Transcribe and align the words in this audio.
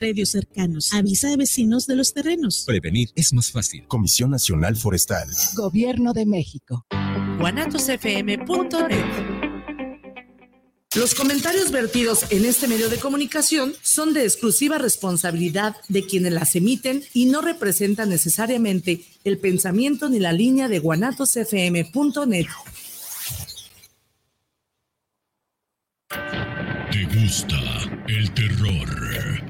Predios 0.00 0.30
cercanos. 0.30 0.94
Avisa 0.94 1.30
a 1.30 1.36
vecinos 1.36 1.86
de 1.86 1.94
los 1.94 2.14
terrenos. 2.14 2.64
Prevenir 2.66 3.10
es 3.16 3.34
más 3.34 3.50
fácil. 3.50 3.86
Comisión 3.86 4.30
Nacional 4.30 4.74
Forestal. 4.74 5.28
Gobierno 5.54 6.14
de 6.14 6.24
México. 6.24 6.86
guanatosfm.net 7.38 9.40
los 10.96 11.14
comentarios 11.14 11.70
vertidos 11.70 12.24
en 12.30 12.44
este 12.44 12.66
medio 12.66 12.88
de 12.88 12.98
comunicación 12.98 13.74
son 13.80 14.12
de 14.12 14.24
exclusiva 14.24 14.76
responsabilidad 14.76 15.76
de 15.88 16.04
quienes 16.04 16.32
las 16.32 16.56
emiten 16.56 17.04
y 17.14 17.26
no 17.26 17.42
representan 17.42 18.08
necesariamente 18.08 19.04
el 19.22 19.38
pensamiento 19.38 20.08
ni 20.08 20.18
la 20.18 20.32
línea 20.32 20.66
de 20.66 20.80
guanatosfm.net. 20.80 22.46
¿Te 26.90 27.20
gusta 27.20 27.56
el 28.08 28.34
terror? 28.34 29.49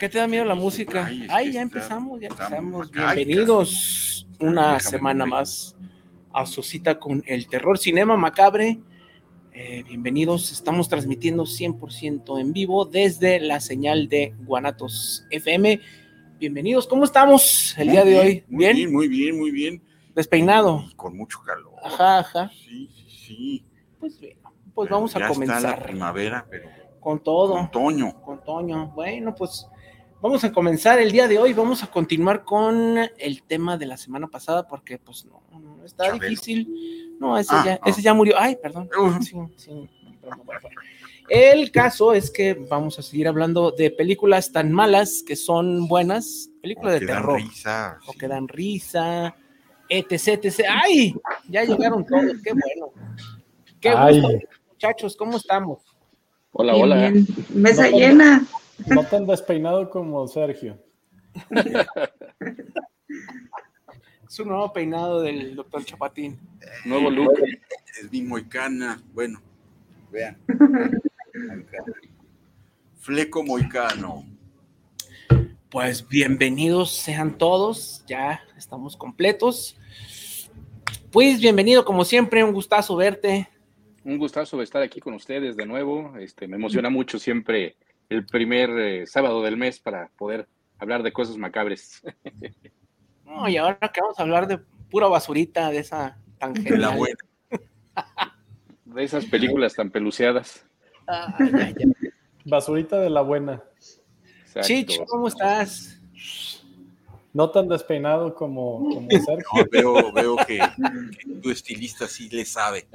qué 0.00 0.08
te 0.08 0.16
da 0.16 0.26
miedo 0.26 0.46
la 0.46 0.54
música? 0.54 1.10
Ay, 1.28 1.52
ya 1.52 1.60
empezamos, 1.60 2.18
ya 2.18 2.28
empezamos. 2.28 2.90
Bienvenidos 2.90 4.26
una 4.38 4.80
semana 4.80 5.26
más 5.26 5.76
a 6.32 6.46
su 6.46 6.62
cita 6.62 6.98
con 6.98 7.22
el 7.26 7.46
terror 7.48 7.76
cinema 7.76 8.16
macabre. 8.16 8.80
Eh, 9.52 9.84
bienvenidos, 9.86 10.52
estamos 10.52 10.88
transmitiendo 10.88 11.44
100% 11.44 12.40
en 12.40 12.54
vivo 12.54 12.86
desde 12.86 13.40
la 13.40 13.60
señal 13.60 14.08
de 14.08 14.34
Guanatos 14.38 15.26
FM. 15.28 15.78
Bienvenidos, 16.38 16.86
¿cómo 16.86 17.04
estamos 17.04 17.76
el 17.76 17.90
día 17.90 18.02
de 18.02 18.18
hoy? 18.18 18.44
¿Bien? 18.48 18.90
Muy 18.90 19.06
bien, 19.06 19.38
muy 19.38 19.50
bien. 19.50 19.82
Despeinado. 20.14 20.86
Con 20.96 21.14
mucho 21.14 21.42
calor. 21.42 21.74
Ajá, 21.84 22.20
ajá. 22.20 22.50
Sí, 22.54 22.88
sí, 22.88 23.10
sí. 23.26 23.66
Pues 23.98 24.18
bueno, 24.18 24.40
pues 24.72 24.88
vamos 24.88 25.14
a 25.14 25.28
comenzar. 25.28 25.58
Está 25.58 25.76
la 25.76 25.82
primavera, 25.82 26.46
pero 26.50 26.70
con 27.00 27.22
todo. 27.22 27.52
Con 27.52 27.70
Toño. 27.70 28.22
Con 28.22 28.42
Toño. 28.42 28.92
Bueno, 28.94 29.34
pues 29.34 29.66
vamos 30.20 30.44
a 30.44 30.52
comenzar 30.52 30.98
el 30.98 31.12
día 31.12 31.28
de 31.28 31.38
hoy. 31.38 31.52
Vamos 31.52 31.82
a 31.82 31.86
continuar 31.88 32.44
con 32.44 32.98
el 33.18 33.42
tema 33.42 33.76
de 33.76 33.86
la 33.86 33.96
semana 33.96 34.26
pasada 34.28 34.66
porque 34.66 34.98
pues 34.98 35.24
no, 35.24 35.42
no 35.58 35.84
está 35.84 36.12
difícil. 36.12 37.16
No, 37.18 37.36
ese, 37.36 37.54
ah, 37.54 37.62
ya, 37.64 37.80
ese 37.84 38.02
ya 38.02 38.14
murió. 38.14 38.34
Ay, 38.38 38.56
perdón. 38.56 38.88
Sí, 39.22 39.36
sí, 39.56 39.88
el 41.28 41.70
caso 41.70 42.12
es 42.12 42.30
que 42.30 42.54
vamos 42.54 42.98
a 42.98 43.02
seguir 43.02 43.28
hablando 43.28 43.70
de 43.70 43.90
películas 43.90 44.50
tan 44.50 44.72
malas 44.72 45.22
que 45.24 45.36
son 45.36 45.86
buenas, 45.86 46.50
películas 46.60 46.98
de 46.98 47.06
terror. 47.06 47.40
Risa, 47.40 47.98
o 48.06 48.12
que 48.12 48.26
dan 48.26 48.48
risa, 48.48 49.36
etc, 49.88 50.44
etc. 50.44 50.64
¡Ay! 50.68 51.14
Ya 51.48 51.62
llegaron 51.62 52.04
todos, 52.04 52.32
qué 52.42 52.52
bueno. 52.52 52.92
Qué 53.80 53.94
gusto, 53.94 54.46
muchachos, 54.72 55.16
¿cómo 55.16 55.36
estamos? 55.36 55.78
Hola, 56.50 56.74
hola. 56.74 57.12
Mesa 57.54 57.88
llena. 57.88 58.44
No 58.86 59.04
tan 59.04 59.26
despeinado 59.26 59.88
como 59.90 60.26
Sergio. 60.26 60.78
es 64.28 64.40
un 64.40 64.48
nuevo 64.48 64.72
peinado 64.72 65.20
del 65.22 65.54
doctor 65.54 65.84
Chapatín. 65.84 66.38
Nuevo 66.84 67.10
look. 67.10 67.32
Es 68.00 68.10
mi 68.10 68.22
moicana. 68.22 69.02
Bueno, 69.12 69.40
vean. 70.10 70.36
Fleco 72.98 73.42
moicano. 73.42 74.24
Pues 75.70 76.06
bienvenidos 76.06 76.92
sean 76.92 77.38
todos. 77.38 78.04
Ya 78.06 78.40
estamos 78.56 78.96
completos. 78.96 79.76
Pues 81.10 81.40
bienvenido 81.40 81.84
como 81.84 82.04
siempre, 82.04 82.44
un 82.44 82.52
gustazo 82.52 82.96
verte 82.96 83.48
un 84.04 84.18
gustazo 84.18 84.60
estar 84.62 84.82
aquí 84.82 85.00
con 85.00 85.14
ustedes 85.14 85.56
de 85.56 85.66
nuevo. 85.66 86.16
Este, 86.18 86.48
me 86.48 86.56
emociona 86.56 86.90
mucho 86.90 87.18
siempre 87.18 87.76
el 88.10 88.26
primer 88.26 88.70
eh, 88.70 89.06
sábado 89.06 89.42
del 89.42 89.56
mes 89.56 89.80
para 89.80 90.10
poder 90.18 90.46
hablar 90.78 91.02
de 91.02 91.12
cosas 91.12 91.36
macabres. 91.36 92.02
No, 93.24 93.48
y 93.48 93.56
ahora 93.56 93.78
que 93.78 94.00
vamos 94.00 94.18
a 94.18 94.22
hablar 94.22 94.48
de 94.48 94.58
pura 94.90 95.06
basurita, 95.06 95.70
de 95.70 95.78
esa 95.78 96.18
tan 96.38 96.52
De 96.52 96.76
la 96.76 96.90
buena. 96.90 97.18
De 98.84 99.04
esas 99.04 99.24
películas 99.26 99.74
tan 99.74 99.88
peluceadas. 99.88 100.66
Basurita 102.44 102.98
de 102.98 103.08
la 103.08 103.20
buena. 103.20 103.62
Chicho, 104.62 105.04
¿cómo 105.06 105.28
estás? 105.28 106.00
No 107.32 107.50
tan 107.50 107.68
despeinado 107.68 108.34
como, 108.34 108.80
como 108.92 109.08
Sergio. 109.10 109.44
veo, 109.70 110.12
veo 110.12 110.36
que, 110.44 110.58
tu 111.40 111.50
estilista 111.50 112.08
sí 112.08 112.28
le 112.30 112.44
sabe. 112.44 112.88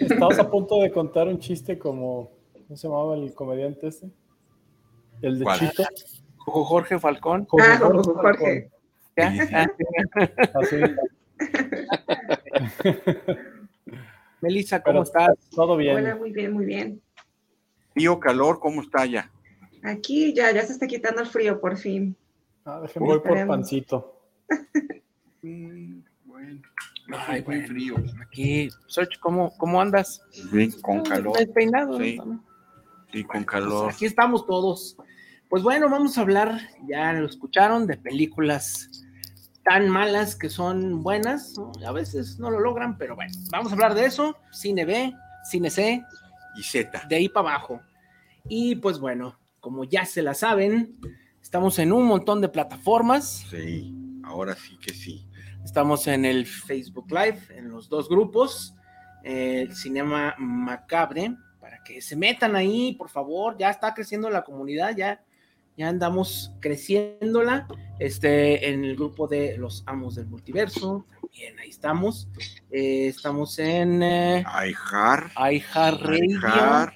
Estamos 0.00 0.40
a 0.40 0.50
punto 0.50 0.80
de 0.80 0.90
contar 0.90 1.28
un 1.28 1.38
chiste 1.38 1.78
como, 1.78 2.32
¿cómo 2.66 2.76
se 2.76 2.88
llamaba 2.88 3.14
el 3.16 3.34
comediante 3.34 3.88
este? 3.88 4.10
El 5.22 5.38
de 5.38 5.46
Chito. 5.58 5.84
Jorge 6.38 6.98
Falcón. 6.98 7.46
ah, 7.60 7.78
Jorge. 7.80 8.70
Así. 9.16 10.76
Melissa, 14.40 14.82
¿cómo 14.82 15.02
estás? 15.02 15.34
Todo 15.50 15.76
bien. 15.76 15.96
Hola, 15.96 16.16
muy 16.16 16.32
bien, 16.32 16.52
muy 16.52 16.64
bien. 16.64 17.00
Frío, 17.94 18.20
calor, 18.20 18.60
¿cómo 18.60 18.82
está 18.82 19.06
ya? 19.06 19.30
Aquí 19.82 20.34
ya, 20.34 20.52
ya 20.52 20.62
se 20.62 20.72
está 20.72 20.86
quitando 20.86 21.22
el 21.22 21.26
frío 21.26 21.60
por 21.60 21.76
fin. 21.76 22.16
Ah, 22.64 22.80
déjenme 22.82 23.08
voy 23.08 23.20
por 23.20 23.46
pancito. 23.46 24.12
Mm, 25.42 26.00
bueno. 26.24 26.62
Ay, 27.28 27.44
muy 27.46 27.60
frío. 27.62 27.94
Aquí, 28.20 28.68
Soch, 28.86 29.16
¿cómo, 29.20 29.56
¿cómo 29.58 29.80
andas? 29.80 30.20
Bien, 30.50 30.72
con 30.80 31.04
calor. 31.04 31.36
Despeinado. 31.36 32.00
Sí, 32.00 32.18
sí 33.12 33.24
con 33.24 33.44
calor. 33.44 33.84
Pues 33.84 33.96
aquí 33.96 34.06
estamos 34.06 34.46
todos. 34.46 34.96
Pues 35.48 35.62
bueno, 35.62 35.88
vamos 35.88 36.18
a 36.18 36.22
hablar, 36.22 36.60
ya 36.88 37.12
lo 37.12 37.26
escucharon, 37.26 37.86
de 37.86 37.96
películas 37.96 38.90
tan 39.62 39.88
malas 39.88 40.36
que 40.36 40.48
son 40.48 41.02
buenas, 41.02 41.54
a 41.84 41.92
veces 41.92 42.38
no 42.38 42.50
lo 42.50 42.60
logran, 42.60 42.96
pero 42.98 43.16
bueno, 43.16 43.32
vamos 43.50 43.72
a 43.72 43.74
hablar 43.74 43.94
de 43.94 44.06
eso, 44.06 44.36
cine 44.52 44.84
B, 44.84 45.12
cine 45.44 45.70
C 45.70 46.04
y 46.56 46.62
Z. 46.62 47.06
De 47.08 47.16
ahí 47.16 47.28
para 47.28 47.50
abajo. 47.50 47.80
Y 48.48 48.76
pues 48.76 48.98
bueno, 48.98 49.36
como 49.60 49.84
ya 49.84 50.04
se 50.04 50.22
la 50.22 50.34
saben, 50.34 50.96
Estamos 51.46 51.78
en 51.78 51.92
un 51.92 52.06
montón 52.06 52.40
de 52.40 52.48
plataformas. 52.48 53.46
Sí, 53.48 53.94
ahora 54.24 54.56
sí 54.56 54.76
que 54.78 54.92
sí. 54.92 55.28
Estamos 55.64 56.08
en 56.08 56.24
el 56.24 56.44
Facebook 56.44 57.06
Live, 57.08 57.38
en 57.50 57.70
los 57.70 57.88
dos 57.88 58.08
grupos, 58.08 58.74
el 59.22 59.72
Cinema 59.72 60.34
Macabre, 60.38 61.36
que 61.86 62.00
se 62.00 62.16
metan 62.16 62.56
ahí, 62.56 62.94
por 62.94 63.08
favor. 63.08 63.56
Ya 63.58 63.70
está 63.70 63.94
creciendo 63.94 64.28
la 64.30 64.42
comunidad, 64.42 64.96
ya 64.96 65.22
ya 65.76 65.88
andamos 65.88 66.52
creciéndola. 66.60 67.68
Este, 67.98 68.68
en 68.70 68.84
el 68.84 68.96
grupo 68.96 69.26
de 69.26 69.56
los 69.58 69.82
amos 69.86 70.16
del 70.16 70.26
multiverso, 70.26 71.06
también 71.20 71.58
ahí 71.58 71.68
estamos. 71.68 72.28
Eh, 72.70 73.08
estamos 73.08 73.58
en 73.58 74.02
eh, 74.02 74.44
iHeart, 74.44 75.32
iHeart 75.38 76.00
Radio. 76.40 76.92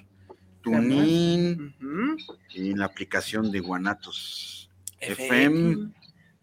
TuneIn 0.62 1.75
Ujú. 1.81 2.16
y 2.54 2.75
la 2.75 2.84
aplicación 2.84 3.50
de 3.50 3.60
Guanatos 3.60 4.70
FM. 5.00 5.70
FM. 5.72 5.93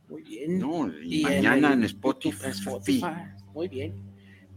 Muy 0.10 0.22
bien. 0.24 0.60
No, 0.60 0.92
y 1.04 1.22
Y 1.22 1.24
mañana 1.24 1.86
Spotify. 1.86 2.46
En 2.46 2.52
Spotify. 2.52 3.06
Muy 3.54 3.68
bien. 3.68 4.07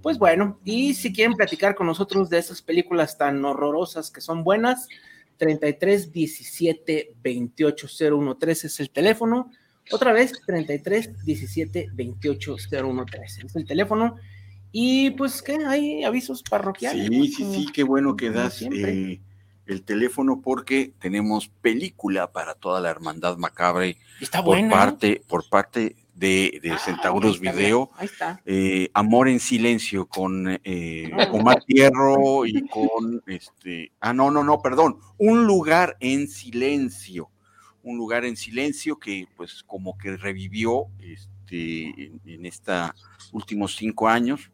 Pues 0.03 0.19
bueno, 0.19 0.59
y 0.65 0.95
si 0.95 1.13
quieren 1.13 1.35
platicar 1.35 1.75
con 1.75 1.87
nosotros 1.87 2.31
de 2.31 2.39
esas 2.39 2.63
películas 2.63 3.19
tan 3.19 3.45
horrorosas 3.45 4.11
que 4.11 4.21
son 4.21 4.45
buenas, 4.45 4.89
33 5.37 6.13
17 6.13 7.15
28 7.23 7.87
0113 7.89 8.67
es 8.67 8.81
el 8.81 8.91
teléfono. 8.91 9.51
Otra 9.93 10.13
vez, 10.13 10.33
33 10.47 11.25
17 11.25 11.89
28 11.93 12.57
0113 12.71 13.47
es 13.47 13.57
el 13.57 13.65
teléfono. 13.67 14.17
Y 14.73 15.11
pues, 15.11 15.43
¿qué? 15.43 15.59
Hay 15.67 16.05
avisos 16.05 16.43
parroquiales. 16.43 17.09
Sí, 17.09 17.29
sí, 17.29 17.43
Como- 17.43 17.55
sí, 17.55 17.67
qué 17.73 17.83
bueno 17.83 18.17
que 18.17 18.31
das 18.31 18.55
siempre. 18.55 19.13
eh, 19.13 19.21
el 19.67 19.83
teléfono 19.83 20.41
porque 20.43 20.93
tenemos 21.01 21.49
película 21.49 22.33
para 22.33 22.55
toda 22.55 22.81
la 22.81 22.91
hermandad 22.91 23.37
macabre 23.37 23.97
Está 24.21 24.39
por 24.43 24.55
buena. 24.57 24.69
¿no? 24.69 24.75
parte, 24.75 25.23
por 25.29 25.49
parte 25.49 25.97
de, 26.21 26.61
de 26.63 26.71
Ah, 26.73 26.79
Centauros 26.79 27.41
Video. 27.41 27.91
Ahí 27.97 28.07
está. 28.07 28.41
eh, 28.45 28.91
Amor 28.93 29.29
en 29.29 29.41
Silencio 29.41 30.07
con 30.07 30.47
eh, 30.65 31.11
Ah. 31.15 31.29
Omar 31.33 31.63
Fierro 31.67 32.45
y 32.47 32.69
con 32.69 33.23
este. 33.27 33.93
Ah, 34.01 34.13
no, 34.13 34.31
no, 34.31 34.45
no, 34.45 34.61
perdón. 34.61 34.99
Un 35.19 35.47
lugar 35.47 35.97
en 36.01 36.29
silencio. 36.29 37.31
Un 37.83 37.97
lugar 37.97 38.27
en 38.27 38.37
silencio 38.37 38.99
que, 38.99 39.27
pues, 39.37 39.63
como 39.63 39.97
que 39.97 40.17
revivió 40.19 40.89
este, 40.99 41.87
en, 42.05 42.21
en 42.27 42.45
estos 42.45 42.91
últimos 43.33 43.75
cinco 43.75 44.07
años, 44.07 44.51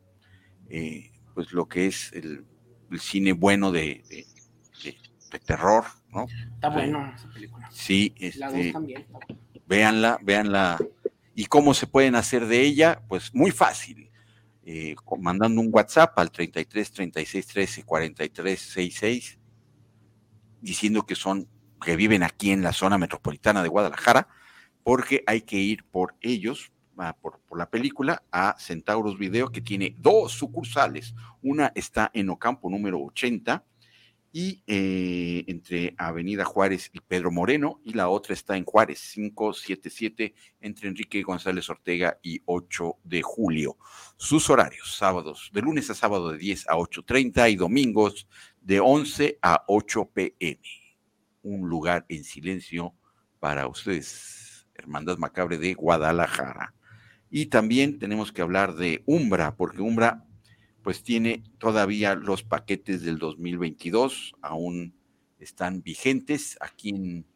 eh, 0.69 1.11
pues, 1.35 1.51
lo 1.53 1.67
que 1.67 1.87
es 1.89 2.13
el, 2.13 2.45
el 2.93 3.01
cine 3.01 3.33
bueno 3.33 3.73
de, 3.73 4.05
de- 4.09 4.27
terror, 5.45 5.85
¿no? 6.13 6.27
Está 6.55 6.69
bueno 6.71 7.13
esa 7.15 7.29
película. 7.31 7.69
Sí, 7.71 8.15
La 8.17 8.47
este, 8.47 8.63
dos 8.65 8.73
también. 8.73 9.05
véanla, 9.67 10.19
véanla. 10.23 10.79
¿Y 11.39 11.45
cómo 11.45 11.75
se 11.75 11.87
pueden 11.87 12.15
hacer 12.15 12.47
de 12.47 12.63
ella? 12.63 13.03
Pues 13.09 13.35
muy 13.35 13.51
fácil. 13.51 14.11
Eh, 14.65 14.97
mandando 15.21 15.61
un 15.61 15.69
WhatsApp 15.71 16.19
al 16.19 16.31
33 16.31 16.91
36 16.93 17.47
13 17.47 17.83
43 17.85 18.59
66, 18.59 19.39
diciendo 20.63 21.05
que 21.05 21.15
son, 21.15 21.47
que 21.85 21.95
viven 21.95 22.23
aquí 22.23 22.53
en 22.53 22.63
la 22.63 22.73
zona 22.73 22.97
metropolitana 22.97 23.63
de 23.63 23.69
Guadalajara, 23.69 24.29
porque 24.83 25.25
hay 25.27 25.43
que 25.43 25.59
ir 25.59 25.85
por 25.85 26.15
ellos, 26.23 26.73
ah, 26.97 27.15
por, 27.21 27.39
por 27.41 27.59
la 27.59 27.69
película, 27.69 28.23
a 28.33 28.57
Centauros 28.59 29.19
Video, 29.19 29.53
que 29.53 29.61
tiene 29.61 29.95
dos 29.99 30.33
sucursales. 30.33 31.15
Una 31.43 31.71
está 31.75 32.11
en 32.15 32.31
Ocampo 32.31 32.71
número 32.71 32.99
80 33.05 33.63
y 34.39 34.63
eh, 34.67 35.45
entre 35.47 35.95
Avenida 35.97 36.45
Juárez 36.45 36.91
y 36.93 37.01
Pedro 37.01 37.31
Moreno, 37.31 37.81
y 37.85 37.95
la 37.95 38.11
otra 38.11 38.35
está 38.35 38.55
en 38.59 38.67
Juárez 38.67 39.13
577 39.15 40.35
entre 40.61 40.89
Enrique 40.89 41.23
González 41.23 41.71
Ortega 41.71 42.19
y 42.23 42.43
8 42.45 42.99
de 43.03 43.23
julio. 43.23 43.79
Sus 44.19 44.51
horarios, 44.51 44.95
sábados, 44.95 45.49
de 45.55 45.63
lunes 45.63 45.89
a 45.89 45.95
sábado 45.95 46.33
de 46.33 46.37
10 46.37 46.69
a 46.69 46.75
8.30 46.75 47.51
y 47.51 47.57
domingos 47.57 48.29
de 48.61 48.79
11 48.79 49.39
a 49.41 49.65
8 49.69 50.11
pm. 50.13 50.61
Un 51.41 51.71
lugar 51.71 52.05
en 52.11 52.23
silencio 52.23 52.93
para 53.41 53.67
ustedes, 53.67 54.67
Hermandad 54.75 55.17
Macabre 55.17 55.57
de 55.57 55.73
Guadalajara. 55.73 56.75
Y 57.31 57.47
también 57.47 57.99
tenemos 57.99 58.33
que 58.33 58.43
hablar 58.43 58.75
de 58.75 59.03
Umbra, 59.07 59.57
porque 59.57 59.81
Umbra 59.81 60.27
pues 60.87 61.03
tiene 61.03 61.43
todavía 61.59 62.15
los 62.15 62.45
paquetes 62.45 63.03
del 63.03 63.19
2022, 63.19 64.35
aún 64.41 64.95
están 65.41 65.83
vigentes 65.83 66.57
aquí 66.61 66.91
en 66.91 67.27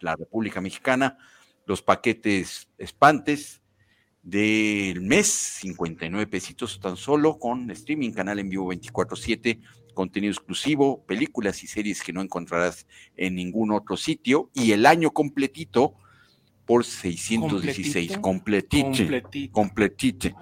la 0.00 0.16
República 0.16 0.60
Mexicana, 0.60 1.16
los 1.66 1.82
paquetes 1.82 2.68
espantes 2.78 3.62
del 4.24 5.02
mes, 5.02 5.28
59 5.28 6.26
pesitos 6.26 6.80
tan 6.80 6.96
solo, 6.96 7.38
con 7.38 7.70
streaming, 7.70 8.10
canal 8.10 8.40
en 8.40 8.48
vivo 8.48 8.66
24/7, 8.66 9.60
contenido 9.94 10.32
exclusivo, 10.32 11.06
películas 11.06 11.62
y 11.62 11.68
series 11.68 12.02
que 12.02 12.12
no 12.12 12.22
encontrarás 12.22 12.88
en 13.16 13.36
ningún 13.36 13.70
otro 13.70 13.96
sitio, 13.96 14.50
y 14.52 14.72
el 14.72 14.84
año 14.84 15.12
completito 15.12 15.94
por 16.66 16.84
616, 16.84 18.18
completite, 18.18 18.82
Completito. 18.82 19.52
completite. 19.52 20.34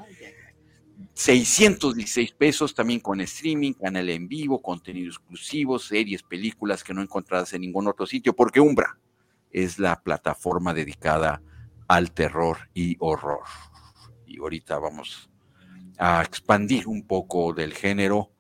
616 1.15 2.33
pesos 2.33 2.75
también 2.75 3.01
con 3.01 3.21
streaming, 3.21 3.73
canal 3.73 4.09
en 4.09 4.29
vivo, 4.29 4.61
contenido 4.61 5.09
exclusivo, 5.09 5.79
series, 5.79 6.23
películas 6.23 6.83
que 6.83 6.95
no 6.95 7.03
encontrarás 7.03 7.53
en 7.53 7.63
ningún 7.63 7.89
otro 7.89 8.07
sitio, 8.07 8.35
porque 8.35 8.61
Umbra 8.61 8.99
es 9.51 9.79
la 9.79 10.01
plataforma 10.03 10.75
dedicada 10.75 11.43
al 11.87 12.13
terror 12.13 12.59
y 12.75 12.97
horror. 12.99 13.45
Y 14.27 14.39
ahorita 14.39 14.79
vamos 14.79 15.31
a 15.99 16.23
expandir 16.23 16.87
un 16.87 17.07
poco 17.07 17.53
del 17.53 17.75
género 17.75 18.31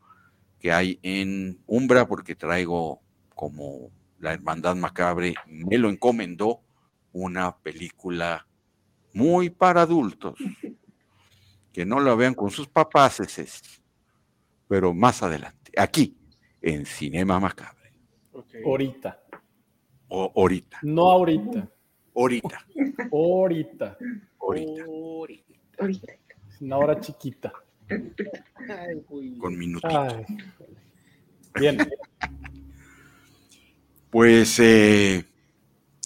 que 0.60 0.72
hay 0.72 0.98
en 1.02 1.60
Umbra, 1.66 2.06
porque 2.06 2.34
traigo 2.34 3.00
como 3.34 3.90
la 4.18 4.34
Hermandad 4.34 4.76
Macabre 4.76 5.34
me 5.46 5.78
lo 5.78 5.88
encomendó 5.88 6.60
una 7.12 7.56
película 7.56 8.46
muy 9.14 9.48
para 9.48 9.82
adultos 9.82 10.34
que 11.78 11.86
no 11.86 12.00
la 12.00 12.16
vean 12.16 12.34
con 12.34 12.50
sus 12.50 12.66
papás, 12.66 13.20
ese 13.20 13.42
es, 13.42 13.62
pero 14.66 14.92
más 14.92 15.22
adelante, 15.22 15.70
aquí, 15.76 16.18
en 16.60 16.84
Cinema 16.84 17.38
Macabre, 17.38 17.92
Ahorita. 18.66 19.22
o 20.08 20.32
ahorita, 20.34 20.80
No 20.82 21.08
ahorita. 21.08 21.70
ahorita, 22.16 22.66
Ahorita. 23.12 23.96
ahorita, 24.40 24.96
Ahorita. 25.78 26.12
Una 26.62 26.78
hora 26.78 26.98
chiquita. 26.98 27.52
Ay, 27.88 29.00
con 29.38 29.56
minutitos. 29.56 30.14
Ay. 30.14 30.24
Bien, 31.60 31.78
Pues 34.10 34.58
eh, 34.58 35.24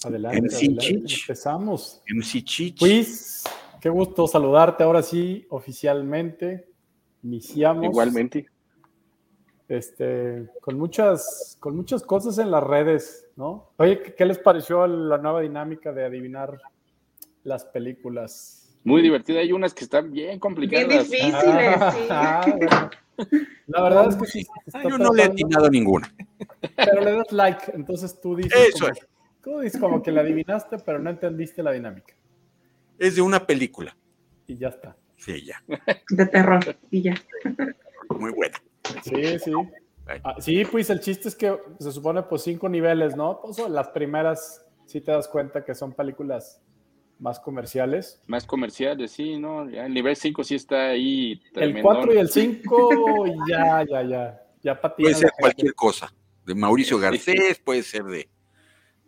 adelante. 0.05 0.39
MC 0.39 0.55
adelante. 0.55 0.85
Chich. 1.07 1.21
Empezamos. 1.23 2.03
MC 2.15 2.45
Chich, 2.45 2.83
Luis, 2.83 3.45
qué 3.83 3.89
gusto 3.91 4.27
saludarte 4.29 4.85
ahora 4.85 5.03
sí, 5.03 5.45
oficialmente. 5.51 6.69
Iniciamos. 7.25 7.85
Igualmente. 7.85 8.47
Este, 9.69 10.49
con 10.61 10.79
muchas, 10.79 11.57
con 11.59 11.75
muchas 11.77 12.03
cosas 12.03 12.39
en 12.39 12.51
las 12.51 12.63
redes, 12.63 13.27
¿no? 13.37 13.71
Oye, 13.79 14.01
¿qué, 14.03 14.15
qué 14.15 14.25
les 14.25 14.39
pareció 14.39 14.87
la 14.87 15.19
nueva 15.19 15.41
dinámica 15.41 15.93
de 15.93 16.05
adivinar 16.05 16.61
las 17.43 17.65
películas? 17.65 18.77
Muy 18.85 19.03
divertida. 19.03 19.41
Hay 19.41 19.53
unas 19.53 19.75
que 19.75 19.85
están 19.85 20.13
bien 20.13 20.27
Bien 20.29 20.39
complicadas. 20.41 21.11
difíciles, 21.11 21.35
Ah, 21.45 21.93
sí. 21.95 22.07
ah, 22.11 22.45
bueno. 22.57 22.91
La 23.67 23.83
verdad 23.83 24.09
es 24.09 24.17
que 24.17 24.27
sí. 24.27 24.47
yo 24.89 24.99
no 24.99 25.13
le 25.13 25.23
he 25.23 25.27
atinado 25.27 25.69
ninguna. 25.71 26.13
Pero 26.77 27.01
le 27.03 27.13
das 27.17 27.33
like, 27.33 27.73
entonces 27.75 28.21
tú 28.21 28.37
dices, 28.37 28.53
Eso 28.75 28.87
como, 28.87 28.99
tú 29.43 29.61
dices 29.61 29.81
como 29.81 30.03
que 30.03 30.13
la 30.13 30.21
adivinaste, 30.23 30.79
pero 30.79 30.99
no 30.99 31.11
entendiste 31.11 31.63
la 31.63 31.73
dinámica. 31.73 32.15
Es 32.99 33.17
de 33.17 33.23
una 33.23 33.47
película, 33.47 33.97
Y 34.47 34.57
ya 34.57 34.69
está. 34.69 34.97
sí, 35.17 35.45
ya, 35.45 35.63
De 36.11 36.27
terror. 36.27 36.77
Y 36.91 37.03
ya. 37.03 37.15
muy 38.19 38.33
buena. 38.33 38.61
Sí, 39.03 39.39
sí. 39.39 39.53
Ah, 40.25 40.37
sí, 40.39 40.65
pues 40.65 40.91
el 40.91 41.01
chiste 41.01 41.29
es 41.29 41.35
que 41.37 41.57
se 41.79 41.93
supone 41.93 42.23
pues 42.23 42.43
cinco 42.43 42.69
niveles, 42.69 43.17
¿no? 43.17 43.41
Pues 43.41 43.59
las 43.71 43.89
primeras 43.89 44.65
sí 44.87 45.01
te 45.01 45.13
das 45.13 45.29
cuenta 45.29 45.65
que 45.65 45.75
son 45.75 45.93
películas 45.93 46.61
más 47.19 47.39
comerciales. 47.39 48.21
Más 48.27 48.45
comerciales, 48.45 49.13
sí, 49.13 49.39
¿no? 49.39 49.71
Ya 49.71 49.87
el 49.87 49.95
nivel 49.95 50.17
5 50.17 50.43
sí 50.43 50.57
está 50.57 50.89
ahí. 50.89 51.33
El 51.33 51.53
tremendón. 51.53 51.83
4 51.83 52.15
y 52.15 52.19
el 52.19 52.29
5, 52.29 53.25
ya, 53.49 53.85
ya, 53.89 54.03
ya. 54.03 54.43
Ya 54.61 54.81
patina 54.81 55.07
Puede 55.09 55.15
ser 55.21 55.31
cualquier 55.39 55.75
cosa, 55.75 56.13
de 56.45 56.55
Mauricio. 56.55 56.99
Garcés, 56.99 57.59
puede 57.61 57.83
ser 57.83 58.05
de 58.05 58.29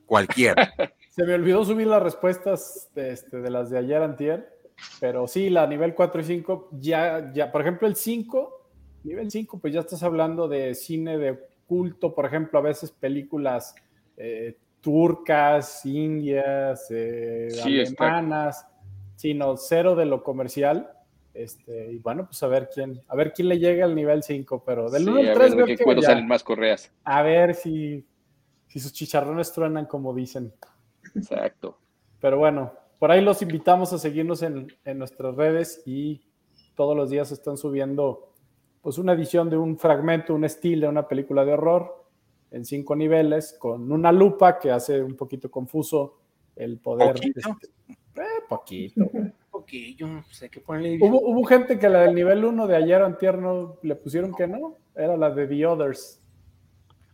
cualquiera. 0.07 0.73
Se 1.14 1.25
me 1.25 1.35
olvidó 1.35 1.64
subir 1.64 1.87
las 1.87 2.02
respuestas 2.02 2.90
de, 2.92 3.12
este, 3.12 3.37
de 3.40 3.49
las 3.49 3.71
de 3.71 3.78
ayer 3.78 4.02
antier, 4.02 4.59
pero 4.99 5.28
sí, 5.28 5.49
la 5.49 5.64
nivel 5.64 5.94
4 5.94 6.21
y 6.21 6.25
5, 6.25 6.71
ya, 6.73 7.30
ya, 7.33 7.52
por 7.52 7.61
ejemplo, 7.61 7.87
el 7.87 7.94
5, 7.94 8.68
nivel 9.04 9.30
5, 9.30 9.61
pues 9.61 9.73
ya 9.73 9.78
estás 9.80 10.02
hablando 10.02 10.49
de 10.49 10.75
cine 10.75 11.16
de 11.16 11.38
culto, 11.68 12.16
por 12.16 12.26
ejemplo, 12.26 12.59
a 12.59 12.62
veces 12.62 12.90
películas 12.90 13.76
eh, 14.16 14.59
turcas, 14.80 15.87
indias, 15.87 16.88
eh, 16.90 17.49
Sí, 17.52 17.78
alemanas, 17.78 18.66
sino 19.14 19.56
cero 19.56 19.94
de 19.94 20.06
lo 20.06 20.25
comercial. 20.25 20.90
Este, 21.33 21.92
y 21.92 21.99
bueno, 21.99 22.26
pues 22.26 22.42
a 22.42 22.49
ver 22.49 22.68
quién, 22.75 23.00
a 23.06 23.14
ver 23.14 23.33
quién 23.33 23.49
le 23.50 23.61
llega 23.61 23.85
al 23.85 23.94
nivel 23.94 24.25
5, 24.25 24.64
pero 24.66 24.90
del 24.90 25.04
Sí, 25.04 25.09
1 25.11 25.16
a 25.16 25.21
al 25.21 25.26
ver 25.26 25.35
3 25.38 25.56
de 25.59 25.64
qué 25.64 25.76
que 25.76 25.85
cuero 25.85 26.02
salen 26.02 26.26
más 26.26 26.42
correas. 26.42 26.90
a 27.04 27.23
ver 27.23 27.54
si, 27.54 28.04
si 28.66 28.80
sus 28.80 28.92
chicharrones 28.92 29.52
truenan 29.52 29.87
como 29.87 30.12
dicen. 30.12 30.52
Exacto. 31.14 31.78
Pero 32.21 32.38
bueno, 32.38 32.73
por 32.99 33.11
ahí 33.11 33.21
los 33.21 33.42
invitamos 33.42 33.92
a 33.92 33.99
seguirnos 33.99 34.42
en, 34.42 34.68
en 34.85 34.99
nuestras 34.99 35.35
redes 35.37 35.83
y 35.87 36.23
todos 36.75 36.97
los 36.97 37.11
días 37.11 37.33
están 37.33 37.56
subiendo 37.56 38.33
pues 38.83 38.99
una 38.99 39.12
edición 39.12 39.49
de 39.49 39.56
un 39.56 39.78
fragmento, 39.78 40.35
un 40.35 40.44
estilo 40.44 40.83
de 40.87 40.88
una 40.92 41.09
película 41.09 41.44
de 41.44 41.52
horror 41.54 42.04
en 42.50 42.64
cinco 42.64 42.94
niveles 42.94 43.56
con 43.59 43.90
una 43.90 44.12
lupa 44.12 44.59
que 44.59 44.71
hace 44.71 45.02
un 45.02 45.16
poquito 45.16 45.50
confuso 45.50 46.18
el 46.54 46.78
poder. 46.78 47.14
¿Poquito? 47.14 47.40
este, 47.40 47.66
eh, 48.16 48.42
poquito. 48.49 49.11
Poquillo, 49.50 50.25
sé 50.30 50.50
que 50.50 50.61
ponerle. 50.61 50.99
Hubo, 51.00 51.21
hubo 51.21 51.44
gente 51.44 51.78
que 51.78 51.88
la 51.88 52.00
del 52.00 52.14
nivel 52.14 52.44
1 52.44 52.66
de 52.66 52.76
ayer 52.76 53.00
antier 53.00 53.38
no 53.38 53.78
le 53.83 53.94
pusieron 53.94 54.35
que 54.35 54.49
no, 54.49 54.76
era 54.97 55.16
la 55.16 55.30
de 55.30 55.47
The 55.47 55.66
Others. 55.66 56.21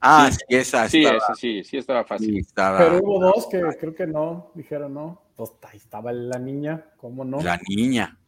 Ah, 0.00 0.30
sí, 0.32 0.38
esa 0.48 0.88
Sí, 0.88 0.98
estaba. 1.02 1.18
esa 1.18 1.34
sí, 1.34 1.64
sí 1.64 1.76
estaba 1.76 2.04
fácil. 2.04 2.30
sí, 2.34 2.38
estaba- 2.38 2.78
Pero 2.78 2.98
hubo 3.02 3.20
dos 3.20 3.46
que 3.50 3.60
creo 3.78 3.94
que 3.94 4.06
no, 4.06 4.50
dijeron 4.54 4.94
no. 4.94 5.22
Pues 5.36 5.52
ahí 5.62 5.76
estaba 5.78 6.12
la 6.12 6.38
niña, 6.38 6.86
¿cómo 6.96 7.24
no? 7.24 7.40
La 7.42 7.58
niña. 7.68 8.18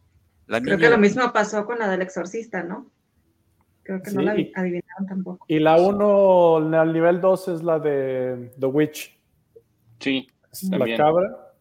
La 0.47 0.59
Creo 0.61 0.77
niña. 0.77 0.87
que 0.87 0.91
lo 0.91 0.97
mismo 0.99 1.31
pasó 1.33 1.65
con 1.65 1.79
la 1.79 1.87
del 1.89 2.01
exorcista, 2.01 2.63
¿no? 2.63 2.87
Creo 3.83 4.01
que 4.01 4.11
no 4.11 4.21
la 4.21 4.33
adi- 4.33 4.51
adivinaron 4.55 5.05
tampoco. 5.07 5.45
Y 5.47 5.59
la 5.59 5.77
1 5.77 6.57
al 6.79 6.93
nivel 6.93 7.19
2 7.21 7.47
es 7.49 7.63
la 7.63 7.79
de 7.79 8.51
The 8.59 8.65
Witch, 8.65 9.19
Sí, 9.99 10.27
es 10.51 10.63
la 10.63 10.77
También. 10.79 10.97
cabra. 10.97 11.53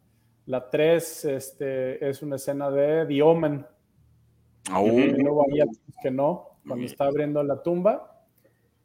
La 0.47 0.69
3 0.69 1.25
este, 1.27 2.09
es 2.09 2.23
una 2.23 2.37
escena 2.37 2.71
de 2.71 3.07
The 3.07 3.23
Omen. 3.23 3.65
Oh, 4.75 4.87
Y 4.87 5.11
luego 5.13 5.45
había 5.49 5.65
otros 5.65 5.79
que 6.03 6.11
no, 6.11 6.59
cuando 6.67 6.85
está 6.87 7.05
abriendo 7.07 7.43
la 7.43 7.63
tumba. 7.63 8.12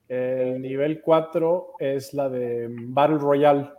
El 0.07 0.61
nivel 0.61 1.01
4 1.01 1.73
es 1.79 2.13
la 2.13 2.29
de 2.29 2.67
Battle 2.69 3.17
Royale. 3.17 3.71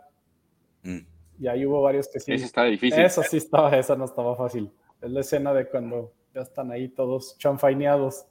mm. 0.83 0.99
Y 1.41 1.47
ahí 1.47 1.65
hubo 1.65 1.81
varios 1.81 2.09
que 2.09 2.19
sí. 2.19 2.33
esa 2.33 2.45
está 2.45 2.63
difícil. 2.65 3.01
Esa 3.01 3.23
sí 3.23 3.37
estaba, 3.37 3.75
esa 3.77 3.95
no 3.95 4.05
estaba 4.05 4.35
fácil. 4.35 4.69
Es 5.01 5.09
la 5.09 5.21
escena 5.21 5.53
de 5.53 5.67
cuando 5.69 6.11
ya 6.33 6.41
están 6.41 6.71
ahí 6.71 6.89
todos 6.89 7.37
chanfaineados. 7.37 8.25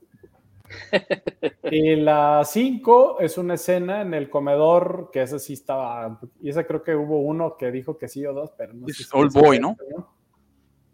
y 1.71 1.97
la 1.97 2.43
5 2.45 3.21
es 3.21 3.39
una 3.39 3.55
escena 3.55 4.03
en 4.03 4.13
el 4.13 4.29
comedor, 4.29 5.11
que 5.11 5.23
esa 5.23 5.39
sí 5.39 5.55
estaba, 5.55 6.21
y 6.43 6.51
esa 6.51 6.65
creo 6.65 6.83
que 6.83 6.95
hubo 6.95 7.21
uno 7.21 7.57
que 7.57 7.71
dijo 7.71 7.97
que 7.97 8.09
sí 8.09 8.25
o 8.27 8.35
dos, 8.35 8.53
pero 8.57 8.75
no 8.75 8.87
Es 8.87 9.09
Old 9.13 9.35
es 9.35 9.43
Boy, 9.43 9.59
¿no? 9.61 9.77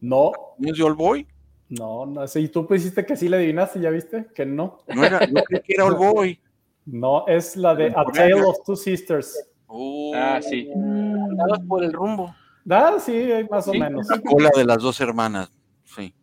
No, 0.00 0.32
¿No 0.58 0.70
es 0.70 0.78
de 0.78 0.84
All 0.84 0.94
Boy? 0.94 1.26
no, 1.68 2.06
no 2.06 2.26
sé. 2.28 2.40
Y 2.40 2.48
tú 2.48 2.66
pusiste 2.66 3.04
que 3.04 3.16
sí 3.16 3.28
le 3.28 3.38
adivinaste, 3.38 3.80
¿ya 3.80 3.90
viste? 3.90 4.26
Que 4.34 4.46
no. 4.46 4.78
No 4.94 5.04
era, 5.04 5.26
yo 5.26 5.42
creí 5.44 5.62
que 5.62 5.74
era 5.74 5.86
All 5.86 5.94
Boy. 6.14 6.40
No, 6.86 7.26
es 7.26 7.56
la 7.56 7.74
de 7.74 7.86
A 7.96 8.04
Tale 8.12 8.34
of 8.34 8.58
Two 8.64 8.76
Sisters. 8.76 9.48
Oh, 9.66 10.12
Ah, 10.14 10.40
sí. 10.42 10.70
Mm, 10.74 11.36
Dados 11.36 11.60
por 11.66 11.82
el 11.82 11.92
rumbo. 11.92 12.34
Ah, 12.70 12.96
sí, 12.98 13.28
más 13.50 13.66
o 13.68 13.74
menos. 13.74 14.06
La 14.08 14.20
cola 14.20 14.50
de 14.54 14.64
las 14.64 14.78
dos 14.82 15.00
hermanas. 15.00 15.50
Sí. 15.84 16.14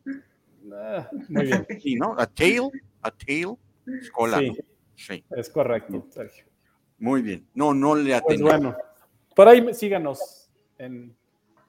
Ah, 0.74 1.08
muy 1.30 1.46
bien. 1.46 1.68
Sí, 1.80 1.96
¿no? 1.96 2.16
A 2.18 2.26
tail, 2.28 2.70
a 3.02 3.12
tail, 3.12 3.56
es 4.02 4.10
cola. 4.12 4.40
Sí, 4.40 4.50
¿no? 4.50 4.56
Sí, 4.96 5.24
es 5.36 5.50
correcto, 5.50 6.06
Sergio. 6.10 6.46
muy 7.00 7.22
bien. 7.22 7.48
No, 7.56 7.74
no 7.74 7.96
le 7.96 8.12
Pues 8.12 8.22
atendí. 8.24 8.44
bueno, 8.44 8.76
por 9.36 9.48
ahí 9.48 9.74
síganos 9.74 10.52
en 10.78 11.16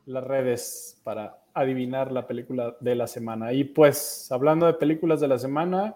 las 0.07 0.25
redes 0.25 1.01
para 1.05 1.39
adivinar 1.55 2.13
la 2.13 2.27
película 2.27 2.77
de 2.81 2.95
la 2.95 3.07
semana. 3.07 3.53
Y 3.53 3.65
pues, 3.65 4.31
hablando 4.31 4.67
de 4.67 4.75
películas 4.75 5.21
de 5.21 5.29
la 5.29 5.39
semana, 5.39 5.95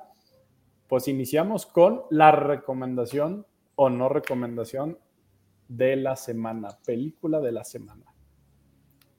pues 0.88 1.08
iniciamos 1.08 1.66
con 1.66 2.02
la 2.10 2.30
recomendación 2.32 3.46
o 3.74 3.90
no 3.90 4.08
recomendación 4.08 4.98
de 5.68 5.96
la 5.96 6.16
semana, 6.16 6.68
película 6.84 7.40
de 7.40 7.52
la 7.52 7.64
semana. 7.64 8.04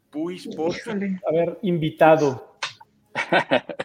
Puis, 0.09 0.47
por- 0.55 0.74
híjole. 0.75 1.19
A 1.27 1.31
ver, 1.33 1.59
invitado. 1.63 2.55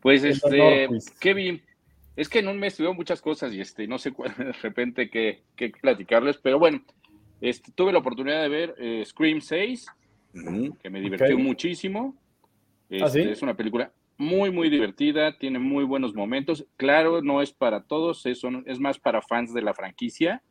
Pues 0.00 0.24
El 0.24 0.32
este, 0.32 0.60
honor, 0.60 0.88
pues. 0.88 1.10
Kevin, 1.20 1.62
es 2.16 2.28
que 2.28 2.40
en 2.40 2.48
un 2.48 2.58
mes 2.58 2.76
tuvieron 2.76 2.96
muchas 2.96 3.20
cosas 3.22 3.52
y 3.54 3.60
este, 3.60 3.86
no 3.86 3.98
sé 3.98 4.10
cuál, 4.10 4.34
de 4.36 4.50
repente 4.52 5.08
qué, 5.08 5.44
qué 5.54 5.70
platicarles, 5.70 6.38
pero 6.38 6.58
bueno, 6.58 6.82
este, 7.40 7.70
tuve 7.70 7.92
la 7.92 8.00
oportunidad 8.00 8.42
de 8.42 8.48
ver 8.48 8.74
eh, 8.78 9.04
Scream 9.06 9.40
6, 9.40 9.86
Ujú. 10.34 10.76
que 10.78 10.90
me 10.90 11.00
divirtió 11.00 11.36
Ok. 11.36 11.40
muchísimo. 11.40 12.16
¿Ah, 13.00 13.08
sí? 13.08 13.20
Este, 13.20 13.30
Es 13.30 13.42
una 13.42 13.56
película 13.56 13.92
muy, 14.22 14.50
muy 14.50 14.70
divertida, 14.70 15.36
tiene 15.36 15.58
muy 15.58 15.84
buenos 15.84 16.14
momentos. 16.14 16.66
Claro, 16.76 17.20
no 17.22 17.42
es 17.42 17.52
para 17.52 17.82
todos, 17.82 18.24
es, 18.26 18.38
son- 18.40 18.62
es 18.66 18.78
más 18.78 18.98
para 18.98 19.20
fans 19.22 19.52
de 19.52 19.62
la 19.62 19.74
franquicia, 19.74 20.42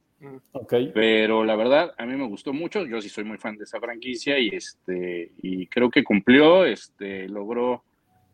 Ok. 0.51 0.73
pero 0.93 1.43
la 1.43 1.55
verdad 1.55 1.93
a 1.97 2.05
mí 2.05 2.15
me 2.15 2.27
gustó 2.27 2.53
mucho. 2.53 2.85
Yo 2.85 3.01
sí 3.01 3.09
soy 3.09 3.23
muy 3.23 3.37
fan 3.37 3.57
de 3.57 3.63
esa 3.63 3.79
franquicia 3.79 4.37
y 4.37 4.49
este 4.49 5.31
y 5.41 5.65
creo 5.67 5.89
que 5.89 6.03
cumplió, 6.03 6.65
este 6.65 7.27
logró 7.27 7.83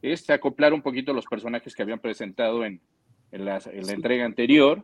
este 0.02 0.34
acoplar 0.34 0.74
un 0.74 0.82
poquito 0.82 1.14
los 1.14 1.26
personajes 1.26 1.74
que 1.76 1.84
habían 1.84 2.00
presentado 2.00 2.66
en, 2.66 2.82
en 3.32 3.46
la, 3.46 3.60
en 3.72 3.86
la 3.86 3.94
entrega 3.94 4.26
anterior. 4.26 4.84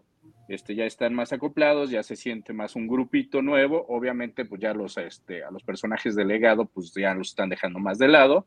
Este 0.50 0.76
ya 0.76 0.86
están 0.86 1.14
más 1.14 1.32
acoplados, 1.34 1.90
ya 1.90 2.04
se 2.04 2.16
siente 2.16 2.52
más 2.54 2.76
un 2.76 2.88
grupito 2.88 3.42
nuevo. 3.42 3.86
Obviamente, 3.90 4.44
pues 4.46 4.60
ya 4.62 4.74
los 4.74 4.98
este 4.98 5.44
a 5.44 5.52
los 5.52 5.64
personajes 5.64 6.16
del 6.16 6.28
legado, 6.30 6.66
pues 6.66 6.94
ya 6.94 7.14
los 7.14 7.30
están 7.30 7.50
dejando 7.50 7.80
más 7.80 7.98
de 7.98 8.08
lado. 8.08 8.46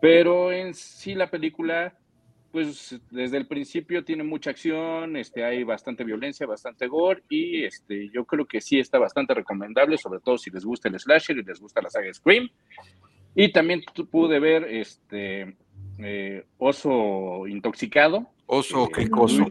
Pero 0.00 0.52
en 0.52 0.74
sí 0.74 1.14
la 1.14 1.30
película 1.30 1.94
pues 2.52 2.98
desde 3.10 3.36
el 3.36 3.46
principio 3.46 4.04
tiene 4.04 4.24
mucha 4.24 4.50
acción, 4.50 5.16
este, 5.16 5.44
hay 5.44 5.62
bastante 5.62 6.02
violencia, 6.02 6.46
bastante 6.46 6.88
gore 6.88 7.22
y 7.28 7.64
este, 7.64 8.10
yo 8.12 8.24
creo 8.24 8.44
que 8.44 8.60
sí 8.60 8.78
está 8.78 8.98
bastante 8.98 9.34
recomendable, 9.34 9.96
sobre 9.98 10.20
todo 10.20 10.36
si 10.36 10.50
les 10.50 10.64
gusta 10.64 10.88
el 10.88 10.98
slasher 10.98 11.38
y 11.38 11.44
les 11.44 11.60
gusta 11.60 11.80
la 11.80 11.90
saga 11.90 12.12
Scream. 12.12 12.48
Y 13.36 13.52
también 13.52 13.82
pude 14.10 14.40
ver 14.40 14.64
este 14.64 15.56
eh, 15.98 16.44
Oso 16.58 17.46
Intoxicado. 17.46 18.26
Oso 18.46 18.86
Eh, 18.86 18.90
cricoso. 18.90 19.46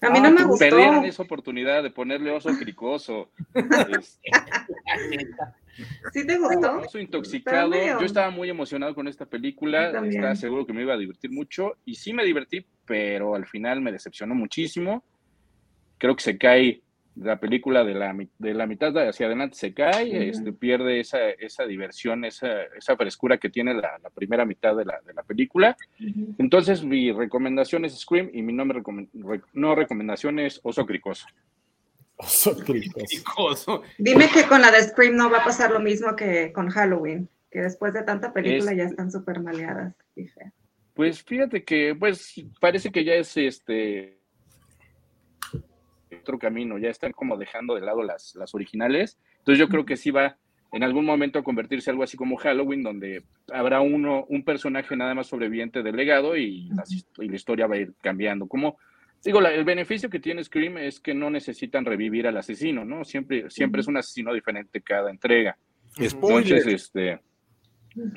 A 0.00 0.10
mí 0.10 0.20
no 0.20 0.30
me 0.30 0.38
que 0.38 0.44
gustó. 0.44 0.64
Perdieron 0.64 1.04
esa 1.04 1.22
oportunidad 1.22 1.82
de 1.82 1.90
ponerle 1.90 2.30
Oso 2.30 2.50
Cricoso. 2.58 3.28
Este, 3.54 4.30
¿Sí 6.12 6.26
te 6.26 6.38
gustó? 6.38 6.98
Intoxicado. 6.98 7.72
Yo 7.72 8.04
estaba 8.04 8.30
muy 8.30 8.50
emocionado 8.50 8.94
con 8.94 9.08
esta 9.08 9.26
película. 9.26 9.90
Estaba 10.06 10.34
seguro 10.36 10.66
que 10.66 10.72
me 10.72 10.82
iba 10.82 10.94
a 10.94 10.98
divertir 10.98 11.30
mucho. 11.30 11.76
Y 11.84 11.94
sí 11.94 12.12
me 12.12 12.24
divertí, 12.24 12.64
pero 12.84 13.34
al 13.34 13.46
final 13.46 13.80
me 13.80 13.92
decepcionó 13.92 14.34
muchísimo. 14.34 15.04
Creo 15.98 16.16
que 16.16 16.22
se 16.22 16.38
cae 16.38 16.82
la 17.16 17.38
película 17.38 17.84
de 17.84 17.94
la, 17.94 18.16
de 18.38 18.54
la 18.54 18.66
mitad 18.66 18.96
hacia 18.96 19.26
adelante, 19.26 19.56
se 19.56 19.74
cae, 19.74 20.30
este, 20.30 20.52
pierde 20.52 21.00
esa, 21.00 21.30
esa 21.30 21.64
diversión, 21.66 22.24
esa, 22.24 22.62
esa 22.76 22.96
frescura 22.96 23.36
que 23.36 23.50
tiene 23.50 23.74
la, 23.74 23.98
la 24.02 24.10
primera 24.10 24.46
mitad 24.46 24.74
de 24.74 24.86
la, 24.86 25.00
de 25.04 25.12
la 25.12 25.22
película. 25.22 25.76
Entonces, 26.38 26.82
mi 26.82 27.12
recomendación 27.12 27.84
es 27.84 27.98
Scream 27.98 28.30
y 28.32 28.42
mi 28.42 28.52
no 28.52 29.74
recomendación 29.74 30.38
es 30.38 30.60
Oso 30.62 30.86
Cricoso. 30.86 31.26
Oso 32.22 32.56
cricoso. 32.56 33.82
Dime 33.98 34.28
que 34.32 34.44
con 34.46 34.60
la 34.60 34.70
de 34.70 34.82
Scream 34.82 35.16
no 35.16 35.30
va 35.30 35.38
a 35.38 35.44
pasar 35.44 35.70
lo 35.70 35.80
mismo 35.80 36.14
que 36.16 36.52
con 36.52 36.68
Halloween, 36.68 37.28
que 37.50 37.60
después 37.60 37.92
de 37.94 38.02
tanta 38.02 38.32
película 38.32 38.70
Es- 38.72 38.76
ya 38.78 38.84
están 38.84 39.10
súper 39.10 39.40
maleadas. 39.40 39.94
feas. 40.14 40.52
Pues 40.94 41.22
fíjate 41.22 41.64
que, 41.64 41.94
pues, 41.98 42.34
parece 42.60 42.90
que 42.90 43.02
ya 43.04 43.14
es 43.14 43.34
este 43.36 44.18
otro 46.20 46.38
camino, 46.38 46.78
ya 46.78 46.90
están 46.90 47.12
como 47.12 47.36
dejando 47.36 47.74
de 47.74 47.80
lado 47.80 48.02
las, 48.02 48.34
las 48.36 48.54
originales. 48.54 49.18
Entonces 49.38 49.58
yo 49.58 49.68
creo 49.68 49.84
que 49.84 49.96
sí 49.96 50.10
va 50.10 50.36
en 50.72 50.82
algún 50.84 51.04
momento 51.04 51.38
a 51.38 51.42
convertirse 51.44 51.90
algo 51.90 52.02
así 52.02 52.16
como 52.16 52.36
Halloween, 52.36 52.82
donde 52.82 53.24
habrá 53.52 53.80
uno, 53.80 54.24
un 54.28 54.44
personaje 54.44 54.94
nada 54.96 55.14
más 55.14 55.26
sobreviviente 55.26 55.82
del 55.82 55.96
legado 55.96 56.36
y, 56.36 56.68
las 56.76 56.90
hist- 56.90 57.22
y 57.24 57.28
la 57.28 57.36
historia 57.36 57.66
va 57.66 57.74
a 57.76 57.78
ir 57.78 57.92
cambiando. 58.02 58.46
Como 58.46 58.78
digo, 59.24 59.40
la- 59.40 59.52
el 59.54 59.64
beneficio 59.64 60.08
que 60.10 60.20
tiene 60.20 60.42
Scream 60.44 60.78
es 60.78 61.00
que 61.00 61.14
no 61.14 61.30
necesitan 61.30 61.84
revivir 61.84 62.26
al 62.26 62.36
asesino, 62.36 62.84
¿no? 62.84 63.04
Siempre, 63.04 63.50
siempre 63.50 63.80
es 63.80 63.86
un 63.88 63.96
asesino 63.96 64.32
diferente 64.34 64.80
cada 64.80 65.10
entrega. 65.10 65.56
Entonces, 65.96 66.10
Spoiler. 66.12 66.68
este, 66.68 67.20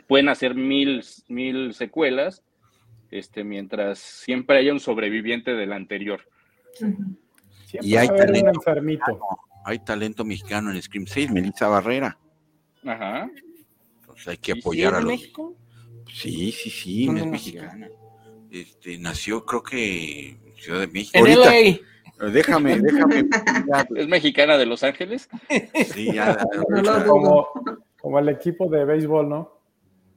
pueden 0.08 0.30
hacer 0.30 0.56
mil, 0.56 1.04
mil 1.28 1.74
secuelas, 1.74 2.44
este, 3.12 3.44
mientras 3.44 4.00
siempre 4.00 4.58
haya 4.58 4.72
un 4.74 4.80
sobreviviente 4.80 5.54
del 5.54 5.74
anterior. 5.74 6.22
Siempre 6.74 7.08
Y 7.82 7.96
hay 7.96 8.08
talento. 8.08 8.52
enfermito. 8.56 9.20
Hay 9.66 9.80
talento 9.80 10.24
mexicano 10.24 10.72
en 10.72 10.82
Scream 10.82 11.08
6, 11.08 11.32
Melissa 11.32 11.68
Barrera. 11.68 12.18
Ajá. 12.86 13.30
Entonces 14.02 14.28
hay 14.28 14.38
que 14.38 14.52
¿Y 14.52 14.56
si 14.56 14.60
apoyar 14.62 14.94
¿Es 14.94 14.94
a 14.94 14.98
de 15.00 15.04
los. 15.04 15.12
México? 15.14 15.56
Sí, 16.14 16.52
sí, 16.52 16.70
sí, 16.70 17.06
¿Dónde 17.08 17.22
es 17.22 17.28
mexicana. 17.28 17.90
Este, 18.52 18.98
nació, 19.00 19.44
creo 19.44 19.64
que 19.64 20.38
Ciudad 20.66 20.80
de 20.82 20.88
México. 20.88 21.18
En 21.18 21.22
Ahorita, 21.22 21.50
LA. 21.50 21.58
eh, 21.60 21.82
déjame, 22.32 22.80
déjame. 22.80 23.26
¿Es 23.96 24.08
mexicana 24.08 24.58
de 24.58 24.66
Los 24.66 24.84
Ángeles? 24.84 25.30
sí, 25.94 26.14
ya. 26.14 26.38
Como, 27.06 27.48
como 28.02 28.20
el 28.20 28.30
equipo 28.30 28.68
de 28.70 28.86
béisbol, 28.86 29.30
¿no? 29.30 29.52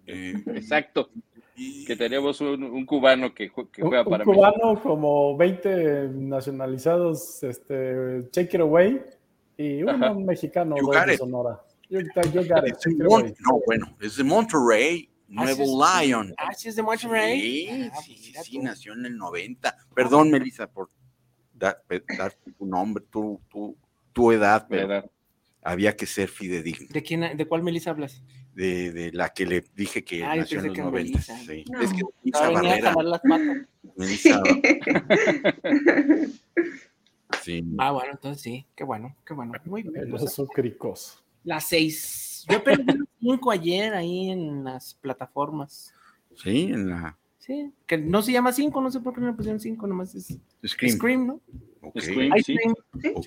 eh, 0.06 0.34
Exacto. 0.54 1.10
y- 1.56 1.84
Que 1.84 1.96
tenemos 1.96 2.40
un, 2.40 2.62
un 2.62 2.86
cubano 2.86 3.34
que, 3.34 3.50
jue- 3.50 3.70
que 3.70 3.82
Un, 3.82 3.88
juega 3.88 4.04
un 4.04 4.10
para 4.10 4.24
cubano, 4.24 4.80
como 4.82 5.36
20 5.36 6.08
nacionalizados, 6.14 7.42
este, 7.42 8.22
Shake 8.32 8.54
It 8.54 8.60
Away, 8.60 9.02
y 9.56 9.82
uno 9.82 9.92
Ajá. 9.92 10.14
mexicano 10.14 10.76
You 10.78 10.90
de. 11.06 11.16
Sonora. 11.16 11.60
Yo, 11.90 12.00
yo 12.32 12.42
got 12.44 12.66
it, 12.68 12.76
no, 12.96 13.60
bueno, 13.66 13.86
es 14.00 14.16
de 14.16 14.24
Monterrey, 14.24 15.08
Nuevo 15.28 15.56
sí 15.56 15.62
es- 15.62 16.06
Lion. 16.08 16.34
Ah, 16.38 16.52
sí 16.54 16.68
es 16.68 16.76
de 16.76 16.82
Monterrey. 16.82 17.40
Sí, 17.40 17.90
Ah, 17.92 17.96
sí, 18.02 18.32
pues 18.34 18.46
sí, 18.46 18.58
nació 18.58 18.92
en 18.94 19.06
el 19.06 19.16
90. 19.16 19.76
Perdón, 19.94 20.30
Melissa, 20.30 20.66
por 20.66 20.90
dar, 21.52 21.82
tu 22.56 22.66
nombre, 22.66 23.04
tu, 23.10 23.40
tu, 23.48 23.76
tu 24.12 24.32
edad, 24.32 24.66
pero 24.68 25.10
había 25.62 25.94
que 25.96 26.06
ser 26.06 26.28
fidedigno. 26.28 26.88
¿De 26.90 27.02
quién, 27.02 27.36
de 27.36 27.46
cuál 27.46 27.62
Melissa 27.62 27.90
hablas? 27.90 28.22
De, 28.54 28.90
de 28.90 29.12
la 29.12 29.28
que 29.28 29.46
le 29.46 29.64
dije 29.76 30.02
que 30.02 30.24
Ah, 30.24 30.34
nació 30.34 30.58
en 30.60 30.66
los 30.66 30.74
que 30.74 30.80
90. 30.82 31.12
Melissa. 31.18 31.38
Sí. 31.38 31.64
No. 31.70 31.80
Es 31.80 31.92
que 31.92 32.02
Melissa 32.24 32.46
Ah, 32.46 32.50
Barrera, 32.50 32.94
las. 33.02 33.20
Melissa, 33.96 34.42
sí. 37.42 37.64
Ah, 37.78 37.92
bueno, 37.92 38.12
entonces 38.12 38.42
sí, 38.42 38.66
qué 38.74 38.84
bueno, 38.84 39.14
qué 39.26 39.34
bueno. 39.34 39.52
Muy 39.64 39.82
bien. 39.82 39.96
El 39.96 40.08
pues, 40.10 40.22
oso 40.22 40.46
cricoso. 40.46 41.20
las 41.44 41.68
seis. 41.68 42.24
Yo 42.48 42.62
perdí 42.62 42.84
las 42.84 43.08
cinco 43.20 43.50
ayer 43.50 43.94
ahí 43.94 44.30
en 44.30 44.64
las 44.64 44.94
plataformas. 44.94 45.92
Sí, 46.36 46.64
en 46.64 46.88
la 46.88 47.18
Sí, 47.48 47.72
que 47.86 47.96
no 47.96 48.20
se 48.20 48.32
llama 48.32 48.52
cinco, 48.52 48.82
no 48.82 48.90
sé 48.90 49.00
por 49.00 49.14
qué 49.14 49.22
no 49.22 49.28
le 49.28 49.32
pusieron 49.32 49.58
cinco, 49.58 49.86
nomás 49.86 50.14
es 50.14 50.38
Scream. 50.66 50.96
Scream, 50.96 51.26
¿no? 51.28 51.40
Ok, 51.80 51.98
Scream. 51.98 52.36
Ice 52.36 52.52
sí. 52.52 52.56
Cream, 52.58 52.74
ok. 53.14 53.26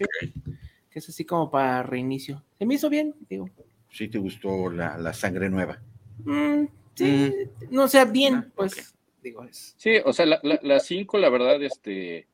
que 0.91 0.99
es 0.99 1.09
así 1.09 1.25
como 1.25 1.49
para 1.49 1.81
reinicio. 1.81 2.43
Se 2.59 2.65
me 2.67 2.75
hizo 2.75 2.87
bien, 2.87 3.15
digo. 3.27 3.49
Sí 3.89 4.09
te 4.09 4.19
gustó 4.19 4.69
la, 4.69 4.95
la 4.99 5.11
sangre 5.13 5.49
nueva. 5.49 5.81
Mm, 6.23 6.65
sí, 6.93 7.33
no 7.71 7.87
sea 7.87 8.05
bien, 8.05 8.35
Ah, 8.35 8.47
pues, 8.55 8.93
digo, 9.23 9.43
es. 9.43 9.73
Sí, 9.77 9.93
o 10.05 10.13
sea, 10.13 10.27
la, 10.27 10.39
la, 10.43 10.59
la 10.61 10.79
cinco, 10.79 11.17
la 11.17 11.29
verdad, 11.29 11.59
este, 11.63 12.27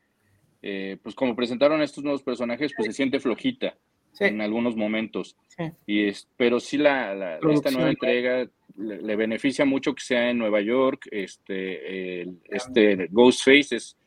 eh, 0.62 0.98
pues 1.02 1.16
como 1.16 1.38
presentaron 1.38 1.80
a 1.80 1.86
estos 1.86 2.04
nuevos 2.04 2.22
personajes, 2.22 2.74
pues 2.76 2.88
se 2.88 2.94
siente 2.94 3.22
flojita 3.22 3.78
Sí, 4.18 4.24
en 4.26 4.42
algunos 4.42 4.76
momentos. 4.76 5.36
sí. 5.48 5.64
Y 5.86 6.08
es, 6.08 6.28
pero 6.38 6.60
sí 6.60 6.78
la, 6.78 7.14
la- 7.14 7.40
esta 7.52 7.72
nueva 7.72 7.90
entrega 7.90 8.50
le, 8.76 9.02
le 9.02 9.16
beneficia 9.16 9.64
mucho 9.64 9.94
que 9.94 10.04
sea 10.04 10.30
en 10.32 10.38
Nueva 10.40 10.60
York. 10.62 11.08
Este, 11.12 12.22
el- 12.22 12.40
este 12.46 13.08
Ghostface 13.12 13.76
es 13.76 13.98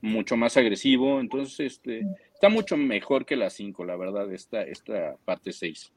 mucho 0.00 0.36
más 0.36 0.56
agresivo, 0.56 1.18
entonces 1.20 1.58
este, 1.58 2.06
está 2.32 2.48
mucho 2.48 2.76
mejor 2.76 3.24
que 3.26 3.34
la 3.34 3.50
5, 3.50 3.84
la 3.84 3.96
verdad, 3.96 4.32
esta, 4.32 4.62
esta 4.62 5.16
parte 5.24 5.52
6. 5.52 5.92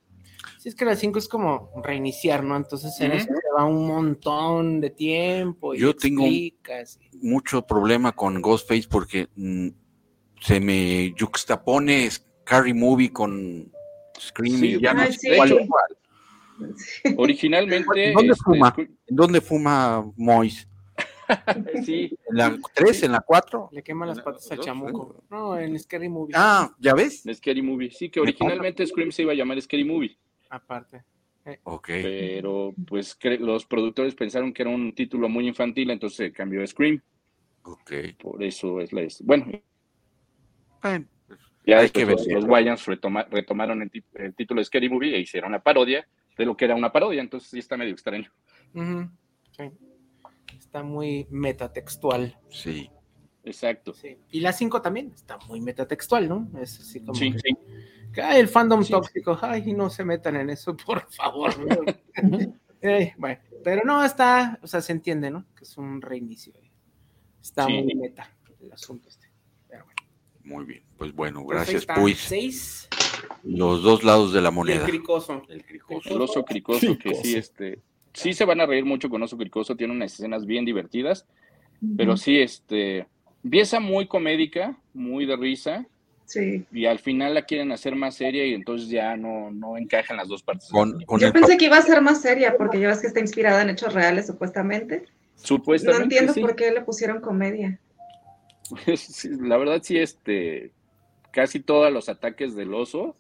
Sí, 0.57 0.69
es 0.69 0.75
que 0.75 0.85
las 0.85 0.99
cinco 0.99 1.19
es 1.19 1.27
como 1.27 1.69
reiniciar, 1.83 2.43
¿no? 2.43 2.55
Entonces 2.55 2.99
en 3.01 3.11
Ujú. 3.11 3.17
eso 3.17 3.27
se 3.27 3.53
va 3.55 3.65
un 3.65 3.85
montón 3.88 4.79
de 4.81 4.89
tiempo. 4.89 5.75
Y 5.75 5.79
Yo 5.79 5.93
tengo 5.95 6.23
explicas 6.25 6.99
Mucho 7.21 7.61
problema 7.67 8.13
con 8.13 8.41
Ghostface 8.41 8.88
porque 8.89 9.27
mm, 9.35 9.67
se 10.41 10.59
me 10.59 11.13
juxtapone 11.19 12.05
Scary 12.50 12.74
Movie 12.74 13.13
con 13.13 13.72
Scream 14.20 14.58
Sí, 14.58 14.75
y 14.75 14.82
ya 14.82 14.96
no 14.96 15.01
ay, 15.01 15.13
sé 15.13 15.20
sí. 15.20 15.38
cuál. 15.38 17.15
Originalmente... 17.18 18.12
¿Dónde 18.12 18.32
este, 18.32 18.44
fuma? 18.44 18.75
¿En 18.75 19.15
dónde 19.15 19.41
fuma 19.41 20.12
Mois? 20.18 20.68
Sí, 21.86 22.18
¿En 22.27 22.38
la 22.38 22.58
3? 22.74 23.03
¿En 23.03 23.12
la 23.12 23.20
4? 23.22 23.70
le 23.72 23.84
quema 23.84 24.08
las 24.08 24.18
No, 24.18 24.24
patas 24.24 24.50
al 24.50 24.58
dos, 24.58 24.65
chamuco. 24.65 25.24
No, 25.29 25.60
en 25.60 25.77
Scary 25.77 26.10
Movie. 26.10 26.34
Ah, 26.36 26.74
¿ya 26.79 26.96
ves? 26.96 27.24
de 27.24 27.36
Scary 27.36 27.62
Movie. 27.62 27.91
Sí, 27.91 28.10
que 28.10 28.20
originalmente 28.20 28.84
Scream 28.88 29.12
se 29.12 29.22
iba 29.22 29.34
a 29.34 29.36
llamar 29.36 29.62
Scary 29.62 29.86
Movie. 29.86 30.18
Aparte. 30.50 31.03
Ok. 31.65 31.88
pero 31.88 32.74
pues 32.88 33.15
los 33.39 33.68
productores 33.68 34.15
pensaron 34.15 34.51
que 34.53 34.63
era 34.63 34.72
un 34.72 34.94
título 34.96 35.29
muy 35.29 35.48
infantil, 35.48 35.91
entonces 35.91 36.18
se 36.18 36.34
cambió 36.34 36.63
a 36.63 36.68
Scream. 36.68 37.00
Ok. 37.62 37.91
Por 38.20 38.41
eso 38.44 38.82
es 38.82 38.91
la. 38.91 39.08
Bueno, 39.22 39.46
Bueno, 40.82 41.06
ya 41.66 41.80
Hay 41.80 41.89
que 41.89 42.06
los, 42.06 42.25
ver. 42.25 42.36
los 42.36 42.46
Wayans 42.46 42.86
retoma- 42.88 43.28
retomaron 43.30 43.82
el, 43.82 44.34
título 44.36 44.62
de 44.62 44.66
Scary 44.66 44.89
Movie 44.89 45.16
e 45.16 45.20
hicieron 45.20 45.51
la 45.51 45.62
parodia 45.62 46.08
de 46.38 46.46
lo 46.46 46.56
que 46.56 46.66
era 46.66 46.75
una 46.75 46.92
parodia, 46.92 47.22
entonces 47.22 47.50
sí 47.50 47.60
está 47.60 47.75
medio 47.78 47.92
extraño. 47.94 48.32
Sí. 48.74 49.63
Está 50.58 50.84
muy 50.84 51.28
metatextual. 51.30 52.38
sí. 52.50 52.89
Exacto. 53.46 53.94
Sí. 53.94 54.18
Y 54.32 54.42
la 54.42 54.51
5 54.51 54.82
también 54.82 55.12
está 55.16 55.38
muy 55.48 55.62
metatextual, 55.62 56.28
¿no? 56.28 56.50
Es 56.62 56.78
así 56.82 57.00
como 57.00 57.15
Sí, 57.15 57.32
que, 57.32 57.39
sí. 57.39 57.58
que, 58.13 58.22
ay, 58.22 58.41
el 58.41 58.48
fandom 58.50 58.84
Sí. 58.84 58.91
tóxico, 58.91 59.39
ay, 59.41 59.74
no 59.74 59.89
se 59.89 60.04
metan 60.04 60.36
en 60.36 60.50
eso, 60.50 60.76
por 60.86 61.10
favor. 61.12 61.52
Eh, 62.82 63.13
bueno, 63.17 63.41
pero 63.62 63.82
no 63.84 64.04
está, 64.06 64.58
o 64.62 64.67
sea, 64.67 64.80
se 64.82 64.93
entiende, 64.93 65.30
¿no? 65.32 65.45
Que 65.54 65.63
es 65.65 65.78
un 65.78 66.02
reinicio. 66.02 66.54
Está 67.41 67.65
Sí. 67.65 67.74
muy 67.74 67.93
meta 67.95 68.30
el 68.62 68.72
asunto 68.72 69.10
este. 69.10 69.29
Muy 70.43 70.65
bien. 70.65 70.82
Pues 70.97 71.13
bueno, 71.13 71.43
Pues 71.45 71.58
gracias. 71.58 71.86
Seis. 72.17 72.88
Los 73.43 73.84
dos 73.84 74.04
lados 74.04 74.34
de 74.34 74.41
la 74.41 74.49
el 74.49 74.56
moneda. 74.56 74.86
cricoso. 74.86 75.43
El 75.49 75.63
cricoso. 75.63 76.10
El 76.10 76.21
oso 76.21 76.43
cricoso, 76.45 76.97
que 76.97 77.13
sí, 77.15 77.36
este. 77.36 77.80
Sí 78.13 78.34
se 78.34 78.45
van 78.45 78.60
a 78.62 78.65
reír 78.65 78.86
mucho 78.86 79.10
con 79.10 79.21
oso 79.21 79.38
cricoso, 79.38 79.75
tiene 79.75 79.93
unas 79.93 80.13
escenas 80.13 80.45
bien 80.45 80.65
divertidas, 80.65 81.25
pero 81.97 82.17
sí, 82.17 82.39
este. 82.39 83.08
Empieza 83.43 83.80
muy 83.80 84.08
comédica, 84.08 84.78
muy 84.93 85.25
de 85.25 85.38
risa, 85.38 85.86
Sí. 86.25 86.63
y 86.71 86.86
al 86.86 86.99
final 86.99 87.34
la 87.34 87.43
quieren 87.43 87.71
hacer 87.71 87.95
más 87.95 88.15
seria 88.15 88.45
y 88.45 88.54
entonces 88.54 88.89
ya 88.89 89.15
no, 89.17 89.49
no 89.49 89.78
encajan 89.78 90.17
las 90.17 90.28
dos 90.28 90.43
partes. 90.43 90.67
Con, 90.69 91.02
con 91.06 91.19
Yo 91.19 91.32
pensé 91.34 91.58
que 91.58 91.65
iba 91.65 91.78
a 91.78 91.82
ser 91.82 92.02
más 92.02 92.21
seria 92.21 92.56
porque 92.58 92.80
ya 92.80 92.89
ves 92.89 92.99
que 92.99 93.08
está 93.08 93.19
inspirada 93.19 93.62
en 93.63 93.69
hechos 93.71 93.93
reales 93.95 94.28
supuestamente. 94.28 95.06
No 95.08 95.45
Supuestamente. 95.45 96.04
entiendo 96.04 96.34
sí. 96.34 96.41
por 96.41 96.56
qué 96.56 96.71
le 96.71 96.82
pusieron 96.82 97.21
comedia. 97.21 97.80
Sí, 98.97 99.29
la 99.39 99.58
verdad, 99.58 99.82
sí, 99.84 99.97
este. 99.97 100.71
Casi 101.32 101.60
todos 101.60 101.91
los 101.93 102.10
ataques 102.10 102.55
del 102.55 102.73
oso 102.73 103.15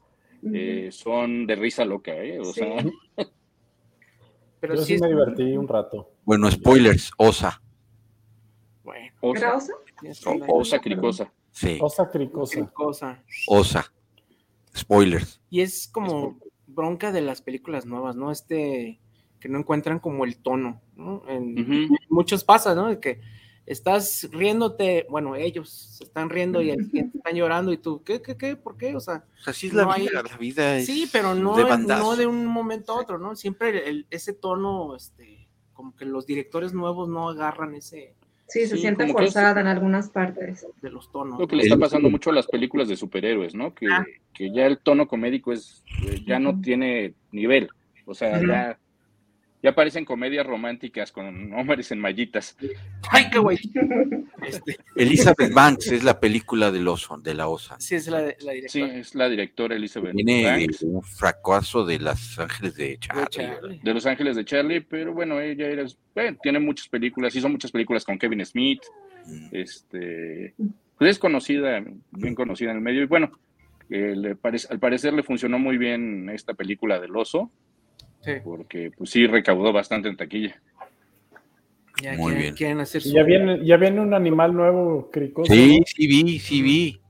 eh, 0.53 0.89
son 0.91 1.45
de 1.45 1.55
risa 1.55 1.85
loca, 1.85 2.11
¿eh? 2.15 2.39
O 2.39 2.45
Sí. 2.45 2.61
sea, 2.61 2.85
Pero 4.59 4.75
Yo 4.75 4.81
sí 4.81 4.87
sí 4.87 4.93
es 4.95 5.01
me 5.01 5.07
divertí 5.09 5.55
un 5.55 5.67
rato. 5.67 6.11
Bueno, 6.25 6.49
spoilers, 6.51 7.11
Osa. 7.17 7.61
bueno. 8.83 9.07
¿Era 9.21 9.55
osa, 9.55 9.73
oso? 9.73 9.73
es 10.03 10.25
o- 10.27 10.31
una- 10.31 10.45
osa 10.49 10.79
cricosa. 10.79 11.31
Sí, 11.51 11.77
Osa 11.81 12.09
cricosa. 12.09 12.55
cricosa. 12.59 13.23
Osa. 13.47 13.93
Spoilers. 14.75 15.41
Y 15.49 15.61
es 15.61 15.87
como 15.87 16.37
bronca 16.67 17.11
de 17.11 17.21
las 17.21 17.41
películas 17.41 17.85
nuevas, 17.85 18.15
¿no? 18.15 18.31
Este, 18.31 18.99
que 19.39 19.49
no 19.49 19.59
encuentran 19.59 19.99
como 19.99 20.25
el 20.25 20.37
tono, 20.37 20.81
¿no? 20.95 21.23
En 21.27 21.89
muchos 22.09 22.43
pasa, 22.43 22.75
¿no? 22.75 22.87
De 22.87 22.99
que 22.99 23.21
estás 23.69 24.27
riéndote, 24.31 25.05
bueno, 25.09 25.35
ellos 25.35 25.69
se 25.69 26.03
están 26.03 26.29
riendo 26.29 26.61
y 26.61 26.71
el 26.71 26.83
siguiente 26.85 27.17
están 27.23 27.35
llorando 27.35 27.71
y 27.71 27.77
tú, 27.77 28.03
¿qué, 28.03 28.21
qué, 28.21 28.35
qué? 28.35 28.55
¿Por 28.55 28.75
qué? 28.77 28.95
O 28.95 28.99
sea, 28.99 29.23
O 29.39 29.43
sea, 29.43 29.53
sí 29.53 29.67
es 29.67 29.73
la 29.73 29.89
hay- 29.93 30.01
vida, 30.07 30.23
la 30.23 30.37
vida 30.37 30.77
es 30.77 30.85
sí, 30.87 31.07
pero 31.11 31.35
no 31.35 31.55
de 31.55 31.77
no 31.87 32.15
de 32.17 32.25
un 32.27 32.45
momento 32.45 32.93
a 32.93 32.99
otro, 32.99 33.17
¿no? 33.17 33.35
Siempre 33.35 33.87
el- 33.87 34.05
ese 34.09 34.33
tono, 34.33 34.95
este, 34.95 35.47
como 35.73 35.95
que 35.95 36.03
los 36.05 36.25
directores 36.25 36.73
nuevos 36.73 37.07
no 37.07 37.29
agarran 37.29 37.75
ese 37.75 38.15
Sí, 38.51 38.61
se 38.61 38.77
Sí, 38.77 38.81
siente 38.81 39.03
es- 39.05 39.11
forzada 39.11 39.61
en 39.61 39.67
algunas 39.67 40.09
partes. 40.09 40.65
de 40.81 40.89
los 40.89 41.11
tonos. 41.11 41.39
Lo 41.39 41.47
que 41.47 41.55
le 41.55 41.61
está 41.61 41.77
pasando 41.77 42.09
mucho 42.09 42.31
a 42.31 42.33
las 42.33 42.47
películas 42.47 42.87
de 42.87 42.97
superhéroes, 42.97 43.53
¿no? 43.53 43.75
Que, 43.75 43.85
Ah. 43.87 44.03
que 44.33 44.51
ya 44.51 44.65
el 44.65 44.79
tono 44.79 45.07
comédico 45.07 45.53
es, 45.53 45.83
eh, 46.07 46.23
ya 46.25 46.39
no 46.39 46.59
tiene 46.59 47.13
nivel. 47.31 47.69
O 48.07 48.15
sea, 48.15 48.41
ya, 48.41 48.79
ya 49.61 49.75
parecen 49.75 50.05
comedias 50.05 50.45
románticas 50.47 51.11
con 51.11 51.53
hombres 51.53 51.91
en 51.91 51.99
mallitas. 51.99 52.55
Ay, 53.09 53.25
qué 53.31 53.39
güey. 53.39 53.57
Este, 54.45 54.77
Elizabeth 54.95 55.53
Banks 55.53 55.87
es 55.91 56.03
la 56.03 56.19
película 56.19 56.71
del 56.71 56.87
oso, 56.87 57.17
de 57.17 57.33
la 57.33 57.47
osa. 57.49 57.75
sí, 57.79 57.95
es 57.95 58.07
la, 58.07 58.21
la 58.21 58.33
Sí, 58.67 58.79
directora. 58.79 58.95
es 58.97 59.15
la 59.15 59.29
directora 59.29 59.75
Elizabeth 59.75 60.15
Tiene 60.15 60.43
Banks, 60.45 60.81
un 60.83 61.03
fracaso 61.03 61.85
de 61.85 61.99
Los 61.99 62.39
Ángeles 62.39 62.75
de 62.75 62.97
Charlie. 62.99 63.25
Charlie. 63.29 63.79
de 63.83 63.93
Los 63.93 64.05
Ángeles 64.05 64.35
de 64.37 64.45
Charlie, 64.45 64.81
pero 64.81 65.13
bueno, 65.13 65.39
ella 65.41 65.67
era, 65.67 65.85
bueno, 66.15 66.37
tiene 66.41 66.59
muchas 66.59 66.87
películas, 66.87 67.35
hizo 67.35 67.49
muchas 67.49 67.71
películas 67.71 68.05
con 68.05 68.17
Kevin 68.17 68.45
Smith, 68.45 68.81
Mm. 69.25 69.47
este, 69.51 70.53
pues 70.97 71.11
es 71.11 71.19
conocida, 71.19 71.83
bien 72.11 72.33
conocida 72.35 72.71
en 72.71 72.77
el 72.77 72.81
medio, 72.81 73.03
y 73.03 73.05
bueno, 73.05 73.31
eh, 73.89 74.13
le 74.15 74.35
parece, 74.35 74.67
al 74.71 74.79
parecer 74.79 75.13
le 75.13 75.23
funcionó 75.23 75.59
muy 75.59 75.77
bien 75.77 76.29
esta 76.29 76.53
película 76.53 76.99
del 76.99 77.15
oso, 77.15 77.51
Sí, 78.21 78.33
porque 78.43 78.91
pues 78.97 79.09
sí 79.11 79.25
recaudó 79.27 79.71
bastante 79.71 80.09
en 80.09 80.17
taquilla. 80.17 80.61
ya 82.01 82.15
Muy 82.15 82.25
quieren, 82.33 82.41
bien. 82.41 82.55
quieren 82.55 82.79
hacer 82.81 83.01
su... 83.01 83.11
Ya 83.13 83.23
viene, 83.23 83.65
ya 83.65 83.77
viene 83.77 84.01
un 84.01 84.13
animal 84.13 84.53
nuevo 84.53 85.09
cricoso. 85.09 85.51
Sí, 85.53 85.81
sí 85.85 86.07
vi, 86.07 86.39
sí 86.39 86.61
vi. 86.61 87.01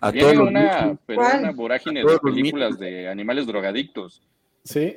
A 0.00 0.10
Viene 0.10 0.32
todos 0.34 0.36
los 0.36 0.48
una, 0.48 0.98
pero 1.06 1.20
una 1.40 1.50
vorágine 1.52 2.00
A 2.00 2.04
de 2.04 2.18
películas 2.18 2.78
de 2.78 3.08
animales 3.08 3.46
drogadictos. 3.46 4.22
Sí, 4.64 4.96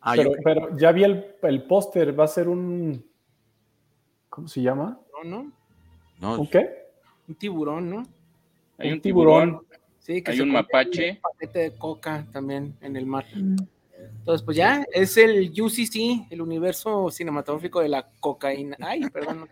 Ah, 0.00 0.12
pero, 0.14 0.30
yo- 0.36 0.40
pero 0.44 0.76
ya 0.78 0.92
vi 0.92 1.02
el, 1.02 1.34
el 1.42 1.64
póster, 1.64 2.18
va 2.18 2.24
a 2.24 2.28
ser 2.28 2.48
un... 2.48 3.04
¿Cómo 4.28 4.46
se 4.46 4.62
llama? 4.62 5.00
No, 5.24 5.28
no, 5.28 5.52
no, 6.20 6.40
¿Un 6.40 6.46
qué? 6.48 6.68
un 7.26 7.34
tiburón, 7.34 7.90
¿no? 7.90 8.02
Hay 8.78 8.88
Un 8.88 8.94
un 8.94 9.00
tiburón, 9.00 9.48
tiburón. 9.48 9.66
Sí, 9.98 10.22
que 10.22 10.30
hay 10.30 10.36
se 10.36 10.42
un 10.44 10.52
mapache. 10.52 11.10
Un 11.10 11.20
paquete 11.20 11.58
de 11.58 11.76
coca 11.76 12.24
también 12.32 12.76
en 12.80 12.94
el 12.94 13.04
mar. 13.06 13.24
Mm. 13.34 13.56
Entonces, 14.26 14.44
pues 14.44 14.56
ya, 14.56 14.84
es 14.92 15.16
el 15.18 15.52
UCC, 15.56 16.26
el 16.32 16.42
universo 16.42 17.12
cinematográfico 17.12 17.80
de 17.80 17.88
la 17.88 18.10
cocaína. 18.18 18.76
Ay, 18.80 19.08
perdón. 19.08 19.48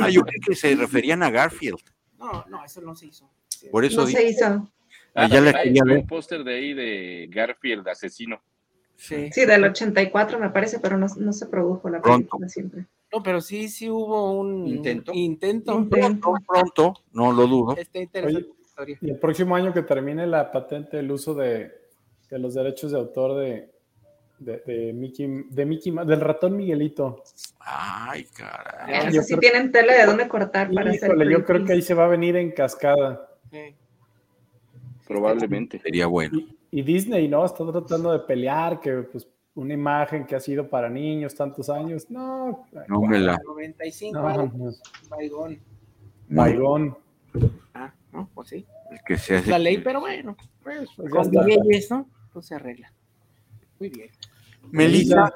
ah, 0.00 0.08
yo 0.08 0.22
creí 0.22 0.40
que 0.40 0.54
se 0.54 0.74
referían 0.76 1.22
a 1.22 1.30
Garfield. 1.30 1.78
No, 2.18 2.42
no, 2.48 2.64
eso 2.64 2.80
no 2.80 2.96
se 2.96 3.08
hizo. 3.08 3.28
Por 3.70 3.84
eso 3.84 4.00
No 4.00 4.06
dije, 4.06 4.18
se 4.20 4.28
hizo. 4.30 4.66
Ah, 5.14 5.28
ya 5.28 5.42
la 5.42 5.50
hay 5.50 5.64
quería 5.64 5.84
ver. 5.84 5.98
un 5.98 6.06
póster 6.06 6.42
de 6.42 6.54
ahí 6.54 6.72
de 6.72 7.28
Garfield 7.30 7.86
asesino. 7.86 8.40
Sí. 8.96 9.28
sí, 9.30 9.44
del 9.44 9.64
84 9.64 10.38
me 10.38 10.48
parece, 10.48 10.80
pero 10.80 10.96
no, 10.96 11.06
no 11.18 11.32
se 11.34 11.44
produjo 11.44 11.90
la 11.90 12.00
película 12.00 12.48
siempre. 12.48 12.86
No, 13.12 13.22
pero 13.22 13.42
sí, 13.42 13.68
sí 13.68 13.90
hubo 13.90 14.32
un 14.40 14.66
intento. 14.68 15.12
Intento. 15.12 15.86
Pronto, 15.86 16.32
pronto, 16.46 16.94
no 17.12 17.30
lo 17.30 17.46
dudo. 17.46 17.76
Está 17.76 17.98
interesante 17.98 18.48
historia. 18.58 18.98
Y 19.02 19.10
el 19.10 19.18
próximo 19.18 19.54
año 19.54 19.74
que 19.74 19.82
termine 19.82 20.26
la 20.26 20.50
patente, 20.50 20.98
el 20.98 21.10
uso 21.10 21.34
de, 21.34 21.72
de 22.30 22.38
los 22.38 22.54
derechos 22.54 22.92
de 22.92 22.98
autor 22.98 23.38
de, 23.38 23.77
de, 24.38 24.62
de, 24.66 24.92
Mickey, 24.92 25.46
de 25.50 25.66
Mickey, 25.66 25.92
del 25.92 26.20
ratón 26.20 26.56
Miguelito. 26.56 27.22
Ay, 27.60 28.24
caray. 28.36 29.08
Eso 29.08 29.22
sí 29.22 29.36
tienen 29.38 29.72
tele 29.72 29.94
de 29.94 30.06
dónde 30.06 30.28
cortar 30.28 30.70
para 30.72 30.90
hacer. 30.90 31.10
Yo 31.28 31.44
creo 31.44 31.64
que 31.64 31.72
ahí 31.72 31.82
se 31.82 31.94
va 31.94 32.04
a 32.04 32.08
venir 32.08 32.36
en 32.36 32.52
cascada. 32.52 33.28
Sí. 33.50 33.74
Probablemente. 35.06 35.78
Sería 35.78 36.06
bueno. 36.06 36.38
Y, 36.70 36.82
Disney, 36.82 37.28
¿no? 37.28 37.44
Está 37.44 37.64
tratando 37.70 38.12
de 38.12 38.20
pelear 38.20 38.78
que 38.80 38.92
pues 39.02 39.26
una 39.54 39.74
imagen 39.74 40.26
que 40.26 40.36
ha 40.36 40.40
sido 40.40 40.68
para 40.68 40.88
niños 40.88 41.34
tantos 41.34 41.68
años. 41.70 42.10
No, 42.10 42.66
no 42.88 43.00
me 43.02 43.18
la. 43.18 43.38
95, 43.44 44.20
no, 44.20 44.46
no. 44.46 44.72
Baigón. 45.08 45.58
Baigón. 46.28 46.98
Ah, 47.74 47.92
no, 48.12 48.28
pues 48.34 48.48
sí. 48.48 48.66
El 48.90 49.00
que 49.06 49.18
se 49.18 49.36
hace... 49.36 49.50
La 49.50 49.58
ley, 49.58 49.78
pero 49.78 50.00
bueno, 50.00 50.36
pues, 50.62 50.88
pues 50.96 51.10
con 51.10 51.30
leyes, 51.30 51.90
¿no? 51.90 52.08
Pues 52.32 52.46
se 52.46 52.54
arregla. 52.54 52.92
Muy 53.78 53.88
bien. 53.90 54.10
Melissa. 54.70 55.32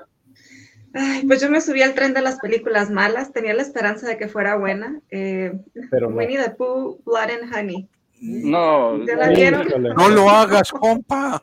Ay, 0.94 1.26
pues 1.26 1.40
yo 1.40 1.50
me 1.50 1.61
subí 1.61 1.81
al 1.83 1.94
tren 1.94 2.12
de 2.12 2.20
las 2.20 2.38
películas 2.38 2.90
malas, 2.90 3.33
tenía 3.33 3.55
la 3.55 3.62
esperanza 3.62 4.07
de 4.07 4.18
que 4.18 4.28
fuera 4.28 4.57
buena. 4.57 5.00
Eh, 5.11 5.52
pero 5.90 6.11
no. 6.11 6.16
Winnie 6.16 6.38
the 6.38 6.50
Pooh, 6.50 7.00
Blood 7.05 7.31
and 7.31 7.55
Honey. 7.55 7.88
No, 8.20 8.98
no 8.98 10.09
lo 10.11 10.31
hagas, 10.31 10.70
compa. 10.70 11.42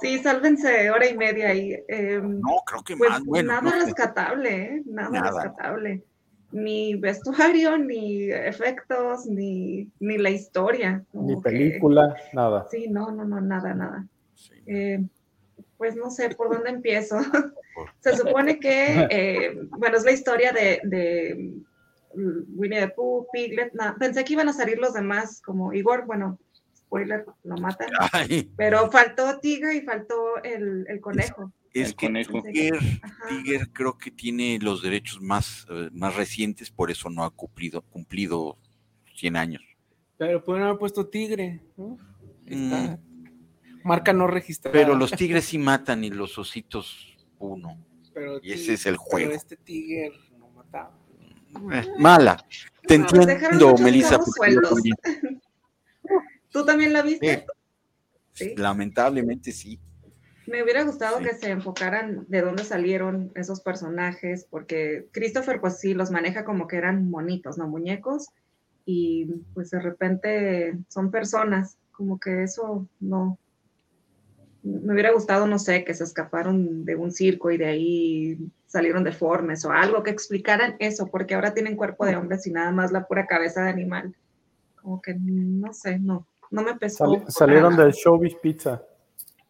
Sí, 0.00 0.18
sálvense 0.18 0.90
hora 0.90 1.08
y 1.08 1.16
media 1.16 1.50
ahí. 1.50 1.72
Eh, 1.88 2.20
no, 2.22 2.62
creo 2.66 2.82
que 2.84 2.96
pues 2.96 3.10
más. 3.10 3.24
Bueno, 3.24 3.52
nada 3.52 3.62
no 3.62 3.84
rescatable, 3.84 4.50
¿eh? 4.50 4.82
Nada, 4.84 5.10
nada, 5.10 5.30
rescatable. 5.30 6.02
Ni 6.50 6.96
vestuario, 6.96 7.78
ni 7.78 8.30
efectos, 8.30 9.26
ni, 9.26 9.88
ni 10.00 10.18
la 10.18 10.30
historia. 10.30 11.02
Ni 11.12 11.40
película, 11.40 12.14
que... 12.14 12.36
nada. 12.36 12.66
Sí, 12.70 12.88
no, 12.90 13.12
no, 13.12 13.24
no, 13.24 13.40
nada, 13.40 13.72
nada. 13.74 14.06
Eh, 14.66 15.00
pues 15.78 15.96
no 15.96 16.10
sé 16.10 16.30
por 16.34 16.50
dónde 16.52 16.70
empiezo. 16.70 17.16
Se 18.00 18.16
supone 18.16 18.58
que, 18.60 19.06
eh, 19.10 19.58
bueno, 19.70 19.96
es 19.96 20.04
la 20.04 20.12
historia 20.12 20.52
de, 20.52 20.80
de 20.84 21.54
Winnie 22.14 22.80
the 22.80 22.88
Pooh, 22.88 23.26
Piglet. 23.32 23.72
No, 23.72 23.96
pensé 23.98 24.24
que 24.24 24.34
iban 24.34 24.48
a 24.48 24.52
salir 24.52 24.78
los 24.78 24.92
demás, 24.94 25.40
como 25.40 25.72
Igor, 25.72 26.04
bueno, 26.06 26.38
spoiler, 26.76 27.24
lo 27.44 27.56
matan. 27.56 27.88
Ay. 28.12 28.50
Pero 28.56 28.90
faltó 28.90 29.38
Tiger 29.40 29.74
y 29.74 29.80
faltó 29.82 30.42
el, 30.44 30.84
el 30.88 31.00
conejo. 31.00 31.52
Es 31.72 31.88
El 31.88 31.96
que 31.96 32.06
conejo. 32.06 32.42
Tiger. 32.42 32.78
Tiger 33.30 33.70
creo 33.72 33.96
que 33.96 34.10
tiene 34.10 34.58
los 34.60 34.82
derechos 34.82 35.20
más, 35.22 35.66
eh, 35.70 35.88
más 35.92 36.14
recientes, 36.14 36.70
por 36.70 36.90
eso 36.90 37.08
no 37.08 37.24
ha 37.24 37.30
cumplido, 37.30 37.80
cumplido 37.82 38.58
100 39.16 39.36
años. 39.36 39.62
Pero 40.18 40.44
pueden 40.44 40.64
haber 40.64 40.78
puesto 40.78 41.06
tigre. 41.08 41.62
¿no? 41.78 41.96
Está- 42.44 42.98
Mm, 42.98 43.11
Marca 43.84 44.12
no 44.12 44.26
registrada. 44.26 44.72
pero 44.72 44.94
los 44.94 45.10
tigres 45.12 45.44
sí 45.44 45.58
matan 45.58 46.04
y 46.04 46.10
los 46.10 46.38
ositos 46.38 47.16
uno. 47.38 47.78
Pero 48.14 48.38
y 48.42 48.52
ese 48.52 48.74
es 48.74 48.86
el 48.86 48.94
Pero 48.94 49.02
juego. 49.02 49.30
este 49.32 49.56
tigre 49.56 50.12
no 50.38 50.48
mataba. 50.50 50.96
Eh, 51.72 51.84
mala. 51.98 52.44
Te 52.86 52.98
No, 52.98 53.06
entiendo, 53.06 53.74
Melissa. 53.78 54.18
¿Tú 56.50 56.64
también 56.64 56.92
la 56.92 57.02
viste? 57.02 57.46
Sí. 58.32 58.54
Lamentablemente 58.56 59.52
sí. 59.52 59.78
Me 60.46 60.62
hubiera 60.62 60.82
gustado 60.82 61.18
Sí. 61.18 61.24
que 61.24 61.34
se 61.34 61.50
enfocaran 61.50 62.26
de 62.28 62.40
dónde 62.42 62.64
salieron 62.64 63.30
esos 63.34 63.60
personajes, 63.60 64.46
porque 64.50 65.06
Christopher 65.12 65.60
pues 65.60 65.78
sí 65.78 65.94
los 65.94 66.10
maneja 66.10 66.44
como 66.44 66.66
que 66.66 66.76
eran 66.76 67.08
monitos, 67.08 67.58
¿no? 67.58 67.68
Muñecos, 67.68 68.26
y 68.84 69.26
pues 69.54 69.70
de 69.70 69.80
repente 69.80 70.76
son 70.88 71.10
personas, 71.10 71.78
como 71.92 72.18
que 72.18 72.42
eso 72.42 72.88
no. 73.00 73.38
Me 74.62 74.92
hubiera 74.92 75.12
gustado, 75.12 75.46
no 75.46 75.58
sé, 75.58 75.84
que 75.84 75.92
se 75.94 76.04
escaparon 76.04 76.84
de 76.84 76.94
un 76.94 77.10
circo 77.10 77.50
y 77.50 77.56
de 77.58 77.66
ahí 77.66 78.38
salieron 78.66 79.02
deformes 79.04 79.64
o 79.64 79.72
algo, 79.72 80.02
que 80.02 80.10
explicaran 80.10 80.76
eso, 80.78 81.08
porque 81.08 81.34
ahora 81.34 81.52
tienen 81.52 81.76
cuerpo 81.76 82.06
de 82.06 82.16
hombres 82.16 82.46
y 82.46 82.52
nada 82.52 82.70
más 82.70 82.92
la 82.92 83.06
pura 83.06 83.26
cabeza 83.26 83.62
de 83.64 83.70
animal. 83.70 84.14
Como 84.80 85.02
que 85.02 85.14
no 85.18 85.72
sé, 85.72 85.98
no, 85.98 86.26
no 86.50 86.62
me 86.62 86.76
pesó. 86.76 87.04
Sali- 87.04 87.24
salieron 87.28 87.76
del 87.76 87.92
Showbiz 87.92 88.36
Pizza. 88.36 88.82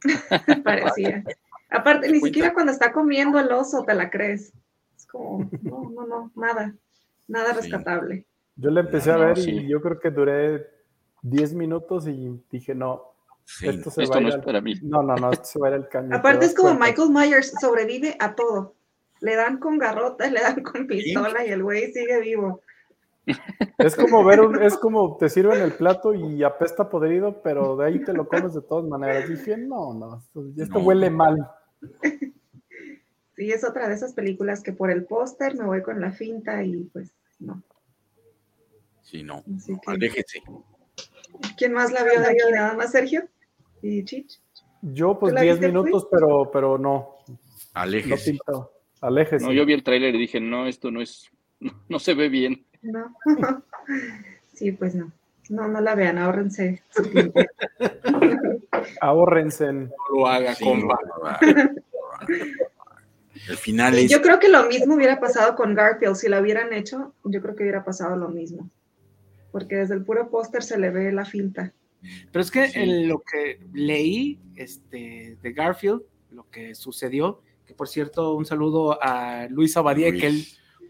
parecía. 0.64 1.22
Aparte, 1.70 2.10
ni 2.10 2.20
siquiera 2.20 2.52
cuando 2.52 2.72
está 2.72 2.92
comiendo 2.92 3.38
el 3.38 3.50
oso 3.52 3.84
te 3.84 3.94
la 3.94 4.10
crees. 4.10 4.52
Es 4.96 5.06
como, 5.06 5.48
no, 5.62 5.90
no, 5.90 6.06
no, 6.06 6.32
nada, 6.34 6.74
nada 7.28 7.54
Sí. 7.54 7.60
rescatable. 7.70 8.26
Yo 8.56 8.70
la 8.70 8.80
empecé 8.80 9.10
a 9.10 9.16
ver 9.16 9.38
y 9.38 9.66
yo 9.68 9.80
creo 9.80 9.98
que 9.98 10.10
duré 10.10 10.66
10 11.22 11.54
minutos 11.54 12.06
y 12.06 12.38
dije, 12.50 12.74
no, 12.74 13.11
Sí. 13.44 13.68
esto 13.68 13.90
se 13.90 14.02
Esto 14.04 14.14
va 14.14 14.18
a 14.18 14.20
no 14.22 14.28
ir 14.28 14.32
es 14.34 14.38
al- 14.38 14.44
para 14.44 14.60
mí. 14.60 14.74
No, 14.82 15.02
no, 15.02 15.16
no, 15.16 15.32
esto 15.32 15.44
se 15.44 15.58
va 15.58 15.66
a 15.68 15.70
ir 15.70 15.76
al 15.76 15.88
caño. 15.88 16.14
Aparte 16.16 16.40
te 16.40 16.46
es 16.46 16.54
como 16.54 16.76
cuenta. 16.78 16.86
Michael 16.86 17.10
Myers, 17.10 17.52
sobrevive 17.60 18.16
a 18.18 18.34
todo. 18.34 18.74
Le 19.20 19.36
dan 19.36 19.58
con 19.58 19.78
garrotas, 19.78 20.32
le 20.32 20.40
dan 20.40 20.62
con 20.62 20.86
pistola 20.86 21.44
y 21.46 21.50
el 21.50 21.62
güey 21.62 21.92
sigue 21.92 22.20
vivo. 22.20 22.60
Es 23.78 23.94
como 23.94 24.24
ver 24.24 24.40
un, 24.40 24.60
es 24.62 24.76
como 24.76 25.16
te 25.16 25.28
sirven 25.28 25.60
el 25.60 25.72
plato 25.72 26.12
y 26.14 26.42
apesta 26.42 26.88
podrido, 26.88 27.40
pero 27.42 27.76
de 27.76 27.86
ahí 27.86 28.02
te 28.04 28.12
lo 28.12 28.26
comes 28.26 28.54
de 28.54 28.62
todas 28.62 28.84
maneras. 28.86 29.28
Dije, 29.28 29.56
no, 29.56 29.94
no, 29.94 30.16
esto, 30.18 30.44
esto 30.56 30.78
No. 30.80 30.84
huele 30.84 31.08
mal. 31.10 31.48
Sí, 33.36 33.50
es 33.50 33.64
otra 33.64 33.88
de 33.88 33.94
esas 33.94 34.12
películas 34.12 34.62
que 34.62 34.72
por 34.72 34.90
el 34.90 35.04
póster 35.04 35.54
me 35.56 35.64
voy 35.64 35.82
con 35.82 36.00
la 36.00 36.12
finta 36.12 36.62
y 36.64 36.84
pues 36.92 37.12
no. 37.38 37.62
Sí, 39.02 39.22
no. 39.22 39.42
Que- 39.44 39.76
Aléjese. 39.86 40.42
¿Quién 41.56 41.72
más 41.72 41.92
la 41.92 42.02
vio 42.04 42.20
de 42.20 42.26
aquí? 42.26 42.36
Nada 42.52 42.74
más 42.74 42.92
Sergio 42.92 43.22
y 43.82 44.04
Chich. 44.04 44.40
Yo, 44.82 45.18
pues 45.18 45.30
¿Tú 45.30 45.34
la 45.36 45.42
10 45.42 45.54
viste, 45.56 45.68
minutos, 45.68 46.08
pero, 46.10 46.50
pero 46.50 46.78
no, 46.78 47.16
no 47.28 47.38
Aléjese. 47.74 48.38
Aléjese. 49.00 49.44
No, 49.44 49.52
yo 49.52 49.64
vi 49.66 49.72
el 49.74 49.82
tráiler 49.82 50.14
y 50.14 50.18
dije, 50.18 50.40
no, 50.40 50.66
esto 50.66 50.90
no 50.90 51.00
es, 51.00 51.30
no, 51.60 51.72
no 51.88 51.98
se 51.98 52.14
ve 52.14 52.28
bien. 52.28 52.64
No. 52.82 53.14
sí, 54.54 54.72
pues 54.72 54.94
no. 54.94 55.12
No, 55.48 55.68
no 55.68 55.80
la 55.80 55.94
vean, 55.94 56.18
ahórrense. 56.18 56.82
Ahórrense. 59.00 59.66
en- 59.66 59.84
No 59.86 60.16
lo 60.20 60.26
haga, 60.26 60.54
Sí, 60.54 60.64
compa. 60.64 60.96
no. 61.04 62.28
El 63.48 63.56
final 63.56 63.98
es. 63.98 64.10
Yo 64.10 64.22
creo 64.22 64.38
que 64.38 64.48
lo 64.48 64.64
mismo 64.64 64.94
hubiera 64.94 65.18
pasado 65.20 65.56
con 65.56 65.74
Garfield. 65.74 66.14
Si 66.14 66.28
la 66.28 66.40
hubieran 66.40 66.72
hecho, 66.72 67.12
yo 67.24 67.42
creo 67.42 67.56
que 67.56 67.64
hubiera 67.64 67.84
pasado 67.84 68.16
lo 68.16 68.28
mismo. 68.28 68.70
Porque 69.50 69.76
desde 69.76 69.94
el 69.94 70.04
puro 70.04 70.30
póster 70.30 70.62
se 70.62 70.78
le 70.78 70.90
ve 70.90 71.12
la 71.12 71.24
finta. 71.24 71.72
Pero 72.30 72.42
es 72.42 72.50
que 72.50 72.68
Sí. 72.68 72.78
en 72.80 73.08
lo 73.08 73.20
que 73.22 73.60
leí 73.72 74.38
este, 74.56 75.36
de 75.42 75.52
Garfield, 75.52 76.02
lo 76.30 76.48
que 76.50 76.74
sucedió, 76.74 77.42
que 77.66 77.74
por 77.74 77.88
cierto, 77.88 78.34
un 78.34 78.44
saludo 78.44 78.98
a 79.02 79.46
Luis 79.50 79.76
Abadía, 79.76 80.08
Luis, 80.10 80.20
que 80.20 80.26
él 80.28 80.44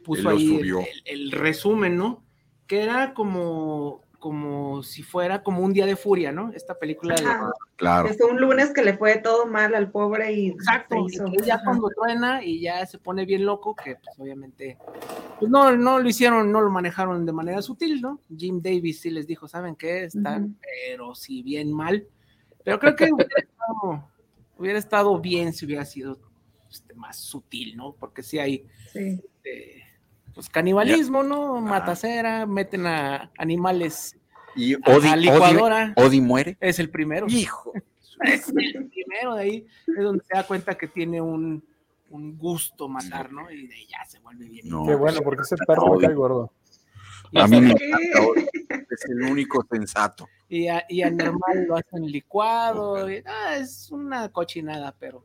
puso 0.05 0.31
él 0.31 0.37
ahí 0.37 0.45
el, 0.53 0.59
subió. 0.59 0.81
el- 0.81 1.03
el 1.23 1.33
resumen, 1.33 1.97
¿no? 1.97 2.25
Que 2.67 2.83
era 2.83 3.15
como, 3.15 4.02
como 4.23 4.85
si 4.85 5.03
fuera 5.03 5.43
como 5.43 5.63
un 5.63 5.73
día 5.73 5.85
de 5.85 5.97
furia, 5.97 6.31
¿no? 6.31 6.53
Esta 6.53 6.79
película 6.79 7.17
de... 7.17 7.27
Ajá. 7.27 7.51
Claro. 7.75 8.09
Fue 8.15 8.31
un 8.31 8.41
lunes 8.41 8.71
que 8.71 8.81
le 8.81 8.97
fue 8.97 9.17
todo 9.17 9.47
mal 9.47 9.75
al 9.75 9.91
pobre 9.91 10.33
y 10.33 10.51
Exacto, 10.51 10.95
hizo. 11.09 11.25
entonces 11.25 11.45
ya 11.45 11.61
cuando 11.65 11.89
truena 11.89 12.45
y 12.45 12.61
ya 12.61 12.87
se 12.87 12.99
pone 12.99 13.25
bien 13.27 13.45
loco, 13.45 13.75
que 13.75 13.97
pues 13.97 14.17
obviamente, 14.21 14.79
pues 15.41 15.51
no, 15.51 15.75
no 15.77 15.99
lo 15.99 16.09
hicieron, 16.09 16.53
no 16.53 16.61
lo 16.61 16.71
manejaron 16.71 17.27
de 17.27 17.33
manera 17.33 17.61
sutil, 17.63 18.01
¿no? 18.01 18.21
Jim 18.37 18.63
Davis 18.63 19.01
sí 19.01 19.11
les 19.11 19.27
dijo, 19.27 19.49
¿saben 19.49 19.75
qué? 19.75 20.05
Están, 20.05 20.45
Ujú. 20.45 20.55
pero 20.61 21.15
si 21.17 21.43
bien 21.43 21.73
mal. 21.73 22.07
Pero 22.63 22.79
creo 22.79 22.95
que 22.95 23.13
hubiera 23.13 23.35
estado, 23.43 24.09
hubiera 24.57 24.79
estado 24.79 25.19
bien 25.19 25.53
si 25.53 25.67
hubiera 25.67 25.85
sido 25.85 26.21
este, 26.71 26.95
más 26.95 27.17
sutil, 27.17 27.77
¿no? 27.77 27.97
Porque 27.99 28.23
sí 28.23 28.39
hay 28.39 28.65
Sí. 28.93 29.21
eh, 29.43 29.82
pues 30.35 30.49
canibalismo, 30.49 31.23
¿no? 31.23 31.61
Matacera, 31.61 32.47
meten 32.47 32.87
a 32.87 33.31
animales 33.39 34.17
Y 34.55 34.75
a 34.75 34.79
Odi, 34.87 35.09
la 35.09 35.13
Odi, 35.13 35.21
licuadora. 35.21 35.93
Odi 35.97 36.21
muere. 36.21 36.57
Es 36.61 36.79
el 36.79 36.91
primero. 36.91 37.27
Hijo. 37.29 37.73
Es 38.25 38.49
el 38.51 38.89
primero 38.89 39.35
de 39.35 39.43
ahí, 39.43 39.67
es 39.85 40.05
donde 40.05 40.23
se 40.23 40.37
da 40.37 40.47
cuenta 40.47 40.77
que 40.77 40.87
tiene 40.87 41.21
un, 41.21 41.65
un 42.11 42.39
gusto 42.39 42.89
matar, 42.89 43.33
¿no? 43.33 43.51
Y 43.51 43.67
de 43.67 43.75
ahí 43.75 43.87
ya 43.89 44.05
se 44.05 44.21
vuelve 44.21 44.49
bien. 44.49 44.69
No. 44.69 44.87
Qué 44.87 44.95
bueno, 44.95 45.23
porque 45.25 45.43
ese 45.43 45.57
perro 45.67 45.97
me 45.97 46.07
cae 46.07 46.15
gordo. 46.15 46.53
A 47.35 47.49
mí 47.49 47.61
me 47.61 47.73
encanta 47.73 48.23
Odi. 48.29 48.47
Es 48.69 49.05
el 49.09 49.23
único 49.23 49.67
sensato. 49.69 50.29
Y 50.49 50.69
a, 50.69 50.85
y 50.89 51.03
a 51.03 51.11
normal 51.11 51.65
lo 51.67 51.77
hacen 51.77 52.07
licuado. 52.07 53.11
y, 53.11 53.25
ah, 53.27 53.57
es 53.57 53.91
una 53.91 54.29
cochinada, 54.29 54.95
pero 54.97 55.25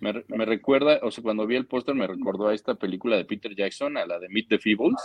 Me, 0.00 0.12
re- 0.12 0.24
me 0.28 0.44
recuerda, 0.46 0.98
o 1.02 1.10
sea, 1.10 1.22
cuando 1.22 1.46
vi 1.46 1.56
el 1.56 1.66
póster 1.66 1.94
me 1.94 2.06
recordó 2.06 2.48
a 2.48 2.54
esta 2.54 2.74
película 2.74 3.16
de 3.16 3.24
Peter 3.26 3.54
Jackson, 3.54 3.96
a 3.98 4.06
la 4.06 4.18
de 4.18 4.28
Meet 4.30 4.48
the 4.48 4.58
Feebles, 4.58 4.96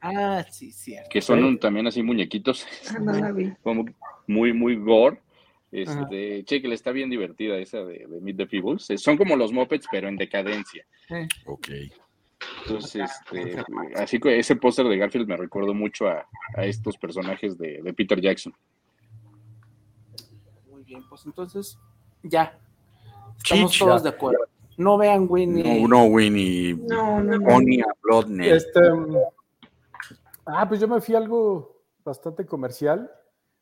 ah, 0.00 0.44
sí, 0.50 0.72
cierto. 0.72 1.08
que 1.08 1.20
son 1.20 1.44
un- 1.44 1.58
también 1.58 1.86
así 1.86 2.02
muñequitos, 2.02 2.66
Ah, 2.90 2.98
no 2.98 3.12
la 3.12 3.32
vi. 3.32 3.52
como 3.62 3.84
muy, 4.26 4.52
muy 4.52 4.76
gore. 4.76 5.20
Este, 5.72 6.42
cheque, 6.44 6.72
está 6.74 6.90
bien 6.90 7.10
divertida 7.10 7.56
esa 7.58 7.84
de, 7.84 8.04
de 8.08 8.20
Meet 8.20 8.36
the 8.38 8.46
Feebles. 8.48 8.88
Son 8.96 9.16
como 9.16 9.36
los 9.36 9.52
Muppets, 9.52 9.86
pero 9.90 10.08
en 10.08 10.16
decadencia. 10.16 10.84
Ok. 11.46 11.68
Entonces, 12.62 13.08
este, 13.32 13.62
así 13.96 14.18
que 14.18 14.36
ese 14.38 14.56
póster 14.56 14.86
de 14.88 14.96
Garfield 14.96 15.28
me 15.28 15.36
recuerdo 15.36 15.74
mucho 15.74 16.08
a, 16.08 16.26
a 16.56 16.64
estos 16.64 16.96
personajes 16.96 17.56
de, 17.56 17.82
de, 17.82 17.92
Peter 17.94 18.20
Jackson. 18.20 18.52
Muy 20.68 20.82
bien, 20.82 21.02
pues 21.08 21.24
entonces, 21.26 21.78
ya. 22.24 22.58
Estamos 23.42 23.78
todos 23.78 24.02
de 24.02 24.08
acuerdo. 24.08 24.44
No 24.76 24.96
vean 24.96 25.26
Winnie. 25.28 25.82
No, 25.82 25.88
no 25.88 26.04
Winnie. 26.04 26.74
No, 26.74 27.20
no. 27.20 27.40
Bonnie 27.40 27.82
a. 27.82 27.94
Este, 28.42 28.80
ah, 30.46 30.66
pues 30.68 30.80
yo 30.80 30.88
me 30.88 31.00
fui 31.00 31.14
a 31.14 31.18
algo 31.18 31.84
bastante 32.04 32.46
comercial. 32.46 33.10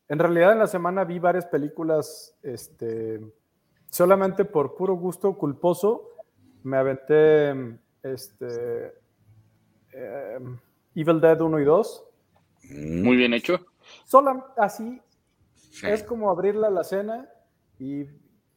En 0.07 0.17
realidad 0.17 0.53
en 0.53 0.59
la 0.59 0.67
semana 0.67 1.03
vi 1.03 1.19
varias 1.19 1.45
películas, 1.45 2.35
este, 2.41 3.21
solamente 3.89 4.45
por 4.45 4.75
puro 4.75 4.95
gusto 4.95 5.37
culposo, 5.37 6.09
me 6.63 6.77
aventé 6.77 7.77
este, 8.01 8.93
eh, 9.93 10.39
Evil 10.95 11.21
Dead 11.21 11.39
1 11.39 11.59
y 11.59 11.63
2. 11.63 12.05
Muy 12.71 13.17
bien 13.17 13.33
hecho. 13.33 13.59
Solo 14.05 14.47
así 14.57 15.01
sí. 15.55 15.87
es 15.87 16.03
como 16.03 16.29
abrir 16.31 16.55
la 16.55 16.67
alacena 16.67 17.29
y, 17.77 18.05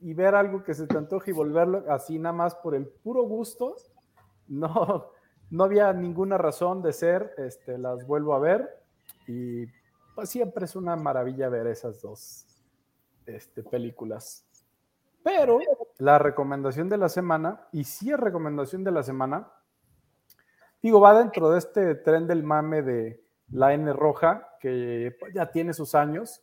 y, 0.02 0.14
ver 0.14 0.34
algo 0.34 0.62
que 0.62 0.74
se 0.74 0.86
te 0.86 0.96
antoje 0.96 1.30
y 1.30 1.34
volverlo 1.34 1.84
así 1.88 2.18
nada 2.18 2.32
más 2.32 2.54
por 2.54 2.74
el 2.74 2.86
puro 2.86 3.22
gusto. 3.22 3.76
No, 4.48 5.12
no 5.50 5.64
había 5.64 5.92
ninguna 5.92 6.36
razón 6.36 6.82
de 6.82 6.92
ser, 6.92 7.32
este, 7.38 7.78
las 7.78 8.06
vuelvo 8.06 8.34
a 8.34 8.38
ver 8.38 8.68
y 9.26 9.64
pues 10.14 10.28
siempre 10.28 10.64
es 10.64 10.76
una 10.76 10.96
maravilla 10.96 11.48
ver 11.48 11.68
esas 11.68 12.02
dos 12.02 12.46
este, 13.24 13.62
películas. 13.62 14.44
Pero 15.22 15.60
la 15.98 16.18
recomendación 16.18 16.88
de 16.88 16.98
la 16.98 17.08
semana, 17.08 17.68
y 17.72 17.84
sí 17.84 18.10
es 18.10 18.18
recomendación 18.18 18.82
de 18.82 18.90
la 18.90 19.02
semana, 19.02 19.52
digo, 20.82 21.00
va 21.00 21.18
dentro 21.18 21.50
de 21.50 21.58
este 21.58 21.94
tren 21.94 22.26
del 22.26 22.42
mame 22.42 22.82
de 22.82 23.24
la 23.50 23.72
N 23.72 23.92
roja, 23.92 24.56
que 24.60 25.16
ya 25.32 25.50
tiene 25.50 25.72
sus 25.72 25.94
años, 25.94 26.42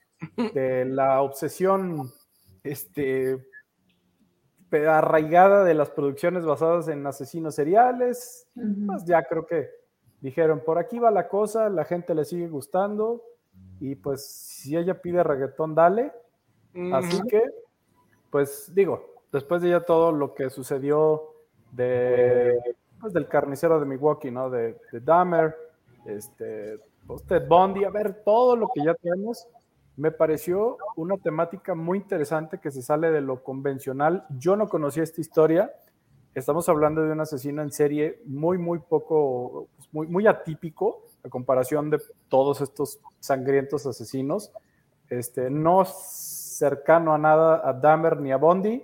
de 0.54 0.86
la 0.86 1.22
obsesión 1.22 2.12
este, 2.64 3.46
arraigada 4.88 5.64
de 5.64 5.74
las 5.74 5.90
producciones 5.90 6.46
basadas 6.46 6.88
en 6.88 7.06
asesinos 7.08 7.56
seriales. 7.56 8.48
Uh 8.56 8.62
-huh. 8.62 8.86
Pues 8.88 9.06
ya 9.06 9.24
creo 9.24 9.46
que 9.46 9.70
dijeron, 10.22 10.62
por 10.66 10.78
aquí 10.78 11.00
va 11.00 11.12
la 11.12 11.28
cosa, 11.28 11.70
la 11.70 11.86
gente 11.86 12.14
le 12.14 12.26
sigue 12.26 12.48
gustando, 12.48 13.24
y 13.80 13.96
pues 13.96 14.26
si 14.26 14.76
ella 14.78 15.02
pide 15.02 15.24
reggaetón, 15.24 15.76
dale. 15.76 16.12
Uh 16.76 16.80
-huh. 16.80 16.96
Así 16.96 17.22
que, 17.28 17.42
pues 18.30 18.72
digo, 18.76 19.24
después 19.32 19.62
de 19.62 19.70
ya 19.70 19.82
todo 19.82 20.12
lo 20.12 20.34
que 20.34 20.50
sucedió 20.50 21.34
de, 21.72 22.60
pues, 23.00 23.14
del 23.14 23.28
carnicero 23.28 23.80
de 23.80 23.86
Milwaukee, 23.86 24.32
¿no? 24.32 24.50
De, 24.50 24.78
de 24.92 25.00
Dahmer, 25.00 25.56
este, 26.06 26.80
pues, 27.08 27.24
Ted 27.24 27.48
Bundy, 27.48 27.86
a 27.86 27.90
ver, 27.90 28.24
todo 28.24 28.56
lo 28.56 28.68
que 28.74 28.84
ya 28.84 28.94
tenemos, 28.96 29.48
me 30.00 30.12
pareció 30.12 30.78
una 30.96 31.18
temática 31.18 31.76
muy 31.76 31.98
interesante 31.98 32.60
que 32.60 32.72
se 32.72 32.82
sale 32.82 33.12
de 33.12 33.20
lo 33.20 33.44
convencional. 33.44 34.26
Yo 34.30 34.56
no 34.56 34.70
conocía 34.70 35.04
esta 35.04 35.20
historia. 35.20 35.74
Estamos 36.34 36.70
hablando 36.70 37.02
de 37.04 37.12
un 37.12 37.20
asesino 37.20 37.62
en 37.62 37.70
serie 37.70 38.22
muy, 38.26 38.58
muy 38.58 38.80
poco, 38.80 39.68
pues, 39.76 39.90
muy, 39.92 40.08
muy 40.08 40.26
atípico 40.26 41.04
a 41.26 41.28
comparación 41.28 41.90
de 41.90 42.02
todos 42.30 42.62
estos 42.62 43.02
sangrientos 43.20 43.86
asesinos. 43.86 44.54
Este, 45.10 45.50
no 45.50 45.84
cercano 45.84 47.14
a 47.14 47.18
nada 47.18 47.62
a 47.68 47.74
Dahmer 47.74 48.22
ni 48.22 48.32
a 48.32 48.38
Bondi 48.38 48.82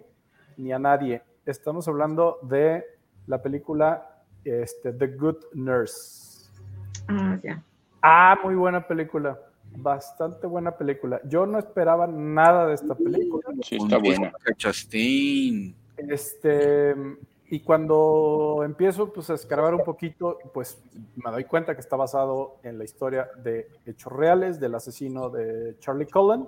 ni 0.58 0.74
a 0.74 0.80
nadie. 0.80 1.22
Estamos 1.46 1.88
hablando 1.88 2.40
de 2.42 2.84
la 3.28 3.42
película 3.42 4.22
este, 4.44 4.92
The 4.92 5.08
Good 5.08 5.38
Nurse. 5.54 6.50
Ah, 7.08 7.40
ya. 7.42 7.64
Ah, 8.02 8.38
muy 8.44 8.56
buena 8.56 8.86
película. 8.86 9.40
Bastante 9.78 10.48
buena 10.48 10.72
película. 10.78 11.22
Yo 11.26 11.46
no 11.46 11.60
esperaba 11.60 12.08
nada 12.08 12.68
de 12.68 12.76
esta 12.76 12.96
película. 12.96 13.44
Sí, 13.62 13.78
está 13.78 13.98
buena. 13.98 14.34
Chastain. 14.58 15.76
Este, 15.98 16.96
y 17.48 17.60
cuando 17.60 18.62
empiezo 18.66 19.14
pues, 19.14 19.30
a 19.30 19.36
escarbar 19.36 19.76
un 19.76 19.84
poquito, 19.84 20.40
pues 20.54 20.82
me 21.16 21.32
doy 21.32 21.46
cuenta 21.46 21.76
que 21.76 21.82
está 21.82 21.96
basado 21.96 22.58
en 22.64 22.78
la 22.78 22.84
historia 22.84 23.30
de 23.44 23.68
hechos 23.86 24.12
reales 24.12 24.60
del 24.60 24.76
asesino 24.76 25.30
de 25.30 25.78
Charlie 25.80 26.08
Cullen, 26.08 26.48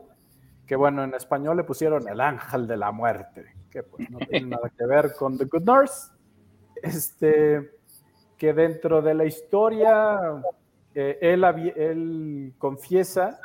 que 0.66 0.76
bueno, 0.76 1.04
en 1.04 1.14
español 1.14 1.58
le 1.58 1.64
pusieron 1.64 2.08
el 2.08 2.20
ángel 2.20 2.68
de 2.68 2.78
la 2.78 2.92
muerte, 2.92 3.46
que 3.70 3.84
pues 3.84 4.10
no 4.10 4.20
tiene 4.20 4.48
nada 4.56 4.70
que 4.76 4.86
ver 4.86 5.14
con 5.14 5.38
The 5.38 5.46
Good 5.46 5.64
Nurse. 5.64 6.12
Este, 6.82 7.72
que 8.38 8.54
dentro 8.54 9.02
de 9.02 9.14
la 9.14 9.26
historia, 9.26 10.42
eh, 11.00 11.20
él, 11.22 11.44
él 11.76 12.54
confiesa 12.58 13.40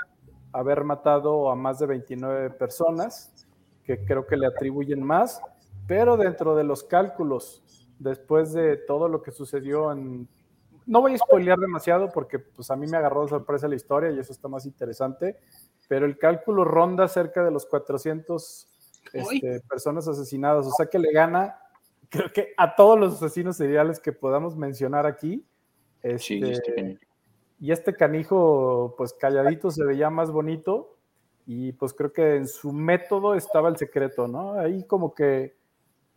haber 0.53 0.85
matado 0.85 1.51
a 1.51 1.55
más 1.55 1.79
de 1.79 1.87
29 1.87 2.49
personas, 2.49 3.47
que 3.85 4.07
creo 4.07 4.27
que 4.27 4.39
le 4.39 4.47
atribuyen 4.47 5.03
más, 5.03 5.39
pero 5.87 6.17
dentro 6.17 6.57
de 6.57 6.65
los 6.65 6.83
cálculos, 6.83 7.63
después 7.99 8.55
de 8.55 8.79
todo 8.79 9.07
lo 9.07 9.23
que 9.23 9.33
sucedió 9.33 9.93
en... 9.93 10.27
No 10.87 11.03
voy 11.03 11.13
a 11.13 11.19
spoilear 11.19 11.59
demasiado 11.59 12.09
porque 12.09 12.39
pues 12.39 12.71
a 12.71 12.77
mí 12.77 12.87
me 12.87 12.97
agarró 12.97 13.25
de 13.25 13.29
sorpresa 13.29 13.69
la 13.69 13.77
historia 13.77 14.11
y 14.11 14.19
eso 14.19 14.33
está 14.33 14.49
más 14.49 14.65
interesante, 14.65 15.39
pero 15.89 16.07
el 16.07 16.17
cálculo 16.17 16.65
ronda 16.65 17.07
cerca 17.07 17.45
de 17.45 17.51
los 17.51 17.67
400 17.67 18.67
este, 19.13 19.61
personas 19.69 20.09
asesinadas, 20.09 20.65
o 20.67 20.71
sea 20.71 20.87
que 20.87 20.99
le 20.99 21.13
gana, 21.13 21.59
creo 22.09 22.33
que 22.33 22.55
a 22.57 22.75
todos 22.75 22.99
los 22.99 23.17
asesinos 23.17 23.59
seriales 23.59 24.01
que 24.01 24.13
podamos 24.13 24.57
mencionar 24.57 25.05
aquí. 25.05 25.45
Este, 26.03 26.55
sí. 26.55 26.99
Y 27.63 27.73
este 27.73 27.95
canijo, 27.95 28.95
pues 28.99 29.15
calladito, 29.15 29.71
se 29.71 29.85
veía 29.85 30.11
más 30.11 30.31
bonito 30.31 30.99
y 31.47 31.73
pues 31.73 31.95
creo 31.95 32.13
que 32.13 32.37
en 32.37 32.47
su 32.47 32.75
método 32.75 33.35
estaba 33.35 33.71
el 33.71 33.79
secreto, 33.79 34.29
¿no? 34.29 34.59
Ahí 34.59 34.85
como 34.85 35.15
que 35.15 35.57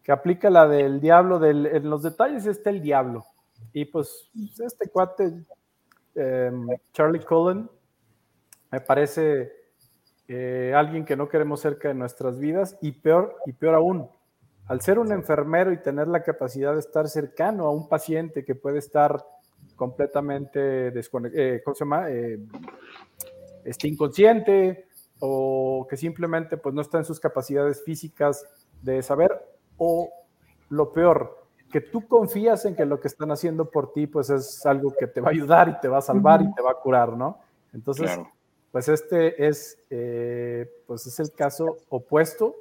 que 0.05 0.11
aplica 0.11 0.51
la 0.51 0.67
del 0.67 1.01
diablo, 1.01 1.39
del, 1.39 1.65
en 1.65 1.89
los 1.89 2.03
detalles 2.03 2.45
está 2.45 2.69
el 2.69 2.79
diablo. 2.79 3.25
Y 3.73 3.85
pues 3.85 4.29
este 4.63 4.87
cuate, 4.89 5.33
eh, 6.13 6.51
Charlie 6.93 7.25
Cullen, 7.25 7.67
me 8.69 8.81
parece 8.81 9.51
eh, 10.27 10.73
alguien 10.75 11.05
que 11.05 11.15
no 11.15 11.27
queremos 11.27 11.59
cerca 11.59 11.87
de 11.87 11.95
nuestras 11.95 12.37
vidas 12.37 12.77
y 12.83 12.91
peor, 12.91 13.35
y 13.47 13.53
peor 13.53 13.73
aún, 13.73 14.07
al 14.67 14.81
ser 14.81 14.99
un 14.99 15.11
enfermero 15.11 15.73
y 15.73 15.81
tener 15.81 16.07
la 16.07 16.21
capacidad 16.21 16.73
de 16.73 16.79
estar 16.79 17.07
cercano 17.07 17.65
a 17.65 17.71
un 17.71 17.89
paciente 17.89 18.45
que 18.45 18.53
puede 18.53 18.77
estar 18.77 19.25
completamente 19.75 20.91
desconectado, 20.91 21.43
eh, 21.43 21.61
¿cómo 21.63 21.75
se 21.75 21.83
llama? 21.83 22.07
este, 23.63 23.87
inconsciente 23.87 24.87
o 25.19 25.87
que 25.89 25.97
simplemente 25.97 26.57
pues 26.57 26.73
no 26.75 26.81
está 26.81 26.97
en 26.97 27.05
sus 27.05 27.19
capacidades 27.19 27.83
físicas 27.83 28.45
de 28.81 29.01
saber 29.01 29.31
o 29.77 30.09
lo 30.69 30.91
peor, 30.91 31.45
que 31.71 31.81
tú 31.81 32.07
confías 32.07 32.65
en 32.65 32.75
que 32.75 32.85
lo 32.85 32.99
que 32.99 33.07
están 33.07 33.31
haciendo 33.31 33.69
por 33.69 33.91
ti, 33.91 34.07
pues 34.07 34.29
es 34.29 34.65
algo 34.65 34.93
que 34.97 35.07
te 35.07 35.21
va 35.21 35.29
a 35.29 35.31
ayudar 35.31 35.69
y 35.69 35.79
te 35.79 35.87
va 35.87 35.97
a 35.97 36.01
salvar 36.01 36.41
y 36.41 36.53
te 36.53 36.61
va 36.61 36.71
a 36.71 36.75
curar, 36.75 37.13
¿no? 37.13 37.39
Entonces, 37.73 38.05
claro. 38.05 38.31
pues 38.71 38.87
este 38.87 39.47
es, 39.47 39.77
eh, 39.89 40.69
pues 40.87 41.05
es 41.07 41.19
el 41.19 41.31
caso 41.33 41.77
opuesto 41.89 42.55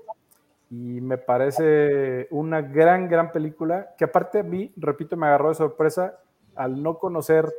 y 0.70 1.00
me 1.00 1.18
parece 1.18 2.26
una 2.30 2.62
gran, 2.62 3.08
gran 3.08 3.30
película 3.30 3.94
que 3.96 4.04
aparte 4.04 4.40
a 4.40 4.42
mí, 4.42 4.72
repito, 4.76 5.16
me 5.16 5.26
agarró 5.26 5.50
de 5.50 5.54
sorpresa 5.54 6.18
al 6.56 6.82
no 6.82 6.98
conocer 6.98 7.52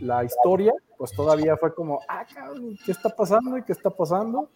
la 0.00 0.24
historia, 0.24 0.72
pues 0.98 1.12
todavía 1.12 1.56
fue 1.56 1.74
como, 1.74 2.00
ah, 2.08 2.26
¿qué 2.84 2.92
está 2.92 3.08
pasando 3.08 3.56
y 3.58 3.62
qué 3.62 3.72
está 3.72 3.90
pasando? 3.90 4.50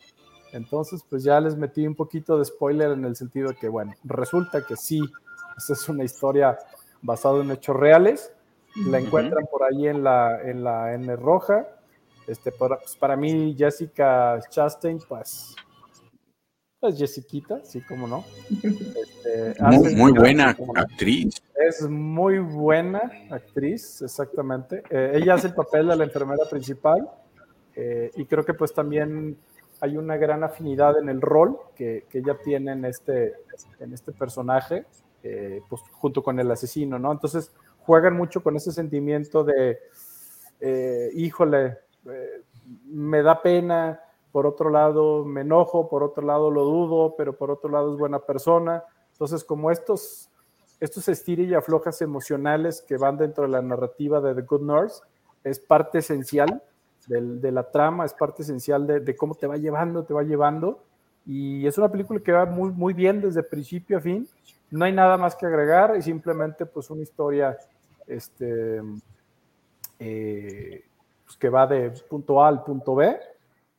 Entonces, 0.53 1.05
pues 1.09 1.23
ya 1.23 1.41
les 1.41 1.57
metí 1.57 1.87
un 1.87 1.95
poquito 1.95 2.39
de 2.39 2.45
spoiler 2.45 2.93
en 2.93 3.05
el 3.05 3.17
sentido 3.17 3.49
de 3.49 3.55
que, 3.57 3.69
bueno, 3.69 3.95
resulta 4.05 4.65
que 4.67 4.77
sí, 4.77 5.01
esta 5.57 5.73
es 5.73 5.89
una 5.89 6.05
historia 6.05 6.59
basada 7.03 7.41
en 7.41 7.51
hechos 7.51 7.77
reales. 7.77 8.33
La 8.87 8.99
encuentran 8.99 9.47
por 9.51 9.65
ahí 9.65 9.89
en 9.89 10.03
la, 10.03 10.41
en 10.43 10.65
la 10.65 10.95
N 10.95 11.17
roja. 11.17 11.67
Este, 12.27 12.53
para, 12.53 12.79
pues 12.79 12.97
para 12.97 13.17
mí, 13.17 13.55
Jessica 13.59 14.41
Chastain, 14.49 15.01
pues, 15.09 15.55
pues 16.79 16.97
Jessiquita, 16.97 17.61
sí, 17.65 17.81
como 17.81 18.07
no. 18.07 18.25
Este, 18.51 19.63
muy, 19.63 19.95
muy 19.95 20.13
buena 20.13 20.57
actriz. 20.77 21.43
Es 21.61 21.83
muy 21.83 22.39
buena 22.39 23.13
actriz, 23.31 24.01
exactamente. 24.01 24.83
Eh, 24.89 25.13
ella 25.17 25.35
hace 25.35 25.49
el 25.49 25.55
papel 25.55 25.89
de 25.89 25.97
la 25.97 26.05
enfermera 26.05 26.45
principal 26.51 27.07
eh, 27.77 28.11
y 28.17 28.25
creo 28.25 28.47
que 28.47 28.55
pues 28.55 28.73
también 28.73 29.37
hay 29.81 29.99
una 29.99 30.17
gran 30.17 30.43
afinidad 30.43 30.99
en 30.99 31.11
el 31.11 31.21
rol 31.21 31.59
que, 31.75 32.07
que 32.09 32.21
ella 32.21 32.39
tiene 32.43 32.73
en 32.73 32.87
este, 32.87 33.35
en 33.79 33.93
este 33.93 34.13
personaje, 34.13 34.87
eh, 35.23 35.61
pues, 35.69 35.83
junto 35.93 36.23
con 36.23 36.41
el 36.41 36.51
asesino, 36.51 36.99
¿no? 36.99 37.13
Entonces 37.13 37.53
juegan 37.81 38.17
mucho 38.17 38.43
con 38.43 38.57
ese 38.57 38.73
sentimiento 38.73 39.45
de, 39.45 39.79
híjole, 41.15 41.77
me 42.87 43.23
da 43.23 43.43
pena, 43.43 44.01
por 44.33 44.47
otro 44.47 44.71
lado 44.71 45.27
me 45.27 45.43
enojo, 45.43 45.91
por 45.91 46.03
otro 46.05 46.25
lado 46.25 46.51
lo 46.51 46.65
dudo, 46.65 47.15
pero 47.17 47.37
por 47.37 47.51
otro 47.51 47.71
lado 47.71 47.93
es 47.93 47.99
buena 47.99 48.21
persona. 48.21 48.83
Entonces, 49.13 49.45
como 49.45 49.71
estos, 49.71 50.30
estos 50.81 51.09
estira 51.09 51.43
y 51.43 51.55
aflojas 51.55 52.01
emocionales 52.03 52.83
que 52.83 52.97
van 52.97 53.19
dentro 53.19 53.45
de 53.45 53.51
la 53.51 53.63
narrativa 53.63 54.21
de 54.21 54.35
The 54.35 54.43
Good 54.43 54.63
Nurse, 54.63 55.03
es 55.45 55.61
parte 55.61 55.99
esencial 55.99 56.63
de 57.07 57.51
la 57.51 57.71
trama, 57.71 58.05
es 58.05 58.15
parte 58.15 58.43
esencial 58.43 58.87
de, 58.87 59.17
cómo 59.17 59.35
te 59.35 59.47
va 59.47 59.57
llevando, 59.57 60.05
te 60.05 60.15
va 60.15 60.23
llevando. 60.23 60.83
Y 61.27 61.67
es 61.67 61.77
una 61.77 61.91
película 61.91 62.21
que 62.21 62.33
va 62.33 62.47
muy, 62.47 62.71
muy 62.71 62.95
bien 62.95 63.21
desde 63.21 63.43
principio 63.43 63.99
a 63.99 64.01
fin. 64.01 64.29
No 64.71 64.85
hay 64.85 64.93
nada 64.93 65.17
más 65.17 65.35
que 65.35 65.47
agregar 65.47 65.97
y 65.97 66.03
simplemente 66.03 66.67
pues 66.67 66.89
una 66.91 67.03
historia 67.03 67.59
este, 68.07 68.81
eh, 69.99 70.85
pues, 71.25 71.37
que 71.37 71.49
va 71.49 71.67
de 71.67 71.91
punto 72.09 72.43
A 72.43 72.49
al 72.49 72.63
punto 72.63 72.95
B. 72.95 73.19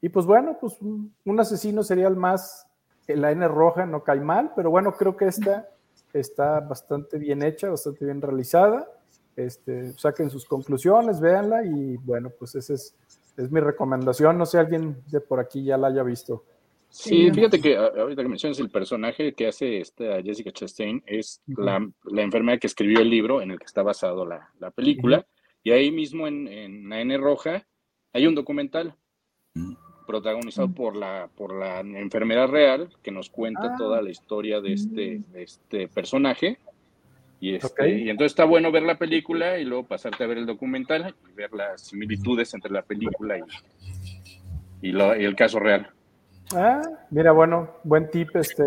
Y 0.01 0.09
pues 0.09 0.25
bueno, 0.25 0.57
pues 0.59 0.77
un, 0.81 1.39
asesino 1.39 1.83
sería 1.83 2.07
el 2.07 2.15
más, 2.15 2.67
la 3.07 3.31
N 3.31 3.47
roja 3.47 3.85
no 3.85 4.03
cae 4.03 4.19
mal, 4.19 4.51
pero 4.55 4.71
bueno, 4.71 4.93
creo 4.93 5.15
que 5.15 5.27
esta 5.27 5.67
está 6.13 6.59
bastante 6.59 7.17
bien 7.17 7.43
hecha, 7.43 7.69
bastante 7.69 8.05
bien 8.05 8.21
realizada. 8.21 8.87
Este, 9.35 9.93
saquen 9.93 10.29
sus 10.29 10.45
conclusiones, 10.45 11.19
véanla 11.19 11.65
y 11.65 11.97
bueno, 11.97 12.31
pues 12.37 12.55
esa 12.55 12.73
es, 12.73 12.95
es 13.37 13.51
mi 13.51 13.59
recomendación. 13.59 14.37
No 14.37 14.45
sé, 14.45 14.59
alguien 14.59 14.97
de 15.07 15.21
por 15.21 15.39
aquí 15.39 15.63
ya 15.63 15.77
la 15.77 15.87
haya 15.87 16.03
visto. 16.03 16.43
Sí, 16.89 17.31
fíjate 17.31 17.61
que 17.61 17.77
ahorita 17.77 18.21
que 18.21 18.27
mencionas 18.27 18.59
el 18.59 18.69
personaje 18.69 19.33
que 19.33 19.47
hace 19.47 19.79
esta 19.79 20.21
Jessica 20.21 20.51
Chastain 20.51 21.01
es 21.05 21.41
la, 21.47 21.89
la, 22.03 22.21
enfermera 22.21 22.57
que 22.57 22.67
escribió 22.67 22.99
el 22.99 23.09
libro 23.09 23.41
en 23.41 23.51
el 23.51 23.59
que 23.59 23.65
está 23.65 23.81
basado 23.81 24.25
la, 24.25 24.49
la 24.59 24.71
película. 24.71 25.25
Y 25.63 25.71
ahí 25.71 25.89
mismo 25.89 26.27
en, 26.27 26.49
en, 26.49 26.89
la 26.89 26.99
N 26.99 27.17
Roja 27.17 27.65
hay 28.11 28.27
un 28.27 28.35
documental 28.35 28.93
mm. 29.53 29.73
Protagonizado 30.11 30.67
mm. 30.67 30.73
por 30.73 30.95
la, 30.95 31.29
por 31.35 31.53
la 31.53 31.79
enfermera 31.79 32.45
real 32.47 32.89
que 33.01 33.11
nos 33.11 33.29
cuenta 33.29 33.73
ah. 33.73 33.75
toda 33.77 34.01
la 34.01 34.09
historia 34.09 34.59
de 34.59 34.73
este, 34.73 35.19
mm. 35.19 35.31
de 35.31 35.43
este 35.43 35.87
personaje. 35.87 36.57
Y, 37.39 37.55
este, 37.55 37.89
y 38.01 38.09
entonces 38.09 38.33
está 38.33 38.45
bueno 38.45 38.71
ver 38.71 38.83
la 38.83 38.99
película 38.99 39.57
y 39.57 39.63
luego 39.63 39.85
pasarte 39.85 40.23
a 40.23 40.27
ver 40.27 40.37
el 40.37 40.45
documental 40.45 41.15
y 41.27 41.33
ver 41.33 41.51
las 41.53 41.81
similitudes 41.81 42.53
entre 42.53 42.71
la 42.71 42.83
película 42.83 43.37
y, 43.39 44.89
y, 44.89 44.91
lo, 44.91 45.19
y 45.19 45.23
el 45.23 45.35
caso 45.35 45.59
real. 45.59 45.89
Ah, 46.53 46.81
mira, 47.09 47.31
bueno, 47.31 47.77
buen 47.83 48.11
tip, 48.11 48.35
este. 48.35 48.65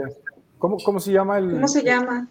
¿Cómo, 0.58 0.78
cómo 0.78 0.98
se 0.98 1.12
llama 1.12 1.38
el? 1.38 1.52
¿Cómo 1.52 1.68
se 1.68 1.84
llama? 1.84 2.26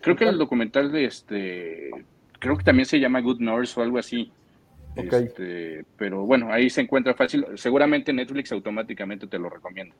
Creo 0.00 0.16
que 0.16 0.24
el 0.24 0.38
documental 0.38 0.92
de 0.92 1.04
este, 1.04 1.90
creo 2.38 2.56
que 2.56 2.64
también 2.64 2.86
se 2.86 3.00
llama 3.00 3.20
Good 3.20 3.40
Nurse 3.40 3.78
o 3.78 3.82
algo 3.82 3.98
así. 3.98 4.32
Este, 4.94 5.84
pero 5.96 6.26
bueno, 6.26 6.52
ahí 6.52 6.68
se 6.70 6.82
encuentra 6.82 7.14
fácil. 7.14 7.46
Seguramente 7.54 8.12
Netflix 8.12 8.52
automáticamente 8.52 9.26
te 9.26 9.38
lo 9.38 9.48
recomienda. 9.48 9.94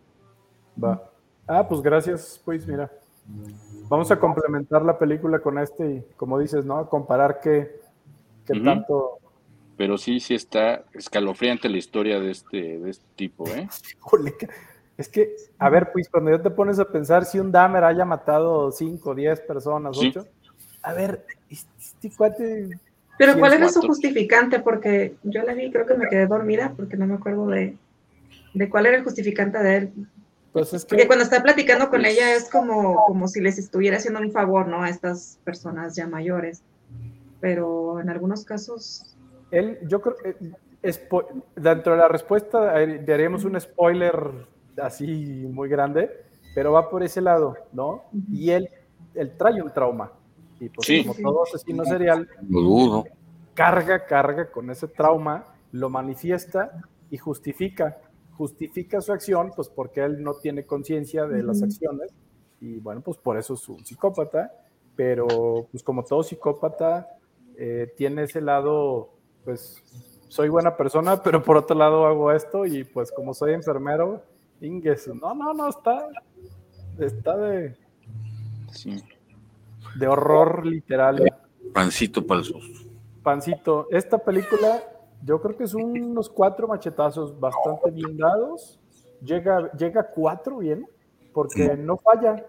Va. 0.83 1.11
Ah, 1.47 1.67
pues 1.67 1.81
gracias, 1.81 2.41
pues 2.45 2.67
mira. 2.67 2.91
Vamos 3.89 4.11
a 4.11 4.19
complementar 4.19 4.83
la 4.83 4.99
película 4.99 5.39
con 5.39 5.59
este 5.59 5.91
y, 5.91 6.05
como 6.17 6.39
dices, 6.39 6.65
¿no? 6.65 6.89
Comparar 6.89 7.41
qué, 7.41 7.81
qué 8.47 8.61
tanto 8.61 9.19
pero 9.77 9.99
sí, 9.99 10.21
sí 10.21 10.35
está 10.35 10.85
escalofriante 10.93 11.69
la 11.69 11.79
historia 11.79 12.21
de 12.21 12.31
este, 12.31 12.79
de 12.79 12.91
este 12.91 13.05
tipo, 13.17 13.49
¿eh? 13.49 13.69
Es 14.99 15.09
que, 15.09 15.35
a 15.59 15.71
ver, 15.71 15.91
pues 15.91 16.09
cuando 16.09 16.31
ya 16.31 16.41
te 16.41 16.51
pones 16.51 16.79
a 16.79 16.85
pensar 16.85 17.25
si 17.25 17.39
un 17.39 17.51
Dahmer 17.51 17.83
haya 17.83 18.05
matado 18.05 18.71
5, 18.71 19.15
10 19.15 19.41
personas, 19.41 19.99
8, 19.99 20.25
a 20.83 20.93
ver, 20.93 21.27
este 21.49 22.15
cuate... 22.15 22.79
Pero 23.23 23.39
¿cuál 23.39 23.53
era 23.53 23.69
su 23.69 23.81
justificante? 23.83 24.59
Porque 24.59 25.15
yo 25.23 25.45
la 25.45 25.55
vi, 25.55 25.71
creo 25.71 25.87
que 25.87 25.95
me 25.95 26.09
quedé 26.09 26.27
dormida 26.27 26.73
porque 26.77 26.97
no 26.97 27.07
me 27.07 27.15
acuerdo 27.15 27.47
de, 27.47 27.77
de 28.53 28.69
cuál 28.69 28.87
era 28.87 28.97
el 28.97 29.05
justificante 29.05 29.59
de 29.59 29.77
él. 29.77 29.93
Pues 30.53 30.75
es 30.75 30.85
que, 30.85 30.89
porque 30.89 31.07
cuando 31.07 31.23
está 31.23 31.41
platicando 31.41 31.89
con 31.89 32.01
pues 32.01 32.15
ella 32.15 32.35
es 32.35 32.51
como, 32.51 33.05
como 33.07 33.29
si 33.29 33.41
les 33.41 33.59
estuviera 33.59 33.99
haciendo 33.99 34.19
un 34.19 34.33
favor, 34.33 34.67
¿no? 34.67 34.83
A 34.83 34.91
estas 34.91 35.39
personas 35.45 35.95
ya 35.95 36.09
mayores. 36.09 36.65
Pero 37.41 38.01
en 38.01 38.11
algunos 38.11 38.45
casos... 38.45 39.15
Él, 39.53 39.79
yo 39.87 40.01
creo 40.01 40.17
que 40.17 40.35
dentro 41.55 41.93
de 41.93 41.99
la 41.99 42.09
respuesta 42.09 42.73
haríamos 42.73 43.45
un 43.45 43.61
spoiler 43.61 44.17
así 44.83 45.47
muy 45.49 45.69
grande, 45.69 46.11
pero 46.57 46.73
va 46.73 46.91
por 46.91 47.05
ese 47.05 47.21
lado, 47.21 47.57
¿no? 47.73 48.03
Y 48.33 48.51
él, 48.51 48.69
él 49.15 49.33
trae 49.39 49.63
un 49.63 49.73
trauma. 49.73 50.11
Y 50.63 50.69
pues 50.69 50.87
como 51.03 51.15
todo 51.15 51.43
asesino 51.43 51.85
serial, 51.85 52.29
carga, 53.53 54.07
carga 54.07 54.49
con 54.53 54.71
ese 54.71 54.87
trauma, 54.87 55.45
lo 55.73 55.91
manifiesta 55.91 56.85
y 57.11 57.19
justifica. 57.19 57.99
Justifica 58.37 59.01
su 59.01 59.13
acción, 59.13 59.51
pues 59.57 59.69
porque 59.69 60.05
él 60.05 60.23
no 60.23 60.35
tiene 60.35 60.65
conciencia 60.65 61.27
de 61.27 61.43
las 61.43 61.65
acciones. 61.65 62.13
Y 62.61 62.79
bueno, 62.79 63.01
pues 63.01 63.19
por 63.19 63.37
eso 63.37 63.55
es 63.55 63.69
un 63.69 63.85
psicópata. 63.85 64.53
Pero 64.95 65.67
pues 65.73 65.83
como 65.83 66.05
todo 66.05 66.23
psicópata, 66.23 67.09
eh, 67.57 67.93
tiene 67.97 68.23
ese 68.23 68.41
lado, 68.41 69.11
pues 69.45 69.83
soy 70.29 70.49
buena 70.49 70.77
persona, 70.77 71.17
pero 71.25 71.43
por 71.43 71.57
otro 71.57 71.77
lado 71.77 72.07
hago 72.07 72.31
esto 72.31 72.67
y 72.67 72.85
pues 72.85 73.11
como 73.11 73.35
soy 73.35 73.55
enfermero, 73.55 74.23
no, 74.61 75.35
no, 75.35 75.53
no, 75.55 75.69
está. 75.69 76.07
Está 77.01 77.37
de. 77.37 77.75
De 79.97 80.07
horror 80.07 80.67
literal. 80.67 81.23
Pancito 81.73 82.27
para 82.27 82.43
Pancito. 83.23 83.89
Esta 83.91 84.19
película, 84.19 84.83
yo 85.25 85.41
creo 85.41 85.57
que 85.57 85.67
son 85.67 85.83
unos 85.83 86.29
cuatro 86.29 86.69
machetazos 86.69 87.39
bastante 87.39 87.91
bien 87.91 88.17
dados. 88.17 88.81
Llega, 89.23 89.71
llega 89.73 90.01
a 90.01 90.07
cuatro 90.11 90.59
bien, 90.59 90.87
porque 91.33 91.77
no 91.77 91.97
falla. 91.99 92.45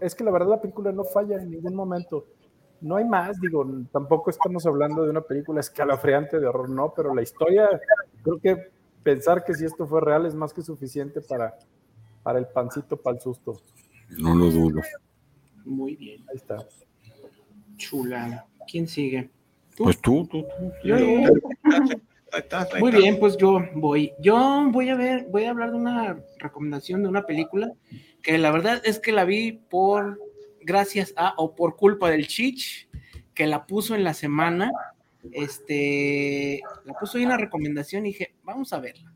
Es 0.00 0.14
que 0.14 0.24
la 0.24 0.30
verdad 0.30 0.48
la 0.48 0.60
película 0.60 0.92
no 0.92 1.04
falla 1.04 1.36
en 1.36 1.50
ningún 1.50 1.74
momento. 1.74 2.26
No 2.80 2.96
hay 2.96 3.04
más, 3.04 3.40
digo, 3.40 3.66
tampoco 3.92 4.30
estamos 4.30 4.66
hablando 4.66 5.04
de 5.04 5.10
una 5.10 5.22
película 5.22 5.60
escalofriante 5.60 6.38
de 6.38 6.46
horror, 6.46 6.68
no, 6.68 6.92
pero 6.94 7.14
la 7.14 7.22
historia 7.22 7.68
creo 8.22 8.38
que 8.40 8.70
pensar 9.02 9.44
que 9.44 9.54
si 9.54 9.64
esto 9.64 9.86
fue 9.86 10.00
real 10.00 10.26
es 10.26 10.34
más 10.34 10.52
que 10.52 10.62
suficiente 10.62 11.20
para, 11.20 11.54
para 12.22 12.38
el 12.38 12.46
pancito, 12.46 12.96
para 12.96 13.16
el 13.16 13.22
susto. 13.22 13.60
No 14.18 14.34
lo 14.34 14.50
dudo. 14.50 14.80
Muy 15.64 15.96
bien. 15.96 16.24
Ahí 16.28 16.36
está. 16.36 16.56
Chula. 17.76 18.46
¿Quién 18.70 18.88
sigue? 18.88 19.30
Pues 19.76 20.00
tú, 20.00 20.26
tú, 20.26 20.46
Yo, 20.84 20.96
Muy 22.78 22.92
bien, 22.92 23.18
pues 23.18 23.36
yo 23.36 23.60
voy. 23.74 24.12
Yo 24.20 24.68
voy 24.70 24.88
a 24.88 24.94
ver, 24.94 25.26
voy 25.30 25.44
a 25.44 25.50
hablar 25.50 25.70
de 25.70 25.76
una 25.76 26.18
recomendación 26.38 27.02
de 27.02 27.08
una 27.08 27.26
película 27.26 27.72
que 28.22 28.38
la 28.38 28.50
verdad 28.50 28.80
es 28.84 28.98
que 28.98 29.12
la 29.12 29.24
vi 29.24 29.52
por 29.52 30.20
gracias 30.62 31.12
a 31.16 31.34
o 31.36 31.54
por 31.54 31.76
culpa 31.76 32.10
del 32.10 32.26
Chich 32.26 32.88
que 33.34 33.46
la 33.46 33.66
puso 33.66 33.94
en 33.94 34.04
la 34.04 34.14
semana 34.14 34.70
este, 35.32 36.62
la 36.84 36.94
puso 36.94 37.18
ahí 37.18 37.24
una 37.24 37.36
recomendación 37.36 38.06
y 38.06 38.10
dije, 38.10 38.34
vamos 38.42 38.72
a 38.72 38.80
verla. 38.80 39.12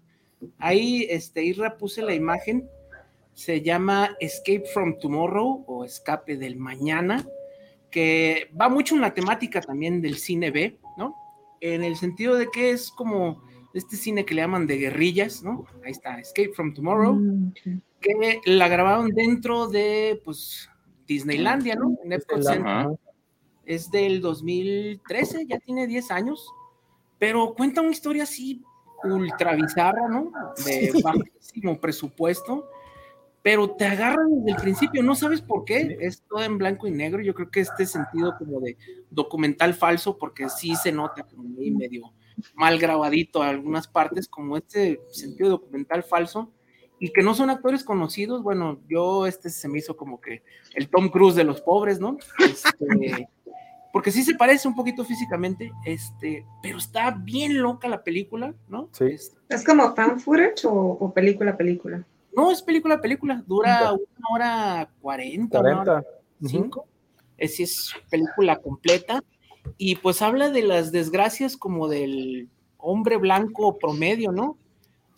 Ahí, 0.59 1.07
este, 1.11 1.43
Irra 1.43 1.77
puse 1.77 2.03
la 2.03 2.15
imagen, 2.15 2.69
se 3.35 3.63
llama 3.63 4.17
Escape 4.21 4.65
from 4.73 4.99
Tomorrow 4.99 5.65
o 5.67 5.85
Escape 5.85 6.37
del 6.37 6.57
Mañana, 6.57 7.27
que 7.91 8.51
va 8.61 8.69
mucho 8.69 8.95
en 8.95 9.01
la 9.01 9.15
temática 9.15 9.61
también 9.61 10.01
del 10.01 10.19
cine 10.19 10.51
B, 10.51 10.79
¿no? 10.97 11.15
En 11.61 11.83
el 11.83 11.97
sentido 11.97 12.35
de 12.37 12.49
que 12.51 12.71
es 12.71 12.91
como 12.91 13.43
este 13.75 13.97
cine 13.97 14.25
que 14.25 14.35
le 14.35 14.43
llaman 14.43 14.67
de 14.67 14.79
guerrillas, 14.79 15.43
¿no? 15.43 15.65
Ahí 15.85 15.93
está, 15.93 16.19
Escape 16.19 16.53
from 16.55 16.75
Tomorrow, 16.75 17.15
mm, 17.15 17.53
que 18.01 18.41
la 18.45 18.69
grabaron 18.69 19.11
dentro 19.11 19.69
de, 19.69 20.21
pues, 20.25 20.69
Disneylandia, 21.07 21.75
¿no? 21.75 21.97
En 22.05 22.13
Epcot 22.13 22.43
Center 22.43 22.89
es 23.69 23.91
del 23.91 24.21
2013, 24.23 25.47
ya 25.47 25.59
tiene 25.59 25.87
10 25.87 26.11
años, 26.11 26.51
pero 27.19 27.55
cuenta 27.55 27.83
una 27.83 27.91
historia 27.91 28.23
así 28.23 28.63
ultra 29.05 29.55
bizarra, 29.55 30.09
¿no? 30.09 30.33
De 30.65 30.91
bajísimo 31.03 31.79
presupuesto, 31.79 32.69
pero 33.49 33.71
te 33.71 33.87
agarran 33.87 34.29
desde 34.31 34.51
el 34.51 34.63
principio, 34.63 35.03
no 35.03 35.15
sabes 35.15 35.41
por 35.41 35.65
qué, 35.65 35.97
es 36.03 36.23
todo 36.29 36.43
en 36.43 36.59
blanco 36.59 36.87
y 36.87 36.91
negro, 36.91 37.23
yo 37.23 37.33
creo 37.33 37.51
que 37.51 37.61
este 37.61 37.87
sentido 37.87 38.37
como 38.37 38.61
de 38.61 38.77
documental 39.09 39.73
falso, 39.73 40.19
porque 40.19 40.51
sí 40.51 40.77
se 40.77 40.93
nota 40.93 41.23
como 41.23 41.45
medio 41.49 42.13
mal 42.53 42.79
grabadito 42.79 43.43
algunas 43.43 43.89
partes, 43.89 44.29
como 44.29 44.59
este 44.59 45.01
sentido 45.11 45.49
documental 45.49 46.03
falso, 46.03 46.53
y 46.99 47.11
que 47.11 47.23
no 47.23 47.33
son 47.33 47.49
actores 47.49 47.85
conocidos, 47.85 48.43
bueno, 48.43 48.83
yo 48.87 49.27
este 49.27 49.49
se 49.49 49.67
me 49.67 49.79
hizo 49.79 49.97
como 49.97 50.21
que 50.21 50.43
el 50.75 50.91
Tom 50.91 51.09
Cruise 51.09 51.35
de 51.35 51.45
los 51.45 51.63
pobres, 51.63 52.01
¿no? 52.01 52.19
Este, 52.41 53.31
porque 53.95 54.11
sí 54.11 54.25
se 54.25 54.35
parece 54.35 54.69
un 54.69 54.75
poquito 54.75 55.07
físicamente, 55.07 55.73
este, 55.87 56.45
pero 56.63 56.77
está 56.77 57.13
bien 57.13 57.63
loca 57.63 57.89
la 57.89 58.05
película, 58.05 58.55
¿no? 58.69 58.91
Sí. 58.93 59.07
¿Es 59.49 59.65
como 59.65 59.95
fan 59.95 60.21
footage 60.21 60.67
o, 60.67 61.11
película, 61.15 61.57
película? 61.57 62.05
No, 62.43 62.51
es 62.51 62.63
película, 62.63 63.01
película, 63.01 63.43
dura 63.47 63.93
una 63.93 64.29
hora 64.33 64.91
cuarenta, 65.01 65.61
una 65.61 65.81
hora 65.81 66.05
cinco, 66.45 66.87
es, 67.37 67.61
es 67.61 67.93
película 68.11 68.57
completa, 68.57 69.23
y 69.77 69.97
pues 69.97 70.23
habla 70.23 70.51
de 70.51 70.63
las 70.63 70.93
desgracias 70.93 71.57
como 71.57 71.89
del 71.89 72.49
hombre 72.79 73.17
blanco 73.17 73.79
promedio, 73.79 74.33
¿no? 74.33 74.57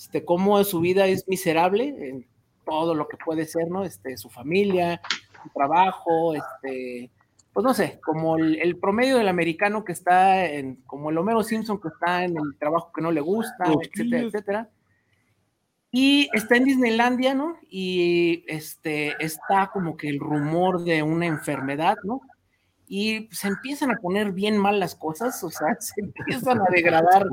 este, 0.00 0.24
cómo 0.24 0.62
su 0.64 0.80
vida 0.80 1.06
es 1.08 1.28
miserable 1.28 1.88
en 1.88 2.26
todo 2.64 2.94
lo 2.94 3.06
que 3.06 3.18
puede 3.18 3.44
ser, 3.44 3.68
¿no? 3.68 3.84
Este, 3.84 4.16
su 4.16 4.30
familia, 4.30 5.02
su 5.42 5.50
trabajo, 5.50 6.34
este, 6.34 7.10
pues 7.52 7.64
no 7.64 7.74
sé, 7.74 8.00
como 8.02 8.38
el, 8.38 8.78
promedio 8.78 9.18
del 9.18 9.28
americano 9.28 9.84
que 9.84 9.92
está 9.92 10.46
en, 10.46 10.76
como 10.86 11.10
el 11.10 11.18
Homero 11.18 11.42
Simpson 11.42 11.78
que 11.78 11.88
está 11.88 12.24
en 12.24 12.30
el 12.38 12.56
trabajo 12.58 12.92
que 12.94 13.02
no 13.02 13.12
le 13.12 13.20
gusta, 13.20 13.64
etcétera, 13.66 14.22
etcétera. 14.22 14.70
Y 15.92 16.28
está 16.32 16.56
en 16.56 16.64
Disneylandia, 16.64 17.34
¿no? 17.34 17.56
Y 17.68 18.44
este, 18.46 19.16
está 19.24 19.70
como 19.72 19.96
que 19.96 20.08
el 20.08 20.20
rumor 20.20 20.84
de 20.84 21.02
una 21.02 21.26
enfermedad, 21.26 21.96
¿no? 22.04 22.20
Y 22.86 23.28
se 23.32 23.48
empiezan 23.48 23.90
a 23.90 23.96
poner 23.96 24.32
bien 24.32 24.56
mal 24.56 24.78
las 24.78 24.94
cosas, 24.94 25.42
o 25.42 25.50
sea, 25.50 25.76
se 25.80 26.00
empiezan 26.00 26.60
a 26.60 26.70
degradar 26.70 27.26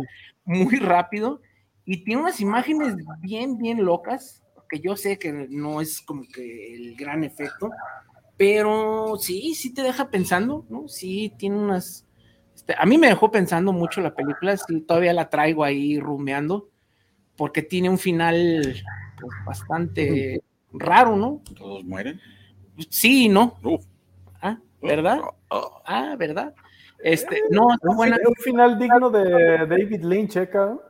muy 0.43 0.78
rápido 0.78 1.41
y 1.86 2.03
tiene 2.03 2.22
unas 2.22 2.39
imágenes 2.41 2.95
bien, 3.22 3.58
bien 3.58 3.86
locas, 3.86 4.43
que 4.70 4.80
yo 4.80 4.95
sé 4.95 5.18
que 5.18 5.32
no 5.32 5.80
es 5.82 6.01
como 6.01 6.24
que 6.34 6.76
el 6.76 6.95
gran 6.95 7.24
efecto, 7.24 7.70
pero 8.38 9.16
sí, 9.20 9.55
sí 9.55 9.74
te 9.74 9.84
deja 9.84 10.10
pensando, 10.10 10.66
¿no? 10.70 10.88
Sí, 10.88 11.34
tiene 11.38 11.58
unas... 11.58 12.05
Este, 12.55 12.76
a 12.78 12.86
mí 12.86 12.97
me 12.97 13.08
dejó 13.08 13.32
pensando 13.32 13.72
mucho 13.72 14.01
la 14.01 14.16
película, 14.16 14.55
todavía 14.86 15.14
la 15.14 15.30
traigo 15.30 15.64
ahí 15.64 15.99
rumeando, 15.99 16.70
porque 17.38 17.62
tiene 17.62 17.90
un 17.90 17.98
final 17.98 18.84
pues, 19.20 19.32
bastante 19.46 20.42
raro, 20.74 21.16
¿no? 21.16 21.42
¿Todos 21.56 21.84
mueren? 21.86 22.20
Sí 22.90 23.26
y 23.26 23.30
no. 23.30 23.58
Ah, 24.42 24.60
¿verdad? 24.82 25.22
Ah, 25.50 26.16
¿verdad? 26.18 26.54
Este, 27.00 27.44
no, 27.50 27.74
es 27.74 27.80
un 27.84 28.36
final 28.44 28.78
digno 28.78 29.10
de 29.10 29.66
David 29.68 30.04
Lynch, 30.04 30.38
¿eh, 30.38 30.50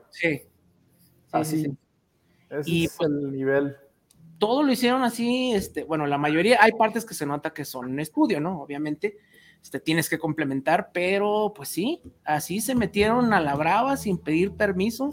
Sí. 0.10 0.42
Así. 1.32 1.64
Sí, 1.66 1.78
Ese 2.50 2.72
y, 2.72 2.86
es 2.86 2.96
pues, 2.98 3.10
el 3.10 3.32
nivel 3.32 3.76
todo 4.38 4.64
lo 4.64 4.72
hicieron 4.72 5.04
así, 5.04 5.52
este, 5.54 5.84
bueno, 5.84 6.06
la 6.06 6.18
mayoría, 6.18 6.60
hay 6.62 6.72
partes 6.74 7.06
que 7.06 7.14
se 7.14 7.26
nota 7.26 7.54
que 7.54 7.66
son 7.66 7.90
en 7.90 8.00
estudio, 8.00 8.40
¿no? 8.40 8.62
Obviamente, 8.62 9.18
este, 9.62 9.80
tienes 9.80 10.10
que 10.10 10.20
complementar, 10.20 10.92
pero 10.94 11.54
pues 11.56 11.70
sí, 11.70 12.02
así 12.24 12.62
se 12.62 12.76
metieron 12.76 13.34
a 13.34 13.42
la 13.42 13.56
brava 13.56 13.98
sin 13.98 14.18
pedir 14.18 14.52
permiso, 14.52 15.12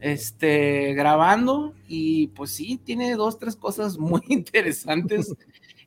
este, 0.00 0.94
grabando, 0.94 1.74
y 1.86 2.28
pues 2.28 2.50
sí, 2.50 2.80
tiene 2.82 3.14
dos, 3.14 3.38
tres 3.38 3.56
cosas 3.56 3.98
muy 3.98 4.20
interesantes, 4.28 5.34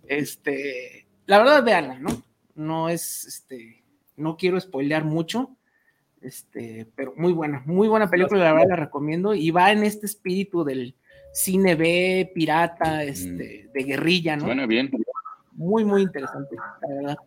este, 0.07 1.07
la 1.25 1.39
verdad, 1.39 1.63
veanla, 1.63 1.99
¿no? 1.99 2.23
No 2.55 2.89
es, 2.89 3.25
este, 3.25 3.83
no 4.17 4.37
quiero 4.37 4.59
spoilear 4.59 5.05
mucho, 5.05 5.55
este, 6.21 6.87
pero 6.95 7.13
muy 7.15 7.33
buena, 7.33 7.63
muy 7.65 7.87
buena 7.87 8.09
película, 8.09 8.43
la 8.43 8.53
verdad 8.53 8.69
la 8.69 8.75
recomiendo, 8.75 9.33
y 9.33 9.51
va 9.51 9.71
en 9.71 9.83
este 9.83 10.05
espíritu 10.05 10.63
del 10.63 10.95
cine 11.33 11.75
B, 11.75 12.31
pirata, 12.35 13.03
este, 13.03 13.69
de 13.73 13.83
guerrilla, 13.83 14.35
¿no? 14.35 14.45
Bueno, 14.45 14.67
bien. 14.67 14.91
Muy, 15.53 15.85
muy 15.85 16.01
interesante, 16.01 16.55
la 16.55 16.95
verdad. 16.95 17.17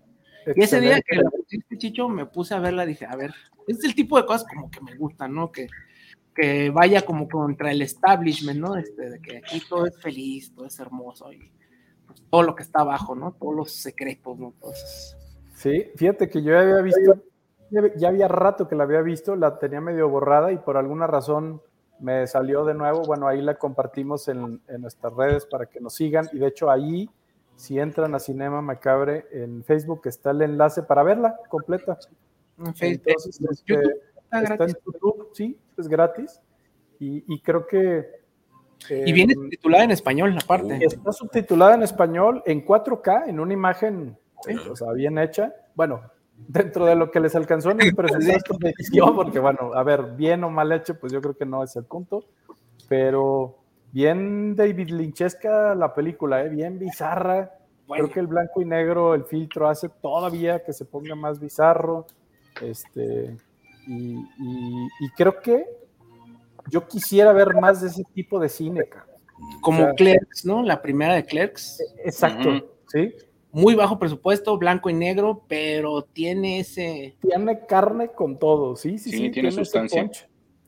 Y 0.54 0.62
ese 0.62 0.80
día 0.80 1.00
que 1.00 1.16
la 1.16 1.30
pusiste, 1.30 1.78
Chicho, 1.78 2.08
me 2.08 2.26
puse 2.26 2.54
a 2.54 2.58
verla, 2.58 2.84
dije, 2.84 3.06
a 3.06 3.16
ver, 3.16 3.32
es 3.66 3.82
el 3.82 3.94
tipo 3.94 4.18
de 4.18 4.26
cosas 4.26 4.46
como 4.46 4.70
que 4.70 4.80
me 4.80 4.94
gustan, 4.96 5.34
¿no? 5.34 5.50
Que, 5.50 5.68
que 6.34 6.70
vaya 6.70 7.02
como 7.02 7.28
contra 7.28 7.70
el 7.70 7.82
establishment, 7.82 8.60
¿no? 8.60 8.76
Este, 8.76 9.10
de 9.10 9.20
que 9.20 9.38
aquí 9.38 9.62
todo 9.68 9.86
es 9.86 9.96
feliz, 10.00 10.52
todo 10.54 10.66
es 10.66 10.78
hermoso 10.78 11.32
y 11.32 11.50
pues, 12.06 12.22
todo 12.28 12.42
lo 12.42 12.54
que 12.54 12.62
está 12.62 12.80
abajo, 12.80 13.14
¿no? 13.14 13.32
Todos 13.32 13.54
los 13.54 13.72
secretos, 13.72 14.38
¿no? 14.38 14.48
Entonces... 14.48 15.16
Sí, 15.54 15.90
fíjate 15.96 16.28
que 16.28 16.42
yo 16.42 16.52
ya 16.52 16.60
había 16.60 16.80
visto, 16.82 17.22
ya 17.70 18.08
había 18.08 18.28
rato 18.28 18.66
que 18.68 18.74
la 18.74 18.84
había 18.84 19.02
visto, 19.02 19.36
la 19.36 19.58
tenía 19.58 19.80
medio 19.80 20.08
borrada 20.08 20.50
y 20.52 20.58
por 20.58 20.76
alguna 20.76 21.06
razón 21.06 21.62
me 22.00 22.26
salió 22.26 22.64
de 22.64 22.74
nuevo, 22.74 23.02
bueno, 23.02 23.28
ahí 23.28 23.40
la 23.40 23.54
compartimos 23.54 24.28
en, 24.28 24.60
nuestras 24.78 25.14
redes 25.14 25.46
para 25.46 25.66
que 25.66 25.80
nos 25.80 25.94
sigan 25.94 26.28
y 26.32 26.38
de 26.38 26.48
hecho 26.48 26.70
ahí, 26.70 27.08
si 27.56 27.78
entran 27.78 28.14
a 28.14 28.18
Cinema 28.18 28.60
Macabre 28.60 29.26
en 29.30 29.62
Facebook, 29.64 30.02
está 30.04 30.32
el 30.32 30.42
enlace 30.42 30.82
para 30.82 31.02
verla 31.02 31.36
completa. 31.48 31.98
En 32.58 32.74
Facebook, 32.74 33.12
este, 33.50 33.80
está, 34.42 34.64
en 34.64 34.74
YouTube, 34.86 35.30
sí, 35.32 35.58
es 35.76 35.88
gratis 35.88 36.40
y, 36.98 37.40
creo 37.40 37.66
que... 37.66 38.06
y 38.88 39.12
viene 39.12 39.34
subtitulada 39.34 39.84
en 39.84 39.90
español, 39.90 40.36
aparte. 40.42 40.78
Está 40.84 41.12
subtitulada 41.12 41.74
en 41.74 41.82
español 41.82 42.42
en 42.46 42.64
4K, 42.64 43.28
en 43.28 43.40
una 43.40 43.52
imagen, 43.52 44.16
o 44.70 44.76
sea, 44.76 44.92
bien 44.92 45.18
hecha. 45.18 45.54
Bueno, 45.74 46.00
dentro 46.36 46.86
de 46.86 46.94
lo 46.94 47.10
que 47.10 47.20
les 47.20 47.34
alcanzó 47.34 47.70
en 47.70 47.82
el 47.82 47.94
presupuesto 47.96 48.56
de 48.58 48.70
edición, 48.70 49.14
porque 49.14 49.38
bueno, 49.38 49.72
a 49.74 49.82
ver, 49.82 50.14
bien 50.16 50.44
o 50.44 50.50
mal 50.50 50.72
hecho, 50.72 50.98
pues 50.98 51.12
yo 51.12 51.20
creo 51.20 51.36
que 51.36 51.46
no 51.46 51.62
es 51.62 51.76
el 51.76 51.84
punto, 51.84 52.24
pero 52.88 53.58
bien 53.92 54.56
David 54.56 54.90
Lynchesca 54.90 55.74
la 55.74 55.94
película, 55.94 56.44
¿eh? 56.44 56.48
bien 56.48 56.78
bizarra. 56.78 57.58
Creo 57.86 58.10
que 58.10 58.20
el 58.20 58.26
blanco 58.26 58.62
y 58.62 58.64
negro, 58.64 59.14
el 59.14 59.24
filtro 59.24 59.68
hace 59.68 59.90
todavía 59.90 60.64
que 60.64 60.72
se 60.72 60.86
ponga 60.86 61.14
más 61.14 61.38
bizarro. 61.38 62.06
Este, 62.62 63.36
y, 63.86 65.08
creo 65.16 65.40
que 65.40 65.64
yo 66.70 66.86
quisiera 66.86 67.32
ver 67.32 67.54
más 67.54 67.80
de 67.80 67.88
ese 67.88 68.04
tipo 68.14 68.38
de 68.38 68.48
cine. 68.48 68.88
Como 69.60 69.94
Clerks, 69.94 70.44
¿no? 70.44 70.62
La 70.62 70.80
primera 70.80 71.14
de 71.14 71.24
Clerks. 71.24 71.82
Exacto, 72.04 72.70
sí 72.86 73.12
muy 73.54 73.76
bajo 73.76 74.00
presupuesto, 74.00 74.58
blanco 74.58 74.90
y 74.90 74.94
negro, 74.94 75.44
pero 75.46 76.02
tiene 76.02 76.58
ese... 76.58 77.16
Tiene 77.20 77.64
carne 77.66 78.08
con 78.08 78.36
todo, 78.36 78.74
sí, 78.74 78.98
sí, 78.98 79.10
sí. 79.10 79.30
tiene, 79.30 79.52
sustancia. 79.52 80.10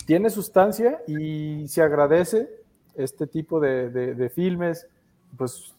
Tiene 0.07 0.31
sustancia 0.31 1.03
y 1.09 1.67
se 1.67 1.83
agradece 1.83 2.49
este 2.95 3.27
tipo 3.27 3.59
de, 3.59 4.31
filmes, 4.33 4.87
pues, 5.37 5.75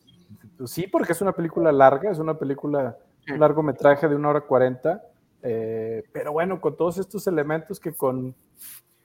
pues, 0.57 0.69
sí, 0.69 0.85
porque 0.85 1.13
es 1.13 1.21
una 1.21 1.31
película 1.31 1.71
larga, 1.71 2.11
es 2.11 2.19
una 2.19 2.37
película, 2.37 2.97
un 3.31 3.39
largometraje 3.39 4.09
de 4.09 4.15
una 4.15 4.27
hora 4.27 4.41
cuarenta, 4.41 5.01
eh, 5.41 6.03
pero 6.11 6.31
bueno, 6.31 6.59
con 6.59 6.75
todos 6.75 6.97
estos 6.97 7.27
elementos 7.27 7.79
que 7.79 7.93
con 7.93 8.35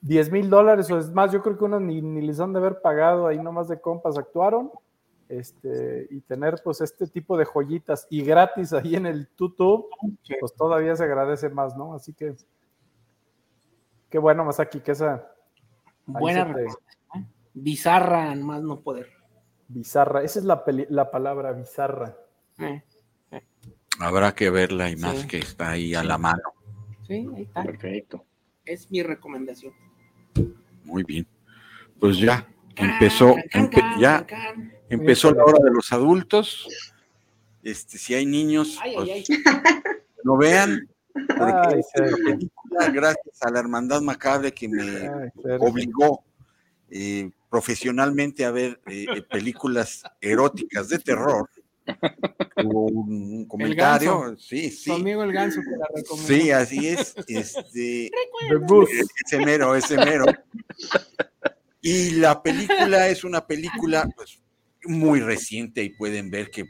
10 0.00 0.32
mil 0.32 0.50
dólares 0.50 0.90
o 0.90 0.98
es 0.98 1.10
más, 1.12 1.32
yo 1.32 1.42
creo 1.42 1.56
que 1.56 1.64
unos 1.64 1.80
ni, 1.80 2.02
ni 2.02 2.22
les 2.22 2.40
han 2.40 2.52
de 2.52 2.58
haber 2.58 2.80
pagado 2.80 3.26
ahí 3.26 3.38
nomás 3.38 3.68
de 3.68 3.80
compas 3.80 4.18
actuaron, 4.18 4.70
este, 5.28 6.08
y 6.10 6.20
tener 6.20 6.60
pues 6.62 6.80
este 6.82 7.06
tipo 7.06 7.38
de 7.38 7.46
joyitas 7.46 8.06
y 8.10 8.22
gratis 8.22 8.72
ahí 8.74 8.96
en 8.96 9.06
el 9.06 9.28
YouTube, 9.38 9.86
pues 10.40 10.54
todavía 10.54 10.94
se 10.94 11.04
agradece 11.04 11.48
más, 11.48 11.76
¿no? 11.76 11.94
Así 11.94 12.12
que 12.12 12.34
qué 14.10 14.18
bueno, 14.18 14.44
Masaki, 14.44 14.80
que 14.80 14.92
esa... 14.92 15.26
Buena 16.04 16.54
¿eh? 16.60 17.26
Bizarra, 17.54 18.34
más 18.34 18.62
no 18.62 18.80
poder. 18.80 19.08
Bizarra, 19.68 20.22
esa 20.22 20.38
es 20.38 20.44
la, 20.44 20.64
la 20.90 21.10
palabra, 21.10 21.52
bizarra. 21.52 22.16
Habrá 24.02 24.34
que 24.34 24.50
verla 24.50 24.90
y 24.90 24.96
más 24.96 25.26
que 25.26 25.38
está 25.38 25.70
ahí 25.70 25.94
a 25.94 26.02
la 26.02 26.18
mano. 26.18 26.42
Sí, 27.06 27.26
ahí 27.36 27.42
está. 27.42 27.62
Perfecto. 27.62 28.24
Es 28.64 28.90
mi 28.90 29.02
recomendación. 29.02 29.72
Muy 30.84 31.04
bien. 31.04 31.26
Pues 31.98 32.18
ya, 32.18 32.48
empezó, 32.76 33.36
ya 34.00 34.26
Empezó 34.92 35.32
la 35.32 35.44
hora 35.44 35.58
de 35.64 35.70
los 35.70 35.90
adultos. 35.90 36.68
Este, 37.62 37.96
si 37.96 38.12
hay 38.14 38.26
niños, 38.26 38.78
pues, 38.94 39.26
lo 40.22 40.36
vean. 40.36 40.86
gracias 42.92 43.42
a 43.42 43.50
la 43.50 43.60
Hermandad 43.60 44.02
Macabre 44.02 44.52
que 44.52 44.68
me 44.68 45.08
obligó 45.58 46.24
eh, 46.90 47.30
profesionalmente 47.48 48.44
a 48.44 48.50
ver 48.50 48.82
eh, 48.86 49.06
eh, 49.16 49.22
películas 49.22 50.02
eróticas 50.20 50.90
de 50.90 50.98
terror. 50.98 51.48
Hubo 52.64 52.86
un, 52.86 53.46
comentario, 53.46 54.36
sí, 54.38 54.70
sí. 54.70 54.90
amigo 54.90 55.22
el 55.24 55.32
ganso 55.32 55.60
que 55.60 55.70
la. 55.76 56.16
Sí, 56.16 56.50
así 56.50 56.88
es. 56.88 57.14
Este, 57.26 58.10
ese 59.26 59.38
mero, 59.44 59.74
ese 59.74 59.96
mero. 59.96 60.26
Y 61.80 62.10
la 62.12 62.42
película 62.42 63.08
es 63.08 63.24
una 63.24 63.44
película, 63.46 64.08
pues, 64.14 64.40
muy 64.84 65.20
reciente 65.20 65.82
y 65.82 65.90
pueden 65.90 66.30
ver 66.30 66.50
que 66.50 66.64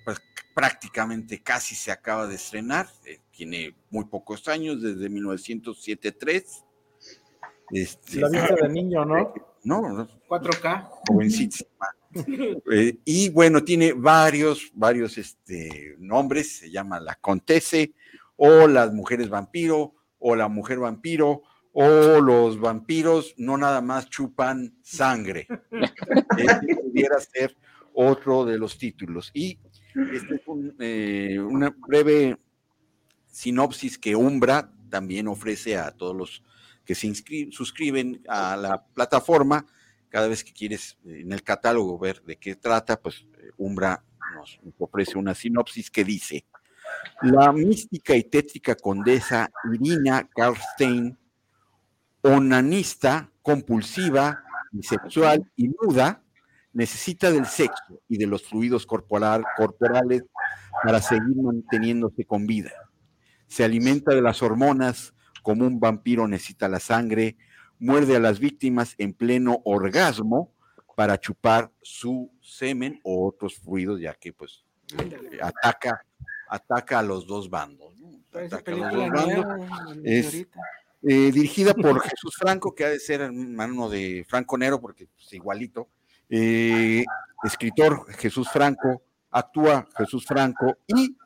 prácticamente 0.55 1.43
casi 1.43 1.75
se 1.75 1.91
acaba 1.91 2.27
de 2.27 2.37
estrenar, 2.37 2.89
eh, 3.05 3.19
tiene 3.31 3.75
muy 3.91 4.05
pocos 4.07 4.49
años, 4.49 4.83
desde 4.83 5.11
1907-3. 5.11 6.65
Este, 7.71 8.21
la 8.21 8.29
vista 8.29 8.55
de 8.55 8.69
niño, 8.69 9.05
¿no? 9.05 9.35
No, 9.65 10.09
4K. 10.29 10.89
Jovencísima. 11.09 11.87
Eh, 12.71 12.99
y 13.05 13.31
bueno, 13.31 13.65
tiene 13.65 13.93
varios, 13.93 14.71
varios 14.75 15.19
este, 15.19 15.97
nombres, 15.99 16.59
se 16.59 16.71
llama 16.71 17.01
La 17.01 17.15
Contese, 17.17 17.95
o 18.37 18.67
Las 18.67 18.93
Mujeres 18.93 19.29
Vampiro, 19.29 19.95
o 20.19 20.37
La 20.37 20.49
Mujer 20.49 20.79
Vampiro, 20.79 21.43
o 21.73 22.21
los 22.21 22.61
vampiros 22.61 23.35
no 23.39 23.57
nada 23.57 23.81
más 23.81 24.09
chupan 24.09 24.75
sangre. 24.83 25.47
Este 26.37 26.77
pudiera 26.77 27.19
ser 27.21 27.57
otro 27.95 28.45
de 28.45 28.59
los 28.59 28.79
títulos. 28.79 29.31
Y 29.35 29.59
este 30.13 30.35
es 30.37 30.43
eh, 30.79 31.39
una 31.39 31.71
breve 31.71 32.39
sinopsis 33.27 33.99
que 33.99 34.17
Umbra 34.17 34.73
también 34.91 35.29
ofrece 35.29 35.77
a 35.77 35.91
todos 35.91 36.15
los 36.17 36.43
que 36.85 36.95
se 36.95 37.15
suscriben 37.51 38.23
a 38.29 38.57
la 38.57 38.85
plataforma, 38.85 39.67
cada 40.13 40.29
vez 40.29 40.45
que 40.45 40.53
quieres 40.53 40.99
eh, 41.07 41.23
en 41.23 41.33
el 41.33 41.43
catálogo 41.43 41.99
ver 41.99 42.23
de 42.23 42.37
qué 42.37 42.55
trata, 42.55 43.01
pues 43.01 43.27
eh, 43.39 43.51
Umbra 43.57 44.05
nos, 44.37 44.61
ofrece 44.79 45.17
una 45.17 45.35
sinopsis 45.35 45.91
que 45.91 46.05
dice, 46.05 46.45
la 47.23 47.51
mística 47.51 48.15
y 48.15 48.25
tétrica 48.25 48.75
condesa 48.75 49.51
Irina 49.73 50.29
Karlstein, 50.37 51.19
onanista, 52.21 53.31
compulsiva, 53.41 54.45
bisexual 54.71 55.51
y 55.57 55.71
muda, 55.81 56.23
necesita 56.75 57.31
del 57.31 57.47
sexo 57.47 58.03
y 58.07 58.19
de 58.19 58.27
los 58.27 58.43
fluidos 58.43 58.87
corporal- 58.87 59.45
corporales 59.57 60.25
para 60.85 61.01
seguir 61.01 61.37
manteniéndose 61.37 62.27
con 62.27 62.47
vida. 62.47 62.73
Se 63.47 63.65
alimenta 63.65 64.15
de 64.15 64.21
las 64.23 64.43
hormonas 64.43 65.15
como 65.43 65.67
un 65.67 65.81
vampiro 65.81 66.29
necesita 66.29 66.69
la 66.69 66.81
sangre, 66.81 67.37
muerde 67.83 68.15
a 68.15 68.21
las 68.21 68.39
víctimas 68.39 68.95
en 68.97 69.13
pleno 69.13 69.61
orgasmo 69.65 70.53
para 70.95 71.19
chupar 71.19 71.73
su 71.83 72.31
semen 72.41 73.01
o 73.03 73.27
otros 73.27 73.57
fluidos, 73.57 74.01
ya 74.01 74.15
que 74.15 74.33
pues 74.33 74.65
ataca, 75.41 76.07
ataca 76.49 77.01
a 77.01 77.03
los 77.03 77.27
dos 77.27 77.51
bandos. 77.51 77.93
Ataca 78.33 78.73
a 78.73 78.77
los 78.77 78.93
dos 78.93 79.11
bandos. 79.11 79.69
Es-. 80.05 80.47
Eh, 81.05 81.33
dirigida 81.33 81.75
por 81.75 82.01
Jesús 82.09 82.37
Franco, 82.39 82.73
que 82.73 82.85
ha 82.85 82.89
de 82.91 83.01
ser 83.01 83.21
hermano 83.23 83.89
de 83.89 84.25
Franco 84.29 84.57
Nero, 84.57 84.81
porque 84.81 85.09
es 85.19 85.33
igualito. 85.33 85.89
Eh, 86.31 87.05
escritor 87.43 88.07
Jesús 88.15 88.49
Franco, 88.49 89.03
actúa 89.29 89.89
Jesús 89.99 90.25
Franco 90.25 90.79
y 90.87 91.17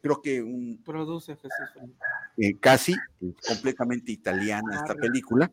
creo 0.00 0.22
que 0.22 0.42
un 0.42 0.82
Produce 0.82 1.36
Jesús. 1.36 1.50
Franco. 1.74 1.94
Eh, 2.38 2.58
casi 2.58 2.92
eh, 2.92 3.34
completamente 3.46 4.12
italiana 4.12 4.76
esta 4.76 4.94
película 4.94 5.50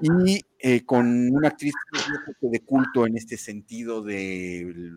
y 0.00 0.40
eh, 0.58 0.84
con 0.84 1.06
una 1.30 1.48
actriz 1.48 1.74
de 2.40 2.60
culto 2.60 3.06
en 3.06 3.16
este 3.16 3.36
sentido 3.36 4.02
de, 4.02 4.90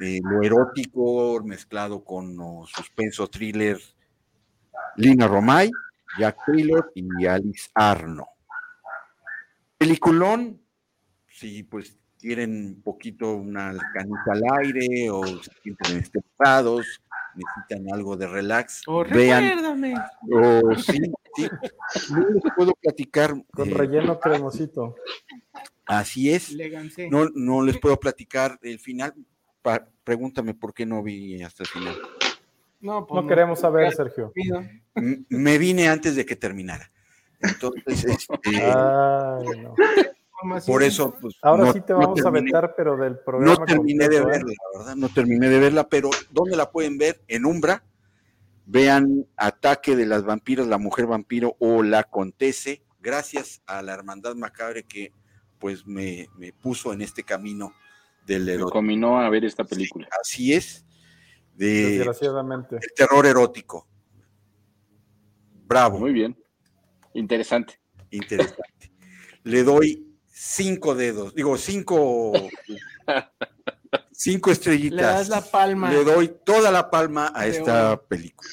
de 0.00 0.20
lo 0.22 0.42
erótico 0.42 1.42
mezclado 1.44 2.04
con 2.04 2.36
suspenso 2.66 3.28
thriller 3.28 3.78
Lina 4.96 5.26
Romay, 5.26 5.70
Jack 6.18 6.36
Taylor 6.46 6.92
y 6.94 7.26
Alice 7.26 7.70
Arno. 7.74 8.26
Peliculón, 9.78 10.60
si 11.28 11.62
pues 11.62 11.98
quieren 12.18 12.66
un 12.66 12.82
poquito 12.82 13.34
una 13.34 13.76
canita 13.94 14.32
al 14.32 14.42
aire 14.60 15.10
o 15.10 15.24
se 15.24 15.50
sienten 15.62 15.98
estresados, 15.98 17.01
necesitan 17.34 17.92
algo 17.92 18.16
de 18.16 18.26
relax, 18.26 18.82
O 18.86 19.04
vean 19.04 19.44
recuérdame. 19.44 19.94
Oh, 20.32 20.74
sí, 20.76 21.00
sí. 21.36 21.48
No 22.10 22.28
les 22.28 22.42
puedo 22.56 22.72
platicar. 22.74 23.34
Con 23.54 23.68
eh, 23.70 23.74
relleno 23.74 24.18
cremosito. 24.20 24.94
así 25.86 26.32
es. 26.32 26.54
No, 27.10 27.28
no 27.34 27.62
les 27.62 27.78
puedo 27.78 27.98
platicar 27.98 28.58
el 28.62 28.78
final. 28.78 29.14
Pa- 29.62 29.86
pregúntame 30.04 30.54
por 30.54 30.74
qué 30.74 30.84
no 30.86 31.02
vi 31.02 31.42
hasta 31.42 31.62
el 31.62 31.68
final. 31.68 31.96
No, 32.80 33.06
pues 33.06 33.22
No 33.22 33.28
queremos 33.28 33.60
saber, 33.60 33.92
Sergio. 33.92 34.32
Me 35.28 35.58
vine 35.58 35.88
antes 35.88 36.16
de 36.16 36.26
que 36.26 36.34
terminara. 36.36 36.90
Entonces, 37.40 38.04
este, 38.28 38.56
Ay, 38.56 39.46
no. 39.62 39.74
Por 40.66 40.82
eso, 40.82 41.14
pues, 41.20 41.34
Ahora 41.42 41.64
no- 41.66 41.72
sí 41.72 41.80
te 41.80 41.92
no 41.92 42.00
vamos 42.00 42.24
a 42.24 42.30
vetar, 42.30 42.74
pero 42.76 42.96
del 42.96 43.18
programa. 43.18 43.54
No 43.58 43.64
terminé 43.64 44.08
de 44.08 44.20
completo, 44.20 44.28
¿eh? 44.28 44.30
verla, 44.44 44.52
la 44.72 44.78
verdad, 44.78 44.96
no 44.96 45.08
terminé 45.08 45.48
de 45.48 45.58
verla, 45.60 45.88
pero 45.88 46.10
¿dónde 46.30 46.56
la 46.56 46.70
pueden 46.70 46.98
ver? 46.98 47.22
En 47.28 47.44
Umbra. 47.46 47.84
Vean 48.64 49.26
Ataque 49.36 49.96
de 49.96 50.06
las 50.06 50.24
Vampiras, 50.24 50.66
la 50.68 50.78
Mujer 50.78 51.06
Vampiro 51.06 51.56
o 51.58 51.82
La 51.82 52.04
Contese, 52.04 52.84
gracias 53.00 53.60
a 53.66 53.82
la 53.82 53.92
Hermandad 53.92 54.36
Macabre 54.36 54.84
que 54.84 55.12
pues 55.58 55.84
me, 55.84 56.28
me 56.36 56.52
puso 56.52 56.92
en 56.92 57.02
este 57.02 57.24
camino 57.24 57.72
del 58.24 58.44
Me 58.44 58.52
erotismo. 58.52 58.70
combinó 58.70 59.18
a 59.20 59.28
ver 59.30 59.44
esta 59.44 59.64
película. 59.64 60.08
Así 60.20 60.52
es, 60.52 60.84
de 61.56 61.96
Desgraciadamente. 61.98 62.76
el 62.76 62.92
terror 62.94 63.26
erótico. 63.26 63.88
Bravo, 65.66 65.98
Muy 65.98 66.12
bien. 66.12 66.36
Interesante. 67.14 67.80
interesante. 68.10 68.92
Le 69.42 69.64
doy 69.64 70.11
cinco 70.44 70.94
dedos, 70.96 71.34
digo 71.34 71.56
cinco, 71.56 72.32
cinco 74.10 74.50
estrellitas. 74.50 74.96
Le 74.96 75.02
das 75.02 75.28
la 75.28 75.40
palma. 75.40 75.90
Le 75.92 76.02
doy 76.02 76.34
toda 76.44 76.70
la 76.72 76.90
palma 76.90 77.30
a 77.32 77.44
De 77.44 77.50
esta 77.50 77.92
oro. 77.92 78.02
película. 78.06 78.50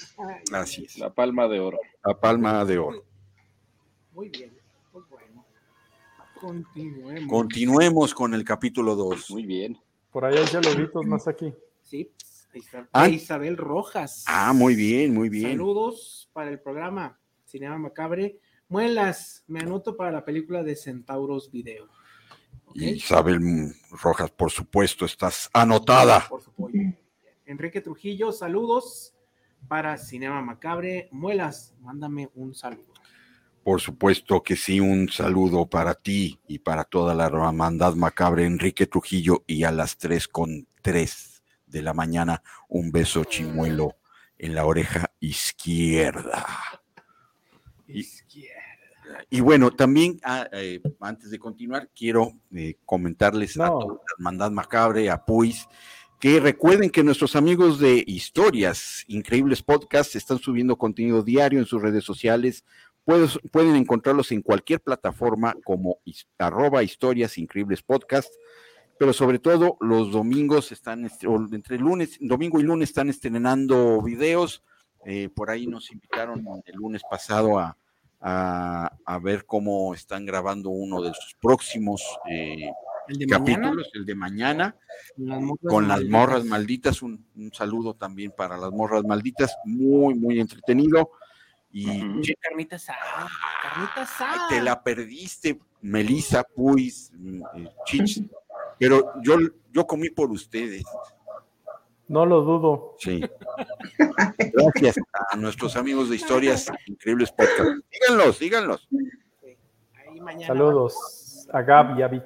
Así 0.53 0.85
es. 0.85 0.97
La 0.99 1.11
palma 1.11 1.47
de 1.47 1.59
oro. 1.59 1.79
La 2.05 2.19
palma 2.19 2.63
de 2.63 2.77
oro. 2.77 3.03
Muy 4.13 4.29
bien. 4.29 4.55
Pues 4.91 5.05
bueno. 5.09 5.45
Continuemos. 6.39 7.27
Continuemos 7.27 8.13
con 8.13 8.33
el 8.35 8.43
capítulo 8.43 8.95
2. 8.95 9.31
Muy 9.31 9.45
bien. 9.45 9.77
Por 10.11 10.25
ahí 10.25 10.37
hay 10.37 10.47
saluditos 10.47 11.05
más 11.07 11.27
aquí. 11.27 11.53
Sí, 11.81 12.11
ahí 12.53 12.61
está. 12.61 12.87
Ah. 12.93 13.09
Isabel 13.09 13.57
Rojas. 13.57 14.25
Ah, 14.27 14.53
muy 14.53 14.75
bien, 14.75 15.13
muy 15.13 15.29
bien. 15.29 15.51
Saludos 15.51 16.29
para 16.33 16.51
el 16.51 16.59
programa 16.59 17.19
Cinema 17.45 17.79
Macabre. 17.79 18.39
Muelas, 18.69 19.43
me 19.47 19.61
anoto 19.61 19.97
para 19.97 20.11
la 20.11 20.23
película 20.23 20.61
de 20.61 20.75
Centauros 20.75 21.49
Video. 21.51 21.89
Isabel 22.75 23.73
Rojas, 23.89 24.29
por 24.29 24.51
supuesto, 24.51 25.05
estás 25.05 25.49
anotada. 25.53 26.27
Por 26.29 26.43
su 26.43 26.51
apoyo. 26.51 26.79
Enrique 27.47 27.81
Trujillo, 27.81 28.31
saludos 28.31 29.15
para 29.67 29.97
Cinema 29.97 30.43
Macabre. 30.43 31.09
Muelas, 31.11 31.73
mándame 31.81 32.29
un 32.35 32.53
saludo. 32.53 32.93
Por 33.63 33.81
supuesto 33.81 34.43
que 34.43 34.55
sí, 34.55 34.79
un 34.79 35.09
saludo 35.09 35.67
para 35.67 35.95
ti 35.95 36.39
y 36.47 36.59
para 36.59 36.83
toda 36.83 37.15
la 37.15 37.25
hermandad 37.25 37.95
macabre, 37.95 38.45
Enrique 38.45 38.85
Trujillo, 38.85 39.43
y 39.47 39.63
a 39.63 39.71
las 39.71 39.97
3 39.97 40.27
con 40.27 40.67
3 40.83 41.43
de 41.65 41.81
la 41.81 41.95
mañana, 41.95 42.43
un 42.67 42.91
beso 42.91 43.23
chimuelo 43.23 43.97
en 44.37 44.53
la 44.53 44.65
oreja 44.65 45.11
izquierda. 45.19 46.45
Izquierda. 47.87 48.58
Y 49.29 49.41
bueno, 49.41 49.69
también 49.71 50.19
ah, 50.23 50.47
eh, 50.51 50.81
antes 50.99 51.29
de 51.29 51.37
continuar, 51.39 51.89
quiero 51.95 52.33
eh, 52.51 52.75
comentarles 52.85 53.59
a 53.59 53.67
toda 53.67 53.93
la 53.93 53.99
hermandad 54.17 54.49
macabre, 54.51 55.09
a 55.09 55.23
Puis, 55.23 55.65
que 56.19 56.39
recuerden 56.39 56.89
que 56.89 57.03
nuestros 57.03 57.35
amigos 57.35 57.79
de 57.79 58.03
Historias, 58.07 59.03
Increíbles 59.07 59.61
Podcast, 59.61 60.15
están 60.15 60.39
subiendo 60.39 60.77
contenido 60.77 61.21
diario 61.21 61.59
en 61.59 61.65
sus 61.65 61.81
redes 61.81 62.03
sociales. 62.03 62.65
Puedes- 63.05 63.39
pueden 63.51 63.75
encontrarlos 63.75 64.31
en 64.31 64.41
cualquier 64.41 64.81
plataforma 64.81 65.55
como 65.63 65.99
his- 66.05 66.27
arroba 66.39 66.81
Historias 66.83 67.37
Increíbles 67.37 67.81
Podcast, 67.83 68.33
pero 68.97 69.13
sobre 69.13 69.39
todo 69.39 69.77
los 69.79 70.11
domingos 70.11 70.71
están, 70.71 71.09
entre 71.53 71.77
lunes, 71.77 72.17
domingo 72.19 72.59
y 72.59 72.63
lunes 72.63 72.89
están 72.89 73.09
estrenando 73.09 74.01
videos. 74.01 74.63
Eh, 75.05 75.29
por 75.33 75.49
ahí 75.51 75.67
nos 75.67 75.91
invitaron 75.91 76.43
el 76.65 76.75
lunes 76.75 77.01
pasado 77.09 77.57
a, 77.59 77.77
a, 78.21 78.91
a 79.05 79.19
ver 79.19 79.45
cómo 79.45 79.93
están 79.93 80.25
grabando 80.25 80.69
uno 80.69 81.01
de 81.01 81.13
sus 81.13 81.35
próximos 81.41 82.01
eh, 82.29 82.69
El 83.07 83.17
de 83.19 83.27
mañana. 83.27 83.45
capítulos, 83.61 83.89
el 83.93 84.05
de 84.05 84.15
mañana, 84.15 84.75
Las 85.17 85.41
con 85.65 85.87
las 85.87 85.97
malditas. 85.99 86.11
morras 86.19 86.45
malditas. 86.45 87.01
Un, 87.01 87.25
un 87.35 87.53
saludo 87.53 87.95
también 87.95 88.31
para 88.35 88.57
las 88.57 88.71
morras 88.71 89.03
malditas, 89.05 89.55
muy, 89.65 90.15
muy 90.15 90.39
entretenido. 90.39 91.11
Y 91.71 91.85
carnita 92.41 92.77
asada. 92.77 93.27
Carnita 93.61 93.93
ay, 93.97 94.03
asada. 94.03 94.47
te 94.49 94.61
la 94.61 94.81
perdiste, 94.83 95.59
Melissa, 95.81 96.43
Puis, 96.43 97.11
mm, 97.13 97.41
eh, 97.55 97.69
Chich. 97.85 98.23
Pero 98.79 99.11
yo, 99.21 99.37
yo 99.71 99.85
comí 99.85 100.09
por 100.09 100.31
ustedes. 100.31 100.83
No 102.09 102.25
lo 102.25 102.41
dudo. 102.41 102.95
Sí. 102.97 103.21
Gracias 104.75 104.97
a 105.31 105.37
nuestros 105.37 105.75
amigos 105.75 106.09
de 106.09 106.15
Historias 106.15 106.69
Increíbles 106.87 107.31
Podcast. 107.31 107.81
Síganlos, 107.91 108.37
síganlos. 108.37 108.89
Ahí 109.95 110.19
mañana 110.19 110.47
Saludos 110.47 111.47
a 111.53 111.61
Gab 111.61 111.97
y 111.99 112.01
a 112.01 112.07
Vic. 112.07 112.23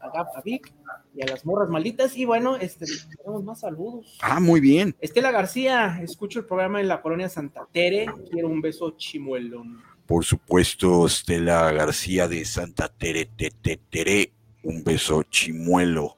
A 0.00 0.08
Gab, 0.08 0.26
a 0.34 0.40
Vic 0.40 0.72
y 1.14 1.22
a 1.22 1.26
las 1.26 1.44
morras 1.44 1.68
malditas. 1.68 2.16
Y 2.16 2.24
bueno, 2.24 2.56
este, 2.56 2.86
tenemos 3.18 3.44
más 3.44 3.60
saludos. 3.60 4.18
Ah, 4.22 4.40
muy 4.40 4.60
bien. 4.60 4.96
Estela 5.00 5.30
García, 5.30 6.00
escucho 6.02 6.38
el 6.38 6.46
programa 6.46 6.80
en 6.80 6.88
la 6.88 7.02
colonia 7.02 7.28
Santa 7.28 7.66
Tere. 7.70 8.06
Quiero 8.30 8.48
un 8.48 8.62
beso 8.62 8.92
chimuelón. 8.96 9.82
Por 10.06 10.24
supuesto, 10.24 11.06
Estela 11.06 11.70
García 11.72 12.26
de 12.26 12.44
Santa 12.44 12.88
Tere, 12.88 13.26
te, 13.26 13.50
te, 13.50 13.76
Tere, 13.76 14.32
un 14.62 14.82
beso 14.82 15.24
chimuelo 15.24 16.16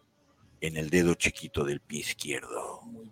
en 0.60 0.76
el 0.76 0.90
dedo 0.90 1.14
chiquito 1.14 1.64
del 1.64 1.80
pie 1.80 2.00
izquierdo. 2.00 2.67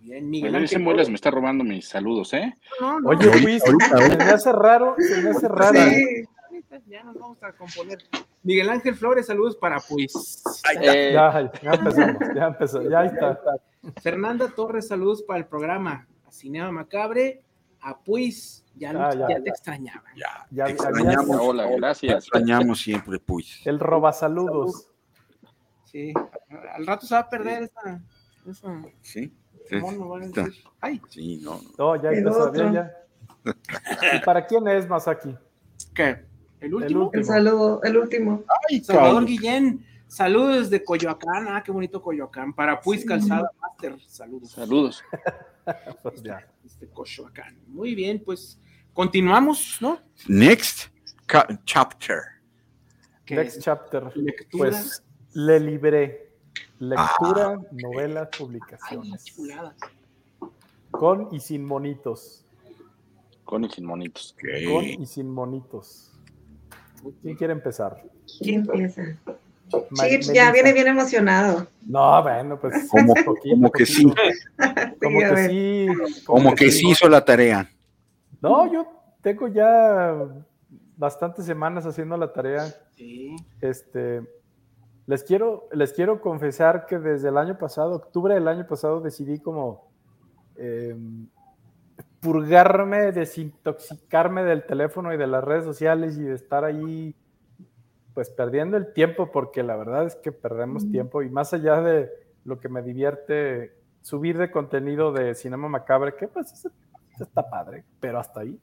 Bien, 0.06 0.30
Miguel 0.30 0.52
Bueno, 0.52 0.64
ese 0.64 0.76
Ángel. 0.76 0.84
Muelas 0.84 1.08
me 1.08 1.16
está 1.16 1.32
robando 1.32 1.64
mis 1.64 1.88
saludos, 1.88 2.32
¿eh? 2.34 2.54
No, 2.80 3.00
no, 3.00 3.08
Oye, 3.08 3.40
Luis, 3.40 3.60
se 3.62 3.72
me 4.16 4.24
hace 4.24 4.52
raro, 4.52 4.94
se 4.98 5.20
me 5.20 5.30
hace 5.30 5.48
raro. 5.48 5.72
Sí, 5.80 6.24
ya 6.86 7.02
nos 7.02 7.18
vamos 7.18 7.42
a 7.42 7.52
componer. 7.52 7.98
Miguel 8.44 8.70
Ángel 8.70 8.94
Flores, 8.94 9.26
saludos 9.26 9.56
para 9.56 9.80
pues. 9.80 10.44
Eh, 10.80 11.10
Ya, 11.12 11.50
ya 11.60 11.72
empezamos, 11.72 12.16
ya 12.36 12.46
empezó, 12.46 12.82
ya 12.88 13.04
está. 13.06 13.40
Fernanda 14.00 14.46
Torres, 14.48 14.86
saludos 14.86 15.22
para 15.24 15.40
el 15.40 15.46
programa. 15.46 16.06
A 16.24 16.30
Cinema 16.30 16.70
Macabre, 16.70 17.42
a 17.80 17.98
Puis, 17.98 18.64
ya, 18.76 18.90
Ah, 18.90 19.12
ya, 19.12 19.20
ya, 19.20 19.26
te 19.38 19.44
ya. 19.46 19.50
extrañaba. 19.50 20.04
Ya, 20.16 20.46
Ya- 20.52 20.64
te 20.66 20.70
extrañamos, 20.72 21.36
hola, 21.40 21.66
te 21.66 21.76
gracias. 21.78 22.14
extrañamos 22.24 22.80
siempre, 22.80 23.18
pues. 23.18 23.60
El 23.66 23.80
roba 23.80 24.12
saludos. 24.12 24.88
Sí, 25.84 26.12
al 26.72 26.86
rato 26.86 27.06
se 27.06 27.14
va 27.14 27.22
a 27.22 27.28
perder 27.28 27.64
esa. 27.64 28.00
esa 28.48 28.82
Sí. 29.02 29.32
Mono, 29.72 30.08
van 30.08 30.22
a 30.22 30.26
decir, 30.26 30.64
Ay, 30.80 31.00
Sí, 31.08 31.40
no. 31.42 31.60
no. 31.78 31.96
Ya 32.02 32.10
El 32.10 32.18
empezó 32.18 32.50
bien, 32.52 32.72
ya. 32.72 32.92
¿Y 34.14 34.24
para 34.24 34.46
quién 34.46 34.66
es 34.68 34.88
Masaki? 34.88 35.34
¿qué? 35.94 36.24
¿El 36.60 36.74
último? 36.74 37.04
último. 37.04 37.10
El 37.12 37.24
saludo, 37.24 37.80
el 37.82 37.96
último. 37.96 38.44
Ay, 38.68 38.82
Salvador 38.82 39.24
Guillén. 39.26 39.84
Saludos 40.08 40.70
desde 40.70 40.84
Coyoacán. 40.84 41.46
Ah, 41.48 41.62
qué 41.64 41.72
bonito 41.72 42.00
Coyoacán. 42.00 42.52
Para 42.54 42.80
Puis 42.80 43.04
Calzada 43.04 43.50
Master. 43.60 43.96
Saludos. 44.06 44.50
Saludos. 44.52 45.04
Pues 46.00 46.22
ya. 46.22 46.46
Desde 46.62 46.88
Coyoacán. 46.88 47.58
Muy 47.66 47.96
bien, 47.96 48.22
pues 48.24 48.60
continuamos, 48.92 49.78
¿no? 49.80 49.98
Next 50.28 50.90
chapter. 51.64 52.20
Next 53.28 53.60
chapter. 53.60 54.16
lectura. 54.16 54.70
Pues 54.70 55.02
le 55.34 55.58
libré. 55.58 56.25
Lectura, 56.78 57.58
novelas, 57.72 58.28
Ay, 58.32 58.38
publicaciones. 58.38 59.24
Con 60.90 61.28
y 61.34 61.40
sin 61.40 61.64
monitos. 61.64 62.44
Con 63.44 63.64
y 63.64 63.70
sin 63.70 63.84
monitos. 63.86 64.34
Con 64.66 64.84
y 64.84 65.06
sin 65.06 65.30
monitos. 65.30 66.12
¿Quién 67.22 67.36
quiere 67.36 67.52
empezar? 67.52 68.02
¿Quién 68.40 68.60
empieza? 68.62 69.02
Ma- 69.90 70.08
Chips 70.08 70.32
ya 70.32 70.52
viene 70.52 70.72
bien 70.72 70.86
emocionado. 70.88 71.66
No, 71.86 72.22
bueno, 72.22 72.58
pues. 72.60 72.88
Como, 72.90 73.14
poquito, 73.14 73.54
como 73.56 73.70
que 73.70 73.86
sí. 73.86 74.04
Como 75.02 75.20
Sí, 75.20 75.26
que 75.28 75.48
sí. 75.48 76.24
como 76.24 76.54
que 76.54 76.70
sí 76.70 76.90
hizo 76.90 77.08
la 77.08 77.24
tarea. 77.24 77.70
No, 78.40 78.70
yo 78.72 78.86
tengo 79.22 79.48
ya 79.48 80.14
bastantes 80.96 81.44
semanas 81.46 81.84
haciendo 81.86 82.16
la 82.16 82.32
tarea. 82.32 82.72
Sí. 82.96 83.34
Este, 83.60 84.22
les 85.06 85.22
quiero, 85.24 85.68
les 85.72 85.92
quiero 85.92 86.20
confesar 86.20 86.86
que 86.86 86.98
desde 86.98 87.28
el 87.28 87.38
año 87.38 87.56
pasado, 87.58 87.94
octubre 87.94 88.34
del 88.34 88.48
año 88.48 88.66
pasado, 88.66 89.00
decidí 89.00 89.38
como 89.40 89.88
eh, 90.56 90.96
purgarme, 92.20 93.12
desintoxicarme 93.12 94.42
del 94.42 94.64
teléfono 94.64 95.12
y 95.12 95.16
de 95.16 95.26
las 95.26 95.44
redes 95.44 95.64
sociales 95.64 96.16
y 96.18 96.22
de 96.22 96.34
estar 96.34 96.64
ahí, 96.64 97.14
pues 98.14 98.30
perdiendo 98.30 98.76
el 98.76 98.92
tiempo, 98.92 99.30
porque 99.30 99.62
la 99.62 99.76
verdad 99.76 100.06
es 100.06 100.16
que 100.16 100.32
perdemos 100.32 100.90
tiempo 100.90 101.22
y 101.22 101.30
más 101.30 101.52
allá 101.52 101.80
de 101.80 102.10
lo 102.44 102.58
que 102.58 102.68
me 102.68 102.82
divierte 102.82 103.76
subir 104.00 104.38
de 104.38 104.50
contenido 104.50 105.12
de 105.12 105.34
Cinema 105.34 105.68
Macabre, 105.68 106.14
que 106.16 106.28
pues 106.28 106.52
es- 106.52 106.68
está 107.20 107.48
padre, 107.48 107.84
pero 108.00 108.18
hasta 108.18 108.40
ahí. 108.40 108.58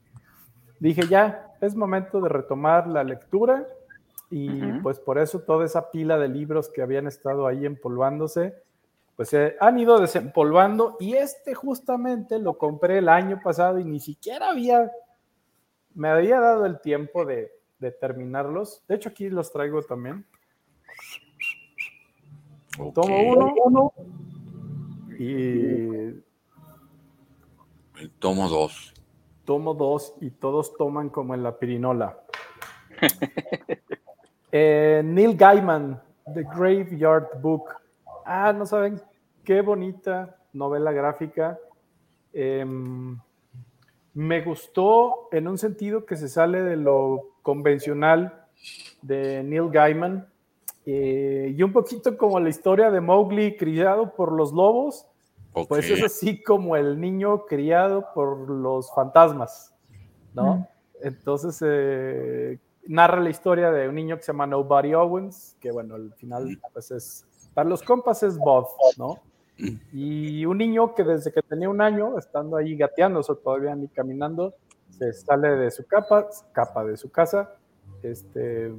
Dije 0.80 1.06
ya, 1.08 1.52
es 1.60 1.74
momento 1.74 2.20
de 2.20 2.28
retomar 2.28 2.86
la 2.86 3.02
lectura 3.04 3.66
y 4.36 4.80
pues 4.82 4.98
por 4.98 5.18
eso 5.18 5.42
toda 5.42 5.64
esa 5.64 5.92
pila 5.92 6.18
de 6.18 6.26
libros 6.26 6.68
que 6.68 6.82
habían 6.82 7.06
estado 7.06 7.46
ahí 7.46 7.64
empolvándose, 7.64 8.52
pues 9.14 9.28
se 9.28 9.54
han 9.60 9.78
ido 9.78 10.00
desempolvando 10.00 10.96
y 10.98 11.14
este 11.14 11.54
justamente 11.54 12.40
lo 12.40 12.58
compré 12.58 12.98
el 12.98 13.08
año 13.08 13.40
pasado 13.44 13.78
y 13.78 13.84
ni 13.84 14.00
siquiera 14.00 14.50
había, 14.50 14.90
me 15.94 16.08
había 16.08 16.40
dado 16.40 16.66
el 16.66 16.80
tiempo 16.80 17.24
de, 17.24 17.52
de 17.78 17.92
terminarlos. 17.92 18.82
De 18.88 18.96
hecho 18.96 19.10
aquí 19.10 19.30
los 19.30 19.52
traigo 19.52 19.80
también. 19.82 20.26
Tomo 22.92 23.22
uno, 23.22 23.54
uno 23.64 23.92
y 25.16 26.24
Tomo 28.18 28.48
dos. 28.48 28.94
tomo 29.44 29.74
dos 29.74 30.16
y 30.20 30.32
todos 30.32 30.76
toman 30.76 31.08
como 31.08 31.36
en 31.36 31.44
la 31.44 31.56
pirinola. 31.56 32.18
Eh, 34.56 35.02
Neil 35.04 35.36
Gaiman, 35.36 36.00
The 36.32 36.44
Graveyard 36.44 37.40
Book. 37.42 37.70
Ah, 38.24 38.52
no 38.52 38.64
saben 38.64 39.02
qué 39.42 39.62
bonita 39.62 40.36
novela 40.52 40.92
gráfica. 40.92 41.58
Em, 42.32 43.18
me 44.12 44.42
gustó 44.42 45.28
en 45.32 45.48
un 45.48 45.58
sentido 45.58 46.06
que 46.06 46.14
se 46.14 46.28
sale 46.28 46.62
de 46.62 46.76
lo 46.76 47.32
convencional 47.42 48.46
de 49.02 49.42
Neil 49.42 49.70
Gaiman 49.70 50.28
eh, 50.86 51.52
y 51.56 51.60
un 51.64 51.72
poquito 51.72 52.16
como 52.16 52.38
la 52.38 52.48
historia 52.48 52.92
de 52.92 53.00
Mowgli 53.00 53.56
criado 53.56 54.14
por 54.14 54.30
los 54.30 54.52
lobos. 54.52 55.04
Pues 55.66 55.90
es 55.90 56.04
así 56.04 56.40
como 56.40 56.76
el 56.76 57.00
niño 57.00 57.46
criado 57.46 58.06
por 58.14 58.48
los 58.48 58.94
fantasmas, 58.94 59.74
¿no? 60.32 60.68
Entonces 61.02 61.60
eh, 61.66 62.60
narra 62.86 63.20
la 63.20 63.30
historia 63.30 63.70
de 63.70 63.88
un 63.88 63.94
niño 63.94 64.16
que 64.16 64.22
se 64.22 64.32
llama 64.32 64.46
Nobody 64.46 64.94
Owens, 64.94 65.56
que 65.60 65.70
bueno, 65.70 65.94
al 65.94 66.12
final 66.14 66.58
pues 66.72 66.90
es, 66.90 67.26
para 67.54 67.68
los 67.68 67.82
compas 67.82 68.22
es 68.22 68.36
Bob, 68.38 68.68
¿no? 68.98 69.18
Y 69.92 70.44
un 70.46 70.58
niño 70.58 70.94
que 70.94 71.04
desde 71.04 71.32
que 71.32 71.40
tenía 71.40 71.68
un 71.68 71.80
año, 71.80 72.18
estando 72.18 72.56
ahí 72.56 72.76
gateando, 72.76 73.20
o 73.20 73.34
todavía 73.36 73.74
ni 73.76 73.86
caminando, 73.88 74.54
se 74.90 75.12
sale 75.12 75.50
de 75.56 75.70
su 75.70 75.86
capa, 75.86 76.26
capa 76.52 76.84
de 76.84 76.96
su 76.96 77.10
casa, 77.10 77.52
este, 78.02 78.74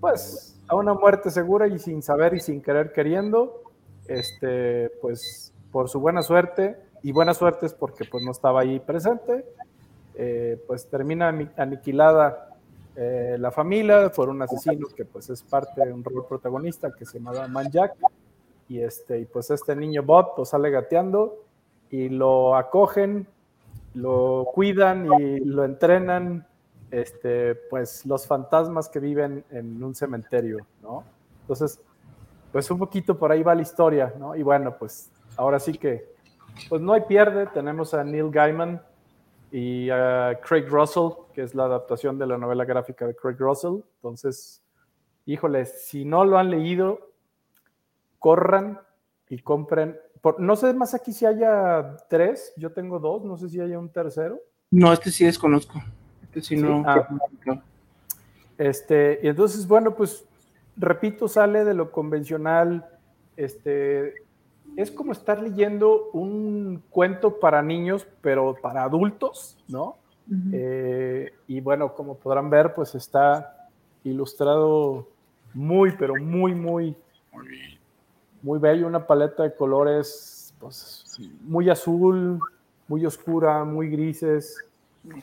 pues 0.00 0.60
a 0.68 0.76
una 0.76 0.92
muerte 0.94 1.30
segura 1.30 1.66
y 1.68 1.78
sin 1.78 2.02
saber 2.02 2.34
y 2.34 2.40
sin 2.40 2.60
querer 2.62 2.92
queriendo, 2.92 3.62
este, 4.08 4.90
pues 5.00 5.54
por 5.72 5.88
su 5.88 6.00
buena 6.00 6.22
suerte, 6.22 6.76
y 7.02 7.12
buena 7.12 7.32
suerte 7.32 7.64
es 7.64 7.72
porque 7.72 8.04
pues 8.04 8.22
no 8.22 8.30
estaba 8.32 8.60
ahí 8.60 8.78
presente, 8.78 9.46
eh, 10.16 10.62
pues 10.66 10.86
termina 10.90 11.28
ani- 11.28 11.48
aniquilada 11.56 12.49
eh, 13.02 13.38
la 13.38 13.50
familia 13.50 14.12
por 14.12 14.28
un 14.28 14.42
asesino 14.42 14.86
que 14.94 15.06
pues 15.06 15.30
es 15.30 15.42
parte 15.42 15.86
de 15.86 15.90
un 15.90 16.04
rol 16.04 16.26
protagonista 16.28 16.92
que 16.92 17.06
se 17.06 17.18
llama 17.18 17.48
Man 17.48 17.70
Jack, 17.70 17.94
y 18.68 18.80
este, 18.80 19.20
y 19.20 19.24
pues 19.24 19.50
este 19.50 19.74
niño 19.74 20.02
Bob 20.02 20.34
pues 20.36 20.50
sale 20.50 20.70
gateando 20.70 21.42
y 21.88 22.10
lo 22.10 22.54
acogen, 22.56 23.26
lo 23.94 24.46
cuidan 24.52 25.06
y 25.18 25.40
lo 25.40 25.64
entrenan, 25.64 26.46
este, 26.90 27.54
pues 27.54 28.04
los 28.04 28.26
fantasmas 28.26 28.90
que 28.90 29.00
viven 29.00 29.46
en 29.50 29.82
un 29.82 29.94
cementerio, 29.94 30.58
¿no? 30.82 31.02
Entonces, 31.40 31.80
pues 32.52 32.70
un 32.70 32.78
poquito 32.78 33.18
por 33.18 33.32
ahí 33.32 33.42
va 33.42 33.54
la 33.54 33.62
historia, 33.62 34.12
¿no? 34.18 34.36
Y 34.36 34.42
bueno, 34.42 34.76
pues 34.78 35.10
ahora 35.38 35.58
sí 35.58 35.72
que, 35.72 36.12
pues 36.68 36.82
no 36.82 36.92
hay 36.92 37.00
pierde, 37.08 37.46
tenemos 37.46 37.94
a 37.94 38.04
Neil 38.04 38.30
Gaiman 38.30 38.82
y 39.52 39.90
a 39.90 40.38
Craig 40.42 40.66
Russell, 40.68 41.10
que 41.34 41.42
es 41.42 41.54
la 41.54 41.64
adaptación 41.64 42.18
de 42.18 42.26
la 42.26 42.38
novela 42.38 42.64
gráfica 42.64 43.06
de 43.06 43.14
Craig 43.14 43.36
Russell. 43.38 43.80
Entonces, 43.96 44.62
híjole, 45.26 45.66
si 45.66 46.04
no 46.04 46.24
lo 46.24 46.38
han 46.38 46.50
leído, 46.50 47.10
corran 48.18 48.80
y 49.28 49.38
compren. 49.40 49.98
Por, 50.20 50.38
no 50.38 50.54
sé 50.56 50.72
más 50.74 50.94
aquí 50.94 51.12
si 51.12 51.26
haya 51.26 51.96
tres, 52.08 52.52
yo 52.56 52.72
tengo 52.72 52.98
dos, 52.98 53.24
no 53.24 53.36
sé 53.36 53.48
si 53.48 53.60
haya 53.60 53.78
un 53.78 53.88
tercero. 53.88 54.38
No, 54.70 54.92
este 54.92 55.10
sí 55.10 55.24
desconozco. 55.24 55.82
Este 56.22 56.42
sí, 56.42 56.56
Sí, 56.56 56.62
no. 56.62 56.84
ah. 56.86 57.08
Este, 58.58 59.20
y 59.22 59.28
entonces, 59.28 59.66
bueno, 59.66 59.94
pues 59.96 60.24
repito, 60.76 61.26
sale 61.28 61.64
de 61.64 61.74
lo 61.74 61.90
convencional. 61.90 62.86
Este, 63.36 64.14
es 64.76 64.90
como 64.90 65.12
estar 65.12 65.42
leyendo 65.42 66.10
un 66.12 66.82
cuento 66.90 67.38
para 67.40 67.62
niños, 67.62 68.06
pero 68.20 68.54
para 68.60 68.84
adultos, 68.84 69.56
¿no? 69.68 69.96
Eh, 70.52 71.32
y 71.48 71.60
bueno, 71.60 71.94
como 71.94 72.14
podrán 72.16 72.50
ver, 72.50 72.72
pues 72.72 72.94
está 72.94 73.68
ilustrado 74.04 75.08
muy, 75.54 75.92
pero 75.98 76.14
muy, 76.16 76.54
muy, 76.54 76.96
Muy 78.42 78.58
bello, 78.58 78.86
una 78.86 79.06
paleta 79.06 79.42
de 79.42 79.54
colores, 79.54 80.54
pues, 80.58 81.04
muy 81.42 81.68
azul, 81.68 82.38
muy 82.88 83.04
oscura, 83.04 83.64
muy 83.64 83.90
grises. 83.90 84.64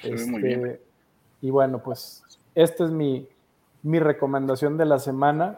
Se 0.02 0.12
ve 0.14 0.26
muy 0.28 0.36
Este, 0.36 0.58
bien. 0.58 0.80
y 1.42 1.50
bueno, 1.50 1.82
pues 1.82 2.24
esta 2.54 2.86
es 2.86 2.92
mi, 2.92 3.28
mi 3.82 4.00
recomendación 4.00 4.78
de 4.78 4.86
la 4.86 5.00
semana. 5.00 5.58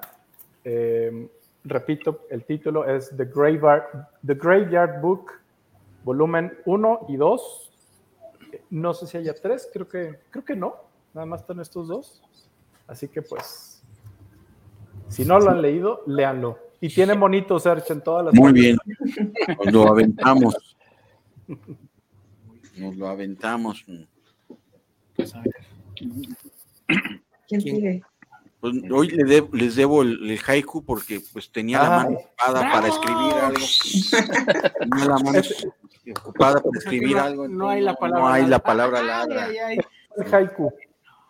Eh, 0.63 1.27
repito, 1.63 2.25
el 2.29 2.45
título 2.45 2.85
es 2.85 3.15
The 3.15 3.25
Graveyard, 3.25 4.07
The 4.25 4.35
Graveyard 4.35 5.01
Book, 5.01 5.31
volumen 6.03 6.57
1 6.65 7.05
y 7.09 7.17
2. 7.17 7.71
No 8.71 8.93
sé 8.93 9.07
si 9.07 9.17
haya 9.17 9.33
tres, 9.33 9.69
creo 9.71 9.87
que, 9.87 10.19
creo 10.31 10.43
que 10.43 10.55
no, 10.55 10.75
nada 11.13 11.25
más 11.25 11.41
están 11.41 11.59
estos 11.59 11.87
dos. 11.87 12.21
Así 12.87 13.07
que 13.07 13.21
pues, 13.21 13.83
si 15.07 15.25
no 15.25 15.39
lo 15.39 15.51
han 15.51 15.61
leído, 15.61 16.01
léanlo. 16.07 16.57
Y 16.81 16.89
tiene 16.89 17.13
bonito 17.13 17.59
Sergio 17.59 17.93
en 17.93 18.01
todas 18.01 18.25
las 18.25 18.33
Muy 18.33 18.53
bien. 18.53 18.77
Nos 19.65 19.73
lo 19.73 19.87
aventamos. 19.89 20.77
Nos 22.77 22.95
lo 22.95 23.07
aventamos. 23.07 23.85
Pues, 25.15 25.35
a 25.35 25.41
ver. 25.41 25.53
¿Quién 25.95 26.37
¿Quién? 27.47 27.61
sigue? 27.61 28.03
Pues 28.59 28.73
hoy 28.91 29.07
le 29.09 29.23
deb- 29.23 29.53
les 29.53 29.75
debo 29.75 30.01
el, 30.01 30.29
el 30.29 30.39
haiku 30.45 30.83
porque 30.83 31.21
pues 31.31 31.49
tenía 31.51 31.81
la 31.81 31.89
mano 31.89 32.17
ocupada 32.17 32.61
para 32.71 32.87
escribir 32.89 33.33
algo. 33.33 33.65
Tenía 34.79 35.05
la 35.05 35.17
mano 35.19 35.41
ocupada 36.17 36.61
para 36.61 36.77
escribir 36.77 37.15
no, 37.15 37.23
algo. 37.23 37.47
no 37.47 37.69
hay 37.69 37.81
la 37.81 37.95
palabra. 37.95 38.19
No 38.27 38.33
hay 38.33 38.45
la 38.47 38.59
palabra 38.59 39.01
ladra. 39.01 39.45
ay, 39.45 39.57
ay. 39.57 39.77
El 40.17 40.33
haiku. 40.35 40.73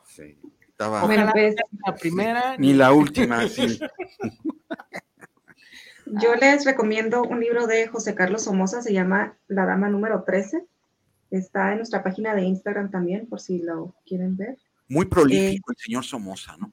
Sí, 0.07 0.37
estaba- 0.67 1.01
Bueno, 1.05 1.23
Ojalá 1.25 1.31
pues, 1.33 1.55
la 1.85 1.95
primera. 1.95 2.57
ni 2.57 2.73
la 2.73 2.93
última, 2.93 3.47
sí. 3.47 3.79
Yo 6.07 6.33
les 6.35 6.65
recomiendo 6.65 7.21
un 7.21 7.39
libro 7.39 7.67
de 7.67 7.87
José 7.87 8.15
Carlos 8.15 8.43
Somoza, 8.45 8.81
se 8.81 8.93
llama 8.93 9.37
La 9.47 9.65
Dama 9.67 9.89
número 9.89 10.23
13. 10.23 10.65
Está 11.29 11.71
en 11.71 11.77
nuestra 11.77 12.01
página 12.03 12.33
de 12.33 12.41
Instagram 12.41 12.89
también, 12.89 13.27
por 13.27 13.39
si 13.39 13.59
lo 13.59 13.93
quieren 14.07 14.35
ver. 14.35 14.57
Muy 14.87 15.05
prolífico 15.05 15.71
el 15.71 15.77
señor 15.77 16.03
Somoza, 16.03 16.57
¿no? 16.57 16.71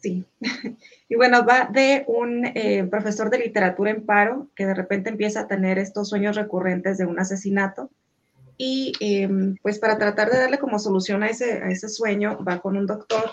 Sí. 0.00 0.24
Y 1.08 1.16
bueno, 1.16 1.44
va 1.44 1.68
de 1.72 2.04
un 2.06 2.46
eh, 2.46 2.86
profesor 2.88 3.30
de 3.30 3.38
literatura 3.38 3.90
en 3.90 4.06
paro 4.06 4.48
que 4.54 4.64
de 4.64 4.74
repente 4.74 5.10
empieza 5.10 5.40
a 5.40 5.48
tener 5.48 5.76
estos 5.76 6.08
sueños 6.08 6.36
recurrentes 6.36 6.98
de 6.98 7.04
un 7.04 7.18
asesinato. 7.18 7.90
Y 8.56 8.92
em, 9.00 9.56
pues 9.60 9.80
para 9.80 9.98
tratar 9.98 10.30
de 10.30 10.38
darle 10.38 10.60
como 10.60 10.78
solución 10.78 11.24
a 11.24 11.28
ese, 11.28 11.54
a 11.54 11.70
ese 11.70 11.88
sueño, 11.88 12.38
va 12.44 12.60
con 12.60 12.76
un 12.76 12.86
doctor 12.86 13.32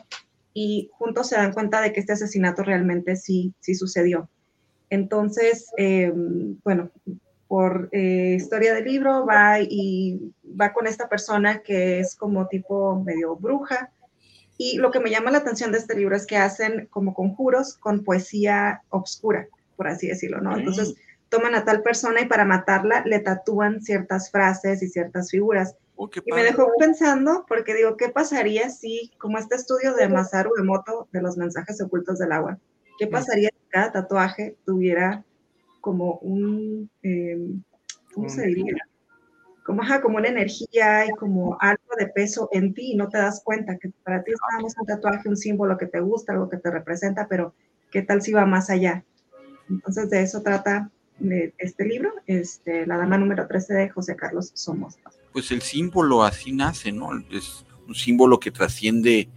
y 0.55 0.89
juntos 0.93 1.30
se 1.30 1.36
dan 1.36 1.53
cuenta 1.53 1.80
de 1.82 1.93
que 1.93 1.99
este 1.99 2.13
asesinato 2.13 2.63
realmente 2.63 3.15
sí, 3.15 3.53
sí 3.59 3.76
sucedió. 3.76 4.28
Entonces, 4.89 5.70
em, 5.78 6.57
bueno, 6.63 6.89
por 7.47 7.89
eh, 7.91 8.34
historia 8.38 8.74
del 8.74 8.86
libro 8.86 9.24
va 9.24 9.59
y 9.61 10.34
va 10.59 10.74
con 10.74 10.88
esta 10.88 11.07
persona 11.07 11.59
que 11.59 11.99
es 11.99 12.15
como 12.15 12.47
tipo 12.47 13.03
medio 13.03 13.36
bruja 13.36 13.91
y 14.58 14.78
lo 14.78 14.91
que 14.91 14.99
me 14.99 15.12
llama 15.12 15.32
la 15.32 15.39
atención 15.39 15.72
de 15.72 15.78
este 15.78 15.95
libro 15.95 16.16
es 16.16 16.26
que 16.26 16.38
hacen 16.38 16.88
como 16.88 17.14
conjuros 17.14 17.78
con 17.78 18.03
poesía 18.03 18.82
obscura, 18.89 19.47
por 19.76 19.88
así 19.88 20.08
decirlo, 20.08 20.41
¿no? 20.41 20.58
Entonces 20.58 20.95
toman 21.30 21.55
a 21.55 21.66
tal 21.66 21.84
persona 21.84 22.22
y 22.22 22.26
para 22.26 22.45
matarla 22.45 23.03
le 23.05 23.20
tatúan 23.20 23.82
ciertas 23.82 24.32
frases 24.32 24.82
y 24.82 24.89
ciertas 24.89 25.30
figuras. 25.30 25.76
Oh, 25.95 26.10
Y 26.26 26.32
me 26.32 26.43
dejó 26.43 26.72
pensando, 26.80 27.45
porque 27.47 27.74
digo, 27.74 27.97
¿qué 27.97 28.10
pasaría 28.10 28.70
si, 28.70 29.12
como 29.20 29.38
este 29.38 29.55
estudio 29.55 29.93
de 29.93 30.08
Masaru 30.08 30.51
Emoto 30.58 31.08
de 31.12 31.22
los 31.22 31.38
mensajes 31.38 31.82
ocultos 31.82 32.20
del 32.20 32.32
agua, 32.32 32.60
qué 32.99 33.08
pasaría 33.08 33.49
si 33.49 33.70
cada 33.70 33.91
tatuaje 33.91 34.58
tuviera 34.66 35.24
como 35.82 36.20
un, 36.20 36.89
eh, 37.03 37.38
¿cómo 38.14 38.30
se 38.30 38.47
diría? 38.47 38.76
Como, 39.68 39.82
ajá, 39.82 39.99
como 39.99 40.15
una 40.15 40.30
energía 40.30 41.05
y 41.05 41.09
como 41.20 41.57
algo 41.59 41.95
de 41.99 42.07
peso 42.07 42.47
en 42.53 42.74
ti 42.74 42.93
y 42.93 42.95
no 42.95 43.09
te 43.09 43.18
das 43.18 43.41
cuenta 43.43 43.78
que 43.78 43.91
para 44.01 44.24
ti 44.24 44.32
es 44.32 44.39
nada 44.49 44.63
más 44.63 44.74
un 44.80 44.86
tatuaje, 44.86 45.28
un 45.28 45.36
símbolo 45.36 45.78
que 45.78 45.88
te 45.88 45.99
gusta, 45.99 46.32
algo 46.32 46.49
que 46.49 46.55
te 46.55 46.72
representa, 46.72 47.28
pero 47.28 47.53
¿qué 47.91 48.01
tal 48.01 48.22
si 48.22 48.32
va 48.32 48.45
más 48.45 48.70
allá? 48.70 49.03
Entonces 49.70 50.09
de 50.09 50.22
eso 50.22 50.41
trata 50.41 50.89
eh, 51.22 51.51
este 51.57 51.84
libro, 51.84 52.13
este, 52.28 52.88
La 52.88 52.95
Dama 52.95 53.18
número 53.18 53.45
13 53.45 53.74
de 53.74 53.89
José 53.89 54.15
Carlos 54.15 54.51
Somoza. 54.53 55.01
Pues 55.34 55.51
el 55.51 55.61
símbolo 55.61 56.24
así 56.24 56.53
nace, 56.53 56.93
¿no? 56.93 57.09
Es 57.30 57.65
un 57.89 57.93
símbolo 57.93 58.39
que 58.39 58.51
trasciende 58.51 59.28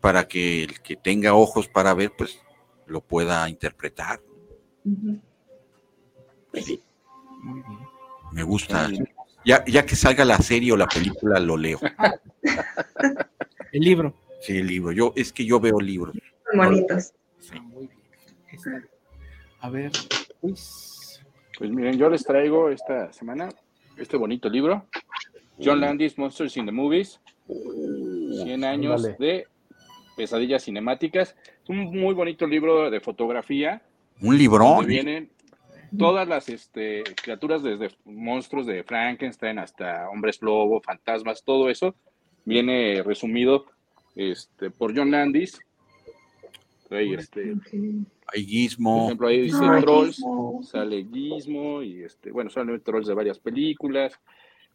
para 0.00 0.26
que 0.26 0.64
el 0.64 0.80
que 0.80 0.96
tenga 0.96 1.34
ojos 1.34 1.68
para 1.68 1.94
ver, 1.94 2.10
pues 2.18 2.40
lo 2.86 3.00
pueda 3.00 3.48
interpretar. 3.48 4.20
Ujú. 4.84 5.20
Me 8.32 8.42
gusta. 8.42 8.90
Ya, 9.44 9.64
ya 9.66 9.86
que 9.86 9.96
salga 9.96 10.24
la 10.24 10.38
serie 10.38 10.72
o 10.72 10.76
la 10.76 10.86
película, 10.86 11.38
lo 11.40 11.56
leo. 11.56 11.78
El 13.72 13.80
libro. 13.82 14.14
Sí, 14.40 14.56
el 14.56 14.66
libro. 14.66 14.92
Yo, 14.92 15.12
es 15.16 15.32
que 15.32 15.44
yo 15.44 15.60
veo 15.60 15.78
libros. 15.80 16.16
Son 16.50 16.58
bonitos. 16.64 17.12
Ah, 17.52 17.60
muy 17.60 17.86
bien. 17.86 18.00
Está- 18.50 18.82
A 19.60 19.70
ver, 19.70 19.92
pues. 20.40 21.20
Pues 21.58 21.70
miren, 21.70 21.98
yo 21.98 22.08
les 22.08 22.22
traigo 22.24 22.70
esta 22.70 23.12
semana 23.12 23.48
este 23.96 24.16
bonito 24.16 24.48
libro, 24.48 24.86
John 25.60 25.80
Landis, 25.80 26.16
Monsters 26.16 26.56
in 26.56 26.66
the 26.66 26.72
Movies, 26.72 27.20
100 27.48 28.62
años 28.64 29.02
de 29.18 29.48
pesadillas 30.16 30.62
cinemáticas. 30.64 31.34
Es 31.64 31.68
un 31.68 31.78
muy 31.98 32.14
bonito 32.14 32.46
libro 32.46 32.90
de 32.90 33.00
fotografía, 33.00 33.82
Un 34.20 34.38
librón. 34.38 34.76
donde 34.76 34.86
vienen 34.86 35.30
todas 35.96 36.28
las 36.28 36.48
este, 36.48 37.02
criaturas, 37.22 37.62
desde 37.62 37.90
monstruos 38.04 38.66
de 38.66 38.82
Frankenstein 38.82 39.58
hasta 39.58 40.08
hombres 40.08 40.42
lobo, 40.42 40.80
fantasmas, 40.80 41.44
todo 41.44 41.70
eso, 41.70 41.94
viene 42.44 43.02
resumido 43.02 43.66
este, 44.16 44.70
por 44.70 44.96
John 44.96 45.10
Landis. 45.10 45.58
Trae, 46.88 47.14
este. 47.14 47.54
Hay 48.26 48.44
por 48.44 48.50
Gizmo. 48.50 49.04
ejemplo, 49.06 49.28
ahí 49.28 49.42
dice 49.42 49.58
Ay, 49.62 49.82
Trolls, 49.82 50.16
Gizmo. 50.16 50.62
sale 50.62 51.06
Gizmo 51.12 51.82
y 51.82 52.02
este, 52.02 52.30
bueno, 52.30 52.50
salen 52.50 52.80
Trolls 52.80 53.06
de 53.06 53.14
varias 53.14 53.38
películas, 53.38 54.18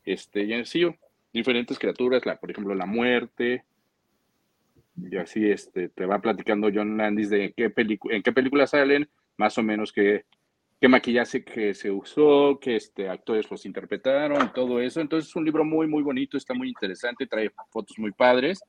este, 0.05 0.43
y 0.43 0.53
así 0.53 0.85
diferentes 1.31 1.79
criaturas, 1.79 2.25
la, 2.25 2.37
por 2.37 2.51
ejemplo, 2.51 2.75
la 2.75 2.85
muerte, 2.85 3.63
y 4.95 5.17
así 5.17 5.49
este, 5.49 5.89
te 5.89 6.05
va 6.05 6.19
platicando 6.19 6.69
John 6.73 6.97
Landis 6.97 7.29
de 7.29 7.53
qué 7.53 7.71
en 7.75 8.23
qué 8.23 8.31
películas 8.31 8.71
salen, 8.71 9.09
más 9.37 9.57
o 9.57 9.63
menos 9.63 9.91
qué, 9.91 10.25
qué 10.83 10.89
maquillaje 10.89 11.45
que 11.45 11.73
se 11.73 11.89
usó, 11.89 12.59
qué 12.59 12.75
este, 12.75 13.07
actores 13.07 13.49
los 13.49 13.65
interpretaron, 13.65 14.51
todo 14.51 14.81
eso. 14.81 14.99
Entonces 14.99 15.29
es 15.29 15.35
un 15.37 15.45
libro 15.45 15.63
muy, 15.63 15.87
muy 15.87 16.03
bonito, 16.03 16.35
está 16.35 16.53
muy 16.53 16.67
interesante, 16.67 17.25
trae 17.25 17.49
fotos 17.69 17.97
muy 17.97 18.11
padres, 18.11 18.61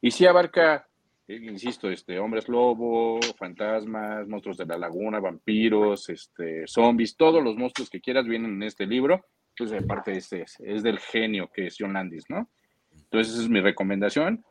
y 0.00 0.12
sí 0.12 0.24
abarca 0.24 0.86
eh, 1.26 1.34
insisto, 1.34 1.90
este, 1.90 2.16
hombres 2.20 2.48
lobo, 2.48 3.18
fantasmas, 3.36 4.28
monstruos 4.28 4.56
de 4.56 4.66
la 4.66 4.78
laguna, 4.78 5.18
vampiros, 5.18 6.08
este, 6.10 6.64
zombies, 6.68 7.16
todos 7.16 7.42
los 7.42 7.56
monstruos 7.56 7.90
que 7.90 8.00
quieras 8.00 8.24
vienen 8.24 8.52
en 8.52 8.62
este 8.62 8.86
libro. 8.86 9.24
Entonces, 9.48 9.82
aparte, 9.82 10.12
este 10.12 10.42
es, 10.42 10.60
es 10.60 10.84
del 10.84 11.00
genio 11.00 11.50
que 11.52 11.66
es 11.66 11.74
John 11.76 11.94
Landis, 11.94 12.26
¿no? 12.28 12.48
Entonces, 12.92 13.34
esa 13.34 13.42
es 13.42 13.50
mi 13.50 13.60
recomendación. 13.60 14.44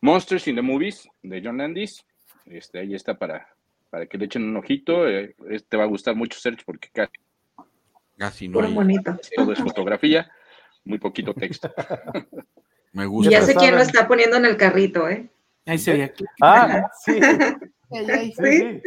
Monsters 0.00 0.48
in 0.48 0.56
the 0.56 0.62
Movies 0.62 1.08
de 1.22 1.40
John 1.40 1.58
Landis. 1.58 2.04
Este, 2.46 2.80
ahí 2.80 2.94
está 2.94 3.16
para, 3.16 3.46
para 3.90 4.06
que 4.06 4.18
le 4.18 4.26
echen 4.26 4.44
un 4.44 4.56
ojito. 4.56 5.08
Eh, 5.08 5.34
es- 5.50 5.66
te 5.66 5.76
va 5.76 5.84
a 5.84 5.88
gustar 5.88 6.14
mucho, 6.14 6.38
Sergio, 6.38 6.62
porque 6.66 6.88
casi 6.92 7.12
Casi 8.16 8.48
no 8.48 8.60
hay. 8.60 8.74
bonito. 8.74 9.16
todo 9.36 9.52
es 9.52 9.58
fotografía, 9.60 10.30
muy 10.84 10.98
poquito 10.98 11.34
texto. 11.34 11.72
Me 12.92 13.04
Y 13.04 13.06
gusta. 13.06 13.30
ya 13.30 13.42
sé 13.42 13.54
quién 13.54 13.74
lo 13.76 13.82
está 13.82 14.08
poniendo 14.08 14.36
en 14.36 14.44
el 14.46 14.56
carrito, 14.56 15.08
¿eh? 15.08 15.30
Ahí 15.66 15.78
se 15.78 15.92
ve. 15.92 16.14
Ah, 16.40 16.90
sí, 17.04 17.20
Ay, 17.90 18.06
ay, 18.10 18.32
sí. 18.32 18.82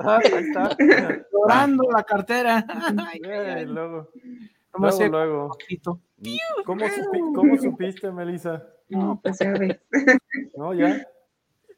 Ah, 0.00 0.18
ahí 0.22 0.44
está. 0.44 0.76
Llorando 1.32 1.84
la 1.94 2.02
cartera. 2.02 2.66
Ay, 3.06 3.20
Eh, 3.24 3.64
luego, 3.66 4.10
luego, 4.76 5.06
luego. 5.08 5.48
poquito. 5.48 6.00
¿Cómo, 6.64 6.84
supi- 6.84 7.34
cómo 7.34 7.56
supiste, 7.56 8.10
Melissa? 8.10 8.66
No, 8.88 9.20
pues 9.22 9.38
ya. 9.38 9.54
¿No? 10.56 10.74
¿Ya? 10.74 11.06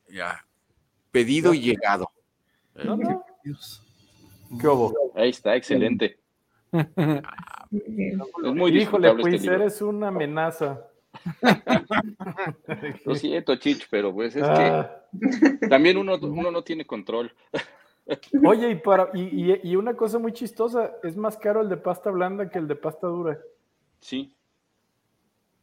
Ya. 0.08 0.44
Pedido 1.10 1.52
y 1.54 1.60
llegado. 1.60 2.10
No, 2.74 2.96
no. 2.96 3.24
Dios. 3.44 3.82
¿Qué 4.60 4.66
hubo? 4.68 5.12
Ahí 5.14 5.30
está, 5.30 5.54
excelente. 5.56 6.18
Es 6.72 6.86
muy 7.70 8.70
Híjole, 8.70 8.72
disfrutable 8.72 9.22
pues 9.22 9.34
este 9.34 9.54
eres 9.54 9.82
una 9.82 10.08
amenaza. 10.08 10.86
Lo 13.04 13.14
siento, 13.14 13.56
Chich, 13.56 13.86
pero 13.90 14.12
pues 14.12 14.36
es 14.36 14.42
Ah. 14.44 15.02
que 15.60 15.66
también 15.68 15.96
uno, 15.96 16.14
uno 16.20 16.50
no 16.50 16.62
tiene 16.62 16.84
control. 16.86 17.32
Oye, 18.44 18.70
y, 18.70 18.74
para, 18.76 19.10
y, 19.14 19.52
y- 19.52 19.60
y 19.62 19.76
una 19.76 19.94
cosa 19.94 20.18
muy 20.18 20.32
chistosa, 20.32 20.92
es 21.02 21.16
más 21.16 21.36
caro 21.36 21.60
el 21.60 21.68
de 21.68 21.76
pasta 21.76 22.10
blanda 22.10 22.48
que 22.50 22.58
el 22.58 22.66
de 22.66 22.74
pasta 22.76 23.06
dura. 23.06 23.38
Sí. 24.00 24.34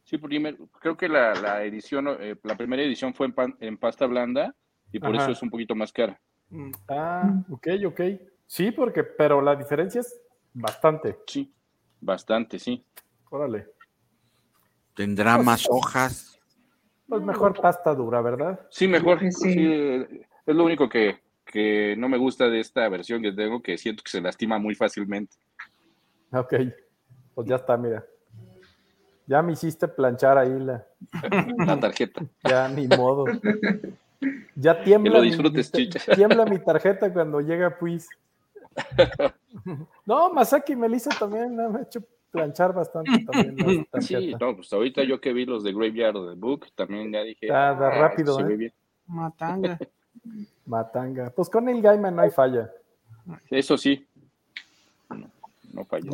Sí, 0.05 0.17
porque 0.17 0.39
me- 0.39 0.55
creo 0.79 0.95
que 0.95 1.09
la, 1.09 1.33
la 1.35 1.63
edición, 1.63 2.07
eh, 2.19 2.35
la 2.43 2.55
primera 2.55 2.81
edición 2.83 3.13
fue 3.13 3.25
en, 3.25 3.33
pan- 3.33 3.57
en 3.59 3.77
pasta 3.77 4.05
blanda 4.05 4.55
y 4.93 4.99
por 4.99 5.13
Ajá. 5.13 5.23
eso 5.23 5.31
es 5.33 5.41
un 5.41 5.49
poquito 5.49 5.75
más 5.75 5.91
cara. 5.91 6.19
Mm. 6.49 6.71
Ah, 6.87 7.43
ok, 7.49 7.67
ok. 7.87 8.01
Sí, 8.45 8.71
porque, 8.71 9.03
pero 9.03 9.41
la 9.41 9.55
diferencia 9.55 10.01
es 10.01 10.19
bastante. 10.53 11.17
Sí, 11.27 11.53
bastante, 11.99 12.59
sí. 12.59 12.83
Órale. 13.29 13.67
Tendrá 14.95 15.37
más 15.37 15.67
hojas. 15.69 16.39
Pues 17.07 17.21
mejor 17.21 17.59
pasta 17.59 17.93
dura, 17.93 18.21
¿verdad? 18.21 18.65
Sí, 18.69 18.87
mejor. 18.87 19.19
Pues 19.19 19.37
sí. 19.37 19.53
sí, 19.53 20.23
es 20.45 20.55
lo 20.55 20.63
único 20.63 20.89
que, 20.89 21.19
que 21.45 21.95
no 21.97 22.09
me 22.09 22.17
gusta 22.17 22.49
de 22.49 22.59
esta 22.59 22.87
versión 22.89 23.21
que 23.21 23.31
tengo, 23.31 23.61
que 23.61 23.77
siento 23.77 24.03
que 24.03 24.11
se 24.11 24.21
lastima 24.21 24.57
muy 24.57 24.75
fácilmente. 24.75 25.35
Ok. 26.31 26.53
Pues 27.35 27.47
ya 27.47 27.55
está, 27.57 27.77
mira. 27.77 28.05
Ya 29.27 29.41
me 29.41 29.53
hiciste 29.53 29.87
planchar 29.87 30.37
ahí 30.37 30.57
la. 30.57 30.87
La 31.65 31.79
tarjeta. 31.79 32.21
Ya 32.43 32.67
ni 32.69 32.87
modo. 32.87 33.25
Ya 34.55 34.77
Que 34.77 34.83
tiembla, 34.85 35.13
lo 35.17 35.21
mi- 35.21 35.27
disfrutes, 35.29 35.71
mi, 35.73 35.89
chicha. 35.89 36.15
tiembla 36.15 36.45
mi 36.45 36.59
tarjeta 36.59 37.11
cuando 37.13 37.39
llega 37.41 37.77
pues. 37.77 38.07
No, 40.05 40.31
Masaki 40.33 40.73
y 40.73 40.75
Melissa 40.75 41.09
también 41.17 41.55
me 41.55 41.63
han 41.63 41.81
hecho 41.81 42.01
planchar 42.31 42.73
bastante 42.73 43.23
también 43.25 43.87
la 43.91 44.01
Sí, 44.01 44.35
no, 44.39 44.55
pues 44.55 44.71
ahorita 44.73 45.03
yo 45.03 45.19
que 45.21 45.33
vi 45.33 45.45
los 45.45 45.63
de 45.63 45.71
Graveyard 45.73 46.13
the 46.29 46.35
Book, 46.35 46.67
también 46.75 47.11
ya 47.11 47.21
dije. 47.21 47.51
Ah, 47.51 47.73
da 47.73 47.87
"Ah, 47.87 47.99
rápido, 48.01 48.35
se 48.35 48.41
¿eh? 48.41 48.45
ve 48.45 48.55
bien". 48.57 48.73
Matanga. 49.07 49.77
Matanga. 50.65 51.29
Pues 51.35 51.49
con 51.49 51.69
el 51.69 51.81
Gaiman 51.81 52.15
no 52.15 52.21
hay 52.23 52.31
falla. 52.31 52.69
Eso 53.49 53.77
sí. 53.77 54.05
No, 55.09 55.29
no 55.73 55.85
falló. 55.85 56.11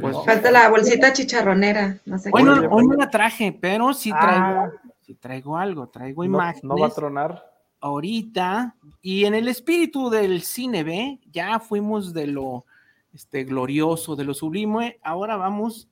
Pues, 0.00 0.16
Falta 0.24 0.50
la 0.50 0.68
bolsita 0.68 1.12
chicharronera. 1.12 1.98
No 2.06 2.18
sé 2.18 2.30
Hoy 2.32 2.42
no, 2.44 2.52
Oye, 2.54 2.68
hoy 2.70 2.86
no 2.86 2.94
la 2.94 3.10
traje, 3.10 3.56
pero 3.60 3.92
sí 3.92 4.10
traigo, 4.10 4.36
Ah. 4.44 4.70
Sí 5.02 5.14
traigo 5.14 5.56
algo, 5.56 5.88
traigo 5.88 6.24
imágenes. 6.24 6.64
no 6.64 6.76
va 6.76 6.86
a 6.86 6.90
tronar. 6.90 7.52
ahorita, 7.80 8.76
y 9.00 9.24
en 9.24 9.34
el 9.34 9.48
espíritu 9.48 10.08
del 10.08 10.42
cine 10.42 10.84
B, 10.84 11.20
ya 11.30 11.58
fuimos 11.58 12.12
de 12.12 12.28
lo 12.28 12.64
este, 13.12 13.44
glorioso, 13.44 14.16
de 14.16 14.24
lo 14.24 14.34
sublime, 14.34 14.98
ahora 15.02 15.36
vamos 15.36 15.88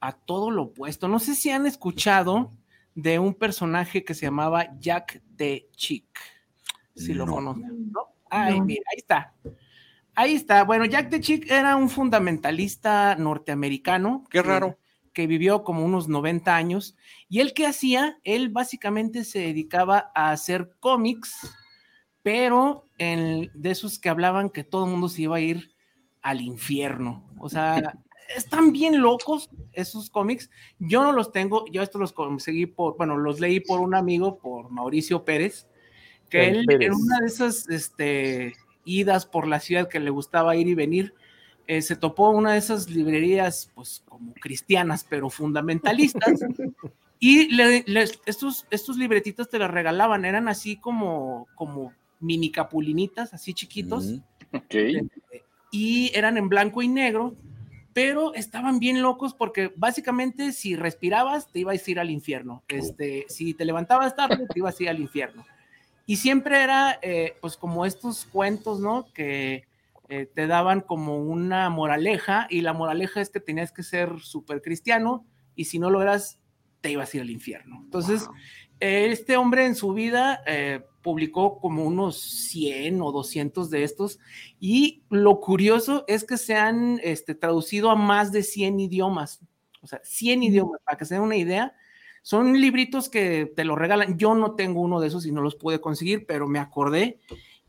a 0.00 0.12
todo 0.12 0.50
lo 0.50 0.64
opuesto. 0.64 1.08
No 1.08 1.18
sé 1.18 1.34
si 1.34 1.50
han 1.50 1.66
escuchado 1.66 2.50
de 2.94 3.18
un 3.18 3.34
personaje 3.34 4.04
que 4.04 4.14
se 4.14 4.26
llamaba 4.26 4.76
Jack 4.78 5.22
the 5.36 5.68
Chick. 5.76 6.18
Si 6.94 7.14
lo 7.14 7.26
conocen, 7.26 7.92
¿no? 7.92 8.08
Ay, 8.28 8.60
mira, 8.60 8.82
ahí 8.90 8.98
está. 8.98 9.34
Ahí 10.14 10.34
está. 10.34 10.64
Bueno, 10.64 10.84
Jack 10.84 11.10
the 11.10 11.20
Chick 11.20 11.48
era 11.48 11.76
un 11.76 11.88
fundamentalista 11.88 13.14
norteamericano. 13.14 14.24
Qué 14.28 14.42
raro. 14.42 14.76
Que, 15.18 15.26
vivió 15.26 15.64
como 15.64 15.84
unos 15.84 16.08
90 16.08 16.54
años. 16.54 16.96
Y 17.28 17.40
él 17.40 17.52
qué 17.54 17.66
hacía? 17.66 18.18
Él 18.24 18.50
básicamente 18.50 19.24
se 19.24 19.40
dedicaba 19.40 20.10
a 20.14 20.30
hacer 20.30 20.76
cómics, 20.80 21.36
pero 22.22 22.84
en, 22.98 23.50
de 23.54 23.70
esos 23.70 23.98
que 23.98 24.08
hablaban 24.08 24.50
que 24.50 24.64
todo 24.64 24.84
el 24.84 24.90
mundo 24.90 25.08
se 25.08 25.22
iba 25.22 25.36
a 25.36 25.40
ir 25.40 25.72
al 26.22 26.40
infierno. 26.40 27.28
O 27.38 27.48
sea, 27.48 27.98
están 28.36 28.72
bien 28.72 29.00
locos 29.00 29.50
esos 29.72 30.10
cómics. 30.10 30.50
Yo 30.78 31.02
no 31.02 31.12
los 31.12 31.32
tengo, 31.32 31.64
yo 31.70 31.82
estos 31.82 32.00
los 32.00 32.12
conseguí 32.12 32.66
por, 32.66 32.96
bueno, 32.96 33.16
los 33.16 33.40
leí 33.40 33.60
por 33.60 33.80
un 33.80 33.94
amigo, 33.94 34.38
por 34.38 34.70
Mauricio 34.70 35.24
Pérez, 35.24 35.66
que 36.28 36.48
él 36.48 36.66
en 36.68 36.92
una 36.92 37.20
de 37.20 37.26
esas 37.26 37.68
este, 37.68 38.54
idas 38.84 39.26
por 39.26 39.46
la 39.46 39.60
ciudad 39.60 39.88
que 39.88 40.00
le 40.00 40.10
gustaba 40.10 40.56
ir 40.56 40.68
y 40.68 40.74
venir, 40.74 41.14
eh, 41.68 41.82
se 41.82 41.94
topó 41.94 42.30
una 42.30 42.52
de 42.52 42.58
esas 42.58 42.90
librerías, 42.90 43.70
pues 43.74 44.02
como 44.08 44.34
cristianas, 44.34 45.06
pero 45.08 45.30
fundamentalistas. 45.30 46.40
y 47.20 47.48
estos, 48.26 48.66
estos 48.70 48.96
libretitos 48.96 49.48
te 49.48 49.60
los 49.60 49.70
regalaban, 49.70 50.24
eran 50.24 50.48
así 50.48 50.76
como, 50.76 51.46
como 51.54 51.92
mini 52.18 52.50
capulinitas, 52.50 53.32
así 53.34 53.54
chiquitos. 53.54 54.06
Mm, 54.06 54.56
okay. 54.56 54.96
Eh, 55.30 55.42
y 55.70 56.10
eran 56.16 56.36
en 56.38 56.48
blanco 56.48 56.82
y 56.82 56.88
negro 56.88 57.36
pero 57.98 58.32
estaban 58.34 58.78
bien 58.78 59.02
locos 59.02 59.34
porque 59.34 59.72
básicamente 59.74 60.52
si 60.52 60.76
respirabas 60.76 61.50
te 61.50 61.58
ibas 61.58 61.84
a 61.84 61.90
ir 61.90 61.98
al 61.98 62.10
infierno, 62.10 62.62
este, 62.68 63.26
si 63.28 63.54
te 63.54 63.64
levantabas 63.64 64.14
tarde 64.14 64.46
te 64.46 64.58
ibas 64.60 64.78
a 64.78 64.82
ir 64.84 64.88
al 64.88 65.00
infierno. 65.00 65.44
Y 66.06 66.14
siempre 66.16 66.62
era 66.62 66.98
eh, 67.02 67.36
pues 67.40 67.56
como 67.56 67.84
estos 67.84 68.24
cuentos, 68.24 68.78
¿no? 68.78 69.06
Que 69.12 69.64
eh, 70.08 70.30
te 70.32 70.46
daban 70.46 70.80
como 70.80 71.18
una 71.18 71.68
moraleja 71.70 72.46
y 72.48 72.62
la 72.62 72.72
moraleja 72.72 73.20
es 73.20 73.30
que 73.30 73.40
tenías 73.40 73.72
que 73.72 73.82
ser 73.82 74.20
súper 74.20 74.62
cristiano 74.62 75.26
y 75.54 75.66
si 75.66 75.78
no 75.78 75.90
lo 75.90 76.00
eras 76.00 76.40
te 76.80 76.90
ibas 76.90 77.12
a 77.12 77.16
ir 77.16 77.22
al 77.22 77.30
infierno. 77.30 77.80
Entonces, 77.84 78.28
este 78.80 79.36
hombre 79.36 79.66
en 79.66 79.74
su 79.74 79.92
vida 79.92 80.40
eh, 80.46 80.84
publicó 81.02 81.58
como 81.58 81.84
unos 81.84 82.20
100 82.20 83.02
o 83.02 83.12
200 83.12 83.70
de 83.70 83.84
estos 83.84 84.18
y 84.60 85.02
lo 85.10 85.40
curioso 85.40 86.04
es 86.06 86.24
que 86.24 86.36
se 86.36 86.54
han 86.54 87.00
este, 87.02 87.34
traducido 87.34 87.90
a 87.90 87.96
más 87.96 88.30
de 88.30 88.42
100 88.42 88.80
idiomas, 88.80 89.40
o 89.82 89.86
sea, 89.86 90.00
100 90.04 90.42
idiomas, 90.44 90.80
para 90.84 90.96
que 90.96 91.04
se 91.04 91.14
den 91.14 91.22
una 91.22 91.36
idea. 91.36 91.74
Son 92.22 92.60
libritos 92.60 93.08
que 93.08 93.50
te 93.56 93.64
lo 93.64 93.74
regalan. 93.74 94.18
Yo 94.18 94.34
no 94.34 94.54
tengo 94.54 94.80
uno 94.80 95.00
de 95.00 95.08
esos 95.08 95.24
y 95.24 95.32
no 95.32 95.40
los 95.40 95.54
pude 95.56 95.80
conseguir, 95.80 96.26
pero 96.26 96.46
me 96.46 96.58
acordé. 96.58 97.20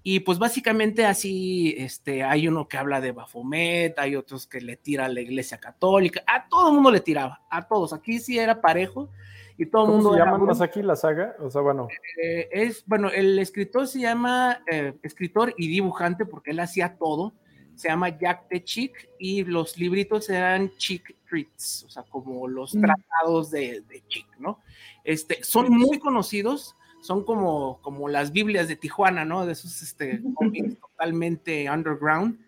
Y 0.02 0.22
pues 0.22 0.40
básicamente 0.40 1.06
así, 1.06 1.76
este, 1.78 2.24
hay 2.24 2.48
uno 2.48 2.68
que 2.68 2.78
habla 2.78 3.02
de 3.02 3.12
Bafomet, 3.12 4.00
hay 4.00 4.16
otros 4.16 4.48
que 4.48 4.62
le 4.62 4.78
tira 4.78 5.06
a 5.06 5.10
la 5.10 5.20
iglesia 5.20 5.60
católica, 5.60 6.24
a 6.26 6.48
todo 6.48 6.70
el 6.70 6.76
mundo 6.76 6.92
le 6.92 7.02
tiraba, 7.02 7.42
a 7.50 7.68
todos. 7.68 7.92
Aquí 7.92 8.20
sí 8.20 8.40
era 8.40 8.62
parejo 8.62 9.10
y 9.58 9.66
todo 9.66 9.86
el 9.86 9.92
mundo. 9.92 10.14
se 10.14 10.20
llama 10.20 10.38
más 10.38 10.62
aquí 10.62 10.82
la 10.82 10.96
saga? 10.96 11.36
O 11.40 11.52
sea, 11.52 11.62
bueno. 11.62 11.90
Eh, 12.24 12.48
es, 12.52 12.84
bueno, 12.86 13.10
el 13.10 13.38
escritor 13.40 13.88
se 13.88 14.00
llama 14.00 14.64
eh, 14.72 14.94
escritor 15.04 15.54
y 15.58 15.68
dibujante 15.68 16.26
porque 16.26 16.52
él 16.52 16.62
hacía 16.62 16.98
todo. 16.98 17.34
Se 17.76 17.90
llama 17.90 18.18
Jack 18.18 18.48
the 18.50 18.64
Chick 18.64 19.10
y 19.20 19.44
los 19.44 19.78
libritos 19.78 20.30
eran 20.30 20.72
Chick 20.78 21.16
Treats, 21.30 21.86
o 21.86 21.90
sea, 21.90 22.04
como 22.04 22.48
los 22.48 22.74
mm. 22.76 22.82
tratados 22.82 23.52
de, 23.52 23.82
de, 23.82 24.04
Chick, 24.08 24.28
¿no? 24.38 24.60
Este, 25.04 25.44
son 25.44 25.70
muy 25.70 25.98
conocidos, 26.00 26.76
son 27.02 27.24
como, 27.24 27.80
como 27.82 28.10
las 28.10 28.32
Biblias 28.32 28.68
de 28.68 28.76
Tijuana, 28.76 29.26
¿no? 29.26 29.46
De 29.46 29.54
esos 29.54 29.82
este, 29.82 30.22
cómics 30.34 30.80
totalmente 30.80 31.70
underground, 31.70 32.40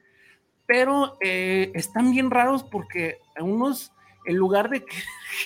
pero 0.65 1.17
eh, 1.21 1.71
están 1.75 2.11
bien 2.11 2.31
raros 2.31 2.63
porque 2.63 3.19
unos, 3.39 3.91
en 4.25 4.37
lugar 4.37 4.69
de 4.69 4.85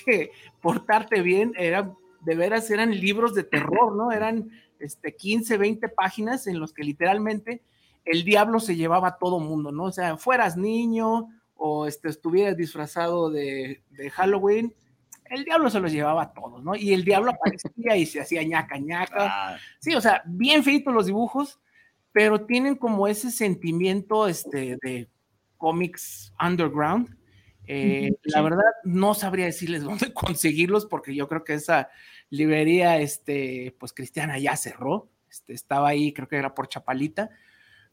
que 0.05 0.31
portarte 0.61 1.21
bien, 1.21 1.53
eran, 1.57 1.95
de 2.21 2.35
veras 2.35 2.69
eran 2.71 2.91
libros 2.91 3.33
de 3.33 3.43
terror, 3.43 3.95
¿no? 3.95 4.11
Eran 4.11 4.49
este, 4.79 5.15
15, 5.15 5.57
20 5.57 5.89
páginas 5.89 6.47
en 6.47 6.59
los 6.59 6.73
que 6.73 6.83
literalmente 6.83 7.61
el 8.05 8.23
diablo 8.23 8.59
se 8.59 8.75
llevaba 8.75 9.09
a 9.09 9.17
todo 9.17 9.39
mundo, 9.39 9.71
¿no? 9.71 9.85
O 9.85 9.91
sea, 9.91 10.17
fueras 10.17 10.55
niño 10.57 11.29
o 11.55 11.87
este, 11.87 12.09
estuvieras 12.09 12.55
disfrazado 12.55 13.29
de, 13.29 13.81
Halloween, 14.11 14.73
el 15.29 15.43
diablo 15.43 15.69
se 15.69 15.79
los 15.79 15.91
llevaba 15.91 16.23
a 16.23 16.33
todos, 16.33 16.63
¿no? 16.63 16.75
Y 16.75 16.93
el 16.93 17.03
diablo 17.03 17.31
aparecía 17.35 17.95
y 17.95 18.05
se 18.05 18.21
hacía 18.21 18.43
ñaca 18.43 18.77
ñaca. 18.77 19.15
Ah. 19.17 19.57
Sí, 19.79 19.93
o 19.95 20.01
sea, 20.01 20.21
bien 20.25 20.63
feitos 20.63 20.93
los 20.93 21.05
dibujos, 21.05 21.59
pero 22.11 22.45
tienen 22.45 22.75
como 22.75 23.07
ese 23.07 23.31
sentimiento 23.31 24.27
este, 24.27 24.77
de 24.81 25.09
cómics 25.57 26.33
underground 26.43 27.15
eh, 27.67 28.15
la 28.23 28.41
verdad, 28.41 28.63
no 28.83 29.13
sabría 29.13 29.45
decirles 29.45 29.83
dónde 29.83 30.13
conseguirlos 30.13 30.85
porque 30.85 31.15
yo 31.15 31.27
creo 31.27 31.43
que 31.43 31.55
esa 31.55 31.89
librería, 32.29 32.97
este, 32.99 33.75
pues 33.79 33.93
cristiana 33.93 34.37
ya 34.37 34.55
cerró. 34.55 35.09
Este, 35.29 35.53
estaba 35.53 35.89
ahí, 35.89 36.13
creo 36.13 36.27
que 36.27 36.37
era 36.37 36.53
por 36.53 36.67
Chapalita. 36.67 37.29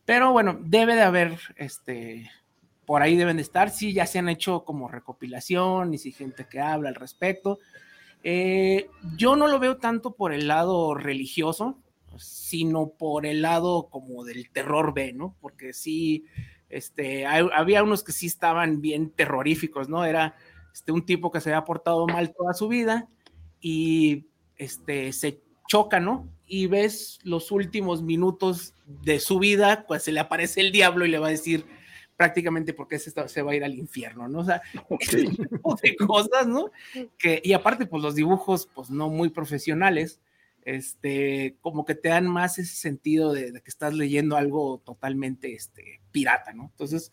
Pero 0.05 0.33
bueno, 0.33 0.59
debe 0.61 0.95
de 0.95 1.03
haber, 1.03 1.39
este, 1.57 2.31
por 2.87 3.03
ahí 3.03 3.17
deben 3.17 3.37
de 3.37 3.43
estar. 3.43 3.71
Sí, 3.71 3.93
ya 3.93 4.07
se 4.07 4.19
han 4.19 4.29
hecho 4.29 4.65
como 4.65 4.89
recopilación 4.89 5.95
y 5.95 5.99
si 5.99 6.13
gente 6.13 6.47
que 6.49 6.61
habla 6.61 6.89
al 6.89 6.95
respecto. 6.95 7.59
Eh, 8.25 8.89
yo 9.17 9.37
no 9.37 9.49
lo 9.49 9.59
veo 9.59 9.79
tanto 9.79 10.15
por 10.15 10.33
el 10.33 10.49
lado 10.49 10.95
religioso, 10.95 11.79
sino 12.19 12.89
por 12.91 13.27
el 13.27 13.43
lado 13.43 13.89
como 13.91 14.25
del 14.25 14.51
terror 14.51 14.95
B, 14.95 15.13
¿no? 15.13 15.35
Porque 15.41 15.73
sí, 15.73 16.25
este, 16.69 17.27
había 17.27 17.83
unos 17.83 18.05
que 18.05 18.13
sí 18.13 18.27
estaban 18.27 18.81
bien 18.81 19.11
terroríficos, 19.11 19.89
¿no? 19.89 20.05
Era 20.05 20.37
este, 20.73 20.93
un 20.93 21.05
tipo 21.05 21.31
que 21.31 21.41
se 21.41 21.51
había 21.51 21.65
portado 21.65 22.07
mal 22.07 22.33
toda 22.35 22.55
su 22.55 22.69
vida 22.69 23.09
y 23.61 24.27
este, 24.57 25.13
se 25.13 25.41
choca, 25.69 26.01
¿no? 26.01 26.29
Y 26.47 26.67
ves 26.67 27.19
los 27.23 27.51
últimos 27.51 28.03
minutos 28.03 28.75
de 28.87 29.21
su 29.21 29.39
vida, 29.39 29.87
pues 29.87 30.03
se 30.03 30.13
le 30.13 30.21
aparece 30.21 30.61
el 30.61 30.73
diablo 30.73 31.07
y 31.07 31.11
le 31.11 31.19
va 31.19 31.29
a 31.29 31.31
decir 31.31 31.67
prácticamente 32.23 32.73
porque 32.73 33.01
se, 33.01 33.11
se 33.29 33.43
va 33.43 33.51
a 33.51 33.57
ir 33.57 33.65
al 33.65 33.75
infierno, 33.75 34.29
¿no? 34.29 34.39
O 34.39 34.45
sea, 34.45 34.63
ese 35.01 35.25
tipo 35.25 35.77
de 35.83 35.97
cosas, 35.97 36.47
¿no? 36.47 36.71
Que, 37.19 37.43
y 37.43 37.53
aparte, 37.53 37.85
pues 37.85 38.01
los 38.01 38.15
dibujos, 38.15 38.69
pues 38.73 38.91
no 38.91 39.09
muy 39.09 39.31
profesionales, 39.31 40.21
este, 40.65 41.57
como 41.61 41.85
que 41.85 41.97
te 41.97 42.11
dan 42.11 42.29
más 42.29 42.61
ese 42.61 42.77
sentido 42.77 43.33
de, 43.33 43.53
que 43.55 43.71
estás 43.71 43.93
leyendo 43.93 44.37
algo 44.37 44.81
totalmente 44.85 45.53
este, 45.53 46.01
pirata, 46.13 46.53
¿no? 46.53 46.67
Entonces, 46.71 47.11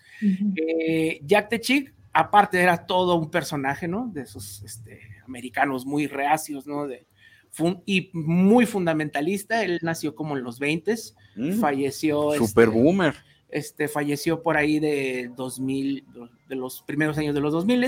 eh, 0.55 1.20
Jack 1.24 1.49
the 1.49 1.60
Chick, 1.60 1.95
aparte 2.14 2.62
era 2.62 2.86
todo 2.86 3.16
un 3.16 3.32
personaje, 3.32 3.88
¿no? 3.88 4.12
De 4.14 4.22
esos 4.22 4.62
este, 4.62 4.99
americanos 5.26 5.88
muy 5.88 6.05
reacios, 6.05 6.68
¿no? 6.68 6.86
De, 6.86 7.07
y 7.88 8.12
muy 8.14 8.68
fundamentalista, 8.68 9.64
él 9.64 9.80
nació 9.82 10.14
como 10.14 10.38
en 10.38 10.43
los 10.43 10.60
20, 10.60 10.93
mm. 11.36 11.53
falleció. 11.53 12.34
Super 12.34 12.68
este, 12.68 12.80
boomer. 12.80 13.16
Este, 13.49 13.87
falleció 13.87 14.43
por 14.43 14.57
ahí 14.57 14.79
de 14.79 15.31
2000, 15.35 16.05
de 16.47 16.55
los 16.55 16.81
primeros 16.83 17.17
años 17.17 17.33
de 17.33 17.41
los 17.41 17.51
2000 17.51 17.83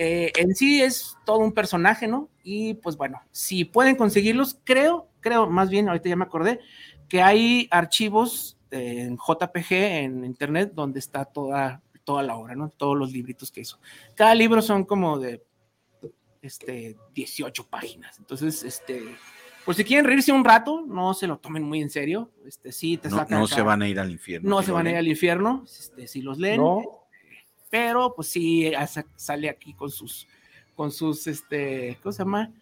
eh, 0.00 0.32
en 0.36 0.54
sí 0.54 0.80
es 0.80 1.16
todo 1.24 1.38
un 1.38 1.52
personaje, 1.52 2.06
¿no? 2.06 2.28
Y 2.44 2.74
pues 2.74 2.96
bueno, 2.96 3.20
si 3.32 3.64
pueden 3.64 3.96
conseguirlos, 3.96 4.58
creo, 4.62 5.08
creo, 5.20 5.48
más 5.50 5.70
bien, 5.70 5.88
ahorita 5.88 6.08
ya 6.08 6.16
me 6.16 6.24
acordé, 6.24 6.60
que 7.08 7.20
hay 7.20 7.66
archivos 7.70 8.56
en 8.70 9.16
JPG 9.16 9.72
en 9.72 10.24
internet 10.24 10.72
donde 10.72 11.00
está 11.00 11.24
toda, 11.24 11.82
toda 12.04 12.22
la 12.22 12.36
obra, 12.36 12.54
¿no? 12.54 12.68
Todos 12.68 12.96
los 12.96 13.12
libritos 13.12 13.50
que 13.50 13.62
hizo. 13.62 13.80
Cada 14.14 14.36
libro 14.36 14.62
son 14.62 14.84
como 14.84 15.18
de 15.18 15.42
este, 16.42 16.96
18 17.14 17.66
páginas. 17.66 18.18
Entonces, 18.18 18.62
este, 18.62 19.02
pues 19.68 19.76
si 19.76 19.84
quieren 19.84 20.06
reírse 20.06 20.32
un 20.32 20.44
rato, 20.44 20.82
no 20.86 21.12
se 21.12 21.26
lo 21.26 21.38
tomen 21.38 21.62
muy 21.62 21.82
en 21.82 21.90
serio. 21.90 22.30
Este, 22.46 22.72
sí, 22.72 22.96
te 22.96 23.10
no, 23.10 23.26
no 23.28 23.46
se 23.46 23.60
van 23.60 23.82
a 23.82 23.88
ir 23.88 24.00
al 24.00 24.10
infierno. 24.10 24.48
No 24.48 24.62
se 24.62 24.72
van 24.72 24.86
a 24.86 24.90
ir 24.92 24.96
al 24.96 25.06
infierno, 25.06 25.64
este, 25.66 26.08
si 26.08 26.22
los 26.22 26.38
leen. 26.38 26.56
No 26.56 26.98
pero 27.70 28.14
pues 28.14 28.28
sí 28.28 28.72
sale 29.16 29.48
aquí 29.48 29.74
con 29.74 29.90
sus, 29.90 30.26
con 30.74 30.90
sus, 30.90 31.26
este, 31.26 31.98
¿cómo 32.02 32.12
se 32.12 32.18
llama? 32.18 32.52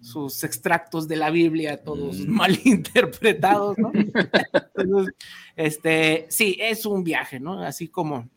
Sus 0.00 0.42
extractos 0.44 1.06
de 1.06 1.16
la 1.16 1.30
Biblia, 1.30 1.82
todos 1.82 2.20
mm. 2.20 2.30
mal 2.30 2.58
interpretados, 2.64 3.76
¿no? 3.78 3.92
Entonces, 3.94 5.14
este, 5.54 6.26
sí, 6.30 6.56
es 6.60 6.86
un 6.86 7.04
viaje, 7.04 7.38
¿no? 7.38 7.60
Así 7.62 7.88
como, 7.88 8.28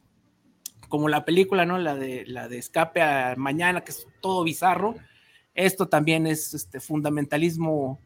como 0.90 1.08
la 1.08 1.24
película, 1.24 1.66
¿no? 1.66 1.78
La 1.78 1.96
de, 1.96 2.26
la 2.28 2.48
de 2.48 2.58
Escape 2.58 3.02
a 3.02 3.36
Mañana, 3.38 3.82
que 3.82 3.92
es 3.92 4.06
todo 4.22 4.44
bizarro. 4.44 4.96
Esto 5.54 5.88
también 5.88 6.28
es 6.28 6.54
este 6.54 6.80
fundamentalismo 6.80 8.00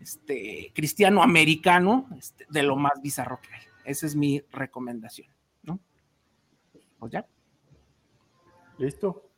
este, 0.00 0.72
cristiano 0.74 1.22
americano 1.22 2.08
este, 2.18 2.46
de 2.48 2.62
lo 2.62 2.76
más 2.76 3.00
bizarro 3.02 3.40
que 3.40 3.54
hay. 3.54 3.62
Esa 3.84 4.06
es 4.06 4.14
mi 4.14 4.42
recomendación, 4.52 5.28
¿no? 5.62 5.80
Pues 6.98 7.12
ya. 7.12 7.26
Listo. 8.78 9.30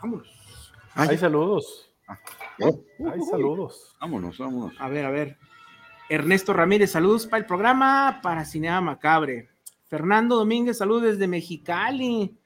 Vámonos. 0.00 0.72
Hay 0.94 1.16
saludos. 1.16 1.94
Hay 2.06 3.20
saludos. 3.30 3.96
Vámonos, 4.00 4.38
vámonos. 4.38 4.80
A 4.80 4.88
ver, 4.88 5.04
a 5.04 5.10
ver. 5.10 5.38
Ernesto 6.08 6.52
Ramírez, 6.52 6.90
saludos 6.90 7.26
para 7.26 7.40
el 7.40 7.46
programa, 7.46 8.20
para 8.22 8.44
Cinea 8.44 8.80
Macabre. 8.80 9.48
Fernando 9.88 10.36
Domínguez, 10.36 10.78
saludos 10.78 11.02
desde 11.02 11.26
Mexicali. 11.26 12.36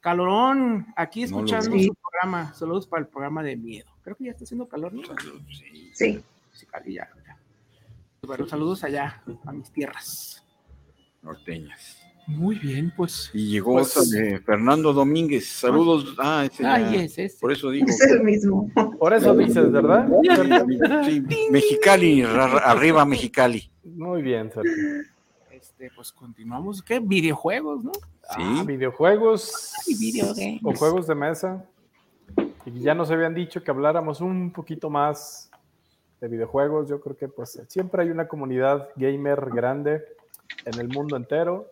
Calorón, 0.00 0.86
aquí 0.96 1.22
escuchando 1.24 1.78
su 1.78 1.94
programa. 1.94 2.54
Saludos 2.54 2.86
para 2.86 3.02
el 3.02 3.08
programa 3.08 3.42
de 3.42 3.56
miedo. 3.56 3.90
Creo 4.02 4.16
que 4.16 4.24
ya 4.24 4.30
está 4.30 4.44
haciendo 4.44 4.68
calor, 4.68 4.92
¿no? 4.92 5.02
Sí. 5.92 6.22
Mexicali, 6.56 6.94
ya, 6.94 7.06
ya. 7.26 7.36
Bueno, 8.26 8.46
saludos 8.48 8.82
allá, 8.82 9.22
a 9.44 9.52
mis 9.52 9.70
tierras. 9.70 10.42
Norteñas. 11.22 11.98
Muy 12.26 12.58
bien, 12.58 12.92
pues. 12.96 13.30
Y 13.34 13.50
llegó 13.50 13.74
Pues- 13.74 14.10
de 14.10 14.40
Fernando 14.40 14.92
Domínguez. 14.94 15.46
Saludos. 15.46 16.14
Ah, 16.18 16.46
ese 16.50 16.62
ya. 16.62 16.94
Es 16.94 17.18
ese. 17.18 17.38
Por 17.38 17.52
eso 17.52 17.70
digo. 17.70 17.86
Es 17.86 18.00
el 18.10 18.22
mismo. 18.24 18.70
Por 18.98 19.12
eso 19.12 19.36
dices, 19.36 19.70
¿verdad? 19.70 20.08
Sí, 21.04 21.22
Mexicali, 21.50 22.22
arriba 22.22 23.04
Mexicali. 23.04 23.70
Muy 23.84 24.22
bien, 24.22 24.50
Sergio. 24.50 24.72
Este, 25.50 25.90
pues 25.94 26.10
continuamos. 26.10 26.82
¿Qué? 26.82 26.98
Videojuegos, 27.00 27.84
¿no? 27.84 27.92
Ah, 28.30 28.64
videojuegos 28.66 29.72
Ay, 29.86 29.94
videogames. 29.94 30.60
o 30.64 30.72
juegos 30.74 31.06
de 31.06 31.14
mesa. 31.14 31.64
Y 32.64 32.80
ya 32.80 32.94
nos 32.94 33.10
habían 33.12 33.34
dicho 33.34 33.62
que 33.62 33.70
habláramos 33.70 34.20
un 34.20 34.52
poquito 34.52 34.90
más 34.90 35.45
de 36.20 36.28
videojuegos. 36.28 36.88
Yo 36.88 37.00
creo 37.00 37.16
que 37.16 37.28
pues 37.28 37.62
siempre 37.68 38.02
hay 38.02 38.10
una 38.10 38.28
comunidad 38.28 38.90
gamer 38.96 39.50
grande 39.50 40.04
en 40.64 40.80
el 40.80 40.88
mundo 40.88 41.16
entero. 41.16 41.70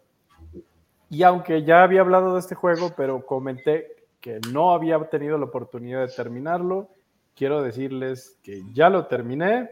Y 1.10 1.22
aunque 1.22 1.64
ya 1.64 1.82
había 1.82 2.00
hablado 2.00 2.34
de 2.34 2.40
este 2.40 2.54
juego, 2.54 2.92
pero 2.96 3.24
comenté 3.24 4.06
que 4.20 4.40
no 4.52 4.72
había 4.72 4.98
tenido 5.10 5.38
la 5.38 5.44
oportunidad 5.44 6.00
de 6.00 6.12
terminarlo, 6.12 6.88
quiero 7.36 7.62
decirles 7.62 8.38
que 8.42 8.62
ya 8.72 8.88
lo 8.88 9.06
terminé. 9.06 9.70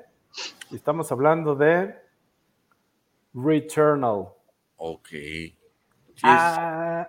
Y 0.70 0.76
estamos 0.76 1.10
hablando 1.10 1.54
de 1.54 1.94
Returnal. 3.34 4.28
Ok. 4.76 5.08
Ah, 6.22 7.08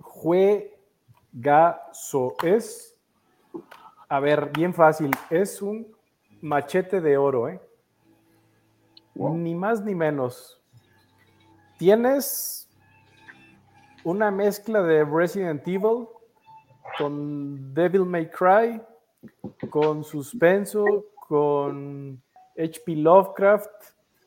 juegazo 0.00 0.74
es. 2.42 2.96
A 4.08 4.20
ver, 4.20 4.50
bien 4.50 4.74
fácil. 4.74 5.10
Es 5.30 5.62
un 5.62 5.93
machete 6.44 7.00
de 7.00 7.16
oro, 7.16 7.48
¿eh? 7.48 7.60
Ni 9.14 9.54
más 9.54 9.82
ni 9.82 9.94
menos. 9.94 10.60
Tienes 11.78 12.68
una 14.04 14.30
mezcla 14.30 14.82
de 14.82 15.04
Resident 15.04 15.66
Evil 15.66 16.06
con 16.98 17.72
Devil 17.74 18.04
May 18.04 18.30
Cry, 18.30 18.82
con 19.70 20.04
suspenso, 20.04 21.06
con 21.28 22.22
HP 22.58 22.96
Lovecraft. 22.96 23.70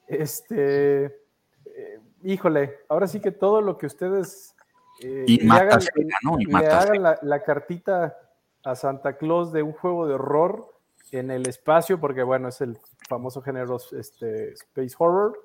Este. 0.07 1.05
eh, 1.05 1.99
híjole, 2.23 2.79
ahora 2.89 3.07
sí 3.07 3.19
que 3.19 3.31
todo 3.31 3.61
lo 3.61 3.77
que 3.77 3.85
ustedes. 3.85 4.55
eh, 5.03 5.25
Y 5.27 5.41
le 5.45 5.51
hagan- 5.53 5.67
Matacena, 5.67 6.15
¿no? 6.23 6.39
Y 6.39 6.45
le 6.45 6.51
Matacena. 6.53 6.79
hagan 6.81 7.03
la, 7.03 7.19
la 7.21 7.43
cartita 7.43 8.17
a 8.63 8.75
Santa 8.75 9.17
Claus 9.17 9.51
de 9.51 9.61
un 9.63 9.73
juego 9.73 10.07
de 10.07 10.15
horror 10.15 10.73
en 11.11 11.31
el 11.31 11.47
espacio, 11.47 11.99
porque 11.99 12.23
bueno, 12.23 12.49
es 12.49 12.61
el 12.61 12.77
famoso 13.07 13.41
género 13.41 13.77
este, 13.91 14.53
Space 14.53 14.95
Horror. 14.97 15.39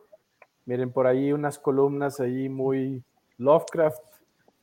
Miren 0.64 0.92
por 0.92 1.06
ahí 1.06 1.32
unas 1.32 1.58
columnas 1.58 2.20
ahí 2.20 2.48
muy 2.48 3.02
Lovecraft. 3.38 4.02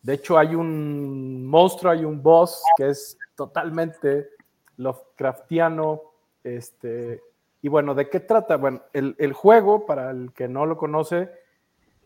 De 0.02 0.14
hecho, 0.14 0.38
hay 0.38 0.56
un 0.56 1.46
monstruo, 1.46 1.92
hay 1.92 2.06
un 2.06 2.22
boss 2.22 2.64
que 2.78 2.90
es 2.90 3.18
totalmente 3.36 4.30
Lovecraftiano. 4.78 6.02
Este, 6.44 7.22
y 7.62 7.68
bueno, 7.68 7.94
¿de 7.96 8.10
qué 8.10 8.22
trata? 8.22 8.56
Bueno, 8.56 8.82
el, 8.94 9.34
juego, 9.34 9.86
para 9.86 10.12
el 10.12 10.32
que 10.34 10.48
no 10.48 10.66
lo 10.66 10.78
conoce, 10.78 11.30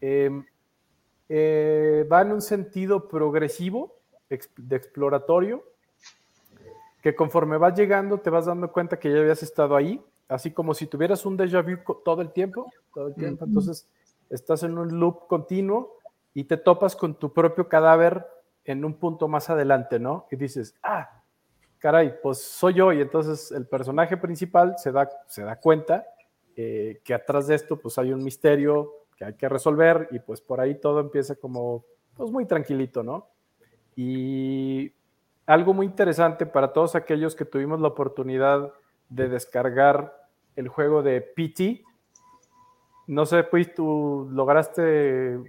em, 0.02 0.44
eh, 1.30 2.08
va 2.12 2.22
en 2.22 2.32
un 2.32 2.41
sentido 2.41 3.08
progresivo, 3.08 3.96
de 4.30 4.76
exploratorio, 4.76 5.64
que 7.04 7.14
conforme 7.14 7.58
vas 7.58 7.78
llegando 7.78 8.18
te 8.20 8.30
vas 8.30 8.45
dando 8.45 8.72
cuenta 8.72 8.97
que 8.97 9.12
ya 9.12 9.20
habías 9.20 9.43
estado 9.43 9.76
ahí, 9.76 10.01
así 10.30 10.51
como 10.51 10.74
si 10.74 10.88
tuvieras 10.88 11.26
un 11.26 11.38
déjà 11.38 11.62
vu 11.62 11.78
todo 12.01 12.22
el 12.22 12.32
tiempo, 12.32 12.72
todo 12.93 13.10
el 13.10 13.16
tiempo. 13.16 13.43
Entonces 13.43 13.89
estás 14.30 14.64
en 14.64 14.78
un 14.78 14.97
loop 14.97 15.28
continuo 15.28 15.97
y 16.34 16.45
te 16.45 16.56
topas 16.56 16.95
con 16.95 17.16
tu 17.16 17.34
propio 17.34 17.68
cadáver 17.68 18.26
en 18.64 18.86
un 18.86 18.93
punto 18.93 19.28
más 19.28 19.49
adelante, 19.49 19.99
¿no? 19.99 20.28
Y 20.32 20.38
dices, 20.38 20.76
ah, 20.82 21.22
caray, 21.78 22.16
pues 22.24 22.41
soy 22.41 22.76
yo. 22.76 22.93
Y 22.93 23.01
entonces 23.01 23.51
el 23.51 23.68
personaje 23.68 24.16
principal 24.16 24.76
se 24.78 24.93
da, 24.93 25.10
se 25.28 25.43
da 25.43 25.58
cuenta 25.58 26.06
eh, 26.56 27.01
que 27.04 27.14
atrás 27.14 27.47
de 27.47 27.56
esto 27.56 27.82
pues 27.82 27.97
hay 27.97 28.14
un 28.14 28.24
misterio 28.24 29.08
que 29.18 29.26
hay 29.26 29.34
que 29.34 29.49
resolver 29.49 30.08
y 30.12 30.20
pues 30.20 30.39
por 30.39 30.62
ahí 30.62 30.80
todo 30.80 31.01
empieza 31.01 31.36
como 31.36 31.84
pues 32.16 32.32
muy 32.32 32.45
tranquilito, 32.45 33.04
¿no? 33.04 33.28
Y 33.93 34.93
algo 35.46 35.74
muy 35.74 35.86
interesante 35.86 36.46
para 36.46 36.74
todos 36.74 36.96
aquellos 36.96 37.36
que 37.36 37.46
tuvimos 37.46 37.82
la 37.82 37.89
oportunidad 37.89 38.72
de 39.10 39.30
descargar 39.30 40.16
el 40.56 40.68
juego 40.68 41.04
de 41.04 41.22
PT. 41.22 41.84
No 43.08 43.26
sé, 43.26 43.44
pues 43.44 43.74
tú 43.74 44.28
lograste 44.32 45.39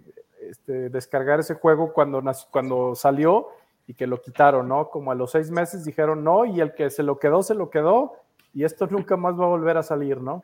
este, 0.41 0.89
descargar 0.91 1.41
ese 1.41 1.55
juego 1.55 1.93
cuando, 1.93 2.23
cuando 2.51 2.95
salió 2.95 3.49
y 3.87 3.95
que 3.95 4.07
lo 4.07 4.21
quitaron, 4.21 4.69
¿no? 4.69 4.91
Como 4.91 5.13
a 5.13 5.15
los 5.15 5.31
seis 5.31 5.51
meses 5.51 5.85
dijeron 5.85 6.25
no 6.25 6.45
y 6.45 6.61
el 6.61 6.75
que 6.75 6.91
se 6.91 7.03
lo 7.03 7.19
quedó, 7.19 7.43
se 7.43 7.55
lo 7.55 7.71
quedó 7.71 8.15
y 8.53 8.65
esto 8.65 8.87
nunca 8.87 9.17
más 9.17 9.39
va 9.39 9.45
a 9.45 9.49
volver 9.49 9.77
a 9.77 9.83
salir, 9.83 10.21
¿no? 10.21 10.43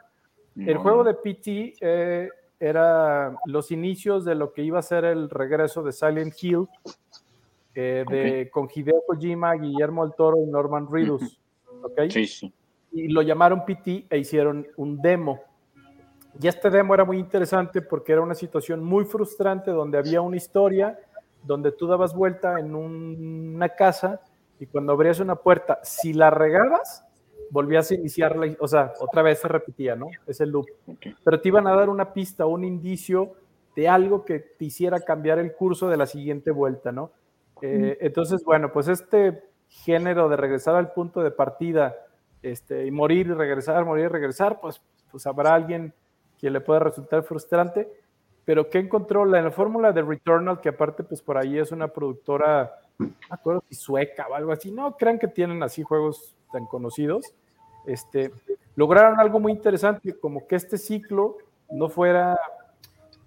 El 0.56 0.78
juego 0.78 1.04
de 1.04 1.14
PT 1.14 1.74
eh, 1.80 2.28
era 2.58 3.34
los 3.46 3.70
inicios 3.70 4.24
de 4.24 4.34
lo 4.34 4.52
que 4.52 4.62
iba 4.62 4.78
a 4.78 4.82
ser 4.82 5.04
el 5.04 5.30
regreso 5.30 5.82
de 5.82 5.92
Silent 5.92 6.34
Hill 6.42 6.68
eh, 7.80 8.04
de, 8.08 8.50
con 8.50 8.68
Hideo 8.74 9.02
Kojima, 9.06 9.54
Guillermo 9.54 10.04
del 10.04 10.14
Toro 10.14 10.36
y 10.42 10.46
Norman 10.46 10.86
Reedus. 10.90 11.40
¿ok? 11.82 12.00
Sí, 12.10 12.26
sí. 12.26 12.52
Y 12.92 13.08
lo 13.08 13.22
llamaron 13.22 13.64
PT 13.64 14.06
e 14.10 14.18
hicieron 14.18 14.66
un 14.76 15.00
demo. 15.00 15.40
Y 16.40 16.46
este 16.46 16.70
demo 16.70 16.94
era 16.94 17.04
muy 17.04 17.18
interesante 17.18 17.82
porque 17.82 18.12
era 18.12 18.20
una 18.20 18.34
situación 18.34 18.82
muy 18.84 19.04
frustrante 19.04 19.70
donde 19.70 19.98
había 19.98 20.20
una 20.20 20.36
historia 20.36 20.98
donde 21.42 21.72
tú 21.72 21.86
dabas 21.86 22.14
vuelta 22.14 22.58
en 22.60 22.74
un- 22.74 23.52
una 23.56 23.68
casa 23.70 24.20
y 24.58 24.66
cuando 24.66 24.92
abrías 24.92 25.20
una 25.20 25.36
puerta, 25.36 25.80
si 25.82 26.12
la 26.12 26.30
regabas, 26.30 27.04
volvías 27.50 27.90
a 27.90 27.94
iniciarla, 27.94 28.54
o 28.60 28.68
sea, 28.68 28.92
otra 29.00 29.22
vez 29.22 29.40
se 29.40 29.48
repetía, 29.48 29.96
¿no? 29.96 30.06
Ese 30.26 30.44
loop. 30.46 30.66
Pero 31.24 31.40
te 31.40 31.48
iban 31.48 31.66
a 31.66 31.74
dar 31.74 31.88
una 31.88 32.12
pista, 32.12 32.44
un 32.46 32.64
indicio 32.64 33.32
de 33.74 33.88
algo 33.88 34.24
que 34.24 34.38
te 34.40 34.66
hiciera 34.66 35.00
cambiar 35.00 35.38
el 35.38 35.54
curso 35.54 35.88
de 35.88 35.96
la 35.96 36.06
siguiente 36.06 36.50
vuelta, 36.50 36.92
¿no? 36.92 37.10
Eh, 37.62 37.98
entonces, 38.00 38.42
bueno, 38.44 38.72
pues 38.72 38.88
este 38.88 39.42
género 39.68 40.28
de 40.28 40.36
regresar 40.36 40.74
al 40.76 40.92
punto 40.92 41.22
de 41.22 41.30
partida 41.30 41.94
este, 42.42 42.86
y 42.86 42.90
morir 42.90 43.26
y 43.28 43.32
regresar, 43.34 43.84
morir 43.84 44.06
y 44.06 44.08
regresar, 44.08 44.60
pues, 44.60 44.80
pues 45.10 45.26
habrá 45.26 45.54
alguien 45.54 45.92
que 46.38 46.50
le 46.50 46.60
pueda 46.60 46.80
resultar 46.80 47.22
frustrante. 47.22 47.88
Pero 48.44 48.68
¿qué 48.70 48.78
encontró? 48.78 49.24
La, 49.24 49.40
la 49.42 49.50
fórmula 49.50 49.92
de 49.92 50.02
Returnal, 50.02 50.60
que 50.60 50.70
aparte, 50.70 51.04
pues 51.04 51.20
por 51.22 51.36
ahí 51.36 51.58
es 51.58 51.70
una 51.72 51.88
productora, 51.88 52.72
no 52.98 53.10
acuerdo 53.28 53.62
si 53.68 53.74
sueca 53.76 54.26
o 54.28 54.34
algo 54.34 54.52
así, 54.52 54.70
no 54.72 54.96
crean 54.96 55.18
que 55.18 55.28
tienen 55.28 55.62
así 55.62 55.82
juegos 55.82 56.34
tan 56.50 56.66
conocidos. 56.66 57.32
Este, 57.86 58.32
lograron 58.74 59.20
algo 59.20 59.38
muy 59.38 59.52
interesante, 59.52 60.18
como 60.18 60.46
que 60.46 60.56
este 60.56 60.78
ciclo 60.78 61.36
no 61.70 61.88
fuera, 61.88 62.38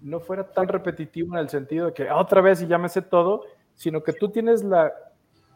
no 0.02 0.20
fuera 0.20 0.44
tan 0.44 0.68
repetitivo 0.68 1.36
en 1.36 1.40
el 1.40 1.50
sentido 1.50 1.88
de 1.88 1.94
que 1.94 2.10
"Ah, 2.10 2.18
otra 2.18 2.42
vez 2.42 2.62
y 2.62 2.68
ya 2.68 2.80
todo, 3.10 3.46
sino 3.76 4.04
que 4.04 4.14
tú 4.14 4.30
tienes 4.30 4.64
la, 4.64 4.92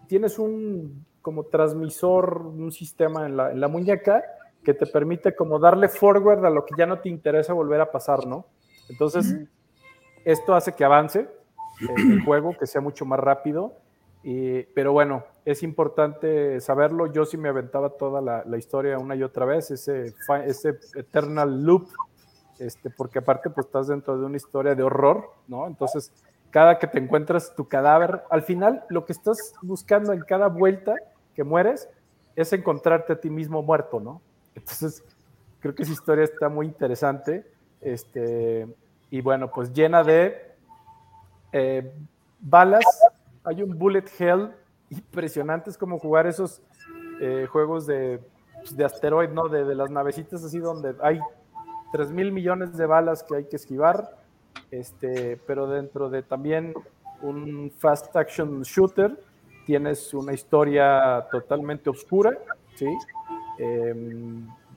tienes 0.08 0.40
un 0.40 1.06
como 1.22 1.44
transmisor, 1.46 2.38
un 2.46 2.72
sistema 2.72 3.26
en 3.26 3.36
la, 3.38 3.52
en 3.52 3.60
la 3.60 3.68
muñeca 3.68 4.24
que 4.64 4.74
te 4.74 4.86
permite 4.86 5.36
como 5.36 5.60
darle 5.60 5.88
forward 5.90 6.46
a 6.46 6.50
lo 6.50 6.66
que 6.66 6.76
ya 6.78 6.86
no 6.86 7.00
te 7.00 7.10
interesa 7.10 7.54
volver 7.54 7.82
a 7.82 7.92
pasar, 7.92 8.26
¿no? 8.26 8.46
Entonces, 8.90 9.36
esto 10.26 10.56
hace 10.56 10.74
que 10.74 10.84
avance 10.86 11.28
el, 11.82 12.12
el 12.14 12.22
juego, 12.26 12.56
que 12.58 12.68
sea 12.68 12.82
mucho 12.82 13.06
más 13.06 13.20
rápido. 13.20 13.74
y- 14.24 14.64
pero 14.74 14.92
bueno, 14.94 15.24
es 15.46 15.64
importante 15.64 16.60
saberlo. 16.60 17.08
Yo 17.12 17.26
sí 17.26 17.38
me 17.38 17.50
aventaba 17.50 17.90
toda 17.92 18.22
la, 18.22 18.44
la 18.46 18.58
historia 18.58 18.98
una 18.98 19.16
y 19.16 19.24
otra 19.24 19.46
vez, 19.46 19.72
ese, 19.72 20.14
ese 20.46 20.80
Eternal 20.96 21.64
Loop, 21.64 21.88
este, 22.60 22.90
porque 22.90 23.20
aparte 23.20 23.50
pues 23.50 23.68
estás 23.68 23.88
dentro 23.88 24.18
de 24.18 24.26
una 24.26 24.38
historia 24.38 24.76
de 24.76 24.84
horror, 24.84 25.30
¿no? 25.48 25.68
Entonces, 25.68 26.12
cada 26.52 26.80
que 26.80 26.88
te 26.88 27.00
encuentras 27.00 27.56
tu 27.56 27.68
cadáver, 27.68 28.24
al 28.30 28.42
final 28.42 28.84
lo 28.90 29.06
que 29.06 29.14
estás 29.14 29.54
buscando 29.62 30.14
en 30.14 30.22
cada 30.22 30.48
vuelta 30.48 30.96
que 31.36 31.44
mueres 31.44 31.90
es 32.36 32.54
encontrarte 32.54 33.14
a 33.14 33.20
ti 33.20 33.30
mismo 33.30 33.62
muerto, 33.62 34.00
¿no? 34.00 34.22
Entonces, 34.56 35.04
creo 35.60 35.76
que 35.76 35.84
esa 35.84 35.92
historia 35.92 36.24
está 36.24 36.50
muy 36.50 36.66
interesante. 36.66 37.46
Este, 37.82 38.68
y 39.10 39.22
bueno, 39.22 39.52
pues 39.52 39.72
llena 39.74 40.04
de 40.04 40.56
eh, 41.52 41.92
balas. 42.40 42.84
Hay 43.44 43.62
un 43.62 43.78
bullet 43.78 44.06
hell 44.20 44.52
impresionante. 44.90 45.70
Es 45.70 45.78
como 45.78 46.00
jugar 46.00 46.28
esos 46.28 46.62
eh, 47.22 47.48
juegos 47.52 47.86
de, 47.86 48.20
pues, 48.56 48.76
de 48.76 48.86
asteroid, 48.86 49.30
¿no? 49.30 49.48
De, 49.48 49.64
de, 49.66 49.76
las 49.76 49.90
navecitas 49.90 50.44
así 50.44 50.60
donde 50.60 50.96
hay 51.02 51.20
3 51.92 52.12
mil 52.12 52.32
millones 52.32 52.76
de 52.76 52.86
balas 52.86 53.24
que 53.24 53.36
hay 53.36 53.46
que 53.46 53.56
esquivar. 53.56 54.18
Este, 54.72 55.40
pero 55.48 55.68
dentro 55.68 56.10
de 56.10 56.24
también 56.24 56.74
un 57.22 57.72
fast 57.78 58.16
action 58.16 58.62
shooter 58.62 59.18
tienes 59.66 60.14
una 60.14 60.34
historia 60.34 61.26
totalmente 61.32 61.90
oscura, 61.90 62.38
¿sí? 62.76 62.88
Eh, 63.60 63.94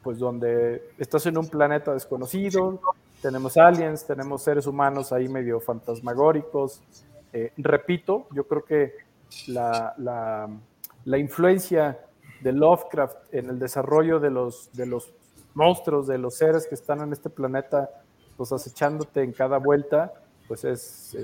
pues 0.03 0.18
donde 0.18 0.91
estás 0.99 1.26
en 1.26 1.37
un 1.37 1.49
planeta 1.49 1.93
desconocido, 1.93 2.81
tenemos 3.20 3.57
aliens, 3.57 4.07
tenemos 4.07 4.43
seres 4.43 4.66
humanos 4.66 5.12
ahí 5.12 5.28
medio 5.28 5.61
fantasmagóricos. 5.61 6.81
Eh, 7.33 7.53
repito, 7.59 8.26
yo 8.33 8.45
creo 8.45 8.64
que 8.64 8.95
la, 9.47 9.95
la, 9.99 10.49
la, 11.05 11.18
influencia 11.18 11.99
de 12.41 12.53
Lovecraft 12.53 13.33
en 13.33 13.51
el 13.51 13.59
desarrollo 13.59 14.18
de 14.18 14.31
los, 14.31 14.72
de 14.72 14.87
los 14.87 15.12
monstruos, 15.55 16.07
de 16.07 16.18
los 16.18 16.37
seres 16.37 16.66
que 16.66 16.74
están 16.74 17.01
en 17.03 17.12
este 17.12 17.31
planeta, 17.31 17.91
pues 18.41 18.53
acechándote 18.53 19.22
en 19.22 19.32
cada 19.32 19.59
vuelta, 19.59 20.14
pues 20.49 20.64
es, 20.64 21.14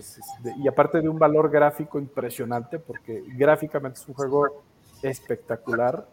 y 0.59 0.69
aparte 0.69 1.01
de 1.01 1.09
un 1.09 1.19
valor 1.19 1.49
gráfico 1.49 1.99
impresionante, 1.99 2.79
porque 2.79 3.25
gráficamente 3.39 3.99
es 3.99 4.07
un 4.07 4.13
juego 4.13 4.65
espectacular. 5.01 6.07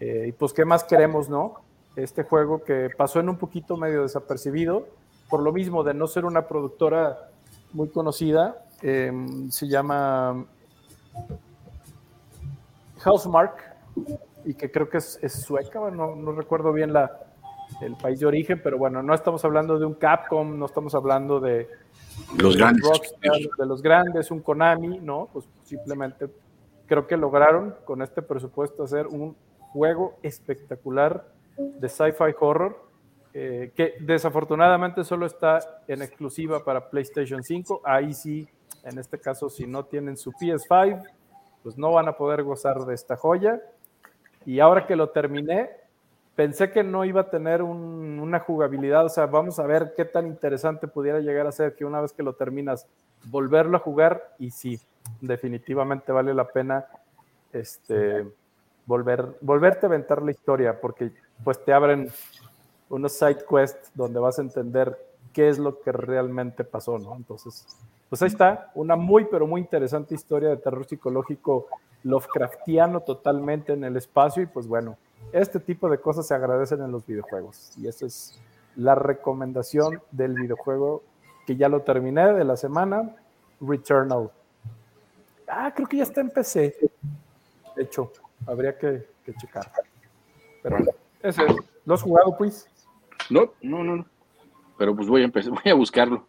Eh, 0.00 0.24
y 0.26 0.32
pues, 0.32 0.52
¿qué 0.52 0.64
más 0.64 0.82
queremos, 0.82 1.28
no? 1.28 1.60
Este 1.94 2.24
juego 2.24 2.64
que 2.64 2.90
pasó 2.96 3.20
en 3.20 3.28
un 3.28 3.38
poquito 3.38 3.76
medio 3.76 4.02
desapercibido, 4.02 4.88
por 5.30 5.44
lo 5.44 5.52
mismo 5.52 5.84
de 5.84 5.94
no 5.94 6.08
ser 6.08 6.24
una 6.24 6.48
productora 6.48 7.30
muy 7.72 7.90
conocida, 7.90 8.66
eh, 8.82 9.12
se 9.50 9.68
llama 9.68 10.44
Housemark, 13.04 13.62
y 14.44 14.54
que 14.54 14.72
creo 14.72 14.90
que 14.90 14.98
es, 14.98 15.20
es 15.22 15.34
sueca, 15.34 15.88
no, 15.92 16.16
no, 16.16 16.32
recuerdo 16.32 16.72
bien 16.72 16.92
la, 16.92 17.27
el 17.80 17.96
país 17.96 18.20
de 18.20 18.26
origen, 18.26 18.60
pero 18.62 18.78
bueno, 18.78 19.02
no 19.02 19.14
estamos 19.14 19.44
hablando 19.44 19.78
de 19.78 19.86
un 19.86 19.94
Capcom, 19.94 20.58
no 20.58 20.66
estamos 20.66 20.94
hablando 20.94 21.40
de 21.40 21.68
los 22.36 22.54
de 22.54 22.60
grandes, 22.60 22.84
Rockstar, 22.84 23.40
de 23.58 23.66
los 23.66 23.82
grandes, 23.82 24.30
un 24.30 24.40
Konami, 24.40 24.98
no, 24.98 25.28
pues 25.32 25.46
simplemente 25.64 26.28
creo 26.86 27.06
que 27.06 27.16
lograron 27.16 27.74
con 27.84 28.02
este 28.02 28.22
presupuesto 28.22 28.82
hacer 28.82 29.06
un 29.06 29.36
juego 29.72 30.18
espectacular 30.22 31.26
de 31.56 31.88
sci-fi 31.88 32.34
horror 32.40 32.88
eh, 33.34 33.72
que 33.76 33.94
desafortunadamente 34.00 35.04
solo 35.04 35.26
está 35.26 35.60
en 35.86 36.02
exclusiva 36.02 36.64
para 36.64 36.88
PlayStation 36.88 37.42
5. 37.42 37.82
Ahí 37.84 38.14
sí, 38.14 38.48
en 38.82 38.98
este 38.98 39.18
caso, 39.18 39.50
si 39.50 39.66
no 39.66 39.84
tienen 39.84 40.16
su 40.16 40.32
PS5, 40.32 41.02
pues 41.62 41.76
no 41.76 41.92
van 41.92 42.08
a 42.08 42.16
poder 42.16 42.42
gozar 42.42 42.78
de 42.80 42.94
esta 42.94 43.16
joya. 43.16 43.60
Y 44.46 44.60
ahora 44.60 44.86
que 44.86 44.96
lo 44.96 45.10
terminé, 45.10 45.70
pensé 46.38 46.70
que 46.70 46.84
no 46.84 47.04
iba 47.04 47.22
a 47.22 47.30
tener 47.30 47.62
un, 47.62 48.20
una 48.20 48.38
jugabilidad, 48.38 49.04
o 49.04 49.08
sea, 49.08 49.26
vamos 49.26 49.58
a 49.58 49.66
ver 49.66 49.92
qué 49.96 50.04
tan 50.04 50.28
interesante 50.28 50.86
pudiera 50.86 51.18
llegar 51.18 51.48
a 51.48 51.50
ser 51.50 51.74
que 51.74 51.84
una 51.84 52.00
vez 52.00 52.12
que 52.12 52.22
lo 52.22 52.34
terminas, 52.34 52.86
volverlo 53.24 53.76
a 53.76 53.80
jugar 53.80 54.36
y 54.38 54.52
sí, 54.52 54.78
definitivamente 55.20 56.12
vale 56.12 56.32
la 56.32 56.46
pena 56.46 56.86
este, 57.52 58.24
volver, 58.86 59.36
volverte 59.40 59.86
a 59.86 59.88
aventar 59.88 60.22
la 60.22 60.30
historia, 60.30 60.80
porque 60.80 61.10
pues 61.42 61.64
te 61.64 61.72
abren 61.72 62.08
unos 62.88 63.14
side 63.14 63.44
quests 63.50 63.90
donde 63.96 64.20
vas 64.20 64.38
a 64.38 64.42
entender 64.42 64.96
qué 65.32 65.48
es 65.48 65.58
lo 65.58 65.80
que 65.80 65.90
realmente 65.90 66.62
pasó, 66.62 67.00
¿no? 67.00 67.16
Entonces, 67.16 67.66
pues 68.08 68.22
ahí 68.22 68.28
está, 68.28 68.70
una 68.76 68.94
muy, 68.94 69.24
pero 69.24 69.48
muy 69.48 69.60
interesante 69.60 70.14
historia 70.14 70.50
de 70.50 70.58
terror 70.58 70.86
psicológico 70.86 71.66
Lovecraftiano 72.04 73.00
totalmente 73.00 73.72
en 73.72 73.82
el 73.82 73.96
espacio 73.96 74.40
y 74.40 74.46
pues 74.46 74.68
bueno, 74.68 74.96
este 75.32 75.60
tipo 75.60 75.88
de 75.88 75.98
cosas 75.98 76.26
se 76.26 76.34
agradecen 76.34 76.82
en 76.82 76.92
los 76.92 77.06
videojuegos 77.06 77.72
y 77.76 77.86
esa 77.86 78.06
es 78.06 78.40
la 78.76 78.94
recomendación 78.94 80.00
del 80.10 80.34
videojuego 80.34 81.02
que 81.46 81.56
ya 81.56 81.68
lo 81.68 81.82
terminé 81.82 82.32
de 82.32 82.44
la 82.44 82.56
semana, 82.56 83.16
Returnal. 83.60 84.30
Ah, 85.48 85.72
creo 85.74 85.88
que 85.88 85.96
ya 85.96 86.02
está 86.02 86.20
en 86.20 86.30
PC. 86.30 86.76
De 87.74 87.82
hecho, 87.82 88.12
habría 88.46 88.76
que, 88.76 89.06
que 89.24 89.34
checar. 89.34 89.70
Pero 90.62 90.78
ese, 91.22 91.42
¿lo 91.84 91.94
has 91.94 92.02
jugado, 92.02 92.36
pues? 92.36 92.68
No, 93.30 93.52
no, 93.62 93.82
no. 93.82 94.06
Pero 94.76 94.94
pues 94.94 95.08
voy 95.08 95.22
a 95.22 95.24
empezar, 95.24 95.52
voy 95.64 95.70
a 95.70 95.74
buscarlo. 95.74 96.26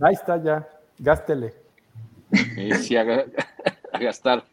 Ahí 0.00 0.14
está 0.14 0.42
ya, 0.42 0.68
gástele. 0.98 1.54
Eh, 2.56 2.74
sí, 2.76 2.96
a, 2.96 3.02
a, 3.92 3.98
gastar. 3.98 4.44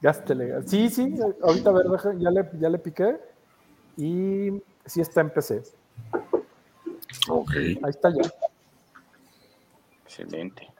Gástele. 0.00 0.62
Sí, 0.66 0.90
sí, 0.90 1.14
ahorita 1.42 1.70
a 1.70 1.72
ver, 1.72 1.86
ya, 2.18 2.30
le, 2.30 2.48
ya 2.58 2.68
le 2.68 2.78
piqué 2.78 3.16
y 3.96 4.62
sí 4.84 5.00
está 5.00 5.22
en 5.22 5.30
PC. 5.30 5.62
Ok. 7.28 7.52
Ahí 7.56 7.90
está 7.90 8.10
ya. 8.10 8.30
Excelente. 10.04 10.70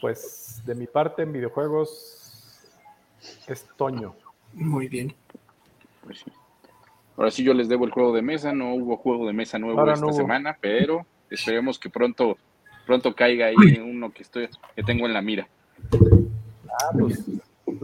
Pues 0.00 0.62
de 0.64 0.74
mi 0.74 0.86
parte 0.86 1.22
en 1.22 1.32
videojuegos 1.32 2.60
es 3.46 3.66
Toño. 3.76 4.14
Muy 4.52 4.88
bien. 4.88 5.14
Pues 6.04 6.20
sí. 6.20 6.32
Ahora 7.16 7.30
sí 7.30 7.42
yo 7.42 7.54
les 7.54 7.68
debo 7.68 7.84
el 7.84 7.90
juego 7.90 8.12
de 8.14 8.22
mesa, 8.22 8.52
no 8.52 8.74
hubo 8.74 8.96
juego 8.96 9.26
de 9.26 9.32
mesa 9.32 9.58
nuevo 9.58 9.78
Ahora 9.78 9.94
esta 9.94 10.06
no 10.06 10.12
semana, 10.12 10.58
pero 10.60 11.06
esperemos 11.30 11.78
que 11.78 11.88
pronto 11.88 12.36
pronto 12.86 13.14
caiga 13.14 13.46
ahí 13.46 13.78
uno 13.78 14.12
que 14.12 14.22
estoy 14.22 14.48
que 14.74 14.82
tengo 14.82 15.06
en 15.06 15.14
la 15.14 15.22
mira. 15.22 15.48
Ah, 16.68 16.90
pues 16.98 17.24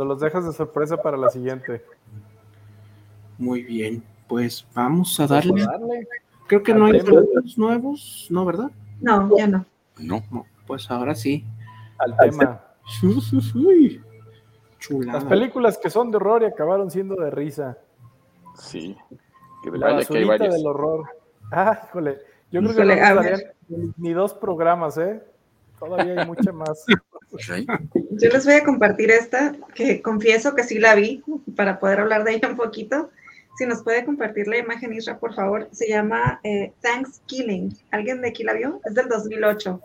nos 0.05 0.09
los 0.15 0.21
dejas 0.21 0.47
de 0.47 0.53
sorpresa 0.53 0.97
para 0.97 1.17
la 1.17 1.29
siguiente. 1.31 1.85
Muy 3.39 3.63
bien, 3.63 4.03
pues 4.29 4.67
vamos 4.75 5.19
a 5.21 5.27
darle. 5.27 5.65
Vamos 5.65 5.69
a 5.69 5.73
darle. 5.73 6.09
Creo 6.47 6.63
que 6.63 6.73
Al 6.73 6.79
no 6.79 6.87
hay 6.87 7.03
nuevos, 7.57 8.27
¿no, 8.31 8.45
verdad? 8.45 8.71
No, 9.01 9.37
ya 9.37 9.47
no. 9.47 9.67
No. 9.99 10.23
No, 10.31 10.47
pues 10.67 10.91
ahora 10.91 11.15
sí. 11.15 11.45
al 11.99 12.17
tema. 12.17 12.61
Uy, 13.55 14.03
Las 15.07 15.25
películas 15.25 15.79
que 15.79 15.91
son 15.91 16.11
de 16.11 16.17
horror 16.17 16.43
y 16.43 16.47
acabaron 16.47 16.91
siendo 16.91 17.15
de 17.17 17.31
risa. 17.31 17.79
Sí. 18.55 18.97
Que 19.63 19.71
La 19.71 19.93
vaya 19.93 20.07
que 20.07 20.17
hay 20.19 20.25
basurita 20.25 20.29
varias. 20.29 20.55
del 20.55 20.67
horror. 20.67 21.05
Ah, 21.53 21.83
híjole. 21.89 22.19
Yo 22.51 22.61
creo 22.63 22.75
que 22.75 22.85
no 22.85 23.93
ni 23.99 24.13
dos 24.13 24.35
programas, 24.35 24.97
¿eh? 24.99 25.23
Todavía 25.79 26.21
hay 26.23 26.27
mucha 26.27 26.53
más. 26.53 26.85
Yo 27.33 28.29
les 28.29 28.45
voy 28.45 28.55
a 28.55 28.65
compartir 28.65 29.11
esta, 29.11 29.55
que 29.75 30.03
confieso 30.03 30.55
que 30.55 30.65
sí 30.65 30.79
la 30.79 30.95
vi, 30.95 31.23
para 31.57 31.79
poder 31.79 32.01
hablar 32.01 32.25
de 32.25 32.35
ella 32.35 32.49
un 32.49 32.57
poquito. 32.57 33.11
Si 33.57 33.67
nos 33.67 33.83
puede 33.83 34.05
compartir 34.05 34.49
la 34.49 34.57
imagen, 34.59 34.93
Isra, 34.93 35.19
por 35.19 35.35
favor. 35.35 35.69
Se 35.73 35.89
llama 35.89 36.41
eh, 36.43 36.73
Thanksgiving. 36.81 37.77
¿Alguien 37.91 38.23
de 38.23 38.29
aquí 38.29 38.43
la 38.43 38.55
vio? 38.55 38.81
Es 38.85 38.95
del 38.95 39.09
2008. 39.09 39.81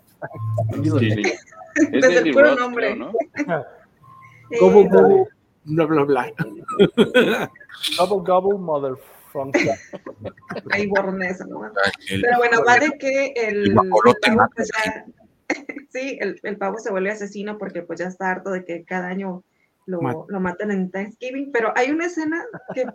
Sí, 1.00 1.12
sí. 1.12 1.22
Es 1.76 1.92
Desde 1.92 2.10
de 2.10 2.18
el 2.30 2.32
puro 2.32 2.52
Roth, 2.52 2.60
nombre. 2.60 2.94
creo, 2.94 3.12
¿no? 3.12 3.66
Eh, 4.52 4.60
gobo, 4.60 5.28
bla, 5.64 5.86
bla, 5.86 6.04
bla. 6.04 6.32
Double 7.98 8.24
Gobble 8.24 8.60
Motherfunker. 8.60 9.76
Ahí 10.70 10.86
borrón 10.86 11.24
eso, 11.24 11.46
¿no? 11.48 11.62
Pero 12.08 12.38
bueno, 12.38 12.64
va 12.64 12.78
de 12.78 12.92
que 13.00 13.34
el, 13.36 13.72
El 13.72 13.76
sí, 15.90 16.18
el, 16.22 16.40
el 16.44 16.58
pavo 16.58 16.78
se 16.80 16.92
vuelve 16.92 17.12
asesino 17.12 17.58
porque 17.58 17.82
pues 17.84 18.00
ya 18.00 18.08
está 18.08 18.32
harto 18.32 18.52
de 18.52 18.64
que 18.66 18.84
cada 18.84 19.08
año 19.08 19.44
lo, 19.86 20.02
Mat- 20.02 20.26
lo 20.30 20.40
maten 20.40 20.72
en 20.72 20.90
Thanksgiving, 20.92 21.52
pero 21.52 21.72
hay 21.76 21.92
una 21.92 22.08
escena 22.08 22.44
que 22.74 22.86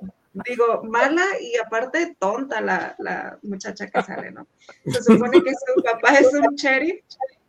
digo, 0.47 0.82
mala 0.85 1.24
y 1.40 1.56
aparte 1.56 2.16
tonta 2.18 2.60
la, 2.60 2.94
la 2.98 3.39
muchacha 3.43 3.86
que 3.86 4.02
sale, 4.02 4.32
¿no? 4.32 4.47
Se 4.86 5.02
supone 5.02 5.43
que 5.43 5.52
su 5.52 5.82
papá 5.82 6.14
es 6.14 6.32
un 6.35 6.55
sheriff 6.56 7.05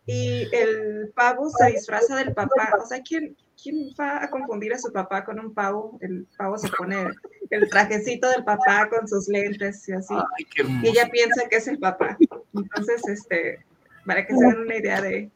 y 0.05 0.47
el 0.51 1.11
pavo 1.15 1.49
se 1.49 1.71
disfraza 1.71 2.15
del 2.15 2.33
papá. 2.33 2.71
O 2.81 2.85
sea, 2.85 3.01
¿quién, 3.01 3.35
¿quién 3.61 3.89
va 3.99 4.23
a 4.23 4.29
confundir 4.29 4.73
a 4.73 4.79
su 4.79 4.91
papá 4.91 5.23
con 5.23 5.39
un 5.39 5.53
pavo? 5.53 5.97
El 6.01 6.27
pavo 6.37 6.57
se 6.57 6.69
pone 6.69 7.05
el 7.49 7.69
trajecito 7.69 8.29
del 8.29 8.43
papá 8.43 8.89
con 8.89 9.07
sus 9.07 9.27
lentes 9.27 9.87
y 9.89 9.93
así 9.93 10.13
Ay, 10.13 10.45
y 10.83 10.89
ella 10.89 11.07
piensa 11.11 11.47
que 11.49 11.57
es 11.57 11.67
el 11.67 11.77
papá. 11.79 12.17
Entonces, 12.53 13.07
este, 13.07 13.59
para 14.05 14.25
que 14.25 14.35
se 14.35 14.43
den 14.43 14.59
una 14.59 14.75
idea 14.75 15.01
de, 15.01 15.29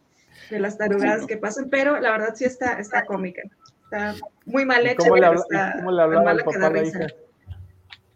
de 0.49 0.59
las 0.59 0.77
tarugadas 0.77 1.25
que 1.25 1.37
pasan, 1.37 1.69
pero 1.69 1.99
la 1.99 2.11
verdad 2.11 2.33
sí 2.35 2.45
está, 2.45 2.79
está 2.79 3.05
cómica. 3.05 3.41
Está 3.83 4.15
muy 4.45 4.65
mal 4.65 4.83
¿Y 4.83 4.89
hecha, 4.89 4.97
¿Cómo 4.97 5.17
le, 5.17 5.25
habla- 5.25 5.41
está 5.41 5.73
cómo 5.77 5.91
le 5.91 6.01
hablaba 6.01 6.37
que 6.37 6.43
papá 6.43 6.69
la 6.69 6.83
hija? 6.83 7.07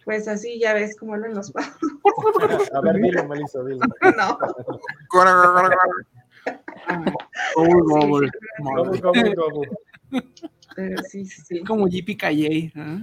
Pues 0.05 0.27
así 0.27 0.59
ya 0.59 0.73
ves 0.73 0.97
cómo 0.97 1.13
hablan 1.13 1.35
los 1.35 1.51
pavos. 1.51 1.75
A 2.73 2.81
ver, 2.81 2.95
dilo, 2.95 3.27
Melissa, 3.27 3.61
dilo. 3.63 3.79
no, 4.17 4.39
sí, 11.07 11.25
sí, 11.25 11.41
sí. 11.41 11.63
Como 11.63 11.87
JP 11.87 12.17
Calle. 12.17 12.71
¿eh? 12.75 13.01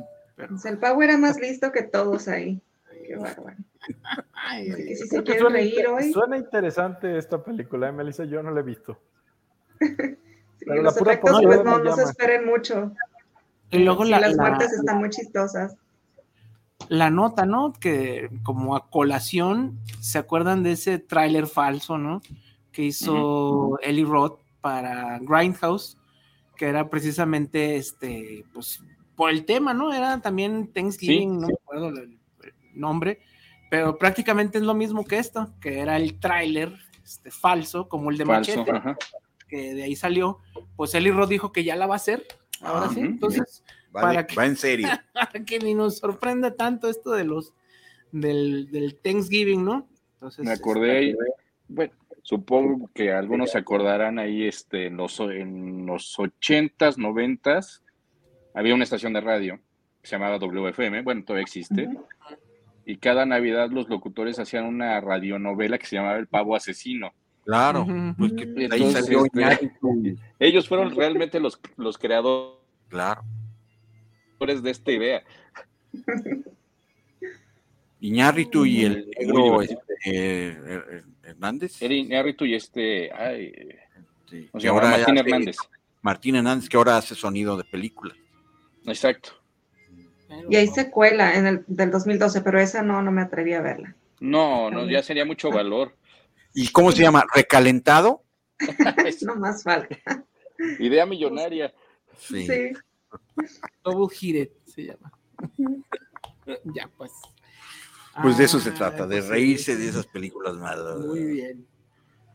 O 0.53 0.59
sea, 0.59 0.73
el 0.73 0.79
pavo 0.79 1.03
era 1.03 1.17
más 1.17 1.39
listo 1.39 1.71
que 1.73 1.83
todos 1.83 2.29
ahí. 2.29 2.61
Qué 3.07 3.17
bárbaro. 3.17 3.57
Así 4.51 4.65
que 4.75 4.97
si 4.97 5.09
se 5.09 5.23
quieren 5.23 5.53
reír 5.53 5.87
hoy. 5.89 6.13
Suena 6.13 6.37
interesante 6.37 7.17
esta 7.19 7.43
película, 7.43 7.89
¿eh, 7.89 7.93
Melissa? 7.93 8.25
Yo 8.25 8.43
no 8.43 8.51
la 8.51 8.61
he 8.61 8.65
visto. 8.65 8.99
Sí, 10.59 10.65
los 10.75 10.97
efectos, 10.97 11.39
pues 11.43 11.63
no, 11.65 11.79
no 11.79 11.95
se 11.95 12.03
esperen 12.05 12.47
mucho. 12.47 12.91
Y 13.71 13.81
luego 13.81 14.05
Sí, 14.05 14.11
la, 14.11 14.21
las 14.21 14.37
la- 14.37 14.43
muertes 14.43 14.73
están 14.73 14.99
muy 14.99 15.11
chistosas. 15.11 15.77
la 16.89 17.11
nota, 17.11 17.45
¿no? 17.45 17.75
Que 17.79 18.31
como 18.43 18.75
a 18.75 18.89
colación, 18.89 19.79
¿se 20.01 20.17
acuerdan 20.19 20.63
de 20.63 20.73
ese 20.73 20.99
tráiler 20.99 21.47
falso, 21.47 21.99
¿no? 21.99 22.23
Que 22.73 22.85
hizo 22.85 23.79
Eli 23.83 24.03
Roth 24.03 24.41
para 24.63 25.19
Grindhouse, 25.21 25.99
que 26.57 26.67
era 26.69 26.89
precisamente 26.89 27.77
este, 27.77 28.45
pues, 28.55 28.83
por 29.15 29.29
el 29.31 29.45
tema, 29.45 29.75
¿no? 29.75 29.93
Era 29.93 30.21
también 30.23 30.73
Thanksgiving, 30.73 31.35
Sí, 31.35 31.37
no 31.41 31.47
sí. 31.49 31.53
me 31.53 31.59
acuerdo 31.63 31.89
el, 31.91 31.99
el 31.99 32.19
nombre, 32.77 33.21
pero 33.71 33.99
prácticamente 33.99 34.59
es 34.59 34.65
lo 34.65 34.75
mismo 34.75 35.05
que 35.05 35.19
esto, 35.19 35.53
que 35.61 35.81
era 35.81 35.97
el 35.97 36.19
tráiler 36.21 36.73
este, 37.05 37.31
falso, 37.31 37.89
como 37.89 38.11
el 38.11 38.19
de 38.19 38.27
Falso, 38.27 38.57
Machete, 38.59 38.77
ajá. 38.77 38.97
que 39.49 39.75
de 39.75 39.83
ahí 39.85 39.97
salió. 39.97 40.39
Pues 40.77 40.95
Eli 40.95 41.11
Roth 41.11 41.29
dijo 41.29 41.53
que 41.53 41.65
ya 41.65 41.77
la 41.77 41.87
va 41.87 41.95
a 41.95 41.97
hacer, 41.97 42.27
ahora 42.61 42.87
Ah, 42.87 42.91
sí. 42.95 43.01
Entonces, 43.01 43.63
Va, 43.95 44.01
para 44.03 44.21
de- 44.23 44.27
que- 44.27 44.35
va 44.37 44.47
en 44.47 44.57
serio. 44.57 44.89
para 45.13 45.45
que 45.45 45.59
ni 45.59 45.75
nos 45.75 45.99
sorprenda 45.99 46.55
tanto 46.55 46.89
esto 46.89 47.13
de 47.13 47.25
los 47.25 47.53
del, 48.13 48.71
del 48.71 48.97
Thanksgiving, 49.01 49.65
¿no? 49.65 49.89
Entonces, 50.15 50.45
Me 50.45 50.53
acordé 50.53 50.97
ahí, 50.99 51.17
bueno, 51.69 51.93
supongo 52.23 52.89
que 52.95 53.13
algunos 53.13 53.51
se 53.53 53.59
acordarán 53.59 54.19
ahí, 54.19 54.45
este, 54.47 54.87
en 54.87 54.97
los, 54.97 55.19
en 55.21 55.87
los 55.87 56.17
80s, 56.19 56.97
90s, 56.97 57.83
había 58.55 58.75
una 58.75 58.85
estación 58.85 59.13
de 59.13 59.21
radio 59.21 59.61
que 60.01 60.09
se 60.09 60.17
llamaba 60.17 60.39
WFM, 60.39 61.03
bueno, 61.03 61.23
todavía 61.25 61.43
existe, 61.43 61.89
y 62.87 62.97
cada 62.99 63.27
Navidad 63.27 63.69
los 63.71 63.89
locutores 63.89 64.39
hacían 64.39 64.65
una 64.65 65.01
radionovela 65.01 65.77
que 65.77 65.87
se 65.87 65.97
llamaba 65.97 66.17
El 66.19 66.29
Pavo 66.29 66.55
Asesino. 66.57 67.13
Claro. 67.45 67.87
Pues 68.17 68.33
que 68.33 68.47
de 68.47 68.65
ahí 68.65 68.83
Entonces, 68.83 69.05
salió 69.05 69.25
este. 69.27 70.17
Ellos 70.39 70.67
fueron 70.69 70.95
realmente 70.97 71.39
los, 71.41 71.61
los 71.77 71.99
creadores 71.99 72.57
Claro. 72.89 73.23
de 74.41 74.71
esta 74.71 74.93
idea. 74.93 75.23
Iñárritu 78.01 78.67
y 78.67 78.85
el 78.85 79.11
negro 79.19 79.63
este, 79.63 79.75
eh, 80.05 80.59
eh, 80.67 81.03
Hernández. 81.25 81.81
Era 81.83 81.95
Iñárritu 81.95 82.45
y 82.45 82.55
este, 82.55 83.13
ay, 83.13 83.53
Sí, 84.31 84.49
o 84.53 84.59
que 84.59 84.63
sea, 84.63 84.71
ahora 84.73 84.91
Martín 84.91 85.19
hace- 85.19 85.21
Hernández. 85.29 85.57
Martín 86.03 86.37
Hernández, 86.37 86.69
que 86.69 86.77
ahora 86.77 86.97
hace 86.97 87.15
sonido 87.15 87.57
de 87.57 87.65
película. 87.65 88.15
Exacto. 88.87 89.31
Y 90.49 90.57
hay 90.57 90.69
secuela 90.69 91.35
en 91.37 91.47
el 91.47 91.65
del 91.67 91.91
2012, 91.91 92.41
pero 92.43 92.61
esa 92.61 92.83
no, 92.83 93.03
no 93.03 93.13
me 93.13 93.23
atreví 93.23 93.53
a 93.53 93.61
verla. 93.61 93.95
No, 94.21 94.71
no, 94.71 94.89
ya 94.89 95.03
sería 95.03 95.25
mucho 95.25 95.51
valor. 95.51 95.95
¿Y 96.55 96.69
cómo 96.69 96.93
se 96.93 97.03
llama? 97.03 97.25
¿Recalentado? 97.35 98.23
No 99.23 99.37
más 99.37 99.63
falta. 99.63 99.97
Idea 100.79 101.05
millonaria. 101.05 101.73
Sí. 102.19 102.47
Sí. 102.47 102.73
Double 103.85 104.15
Heated 104.15 104.49
se 104.65 104.85
llama. 104.87 105.13
ya, 106.75 106.91
pues. 106.97 107.13
Pues 108.23 108.39
de 108.39 108.45
eso 108.45 108.59
se 108.59 108.71
Ah, 108.71 108.75
trata, 108.75 109.07
de 109.07 109.17
pues 109.17 109.25
sí, 109.27 109.31
reírse 109.31 109.77
de 109.77 109.89
esas 109.89 110.07
películas 110.07 110.55
malas. 110.55 110.99
Muy 110.99 111.23
bien. 111.25 111.67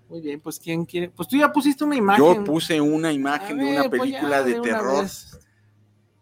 Muy 0.08 0.22
bien, 0.22 0.42
pues 0.42 0.60
¿quién 0.60 0.86
quiere? 0.86 1.10
Pues 1.10 1.28
tú 1.30 1.38
ya 1.38 1.52
pusiste 1.52 1.84
una 1.86 1.96
imagen. 1.96 2.24
Yo 2.24 2.44
puse 2.44 2.80
una 2.82 3.12
imagen 3.12 3.58
de 3.58 3.66
una 3.66 3.90
pues 3.90 3.92
ya, 3.94 4.00
película 4.02 4.44
de 4.44 4.54
una 4.60 4.62
terror 4.62 5.02
vez. 5.04 5.31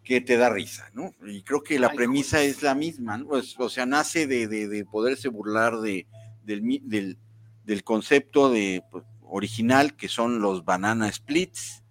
Que 0.09 0.21
te 0.21 0.37
da 0.37 0.49
risa, 0.49 0.89
¿no? 0.95 1.13
Y 1.23 1.43
creo 1.43 1.61
que 1.61 1.77
la 1.77 1.89
Ay, 1.89 1.95
premisa 1.97 2.41
es 2.41 2.63
la 2.63 2.73
misma, 2.73 3.19
¿no? 3.19 3.27
Pues, 3.27 3.53
o 3.59 3.69
sea, 3.69 3.85
nace 3.85 4.25
de, 4.25 4.47
de- 4.47 4.67
de 4.67 4.83
poderse 4.83 5.27
burlar 5.27 5.81
de, 5.81 6.07
del, 6.43 6.63
mi- 6.63 6.81
del, 6.83 7.19
del 7.63 7.83
concepto 7.83 8.49
de, 8.49 8.81
pues, 8.89 9.03
original 9.21 9.95
que 9.95 10.07
son 10.07 10.41
los 10.41 10.65
banana 10.65 11.11
splits, 11.11 11.83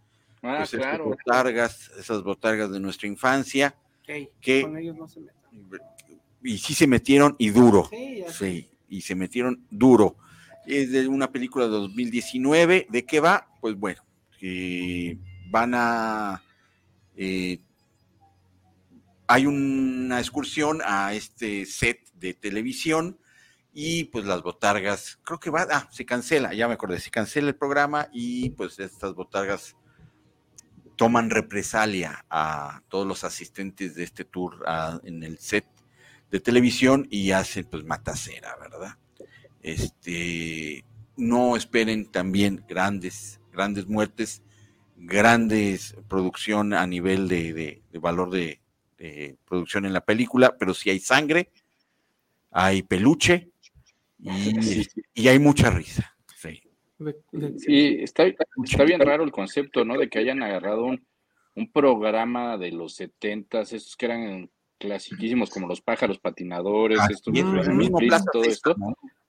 Ah, 0.43 0.57
pues, 0.59 0.75
esas 0.75 0.85
claro. 0.89 1.05
botargas, 1.05 1.93
esas 1.97 2.25
botargas 2.25 2.73
de 2.73 2.81
nuestra 2.81 3.07
infancia, 3.07 3.77
Ok, 4.03 4.31
que- 4.41 4.63
Con 4.63 4.77
ellos 4.77 4.97
no 4.97 5.07
se 5.07 5.21
y 6.43 6.59
sí 6.59 6.75
se 6.75 6.89
metieron 6.89 7.37
y 7.39 7.51
duro. 7.51 7.89
Sí, 8.33 8.69
y 8.89 9.01
se 9.03 9.15
metieron 9.15 9.65
duro. 9.71 10.17
Es 10.67 10.91
de 10.91 11.07
una 11.07 11.31
película 11.31 11.67
de 11.67 11.71
2019. 11.71 12.89
¿De 12.91 13.05
qué 13.05 13.21
va? 13.21 13.47
Pues 13.61 13.77
bueno, 13.77 14.03
que 14.41 15.17
van 15.51 15.73
a... 15.77 16.43
eh, 17.17 17.61
hay 19.29 19.47
una 19.47 20.19
excursión 20.19 20.81
a 20.85 21.13
este 21.15 21.67
set 21.67 22.01
de 22.15 22.35
televisión 22.35 23.19
y 23.73 24.05
pues 24.05 24.25
las 24.25 24.43
botargas, 24.43 25.21
creo 25.23 25.39
que 25.39 25.51
va, 25.51 25.67
ah, 25.71 25.89
se 25.93 26.05
cancela, 26.07 26.55
ya 26.55 26.67
me 26.67 26.75
acordé, 26.75 26.99
se 26.99 27.11
cancela 27.11 27.49
el 27.49 27.55
programa 27.55 28.09
y 28.13 28.51
pues 28.51 28.79
estas 28.81 29.15
botargas 29.15 29.77
toman 30.97 31.31
represalia 31.31 32.25
a 32.31 32.83
todos 32.89 33.07
los 33.07 33.23
asistentes 33.23 33.95
de 33.95 34.03
este 34.03 34.25
tour 34.25 34.65
en 35.05 35.23
el 35.23 35.39
set 35.39 35.67
de 36.31 36.41
televisión 36.41 37.07
y 37.11 37.31
hacen 37.31 37.67
pues 37.67 37.85
matacera, 37.85 38.57
¿verdad? 38.59 38.97
Este, 39.63 40.85
no 41.17 41.55
esperen 41.57 42.11
también 42.11 42.65
grandes, 42.69 43.41
grandes 43.53 43.87
muertes, 43.87 44.43
grandes 44.97 45.95
producción 46.09 46.73
a 46.73 46.87
nivel 46.87 47.29
de- 47.29 47.83
de 47.93 47.99
valor 47.99 48.31
de, 48.31 48.61
de 48.99 49.39
producción 49.45 49.87
en 49.87 49.93
la 49.93 50.05
película, 50.05 50.57
pero 50.59 50.75
sí 50.75 50.91
hay 50.91 51.01
sangre, 51.01 51.51
hay 52.51 52.83
peluche 52.83 53.51
y, 54.19 54.87
y 55.15 55.29
hay 55.29 55.39
mucha 55.39 55.71
risa. 55.71 56.17
Sí. 56.37 56.61
Sí, 57.59 57.99
está, 58.01 58.25
está 58.27 58.85
bien 58.85 59.01
raro 59.01 59.23
el 59.23 59.31
concepto, 59.31 59.85
¿no? 59.85 59.97
De 59.97 60.09
que 60.09 60.19
hayan 60.19 60.43
agarrado 60.43 60.85
un, 60.85 61.07
un 61.55 61.71
programa 61.71 62.59
de 62.59 62.73
los 62.73 62.95
setentas, 62.97 63.73
estos 63.73 63.97
que 63.97 64.07
eran 64.07 64.51
clasiquísimos 64.79 65.51
como 65.51 65.69
los 65.69 65.81
pájaros 65.81 66.19
patinadores, 66.19 66.99
Así 67.01 67.15
estos 67.15 67.35
los 67.37 67.69
mismo 67.69 67.99
Plaza 67.99 68.25
todo 68.33 68.45
esto. 68.45 68.77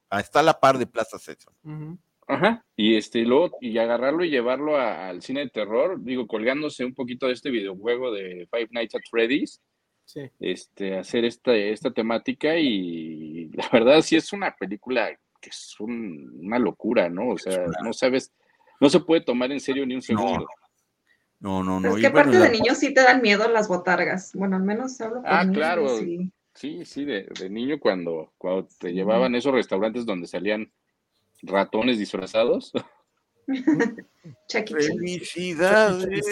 Ah, 0.09 0.19
Está 0.19 0.39
a 0.39 0.43
la 0.43 0.59
par 0.59 0.77
de 0.79 0.87
Plaza 0.87 1.19
Sésamo. 1.19 1.55
Ujú. 1.63 1.97
Ajá. 2.29 2.63
Y 2.75 2.95
este, 2.95 3.19
y 3.19 3.25
luego, 3.25 3.57
y 3.59 3.77
agarrarlo 3.79 4.23
y 4.23 4.29
llevarlo 4.29 4.77
a- 4.77 5.09
al 5.09 5.21
cine 5.21 5.41
de 5.41 5.49
terror, 5.49 6.01
digo, 6.01 6.27
colgándose 6.27 6.85
un 6.85 6.93
poquito 6.93 7.25
de 7.27 7.33
este 7.33 7.49
videojuego 7.49 8.11
de 8.13 8.47
Five 8.51 8.69
Nights 8.71 8.95
at 8.95 9.01
Freddy's, 9.09 9.59
Sí. 10.05 10.21
este, 10.39 10.97
hacer 10.97 11.25
esta, 11.25 11.55
esta 11.55 11.91
temática 11.91 12.55
y 12.57 13.49
la 13.53 13.67
verdad 13.71 14.01
sí 14.01 14.15
es 14.15 14.31
una 14.31 14.55
película 14.55 15.09
que 15.41 15.49
es 15.49 15.75
un- 15.79 16.31
una 16.45 16.59
locura, 16.59 17.09
¿no? 17.09 17.29
O 17.29 17.37
sea, 17.37 17.65
no 17.83 17.93
sabes, 17.93 18.31
no 18.79 18.89
se 18.89 18.99
puede 18.99 19.21
tomar 19.21 19.51
en 19.51 19.59
serio 19.59 19.85
ni 19.85 19.95
un 19.95 20.01
segundo. 20.01 20.47
No, 21.39 21.63
no, 21.63 21.79
Pero 21.81 21.91
no. 21.91 21.97
es 21.97 22.01
que 22.03 22.09
bueno, 22.09 22.19
aparte 22.29 22.39
la- 22.39 22.45
de 22.45 22.51
niños 22.51 22.77
sí 22.77 22.93
te 22.93 23.01
dan 23.01 23.21
miedo 23.21 23.47
las 23.49 23.67
botargas. 23.67 24.33
Bueno, 24.35 24.55
al 24.57 24.63
menos 24.63 24.99
hablo 25.01 25.21
por 25.21 25.31
Ah, 25.31 25.43
niños 25.43 25.57
claro. 25.57 26.01
y- 26.03 26.31
Sí, 26.55 26.83
sí, 26.85 27.05
de, 27.05 27.27
de 27.39 27.49
niño 27.49 27.79
cuando, 27.79 28.33
cuando 28.37 28.67
te 28.79 28.91
llevaban 28.91 29.33
esos 29.35 29.53
restaurantes 29.53 30.05
donde 30.05 30.27
salían 30.27 30.69
ratones 31.43 31.97
disfrazados. 31.97 32.71
Felicidades. 34.47 36.25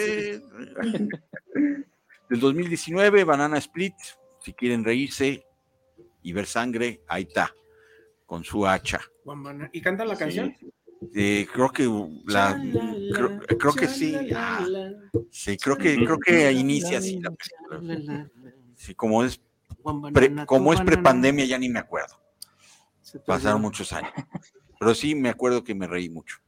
Del 2.28 2.40
2019, 2.40 3.24
Banana 3.24 3.58
Split. 3.58 3.94
Si 4.40 4.52
quieren 4.52 4.84
reírse 4.84 5.44
y 6.22 6.32
ver 6.32 6.46
sangre, 6.46 7.02
ahí 7.08 7.24
está, 7.24 7.54
con 8.26 8.44
su 8.44 8.66
hacha. 8.66 9.00
¿Y 9.72 9.80
canta 9.80 10.04
la 10.04 10.16
canción? 10.16 10.54
Eh, 11.14 11.46
creo 11.52 11.70
que 11.70 11.84
la, 12.26 12.60
creo, 13.14 13.40
creo 13.58 13.72
que 13.72 13.86
sí. 13.88 14.16
ah, 14.34 14.66
sí, 15.30 15.56
creo 15.56 15.76
que 15.76 15.96
creo 15.96 16.18
que 16.18 16.50
inicia 16.52 16.98
así 16.98 17.20
la 17.20 17.30
película. 17.30 18.30
Sí, 18.74 18.94
como 18.94 19.24
es 19.24 19.40
pre- 20.12 20.44
como 20.46 20.72
es 20.72 20.80
prepandemia 20.80 21.44
ya 21.44 21.58
ni 21.58 21.68
me 21.68 21.78
acuerdo. 21.78 22.20
Pasaron 23.26 23.60
muchos 23.62 23.92
años. 23.92 24.12
Pero 24.78 24.94
sí 24.94 25.14
me 25.14 25.28
acuerdo 25.28 25.64
que 25.64 25.74
me 25.74 25.86
reí 25.86 26.08
mucho. 26.08 26.38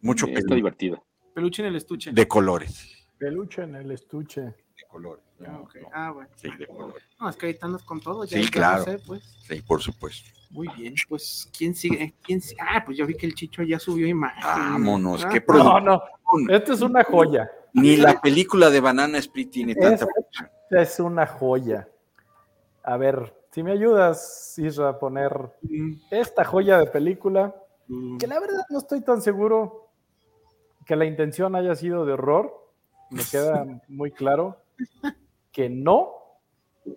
Mucho 0.00 0.26
Está 0.26 0.54
divertido. 0.54 1.04
Peluche 1.34 1.62
en 1.62 1.68
el 1.68 1.76
estuche. 1.76 2.12
de 2.12 2.28
colores. 2.28 3.06
Peluche 3.18 3.62
en 3.62 3.74
el 3.74 3.90
estuche. 3.90 4.40
De 4.42 4.54
colores. 4.88 5.24
Ah, 5.46 5.58
ok. 5.60 5.76
Ah, 5.92 6.10
bueno. 6.12 6.30
Sí, 6.36 6.48
de 6.56 6.66
colores. 6.66 7.02
No, 7.18 7.28
es 7.28 7.36
que 7.36 7.46
ahorita 7.46 7.66
andas 7.66 7.82
con 7.82 8.00
todo. 8.00 8.24
Ya 8.24 8.38
Sí, 8.40 8.48
claro. 8.48 8.84
sé, 8.84 8.98
pues. 9.04 9.22
Sí, 9.48 9.62
por 9.62 9.82
supuesto. 9.82 10.30
Muy 10.50 10.68
bien, 10.76 10.94
pues, 11.08 11.50
¿quién 11.56 11.74
sigue? 11.74 12.14
¿Quién 12.22 12.40
si- 12.40 12.54
Ah, 12.60 12.84
pues 12.84 12.96
yo 12.96 13.04
vi 13.06 13.14
que 13.16 13.26
el 13.26 13.34
Chicho 13.34 13.62
ya 13.64 13.80
subió 13.80 14.06
imagen. 14.06 14.40
Vámonos, 14.44 15.24
Ah, 15.24 15.28
qué 15.30 15.40
No, 15.40 15.46
producción. 15.46 15.84
no. 15.84 16.02
Esta 16.54 16.72
es 16.74 16.80
una 16.80 17.02
joya. 17.02 17.50
Ni 17.72 17.96
la 17.96 18.20
película 18.20 18.70
de 18.70 18.78
Banana 18.78 19.18
Split 19.18 19.50
tiene 19.50 19.74
tanta. 19.74 20.06
Esta 20.70 20.82
es 20.82 21.00
una 21.00 21.26
joya. 21.26 21.88
A 22.84 22.96
ver, 22.96 23.34
si 23.54 23.62
me 23.62 23.70
ayudas, 23.70 24.58
Isra, 24.58 24.88
a 24.88 24.98
poner 24.98 25.30
Mm, 25.62 25.92
esta 26.10 26.44
joya 26.44 26.76
de 26.78 26.86
película, 26.86 27.54
mm. 27.86 28.18
que 28.18 28.26
la 28.26 28.40
verdad 28.40 28.64
no 28.68 28.78
estoy 28.78 29.00
tan 29.00 29.22
seguro 29.22 29.90
que 30.84 30.96
la 30.96 31.04
intención 31.04 31.54
haya 31.54 31.76
sido 31.76 32.04
de 32.04 32.14
horror. 32.14 32.52
Me 33.10 33.22
queda 33.30 33.64
muy 33.86 34.10
claro 34.10 34.56
que 35.52 35.70
no. 35.70 36.14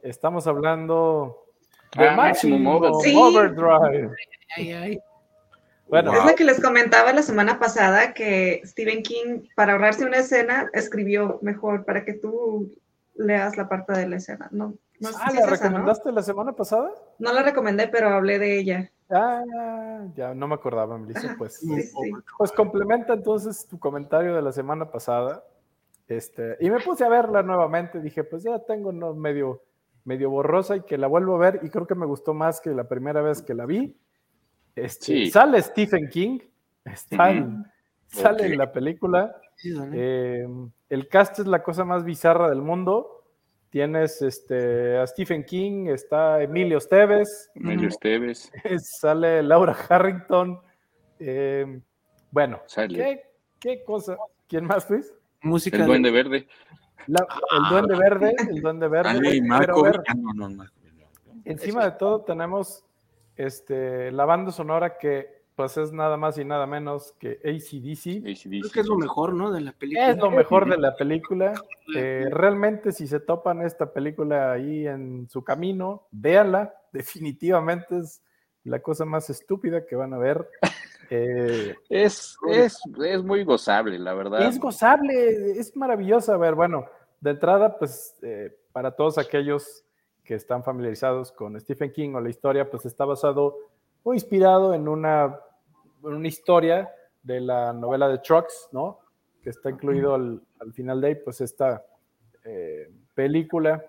Estamos 0.02 0.48
hablando 0.48 1.46
The 1.92 2.08
Ah, 2.08 2.16
Maximum 2.16 2.64
Maximum 2.64 3.02
Sí. 3.04 3.16
Overdrive. 3.16 4.16
Ay, 4.56 4.72
ay. 4.72 5.00
Bueno, 5.88 6.12
Es 6.12 6.26
la 6.26 6.34
que 6.34 6.44
les 6.44 6.60
comentaba 6.60 7.14
la 7.14 7.22
semana 7.22 7.60
pasada 7.60 8.16
que 8.16 8.62
Stephen 8.66 9.04
King, 9.04 9.44
para 9.56 9.74
ahorrarse 9.74 10.06
una 10.06 10.18
escena, 10.18 10.70
escribió 10.74 11.38
mejor 11.44 11.86
para 11.86 12.04
que 12.04 12.14
tú 12.14 12.74
leas 13.18 13.58
la 13.58 13.68
parte 13.68 13.94
de 13.94 14.08
la 14.08 14.16
escena. 14.18 14.48
No, 14.52 14.74
no, 15.00 15.10
ah, 15.20 15.32
¿la 15.34 15.40
es 15.42 15.46
esa, 15.46 15.46
¿no? 15.46 15.50
recomendaste 15.78 16.12
la 16.12 16.22
semana 16.24 16.54
pasada? 16.54 16.92
No 17.20 17.32
la 17.34 17.44
recomendé, 17.44 17.88
pero 17.88 18.10
hablé 18.10 18.40
de 18.40 18.60
ella. 18.60 18.92
Ah, 19.10 20.06
ya 20.16 20.34
no 20.34 20.48
me 20.48 20.56
acordaba, 20.56 20.98
Melissa. 20.98 21.36
Pues, 21.38 21.58
Sí, 21.60 21.82
sí. 21.82 21.94
pues 22.38 22.52
complementa 22.52 23.14
entonces 23.14 23.66
tu 23.68 23.80
comentario 23.80 24.36
de 24.36 24.42
la 24.42 24.52
semana 24.52 24.90
pasada. 24.92 25.44
Este, 26.08 26.58
y 26.60 26.70
me 26.70 26.80
puse 26.80 27.04
a 27.06 27.10
verla 27.10 27.42
nuevamente. 27.44 28.00
Dije, 28.02 28.24
pues 28.24 28.44
ya 28.44 28.60
tengo 28.60 28.92
no, 28.92 29.14
medio, 29.14 29.62
medio 30.06 30.30
borrosa 30.30 30.76
y 30.76 30.82
que 30.82 30.98
la 30.98 31.08
vuelvo 31.08 31.36
a 31.36 31.40
ver. 31.40 31.60
Y 31.64 31.70
creo 31.70 31.88
que 31.88 31.96
me 31.96 32.06
gustó 32.06 32.34
más 32.34 32.60
que 32.62 32.70
la 32.72 32.88
primera 32.88 33.22
vez 33.22 33.42
que 33.42 33.54
la 33.54 33.66
vi. 33.66 33.98
Este, 34.76 35.06
Sí. 35.06 35.32
Sale 35.32 35.62
Stephen 35.62 36.10
King. 36.10 36.40
Está 36.86 37.32
en- 37.32 37.66
sale 38.08 38.46
en 38.48 38.58
la 38.58 38.72
película. 38.72 39.36
Sí, 39.56 39.72
¿no? 39.74 39.88
Eh, 39.94 40.48
el 40.90 41.08
cast 41.08 41.40
es 41.40 41.48
la 41.48 41.64
cosa 41.64 41.84
más 41.86 42.04
bizarra 42.04 42.50
del 42.50 42.62
mundo. 42.62 43.24
Tienes 43.70 44.22
este, 44.22 44.98
a 44.98 45.06
Stephen 45.06 45.44
King, 45.44 45.88
está 45.88 46.42
Emilio 46.42 46.78
Esteves, 46.78 47.52
Emilio 47.54 47.90
Esteves. 47.90 48.52
sale 49.00 49.44
Laura 49.44 49.76
Harrington. 49.90 50.62
eh, 51.20 51.82
bueno. 52.32 52.62
¿qué, 52.90 53.22
qué 53.60 53.84
cosa? 53.84 54.18
¿Quién 54.48 54.66
más, 54.66 54.90
Luis? 54.90 55.14
Música 55.42 55.78
El 55.78 55.84
de- 55.84 55.88
Duende 55.88 56.12
Verde. 56.12 56.48
La- 57.08 57.26
el 57.58 57.70
Duende 57.70 57.96
Verde, 57.98 58.36
el 58.50 58.62
Duende 58.62 58.88
Verde. 58.88 59.14
Dale, 59.14 59.42
Marco. 59.42 59.84
ver, 59.84 60.02
Ah, 60.08 60.14
no, 60.16 60.34
no, 60.34 60.50
no. 60.50 60.66
encima 61.46 61.86
de 61.86 61.92
todo 61.92 62.22
tenemos 62.24 62.84
este, 63.36 64.12
la 64.12 64.26
banda 64.26 64.52
sonora 64.52 64.98
que 64.98 65.37
pues 65.58 65.76
es 65.76 65.92
nada 65.92 66.18
más 66.18 66.38
y 66.38 66.46
nada 66.46 66.68
menos 66.68 67.16
que 67.18 67.40
ACDC. 67.44 68.22
Creo 68.22 68.72
que 68.72 68.80
es 68.80 68.86
lo 68.86 68.96
mejor, 68.96 69.34
¿no? 69.34 69.52
De 69.52 69.60
la 69.60 69.72
película. 69.72 70.12
Es 70.12 70.18
lo 70.18 70.30
mejor 70.30 70.70
de 70.70 70.78
la 70.78 70.96
película. 70.96 71.54
Eh, 71.96 72.28
realmente, 72.30 72.92
si 72.92 73.08
se 73.08 73.22
topan 73.22 73.62
esta 73.62 73.94
película 73.94 74.52
ahí 74.52 74.86
en 74.86 75.30
su 75.30 75.42
camino, 75.42 76.06
véanla. 76.12 76.74
Definitivamente 76.92 78.00
es 78.00 78.22
la 78.66 78.82
cosa 78.82 79.06
más 79.06 79.30
estúpida 79.30 79.86
que 79.86 79.96
van 79.96 80.14
a 80.14 80.18
ver. 80.18 80.48
Eh, 81.10 81.74
Es, 81.88 82.36
es, 82.50 82.82
es 83.06 83.24
muy 83.24 83.46
gozable, 83.46 83.98
la 83.98 84.14
verdad. 84.14 84.42
es 84.42 84.60
gozable, 84.60 85.52
es 85.52 85.74
maravillosa. 85.78 86.34
A 86.34 86.38
ver, 86.38 86.54
bueno, 86.54 86.86
de 87.22 87.30
entrada, 87.30 87.78
pues 87.80 88.18
eh, 88.22 88.54
para 88.74 88.92
todos 88.92 89.18
aquellos 89.18 89.86
que 90.26 90.36
están 90.36 90.66
familiarizados 90.66 91.32
con 91.32 91.58
Stephen 91.62 91.94
King 91.94 92.16
o 92.16 92.20
la 92.20 92.30
historia, 92.30 92.70
pues 92.70 92.86
está 92.86 93.06
basado 93.06 93.56
o 94.04 94.14
inspirado 94.14 94.74
en 94.74 94.90
una, 94.90 95.40
una 96.02 96.28
historia 96.28 96.90
de 97.24 97.42
la 97.42 97.74
novela 97.74 98.08
de 98.08 98.20
Trucks, 98.20 98.70
¿no? 98.72 99.00
Que 99.42 99.50
está 99.50 99.70
incluido 99.70 100.16
al, 100.16 100.42
al 100.60 100.74
final 100.74 101.02
de 101.02 101.08
ahí, 101.08 101.16
pues 101.16 101.42
esta 101.42 101.84
eh, 102.44 102.90
película 103.14 103.84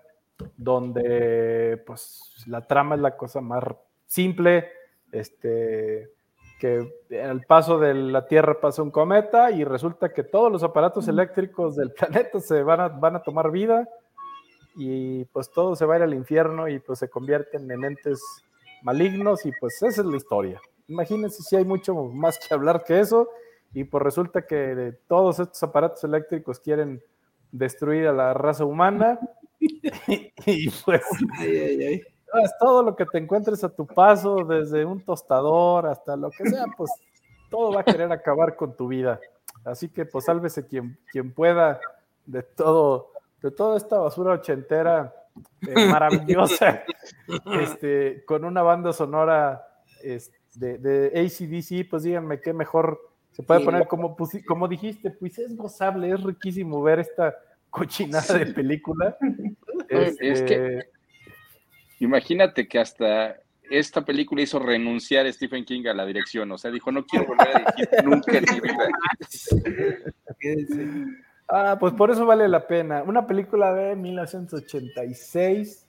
donde 0.57 1.81
pues 1.85 2.43
la 2.47 2.65
trama 2.65 2.95
es 2.95 3.01
la 3.01 3.15
cosa 3.15 3.41
más 3.41 3.63
simple, 4.05 4.69
este, 5.11 6.11
que 6.59 6.85
al 7.23 7.41
paso 7.43 7.79
de 7.79 7.93
la 7.93 8.27
Tierra 8.27 8.59
pasa 8.59 8.81
un 8.81 8.91
cometa 8.91 9.51
y 9.51 9.63
resulta 9.63 10.09
que 10.13 10.23
todos 10.23 10.51
los 10.51 10.63
aparatos 10.63 11.07
eléctricos 11.07 11.75
del 11.75 11.91
planeta 11.97 12.39
se 12.39 12.63
van 12.63 12.81
a, 12.81 12.87
van 12.89 13.15
a 13.15 13.23
tomar 13.23 13.51
vida 13.51 13.87
y 14.75 15.25
pues 15.25 15.49
todo 15.51 15.75
se 15.75 15.85
va 15.85 15.95
a 15.95 15.97
ir 15.97 16.03
al 16.03 16.13
infierno 16.13 16.67
y 16.67 16.79
pues 16.79 16.99
se 16.99 17.09
convierten 17.09 17.69
en 17.71 17.83
entes 17.83 18.21
malignos 18.81 19.45
y 19.45 19.51
pues 19.59 19.81
esa 19.81 20.01
es 20.01 20.07
la 20.07 20.17
historia. 20.17 20.61
Imagínense 20.89 21.41
si 21.43 21.55
hay 21.55 21.63
mucho 21.63 21.93
más 21.95 22.37
que 22.39 22.53
hablar 22.53 22.83
que 22.83 22.99
eso 22.99 23.29
y 23.73 23.83
pues 23.85 24.03
resulta 24.03 24.45
que 24.45 24.55
de 24.55 24.91
todos 24.91 25.39
estos 25.39 25.61
aparatos 25.63 26.03
eléctricos 26.03 26.59
quieren 26.59 27.01
destruir 27.51 28.07
a 28.07 28.13
la 28.13 28.33
raza 28.33 28.65
humana 28.65 29.19
y, 30.45 30.69
pues 30.85 31.03
Ay, 31.37 31.57
ay, 31.57 31.83
ay. 31.83 32.01
pues, 32.31 32.51
todo 32.59 32.83
lo 32.83 32.95
que 32.95 33.05
te 33.05 33.17
encuentres 33.19 33.63
a 33.63 33.69
tu 33.69 33.85
paso, 33.85 34.37
desde 34.45 34.83
un 34.85 35.03
tostador 35.05 35.85
hasta 35.87 36.15
lo 36.15 36.29
que 36.31 36.49
sea, 36.49 36.65
pues 36.75 36.91
todo 37.49 37.73
va 37.73 37.81
a 37.81 37.85
querer 37.85 38.11
acabar 38.11 38.55
con 38.55 38.75
tu 38.75 38.87
vida. 38.87 39.19
Así 39.63 39.89
que 39.89 40.05
pues 40.05 40.25
sálvese 40.25 40.65
quien, 40.65 40.97
quien 41.11 41.33
pueda 41.33 41.79
de 42.25 42.43
todo, 42.43 43.11
de 43.41 43.51
toda 43.51 43.77
esta 43.77 43.97
basura 43.99 44.33
ochentera 44.33 45.13
eh, 45.67 45.87
maravillosa, 45.87 46.83
este, 47.61 48.23
con 48.25 48.43
una 48.45 48.61
banda 48.63 48.93
sonora 48.93 49.67
es- 50.03 50.31
de, 50.59 50.77
de 50.77 51.07
ACDC, 51.19 51.89
pues 51.89 52.03
díganme 52.03 52.41
qué 52.41 52.53
mejor 52.53 52.99
se 53.31 53.43
puede 53.43 53.59
Sí. 53.61 53.65
poner 53.65 53.87
como, 53.87 54.17
como 54.47 54.67
dijiste, 54.67 55.11
pues 55.11 55.37
es 55.39 55.55
gozable, 55.55 56.09
es 56.11 56.21
riquísimo 56.21 56.81
ver 56.81 56.99
esta 56.99 57.35
cochinada 57.69 58.37
de 58.37 58.47
película. 58.47 59.15
Es 59.89 60.17
que- 60.17 60.29
Este, 60.31 60.89
Imagínate 62.01 62.67
que 62.67 62.79
hasta 62.79 63.35
esta 63.69 64.03
película 64.05 64.41
hizo 64.41 64.57
renunciar 64.57 65.25
a 65.25 65.33
Stephen 65.33 65.65
King 65.65 65.85
a 65.87 65.93
la 65.93 66.05
dirección. 66.05 66.49
O 66.51 66.57
sea, 66.57 66.71
dijo, 66.71 66.91
no 66.91 67.05
quiero 67.05 67.27
volver 67.27 67.47
a 67.49 67.59
dirigir 67.59 67.89
nunca 68.05 68.37
en 68.37 68.45
mi 68.53 68.59
vida. 68.61 68.87
Ah, 71.51 71.77
pues 71.79 71.93
por 71.93 72.11
eso 72.11 72.27
vale 72.27 72.47
la 72.47 72.67
pena. 72.67 73.01
Una 73.01 73.25
película 73.25 73.73
de 73.73 73.95
1986, 73.95 75.87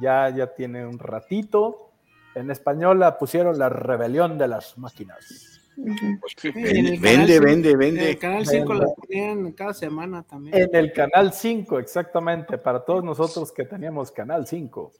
ya, 0.00 0.30
ya 0.34 0.46
tiene 0.54 0.86
un 0.86 0.98
ratito. 0.98 1.89
En 2.34 2.50
español 2.50 2.98
la 3.00 3.18
pusieron 3.18 3.58
La 3.58 3.68
Rebelión 3.68 4.38
de 4.38 4.48
las 4.48 4.78
Máquinas. 4.78 5.60
Ujú. 5.76 5.94
Sí, 6.36 6.50
Vende, 6.50 7.00
canal 7.00 7.00
vende, 7.00 7.32
cinco- 7.32 7.44
vende, 7.46 7.70
En 7.70 7.78
vende. 7.78 8.10
el 8.10 8.18
canal 8.18 8.46
5 8.46 8.68
Vende. 8.68 8.84
la 8.86 8.94
ponían 8.94 9.52
cada 9.52 9.72
semana 9.74 10.22
también. 10.22 10.54
En 10.56 10.68
el 10.76 10.92
Canal 10.92 11.32
5, 11.32 11.78
exactamente, 11.78 12.58
para 12.58 12.80
todos 12.84 13.02
nosotros 13.02 13.50
que 13.50 13.64
teníamos 13.64 14.10
Canal 14.12 14.46
5. 14.46 14.92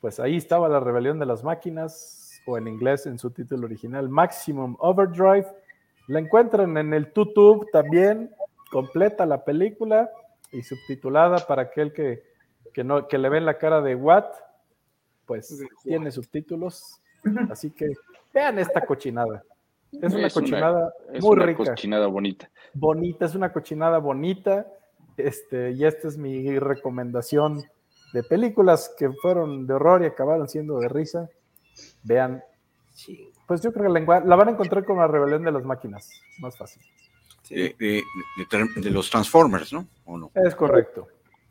Pues 0.00 0.18
ahí 0.18 0.36
estaba 0.36 0.68
La 0.68 0.80
Rebelión 0.80 1.18
de 1.20 1.26
las 1.26 1.44
Máquinas, 1.44 2.40
o 2.46 2.56
en 2.58 2.66
inglés 2.68 3.06
en 3.06 3.18
su 3.18 3.30
título 3.30 3.66
original, 3.66 4.08
Maximum 4.08 4.76
Overdrive. 4.80 5.46
La 6.08 6.18
encuentran 6.18 6.76
en 6.78 6.94
el 6.94 7.12
YouTube 7.14 7.68
también, 7.70 8.30
completa 8.72 9.24
la 9.26 9.44
película 9.44 10.10
y 10.50 10.62
subtitulada 10.62 11.46
para 11.46 11.62
aquel 11.62 11.92
que, 11.92 12.22
que, 12.72 12.82
no, 12.82 13.06
que 13.06 13.18
le 13.18 13.28
ven 13.28 13.44
la 13.44 13.58
cara 13.58 13.82
de 13.82 13.94
Watt, 13.94 14.34
pues 15.28 15.62
tiene 15.84 16.10
subtítulos. 16.10 17.00
Así 17.50 17.70
que 17.70 17.92
vean 18.34 18.58
esta 18.58 18.80
cochinada. 18.84 19.44
Es 19.92 19.98
una 19.98 20.06
Es 20.08 20.14
una- 20.14 20.30
cochinada 20.30 20.92
Es 21.12 21.22
muy 21.22 21.36
una 21.36 21.46
rica 21.46 21.64
cochinada 21.64 22.06
bonita. 22.08 22.50
bonita, 22.74 23.26
es 23.26 23.34
una 23.36 23.52
cochinada 23.52 23.98
bonita. 23.98 24.66
Este, 25.16 25.72
y 25.72 25.84
esta 25.84 26.08
es 26.08 26.16
mi 26.16 26.58
recomendación 26.58 27.62
de 28.12 28.22
películas 28.22 28.94
que 28.98 29.10
fueron 29.12 29.66
de 29.66 29.74
horror 29.74 30.02
y 30.02 30.06
acabaron 30.06 30.48
siendo 30.48 30.78
de 30.80 30.88
risa. 30.88 31.28
Vean, 32.02 32.42
Sí, 32.94 33.30
pues 33.46 33.60
yo 33.62 33.72
creo 33.72 33.92
que 33.92 34.00
la, 34.00 34.20
la 34.20 34.34
van 34.36 34.48
a 34.48 34.50
encontrar 34.50 34.84
con 34.84 34.96
la 34.98 35.06
rebelión 35.06 35.44
de 35.44 35.52
las 35.52 35.64
máquinas, 35.64 36.10
más 36.40 36.56
fácil. 36.58 36.82
sí. 37.42 37.54
De, 37.54 37.62
de- 37.78 38.02
de 38.36 38.44
tra- 38.50 38.74
de 38.74 38.90
los 38.90 39.08
Transformers, 39.08 39.72
¿no? 39.72 39.86
¿O 40.04 40.18
no? 40.18 40.30
Es 40.34 40.54
correcto. 40.56 41.06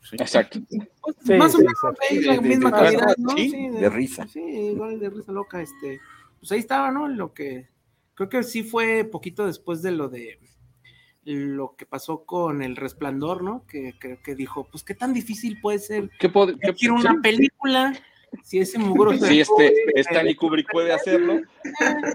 Sí. 0.09 0.15
Exacto. 0.19 0.59
Sí, 0.69 1.33
Más 1.33 1.53
o 1.53 1.57
sí, 1.57 1.63
menos 1.63 1.97
ahí 2.09 2.19
la 2.21 2.33
De- 2.35 2.39
de- 2.41 2.47
misma 2.47 2.71
de- 2.71 2.77
calidad, 2.77 3.17
¿no? 3.17 3.29
sí, 3.31 3.69
de 3.69 3.89
risa. 3.89 4.27
Sí, 4.27 4.39
igual 4.41 4.99
de 4.99 5.09
risa 5.09 5.31
loca, 5.31 5.61
este. 5.61 5.99
Pues 6.39 6.51
ahí 6.51 6.59
estaba, 6.59 6.91
¿no? 6.91 7.07
Lo 7.07 7.33
que 7.33 7.67
creo 8.13 8.29
que 8.29 8.43
sí 8.43 8.63
fue 8.63 9.03
poquito 9.03 9.45
después 9.45 9.81
de 9.81 9.91
lo 9.91 10.07
de 10.07 10.39
lo 11.23 11.75
que 11.75 11.85
pasó 11.85 12.23
con 12.23 12.61
el 12.61 12.77
resplandor, 12.77 13.43
¿no? 13.43 13.65
Que 13.67 13.95
creo 13.99 14.21
que 14.23 14.33
dijo, 14.33 14.65
pues 14.71 14.83
qué 14.83 14.93
tan 14.95 15.13
difícil 15.13 15.59
puede 15.59 15.79
ser 15.79 16.09
¿Qué 16.19 16.29
dirigir 16.29 16.91
una 16.93 17.11
sí? 17.11 17.17
película 17.21 17.93
si 18.43 18.59
ese 18.59 18.79
mugroso 18.79 19.25
Si 19.25 19.35
de 19.35 19.41
este 19.41 19.73
Stanley 19.95 20.35
Kubrick 20.35 20.71
puede 20.71 20.93
hacerlo. 20.93 21.33
eh, 21.35 21.43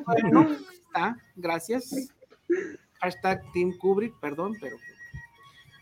bueno, 0.06 0.56
está, 0.86 1.18
gracias. 1.36 1.90
Hashtag 3.00 3.42
Team 3.52 3.76
Kubrick, 3.78 4.18
perdón, 4.18 4.56
pero 4.60 4.76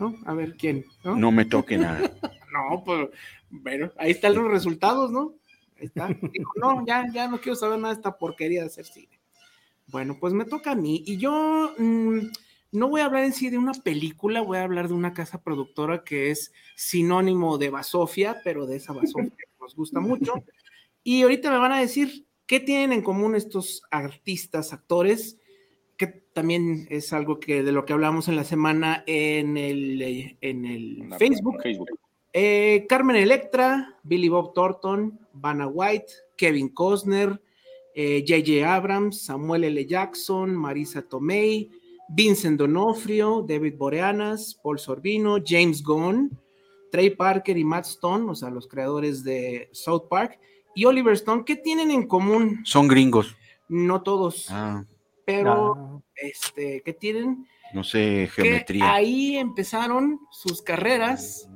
¿no? 0.01 0.17
A 0.25 0.35
ver 0.35 0.57
quién, 0.57 0.87
¿no? 1.05 1.15
No 1.17 1.31
me 1.31 1.45
toque 1.45 1.79
nada. 1.79 2.11
No, 2.53 2.83
pues, 2.85 3.11
bueno, 3.49 3.93
ahí 3.97 4.11
están 4.11 4.35
los 4.35 4.51
resultados, 4.51 5.13
¿no? 5.13 5.35
Ahí 5.79 5.87
está. 5.87 6.09
No, 6.57 6.85
ya, 6.85 7.07
ya 7.13 7.29
no 7.29 7.41
quiero 7.41 7.55
saber 7.55 7.79
nada 7.79 7.95
de 7.95 8.01
esta 8.01 8.19
porquería 8.19 8.63
de 8.63 8.67
hacer 8.67 8.85
cine. 8.85 9.21
Bueno, 9.87 10.17
pues 10.19 10.33
me 10.33 10.45
toca 10.45 10.73
a 10.73 10.75
mí. 10.75 11.05
Y 11.07 11.17
yo 11.17 11.73
mm, 11.79 12.19
no 12.73 12.89
voy 12.89 13.01
a 13.01 13.05
hablar 13.05 13.25
en 13.25 13.33
sí 13.33 13.51
de 13.51 13.59
una 13.59 13.73
película, 13.73 14.41
voy 14.41 14.59
a 14.59 14.65
hablar 14.65 14.89
de 14.89 14.95
una 14.95 15.13
casa 15.13 15.43
productora 15.43 16.05
que 16.05 16.31
es 16.31 16.53
sinónimo 16.77 17.59
de 17.59 17.71
Basofia, 17.71 18.41
pero 18.45 18.67
de 18.67 18.77
esa 18.77 18.93
Basofia 18.93 19.31
que 19.31 19.45
nos 19.61 19.75
gusta 19.75 20.01
mucho. 20.01 20.35
Y 21.03 21.23
ahorita 21.23 21.51
me 21.51 21.59
van 21.59 21.73
a 21.73 21.81
decir 21.81 22.27
qué 22.47 22.61
tienen 22.61 22.93
en 22.93 23.03
común 23.03 23.35
estos 23.35 23.83
artistas, 23.91 24.73
actores, 24.73 25.39
que 26.01 26.07
también 26.33 26.87
es 26.89 27.13
algo 27.13 27.39
que 27.39 27.63
de 27.63 27.73
lo 27.73 27.85
que 27.85 27.93
hablamos 27.93 28.27
en 28.29 28.37
la 28.37 28.45
semana 28.45 29.05
en 29.07 29.59
el, 29.59 30.37
en 30.41 30.65
el 30.65 31.11
La- 31.11 31.19
Facebook 31.19 31.61
Facebook. 31.63 31.91
Eh, 32.33 32.87
Carmen 32.89 33.17
Electra, 33.17 33.99
Billy 34.03 34.31
Bob 34.31 34.55
Thornton, 34.55 35.21
Vanna 35.35 35.67
White, 35.67 36.13
Kevin 36.39 36.71
Costner, 36.71 37.29
J.J. 37.95 38.51
Eh, 38.53 38.65
Abrams, 38.65 39.21
Samuel 39.23 39.65
L. 39.65 39.85
Jackson, 39.85 40.57
Marisa 40.57 41.03
Tomei, 41.03 41.69
Vincent 42.09 42.59
Donofrio, 42.59 43.45
David 43.47 43.75
Boreanas, 43.77 44.59
Paul 44.63 44.79
Sorbino, 44.79 45.37
James 45.45 45.83
Gunn, 45.83 46.31
Trey 46.91 47.11
Parker 47.11 47.59
y 47.59 47.65
Matt 47.65 47.85
Stone, 47.87 48.31
o 48.31 48.35
sea, 48.35 48.49
los 48.49 48.67
creadores 48.69 49.23
de 49.23 49.69
South 49.73 50.05
Park, 50.09 50.39
y 50.75 50.87
Oliver 50.87 51.13
Stone, 51.15 51.43
¿qué 51.45 51.57
tienen 51.57 51.91
en 51.91 52.07
común? 52.07 52.61
Son 52.65 52.89
gringos. 52.89 53.37
No 53.69 54.03
todos, 54.03 54.47
Ah, 54.51 54.85
pero 55.31 55.75
No. 55.75 56.03
este, 56.17 56.83
¿qué 56.85 56.93
tienen? 56.93 57.47
no 57.73 57.85
sé, 57.85 58.29
que 58.35 58.43
geometría. 58.43 58.93
ahí 58.93 59.37
empezaron 59.37 60.19
sus 60.31 60.61
carreras 60.61 61.49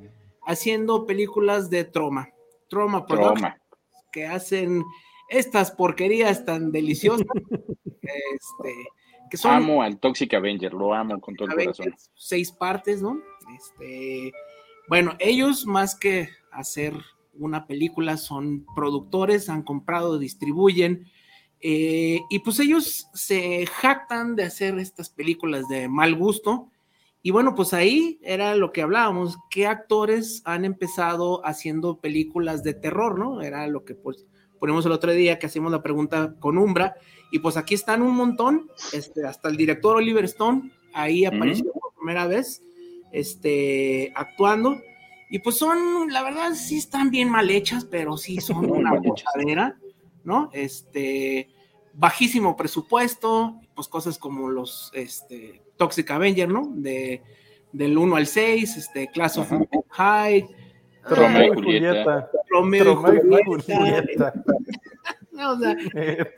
haciendo 0.45 1.05
películas 1.05 1.69
de 1.69 1.83
Troma. 1.83 2.29
Troma 2.69 3.05
Troma. 3.05 3.57
que 4.11 4.25
hacen 4.25 4.83
estas 5.29 5.71
porquerías 5.71 6.45
tan 6.45 6.71
deliciosas. 6.71 7.27
este, 8.01 8.73
que 9.29 9.37
son 9.37 9.51
Amo 9.55 9.81
al 9.81 9.99
Toxic 9.99 10.33
Avenger, 10.35 10.73
lo 10.73 10.93
amo 10.93 11.19
con 11.19 11.35
todo 11.35 11.49
el 11.49 11.55
corazón. 11.55 11.93
seis 12.15 12.51
partes, 12.51 13.01
¿no? 13.01 13.19
Este, 13.55 14.31
bueno, 14.87 15.15
ellos 15.19 15.65
más 15.65 15.95
que 15.95 16.29
hacer 16.51 16.93
una 17.33 17.67
película 17.67 18.15
son 18.17 18.65
productores, 18.75 19.49
han 19.49 19.63
comprado, 19.63 20.17
distribuyen, 20.19 21.07
eh, 21.67 22.21
y 22.29 22.39
pues 22.39 22.59
ellos 22.59 23.09
se 23.15 23.65
jactan 23.65 24.35
de 24.35 24.43
hacer 24.43 24.77
estas 24.77 25.09
películas 25.09 25.67
de 25.67 25.87
mal 25.87 26.13
gusto. 26.13 26.69
Y 27.23 27.31
bueno, 27.31 27.55
pues 27.55 27.73
ahí 27.73 28.19
era 28.21 28.53
lo 28.53 28.71
que 28.71 28.83
hablábamos, 28.83 29.39
qué 29.49 29.65
actores 29.65 30.43
han 30.45 30.63
empezado 30.63 31.43
haciendo 31.43 31.99
películas 31.99 32.61
de 32.61 32.75
terror, 32.75 33.17
¿no? 33.17 33.41
Era 33.41 33.65
lo 33.65 33.83
que 33.83 33.95
pues 33.95 34.27
ponemos 34.59 34.85
el 34.85 34.91
otro 34.91 35.11
día 35.11 35.39
que 35.39 35.47
hacíamos 35.47 35.71
la 35.71 35.81
pregunta 35.81 36.35
con 36.39 36.59
Umbra, 36.59 36.97
y 37.31 37.39
pues 37.39 37.57
aquí 37.57 37.73
están 37.73 38.03
un 38.03 38.15
montón, 38.15 38.69
este, 38.93 39.25
hasta 39.25 39.49
el 39.49 39.57
director 39.57 39.95
Oliver 39.95 40.25
Stone, 40.25 40.71
ahí 40.93 41.25
apareció 41.25 41.73
por 41.73 41.95
primera 41.95 42.27
vez, 42.27 42.61
este, 43.11 44.13
actuando, 44.15 44.79
y 45.31 45.39
pues 45.39 45.57
son, 45.57 46.09
la 46.11 46.21
verdad, 46.21 46.53
sí 46.53 46.77
están 46.77 47.09
bien 47.09 47.27
mal 47.27 47.49
hechas, 47.49 47.85
pero 47.85 48.17
sí 48.17 48.39
son 48.39 48.65
una 48.69 49.01
pochadera, 49.01 49.79
¿no? 50.23 50.51
Este, 50.53 51.54
bajísimo 51.95 52.55
presupuesto, 52.55 53.59
pues 53.73 53.87
cosas 53.87 54.17
como 54.17 54.49
los, 54.49 54.91
este, 54.93 55.61
Toxic 55.77 56.09
Avenger, 56.11 56.49
¿no? 56.49 56.71
De, 56.73 57.21
del 57.71 57.97
1 57.97 58.15
al 58.15 58.27
6, 58.27 58.77
este, 58.77 59.09
Class 59.11 59.37
of. 59.37 59.51
High, 59.89 60.47
Romeo 61.03 61.53
y 61.53 61.55
Julieta. 61.55 62.29
Romeo 62.49 62.91
y 62.91 62.95
Julieta, 62.95 63.75
Julieta. 63.75 64.33
o 65.49 65.59
sea, 65.59 65.75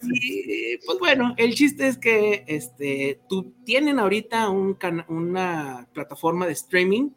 y, 0.01 0.77
pues 0.85 0.99
bueno, 0.99 1.33
el 1.37 1.53
chiste 1.53 1.87
es 1.87 1.97
que 1.97 2.43
este, 2.47 3.19
tú 3.29 3.53
tienen 3.63 3.99
ahorita 3.99 4.49
un 4.49 4.77
una 5.07 5.87
plataforma 5.93 6.45
de 6.45 6.53
streaming 6.53 7.11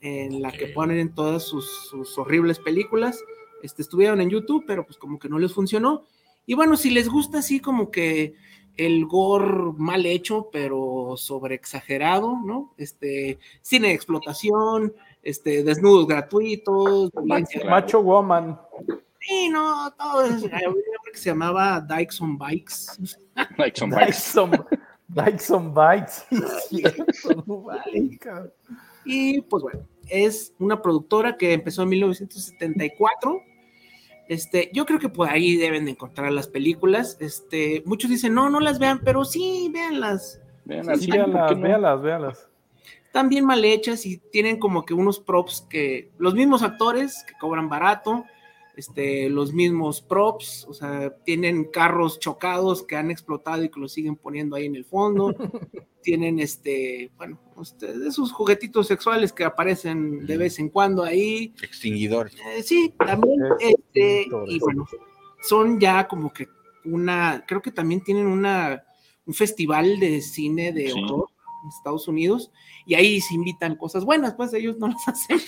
en 0.00 0.40
la 0.40 0.52
que 0.52 0.66
ponen 0.68 1.14
todas 1.14 1.42
sus, 1.42 1.88
sus 1.88 2.16
horribles 2.18 2.58
películas. 2.58 3.22
Este, 3.62 3.82
estuvieron 3.82 4.20
en 4.20 4.30
YouTube, 4.30 4.64
pero 4.66 4.84
pues 4.86 4.96
como 4.96 5.18
que 5.18 5.28
no 5.28 5.38
les 5.38 5.52
funcionó. 5.52 6.06
Y 6.46 6.54
bueno, 6.54 6.76
si 6.76 6.90
les 6.90 7.08
gusta 7.08 7.38
así 7.38 7.60
como 7.60 7.90
que 7.90 8.34
el 8.76 9.04
gore 9.06 9.72
mal 9.76 10.06
hecho, 10.06 10.48
pero 10.50 11.14
sobre 11.16 11.54
exagerado, 11.54 12.38
¿no? 12.44 12.72
Este, 12.78 13.38
cine 13.62 13.88
de 13.88 13.94
explotación, 13.94 14.94
este, 15.22 15.62
desnudos 15.62 16.06
gratuitos. 16.06 17.10
Macho 17.68 18.02
Woman. 18.02 18.58
Sí, 19.20 19.48
no, 19.50 19.92
todo 19.98 20.22
es. 20.22 20.44
Había 20.44 20.68
un 20.70 20.76
hombre 20.76 21.12
que 21.12 21.18
se 21.18 21.30
llamaba 21.30 21.80
Dykes 21.80 22.20
on 22.22 22.38
Bikes. 22.38 22.86
Like 23.58 23.78
some 23.78 23.94
bikes. 25.74 26.24
Sí, 26.68 26.78
cierto, 26.78 27.44
no 27.46 27.62
vale, 27.62 28.18
cabrón. 28.18 28.52
Y 29.04 29.42
pues 29.42 29.62
bueno, 29.62 29.80
es 30.08 30.54
una 30.58 30.80
productora 30.80 31.36
que 31.36 31.52
empezó 31.52 31.82
en 31.82 31.90
1974. 31.90 33.42
Este, 34.30 34.70
yo 34.72 34.86
creo 34.86 35.00
que 35.00 35.08
por 35.08 35.28
ahí 35.28 35.56
deben 35.56 35.86
de 35.86 35.90
encontrar 35.90 36.30
las 36.30 36.46
películas. 36.46 37.16
Este, 37.18 37.82
muchos 37.84 38.08
dicen, 38.08 38.32
no, 38.32 38.48
no 38.48 38.60
las 38.60 38.78
vean, 38.78 39.00
pero 39.04 39.24
sí, 39.24 39.68
véanlas. 39.74 40.40
Vean 40.64 40.84
Sí, 40.84 40.90
así, 40.92 41.04
sí, 41.06 41.10
¿por 41.10 41.46
qué 41.46 41.54
Véalas, 41.56 41.56
no? 41.56 41.60
véalas, 41.62 42.02
véalas. 42.02 42.48
Están 43.06 43.28
bien 43.28 43.44
mal 43.44 43.64
hechas 43.64 44.06
y 44.06 44.18
tienen 44.18 44.60
como 44.60 44.84
que 44.84 44.94
unos 44.94 45.18
props 45.18 45.66
que 45.68 46.12
los 46.18 46.34
mismos 46.34 46.62
actores 46.62 47.24
que 47.26 47.34
cobran 47.40 47.68
barato, 47.68 48.24
este, 48.76 49.28
los 49.28 49.52
mismos 49.52 50.00
props, 50.00 50.66
o 50.68 50.74
sea, 50.74 51.14
tienen 51.24 51.64
carros 51.64 52.18
chocados 52.18 52.82
que 52.82 52.96
han 52.96 53.10
explotado 53.10 53.62
y 53.64 53.68
que 53.70 53.80
los 53.80 53.92
siguen 53.92 54.16
poniendo 54.16 54.56
ahí 54.56 54.66
en 54.66 54.76
el 54.76 54.84
fondo. 54.84 55.34
tienen 56.02 56.38
este, 56.40 57.10
bueno, 57.16 57.38
este, 57.60 57.92
esos 58.06 58.32
juguetitos 58.32 58.86
sexuales 58.86 59.32
que 59.32 59.44
aparecen 59.44 60.24
de 60.26 60.36
vez 60.36 60.58
en 60.58 60.70
cuando 60.70 61.02
ahí. 61.04 61.54
Extinguidores. 61.62 62.34
Eh, 62.34 62.62
sí, 62.62 62.94
también, 62.98 63.38
Es 63.60 63.74
este, 63.74 64.26
y 64.46 64.58
bueno, 64.58 64.86
son 65.42 65.78
ya 65.78 66.08
como 66.08 66.32
que 66.32 66.48
una, 66.84 67.44
creo 67.46 67.60
que 67.60 67.70
también 67.70 68.02
tienen 68.02 68.26
una, 68.26 68.82
un 69.26 69.34
festival 69.34 70.00
de 70.00 70.20
cine 70.22 70.72
de 70.72 70.90
Sí. 70.90 71.02
horror 71.04 71.28
Estados 71.68 72.08
Unidos, 72.08 72.50
y 72.86 72.94
ahí 72.94 73.20
se 73.20 73.34
invitan 73.34 73.76
cosas 73.76 74.04
buenas, 74.04 74.34
pues 74.34 74.52
ellos 74.54 74.78
no 74.78 74.88
las 74.88 74.96
hacen. 75.08 75.40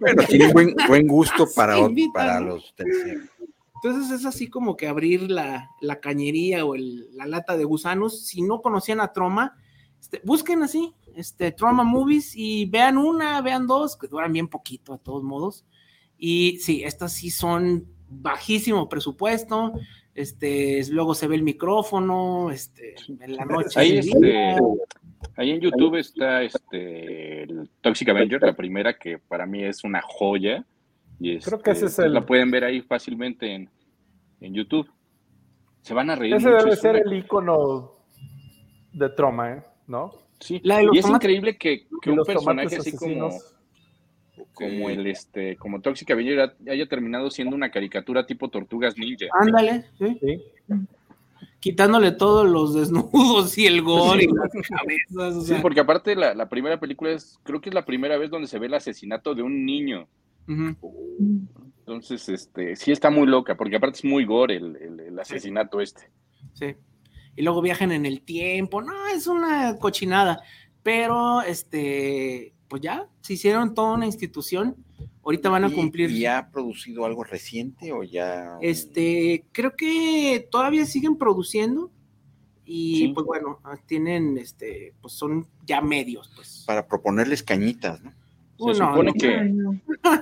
Bueno, 0.00 0.22
tienen 0.28 0.52
buen, 0.52 0.74
buen 0.88 1.06
gusto 1.06 1.46
para, 1.54 1.78
invitan, 1.78 2.12
para 2.12 2.40
los 2.40 2.74
terceros. 2.74 3.28
Entonces 3.82 4.10
es 4.20 4.26
así 4.26 4.48
como 4.48 4.76
que 4.76 4.88
abrir 4.88 5.30
la, 5.30 5.70
la 5.80 6.00
cañería 6.00 6.64
o 6.64 6.74
el- 6.74 7.14
la 7.14 7.26
lata 7.26 7.56
de 7.56 7.64
gusanos. 7.64 8.26
Si 8.26 8.42
no 8.42 8.62
conocían 8.62 9.00
a 9.00 9.12
Troma, 9.12 9.56
este, 10.00 10.20
busquen 10.24 10.62
así, 10.62 10.94
este, 11.14 11.52
Troma 11.52 11.84
Movies 11.84 12.32
y 12.34 12.66
vean 12.66 12.96
una, 12.96 13.40
vean 13.42 13.66
dos, 13.66 13.96
que 13.96 14.08
duran 14.08 14.32
bien 14.32 14.48
poquito 14.48 14.92
de 14.92 14.98
todos 14.98 15.22
modos. 15.22 15.64
Y 16.18 16.58
sí, 16.60 16.82
estas 16.84 17.12
sí 17.12 17.30
son 17.30 17.86
bajísimo 18.08 18.88
presupuesto. 18.88 19.74
Este, 20.16 20.80
luego 20.90 21.14
se 21.14 21.26
ve 21.28 21.34
el 21.36 21.42
micrófono, 21.42 22.50
este, 22.50 22.94
en 23.20 23.36
la 23.36 23.44
noche. 23.44 23.78
Ahí, 23.78 23.98
este, 23.98 24.56
ahí 25.36 25.50
en 25.50 25.60
YouTube 25.60 25.96
está 25.96 26.42
este 26.42 27.42
el 27.42 27.68
Toxic 27.82 28.08
Avenger, 28.08 28.40
la 28.40 28.56
primera 28.56 28.96
que 28.98 29.18
para 29.18 29.44
mí 29.44 29.62
es 29.62 29.84
una 29.84 30.00
joya. 30.02 30.64
Y 31.20 31.38
Creo 31.40 31.60
que 31.60 31.70
ese 31.72 31.86
este, 31.86 31.86
es 31.86 31.94
pues 31.96 32.06
el- 32.06 32.14
la 32.14 32.24
pueden 32.24 32.50
ver 32.50 32.64
ahí 32.64 32.80
fácilmente 32.80 33.52
en, 33.54 33.68
en 34.40 34.54
YouTube. 34.54 34.88
Se 35.82 35.92
van 35.92 36.08
a 36.08 36.16
reír. 36.16 36.34
Ese 36.34 36.46
mucho, 36.48 36.58
debe 36.64 36.70
es 36.74 36.80
ser 36.80 36.96
una- 36.96 37.00
el 37.04 37.12
icono 37.18 37.92
de 38.94 39.08
Troma, 39.10 39.52
¿eh? 39.52 39.62
¿No? 39.86 40.12
Sí, 40.40 40.60
La 40.64 40.78
de 40.78 40.84
los 40.84 40.96
y 40.96 40.98
es 41.00 41.08
increíble 41.10 41.56
que, 41.58 41.86
que 42.02 42.10
un 42.10 42.24
personaje 42.24 42.76
así 42.76 42.96
como. 42.96 43.30
Como 44.54 44.90
el 44.90 45.06
este, 45.06 45.56
como 45.56 45.80
Toxic 45.80 46.10
Avenger 46.10 46.54
haya 46.68 46.86
terminado 46.88 47.30
siendo 47.30 47.56
una 47.56 47.70
caricatura 47.70 48.26
tipo 48.26 48.48
Tortugas 48.48 48.96
Ninja. 48.98 49.26
Ándale, 49.40 49.84
sí. 49.98 50.18
Sí. 50.20 50.42
quitándole 51.60 52.12
todos 52.12 52.48
los 52.48 52.74
desnudos 52.74 53.56
y 53.58 53.66
el 53.66 53.82
gore 53.82 54.24
y 54.24 54.28
las 54.28 54.50
cabezas. 54.68 55.34
o 55.36 55.40
Sí, 55.42 55.54
porque 55.62 55.80
aparte 55.80 56.14
la, 56.14 56.34
la 56.34 56.48
primera 56.48 56.78
película 56.78 57.10
es, 57.12 57.38
creo 57.42 57.60
que 57.60 57.70
es 57.70 57.74
la 57.74 57.84
primera 57.84 58.16
vez 58.18 58.30
donde 58.30 58.46
se 58.48 58.58
ve 58.58 58.66
el 58.66 58.74
asesinato 58.74 59.34
de 59.34 59.42
un 59.42 59.64
niño. 59.66 60.06
Entonces, 61.80 62.28
este, 62.28 62.76
sí 62.76 62.92
está 62.92 63.10
muy 63.10 63.26
loca, 63.26 63.56
porque 63.56 63.76
aparte 63.76 63.98
es 63.98 64.04
muy 64.04 64.24
gore 64.24 64.56
el, 64.56 64.76
el- 64.76 65.00
el 65.00 65.18
asesinato 65.18 65.80
este. 65.80 66.10
Sí. 66.54 66.74
Y 67.36 67.42
luego 67.42 67.60
viajan 67.62 67.92
en 67.92 68.06
el 68.06 68.22
tiempo. 68.22 68.80
No, 68.82 69.06
es 69.08 69.26
una 69.26 69.76
cochinada. 69.78 70.40
Pero, 70.82 71.42
este, 71.42 72.54
pues 72.68 72.82
ya, 72.82 73.08
se 73.20 73.34
hicieron 73.34 73.74
toda 73.74 73.94
una 73.94 74.06
institución. 74.06 74.76
Ahorita 75.24 75.48
van 75.50 75.64
a 75.64 75.68
¿Y- 75.68 75.72
cumplir. 75.72 76.10
¿Y 76.10 76.26
ha 76.26 76.50
producido 76.50 77.04
algo 77.04 77.24
reciente 77.24 77.92
o 77.92 78.02
ya? 78.02 78.58
Este, 78.60 79.44
creo 79.52 79.74
que 79.76 80.48
todavía 80.50 80.84
siguen 80.86 81.16
produciendo. 81.16 81.90
Y 82.64 82.96
Sí. 82.96 83.08
pues 83.14 83.24
bueno, 83.26 83.60
tienen, 83.86 84.38
este, 84.38 84.92
pues 85.00 85.14
son 85.14 85.46
ya 85.64 85.80
medios, 85.80 86.32
pues. 86.34 86.64
Para 86.66 86.86
proponerles 86.86 87.42
cañitas, 87.42 88.02
¿no? 88.02 88.10
Se 88.58 88.66
no, 88.66 88.74
supone 88.74 89.12
no. 89.12 89.14
que, 89.14 89.44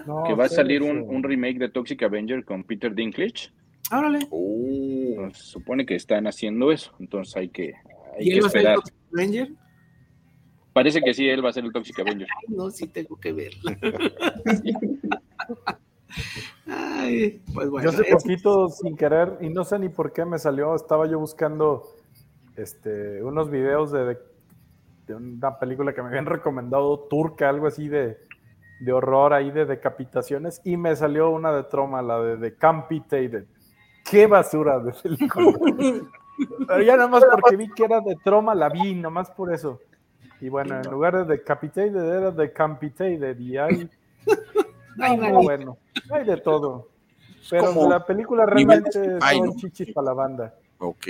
no. 0.07 0.25
Que 0.25 0.35
va 0.35 0.45
a 0.47 0.49
salir 0.49 0.83
sí. 0.83 0.89
un, 0.89 0.99
un 1.03 1.23
remake 1.23 1.59
de 1.59 1.69
Toxic 1.71 2.03
Avenger 2.03 2.45
con 2.45 2.65
Peter 2.65 2.95
Dinklage. 2.95 3.51
Órale. 3.93 4.27
Oh, 4.31 5.29
se 5.33 5.43
supone 5.43 5.87
que 5.87 5.95
están 5.95 6.27
haciendo 6.27 6.71
eso. 6.73 6.93
Entonces 6.99 7.35
hay 7.37 7.49
que, 7.49 7.75
hay 8.19 8.27
¿Y 8.27 8.31
que 8.31 8.37
él 8.37 8.43
va 8.43 8.47
a 8.49 8.51
ser 8.51 8.61
el 8.61 8.66
esperar. 8.66 8.77
Toxic 8.77 8.95
Avenger? 9.15 9.53
Parece 10.75 11.01
que 11.01 11.15
sí, 11.15 11.27
él 11.29 11.43
va 11.43 11.49
a 11.49 11.53
ser 11.53 11.65
el 11.65 11.73
Toxic 11.73 11.99
Avenger. 12.01 12.27
Ay, 12.37 12.45
no, 12.55 12.71
sí 12.71 12.87
tengo 12.89 13.17
que 13.17 13.33
verla. 13.33 13.79
Ay, 16.67 17.43
pues 17.55 17.71
bueno. 17.71 17.85
Yo 17.91 17.97
hace 17.97 18.09
es- 18.09 18.23
poquito, 18.23 18.69
sin 18.69 18.97
querer, 18.97 19.39
y 19.41 19.49
no 19.49 19.65
sé 19.65 19.79
ni 19.79 19.89
por 19.89 20.13
qué 20.13 20.25
me 20.25 20.39
salió, 20.39 20.75
estaba 20.75 21.07
yo 21.07 21.19
buscando 21.19 21.85
este, 22.57 23.23
unos 23.23 23.51
videos 23.51 23.91
de, 23.93 24.19
de 25.07 25.15
una 25.15 25.59
película 25.59 25.93
que 25.93 26.03
me 26.03 26.09
habían 26.09 26.27
recomendado, 26.27 26.99
turca, 27.11 27.49
algo 27.49 27.67
así 27.67 27.89
de, 27.89 28.19
de 28.81 28.93
horror 28.93 29.33
ahí 29.33 29.51
de 29.51 29.67
decapitaciones 29.67 30.61
y 30.65 30.77
me 30.77 30.95
salió 30.97 31.31
una 31.31 31.53
de 31.53 31.65
troma, 31.65 32.03
la 32.03 32.21
de 32.21 32.37
Decapitated. 32.37 33.45
Qué 34.09 34.27
basura 34.27 34.79
de 34.81 34.93
película. 34.93 35.53
Pero 36.67 36.83
ya 36.83 36.97
nada 36.97 37.09
más 37.09 37.25
porque 37.31 37.57
vi 37.57 37.69
que 37.71 37.85
era 37.85 38.01
de 38.01 38.17
troma, 38.25 38.55
la 38.57 38.69
vi, 38.69 38.95
nada 38.95 39.11
más 39.11 39.31
por 39.31 39.53
eso. 39.55 39.79
Y 40.40 40.48
bueno, 40.48 40.77
en 40.77 40.90
lugar 40.90 41.16
de 41.16 41.36
Decapitated 41.36 41.97
era 41.97 42.31
Decapitated 42.31 43.39
y 43.39 43.56
hay... 43.56 43.90
No, 44.97 45.43
bueno, 45.43 45.77
hay 46.09 46.24
de 46.24 46.36
todo. 46.36 46.89
Pero 47.51 47.89
la 47.89 48.06
película 48.06 48.47
realmente 48.47 49.19
son 49.20 49.56
chichis 49.56 49.93
para 49.93 50.05
la 50.05 50.12
banda. 50.12 50.55
Ok. 50.78 51.06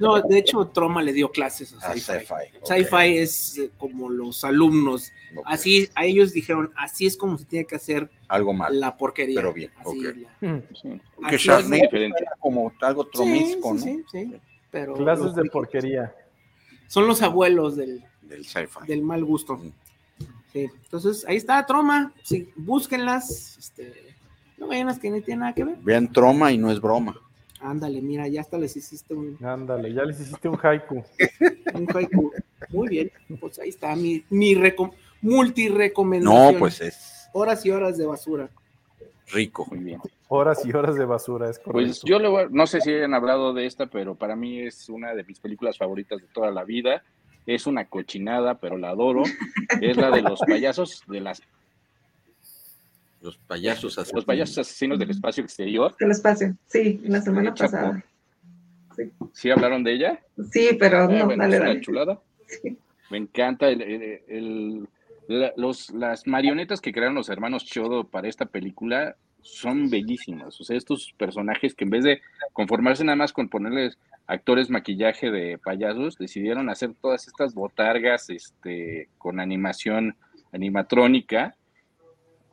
No, 0.00 0.20
de 0.20 0.38
hecho, 0.38 0.66
Troma 0.68 1.02
le 1.02 1.12
dio 1.12 1.30
clases 1.30 1.74
a 1.82 1.92
Sci-Fi. 1.92 2.58
Sci-Fi 2.62 3.18
es 3.18 3.58
eh, 3.58 3.70
como 3.76 4.08
los 4.08 4.42
alumnos. 4.44 5.12
Así, 5.44 5.88
a 5.94 6.06
ellos 6.06 6.32
dijeron, 6.32 6.72
así 6.76 7.06
es 7.06 7.16
como 7.16 7.36
se 7.36 7.44
tiene 7.44 7.66
que 7.66 7.76
hacer 7.76 8.08
algo 8.28 8.52
mal. 8.52 8.78
La 8.80 8.96
porquería. 8.96 9.36
Pero 9.36 9.52
bien, 9.52 9.70
así, 9.78 10.00
la... 10.00 11.28
Que 11.28 11.38
Charney 11.38 11.82
como 12.40 12.72
algo 12.80 13.06
tromisco, 13.06 13.76
sí, 13.76 14.04
sí, 14.10 14.24
Sí, 14.24 14.40
pero 14.70 14.94
Clases 14.94 15.34
de 15.34 15.44
porquería. 15.44 16.14
Son 16.88 17.06
los 17.06 17.22
abuelos 17.22 17.76
del, 17.76 18.02
del 18.22 18.44
sci-fi. 18.44 18.86
Del 18.86 19.02
mal 19.02 19.24
gusto. 19.24 19.60
Sí, 20.52 20.68
entonces 20.84 21.24
ahí 21.28 21.36
está 21.36 21.64
Troma. 21.64 22.12
Sí, 22.22 22.50
búsquenlas. 22.56 23.56
Este, 23.58 24.14
no 24.56 24.66
vayan 24.66 24.88
las 24.88 24.98
que 24.98 25.10
no 25.10 25.20
tienen 25.22 25.40
nada 25.40 25.54
que 25.54 25.64
ver. 25.64 25.76
Vean 25.82 26.10
Troma 26.10 26.50
y 26.50 26.58
no 26.58 26.70
es 26.70 26.80
broma. 26.80 27.20
Ándale, 27.60 28.00
mira, 28.00 28.28
ya 28.28 28.40
hasta 28.40 28.56
les 28.56 28.76
hiciste 28.76 29.14
un. 29.14 29.36
Ándale, 29.44 29.92
ya 29.92 30.04
les 30.04 30.20
hiciste 30.20 30.48
un 30.48 30.58
haiku. 30.62 31.04
un 31.74 31.88
haiku. 31.94 32.32
Muy 32.70 32.88
bien, 32.88 33.12
pues 33.40 33.58
ahí 33.58 33.68
está 33.68 33.94
mi, 33.96 34.24
mi 34.30 34.56
multi-recomendación. 35.20 36.52
No, 36.54 36.58
pues 36.58 36.80
es. 36.80 37.28
Horas 37.32 37.64
y 37.66 37.70
horas 37.70 37.98
de 37.98 38.06
basura. 38.06 38.48
Rico. 39.30 39.66
Muy 39.70 39.80
bien. 39.80 40.00
Horas 40.28 40.64
y 40.64 40.72
horas 40.72 40.96
de 40.96 41.04
basura, 41.04 41.48
es 41.48 41.58
correcto. 41.58 41.72
Pues 41.72 42.02
yo 42.04 42.18
le 42.18 42.48
no 42.50 42.66
sé 42.66 42.80
si 42.80 42.92
hayan 42.92 43.14
hablado 43.14 43.52
de 43.52 43.66
esta, 43.66 43.86
pero 43.86 44.14
para 44.14 44.36
mí 44.36 44.60
es 44.60 44.88
una 44.88 45.14
de 45.14 45.24
mis 45.24 45.40
películas 45.40 45.78
favoritas 45.78 46.20
de 46.20 46.26
toda 46.28 46.50
la 46.50 46.64
vida. 46.64 47.02
Es 47.46 47.66
una 47.66 47.86
cochinada, 47.86 48.58
pero 48.58 48.76
la 48.76 48.90
adoro. 48.90 49.22
es 49.80 49.96
la 49.96 50.10
de 50.10 50.22
los 50.22 50.40
payasos 50.40 51.02
de 51.06 51.20
las 51.20 51.42
los 53.20 53.36
payasos 53.36 53.98
asesinos. 53.98 54.14
Los 54.14 54.24
payasos 54.24 54.58
asesinos 54.58 54.98
del 54.98 55.10
espacio 55.10 55.42
exterior. 55.42 55.94
Del 55.98 56.12
espacio, 56.12 56.54
sí, 56.66 57.00
la 57.04 57.20
semana 57.20 57.54
pasada. 57.54 58.04
Sí. 58.94 59.12
sí. 59.32 59.50
hablaron 59.50 59.82
de 59.82 59.92
ella? 59.92 60.20
Sí, 60.52 60.76
pero 60.78 61.02
ah, 61.02 61.08
no, 61.08 61.36
dale, 61.36 61.58
dale. 61.58 61.80
chulada. 61.80 62.20
Me 63.10 63.18
encanta 63.18 63.68
el, 63.68 64.88
los, 65.28 65.90
las 65.90 66.26
marionetas 66.26 66.80
que 66.80 66.92
crearon 66.92 67.14
los 67.14 67.28
hermanos 67.28 67.64
Chodo 67.64 68.04
para 68.04 68.28
esta 68.28 68.46
película 68.46 69.16
son 69.42 69.90
bellísimas. 69.90 70.60
O 70.60 70.64
sea, 70.64 70.76
estos 70.76 71.14
personajes 71.16 71.74
que 71.74 71.84
en 71.84 71.90
vez 71.90 72.04
de 72.04 72.20
conformarse 72.52 73.04
nada 73.04 73.16
más 73.16 73.32
con 73.32 73.48
ponerles 73.48 73.98
actores 74.26 74.70
maquillaje 74.70 75.30
de 75.30 75.58
payasos, 75.58 76.16
decidieron 76.16 76.68
hacer 76.68 76.94
todas 77.00 77.26
estas 77.28 77.54
botargas 77.54 78.30
este, 78.30 79.08
con 79.18 79.40
animación 79.40 80.16
animatrónica 80.52 81.56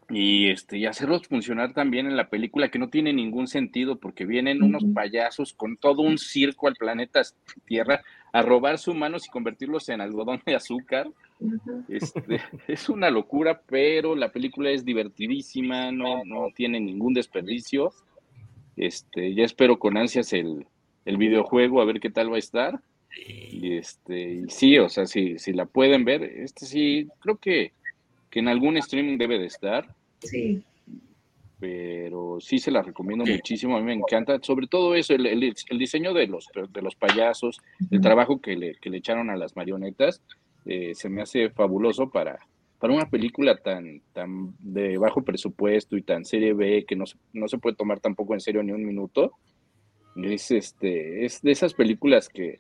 y 0.10 0.52
este 0.52 0.78
y 0.78 0.86
hacerlos 0.86 1.28
funcionar 1.28 1.74
también 1.74 2.06
en 2.06 2.16
la 2.16 2.30
película 2.30 2.70
que 2.70 2.78
no 2.78 2.90
tiene 2.90 3.12
ningún 3.12 3.48
sentido 3.48 3.98
porque 3.98 4.26
vienen 4.26 4.62
unos 4.62 4.84
payasos 4.94 5.54
con 5.54 5.78
todo 5.78 6.04
un 6.04 6.18
circo 6.18 6.68
al 6.68 6.76
planeta 6.76 7.22
Tierra 7.66 8.02
a 8.32 8.42
robar 8.42 8.78
sus 8.78 8.94
humanos 8.94 9.26
y 9.26 9.32
convertirlos 9.32 9.90
en 9.90 10.02
algodón 10.02 10.42
de 10.46 10.56
azúcar. 10.56 11.08
Este, 11.88 12.40
es 12.68 12.90
una 12.90 13.10
locura, 13.10 13.62
pero 13.66 14.16
la 14.16 14.32
película 14.32 14.70
es 14.72 14.86
divertidísima, 14.86 15.92
no, 15.92 16.24
no 16.26 16.48
tiene 16.56 16.80
ningún 16.80 17.14
desperdicio. 17.14 17.92
Este, 18.78 19.34
ya 19.34 19.44
espero 19.44 19.80
con 19.80 19.98
ansias 19.98 20.34
el, 20.34 20.66
el 21.06 21.18
videojuego 21.18 21.82
a 21.82 21.86
ver 21.86 22.00
qué 22.00 22.10
tal 22.10 22.32
va 22.32 22.36
a 22.36 22.40
estar. 22.40 22.80
Y 23.18 23.78
este, 23.78 24.44
sí, 24.50 24.78
o 24.78 24.90
sea, 24.90 25.06
si, 25.06 25.40
si 25.40 25.54
la 25.54 25.66
pueden 25.66 26.04
ver, 26.04 26.24
este 26.24 26.66
sí, 26.66 27.08
creo 27.22 27.38
que 27.38 27.72
que 28.36 28.40
en 28.40 28.50
algún 28.50 28.76
streaming 28.76 29.18
debe 29.18 29.40
de 29.40 29.46
estar. 29.46 29.88
Sí. 30.20 30.62
Pero 31.58 32.42
sí 32.42 32.60
se 32.60 32.70
la 32.70 32.82
recomiendo 32.82 33.24
muchísimo, 33.24 33.78
a 33.78 33.80
mí 33.80 33.86
me 33.86 33.94
encanta, 33.94 34.40
sobre 34.42 34.68
todo 34.68 34.94
eso, 34.94 35.14
el, 35.14 35.26
el, 35.26 35.80
diseño 35.80 36.14
de 36.14 36.28
los, 36.28 36.50
de 36.70 36.82
los 36.82 36.96
payasos, 36.96 37.62
el 37.90 38.02
trabajo 38.02 38.42
que 38.42 38.58
le, 38.58 38.76
que 38.76 38.90
le, 38.90 38.98
echaron 38.98 39.30
a 39.30 39.38
las 39.38 39.56
marionetas, 39.56 40.22
eh, 40.66 40.94
se 40.96 41.10
me 41.10 41.22
hace 41.22 41.50
fabuloso 41.50 42.10
para, 42.10 42.40
para 42.80 42.94
una 42.94 43.10
película 43.10 43.58
tan, 43.58 44.02
tan 44.14 44.54
de 44.60 44.98
bajo 44.98 45.24
presupuesto 45.24 45.98
y 45.98 46.02
tan 46.02 46.26
serie 46.26 46.54
B 46.54 46.86
que 46.88 46.96
no, 46.96 47.06
no 47.34 47.48
se 47.48 47.58
puede 47.58 47.76
tomar 47.76 48.00
tampoco 48.00 48.34
en 48.34 48.40
serio 48.40 48.64
ni 48.64 48.72
un 48.72 48.86
minuto. 48.86 49.34
Es, 50.16 50.52
este, 50.52 51.26
es 51.26 51.42
de 51.42 51.52
esas 51.52 51.74
películas 51.74 52.30
que, 52.30 52.60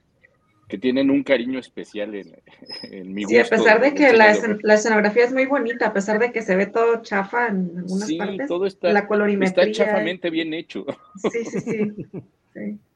que 0.67 0.77
tienen 0.77 1.09
un 1.09 1.23
cariño 1.23 1.59
especial 1.59 2.15
en, 2.15 2.35
en 2.91 3.13
mi 3.13 3.25
Sí, 3.25 3.37
a 3.37 3.45
pesar 3.45 3.81
de 3.81 3.93
que 3.93 4.13
la, 4.13 4.31
escenografía 4.31 5.25
es 5.25 5.33
muy 5.33 5.45
bonita, 5.45 5.87
a 5.87 5.93
pesar 5.93 6.19
de 6.19 6.31
que 6.31 6.41
se 6.41 6.55
ve 6.55 6.65
todo 6.67 7.01
chafa 7.01 7.47
en 7.47 7.71
algunas 7.77 8.07
sí, 8.07 8.17
partes, 8.17 8.47
todo 8.47 8.65
está, 8.65 8.91
la 8.91 9.07
colorimetría. 9.07 9.65
Está 9.65 9.85
chafamente 9.85 10.29
bien 10.29 10.53
hecho. 10.53 10.85
Sí, 11.31 11.45
sí, 11.45 11.59
sí. 11.59 12.79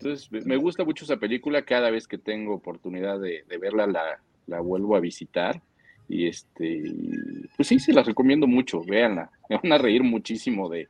Entonces, 0.00 0.30
me 0.30 0.56
gusta 0.56 0.84
mucho 0.84 1.04
esa 1.04 1.16
película, 1.16 1.62
cada 1.62 1.90
vez 1.90 2.06
que 2.06 2.18
tengo 2.18 2.54
oportunidad 2.54 3.18
de, 3.18 3.44
verla 3.60 3.86
la, 3.86 4.20
la, 4.46 4.60
vuelvo 4.60 4.94
a 4.94 5.00
visitar. 5.00 5.60
Y 6.08 6.28
este, 6.28 6.84
pues 7.56 7.68
sí, 7.68 7.80
se 7.80 7.92
las 7.92 8.06
recomiendo 8.06 8.46
mucho, 8.46 8.82
véanla. 8.84 9.30
Me 9.50 9.56
van 9.56 9.72
a 9.72 9.78
reír 9.78 10.04
muchísimo 10.04 10.68
de, 10.68 10.88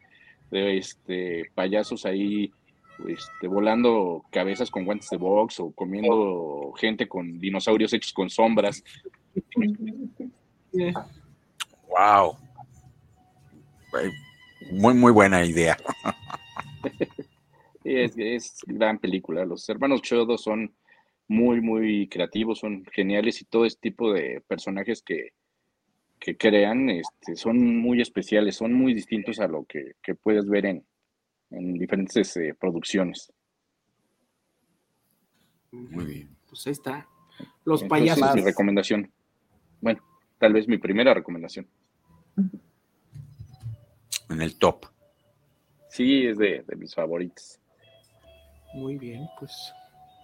de 0.50 0.76
este 0.76 1.50
payasos 1.54 2.04
ahí 2.04 2.52
este, 3.06 3.46
volando 3.46 4.24
cabezas 4.30 4.70
con 4.70 4.84
guantes 4.84 5.08
de 5.10 5.16
box 5.16 5.60
o 5.60 5.70
comiendo 5.70 6.72
gente 6.76 7.08
con 7.08 7.38
dinosaurios 7.38 7.92
hechos 7.92 8.12
con 8.12 8.28
sombras. 8.28 8.82
Wow. 11.88 12.36
Muy, 14.72 14.94
muy 14.94 15.12
buena 15.12 15.44
idea. 15.44 15.76
es, 17.96 18.14
es 18.16 18.58
gran 18.66 18.98
película. 18.98 19.44
Los 19.44 19.68
hermanos 19.68 20.02
Chodo 20.02 20.38
son 20.38 20.74
muy, 21.26 21.60
muy 21.60 22.08
creativos, 22.08 22.60
son 22.60 22.84
geniales 22.92 23.40
y 23.40 23.44
todo 23.44 23.64
este 23.64 23.90
tipo 23.90 24.12
de 24.12 24.42
personajes 24.46 25.02
que, 25.02 25.32
que 26.18 26.36
crean 26.36 26.90
este, 26.90 27.36
son 27.36 27.76
muy 27.76 28.00
especiales, 28.00 28.56
son 28.56 28.72
muy 28.72 28.94
distintos 28.94 29.40
a 29.40 29.48
lo 29.48 29.64
que 29.64 29.94
puedes 30.22 30.48
ver 30.48 30.66
en, 30.66 30.86
en 31.50 31.74
diferentes 31.74 32.36
eh, 32.36 32.54
producciones. 32.58 33.32
Muy 35.70 36.04
bien. 36.04 36.36
Pues 36.48 36.66
ahí 36.66 36.72
está. 36.72 37.08
Los 37.64 37.84
payasos. 37.84 38.34
Mi 38.34 38.42
recomendación. 38.42 39.12
Bueno, 39.80 40.00
tal 40.38 40.52
vez 40.52 40.66
mi 40.66 40.78
primera 40.78 41.14
recomendación. 41.14 41.68
En 44.28 44.42
el 44.42 44.58
top. 44.58 44.86
Sí, 45.90 46.26
es 46.26 46.38
de, 46.38 46.64
mis 46.76 46.94
favoritos. 46.94 47.60
Muy 48.74 48.98
bien, 48.98 49.28
pues 49.38 49.72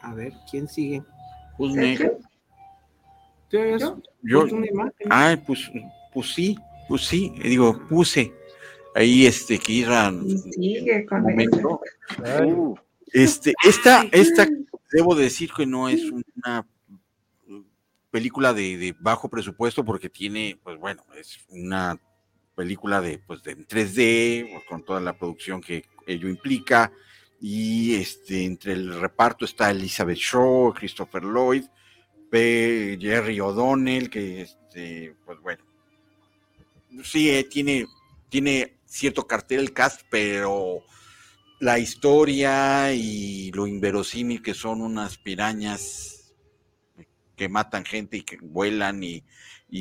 a 0.02 0.14
ver, 0.14 0.32
¿quién 0.50 0.68
sigue? 0.68 1.02
Pues 1.56 1.74
¿Yo? 3.50 4.00
Yo, 4.22 4.46
ay, 5.10 5.36
pues, 5.36 5.70
pues 6.12 6.34
sí, 6.34 6.58
pues 6.88 7.02
sí, 7.02 7.32
digo, 7.42 7.78
puse 7.88 8.32
ahí 8.94 9.26
este 9.26 9.58
que 9.58 9.86
sigue 10.52 11.06
con 11.06 11.22
momento. 11.22 11.80
Este, 13.12 13.54
esta, 13.64 14.06
esta, 14.10 14.48
debo 14.90 15.14
decir 15.14 15.50
que 15.56 15.66
no 15.66 15.88
es 15.88 16.02
una 16.10 16.66
película 18.10 18.52
de, 18.52 18.94
bajo 19.00 19.28
presupuesto 19.28 19.84
porque 19.84 20.08
tiene, 20.08 20.58
pues 20.62 20.78
bueno, 20.78 21.04
es 21.16 21.38
una 21.48 22.00
película 22.54 23.00
de, 23.00 23.18
pues, 23.18 23.42
de 23.42 23.56
3D, 23.56 24.52
pues, 24.52 24.64
con 24.68 24.84
toda 24.84 25.00
la 25.00 25.16
producción 25.16 25.60
que 25.60 25.84
ello 26.06 26.28
implica. 26.28 26.92
Y 27.46 27.96
este, 27.96 28.42
entre 28.46 28.72
el 28.72 28.98
reparto 28.98 29.44
está 29.44 29.70
Elizabeth 29.70 30.16
Shaw, 30.16 30.72
Christopher 30.72 31.22
Lloyd, 31.22 31.64
Jerry 32.32 33.38
O'Donnell, 33.38 34.08
que 34.08 34.40
este, 34.40 35.14
pues 35.26 35.38
bueno, 35.40 35.62
sí, 37.02 37.28
eh, 37.28 37.44
tiene, 37.44 37.84
tiene 38.30 38.78
cierto 38.86 39.26
cartel 39.26 39.60
el 39.60 39.74
cast, 39.74 40.00
pero 40.08 40.84
la 41.60 41.78
historia 41.78 42.94
y 42.94 43.52
lo 43.52 43.66
inverosímil 43.66 44.40
que 44.40 44.54
son 44.54 44.80
unas 44.80 45.18
pirañas 45.18 46.34
que 47.36 47.50
matan 47.50 47.84
gente 47.84 48.16
y 48.16 48.22
que 48.22 48.38
vuelan 48.40 49.04
y, 49.04 49.22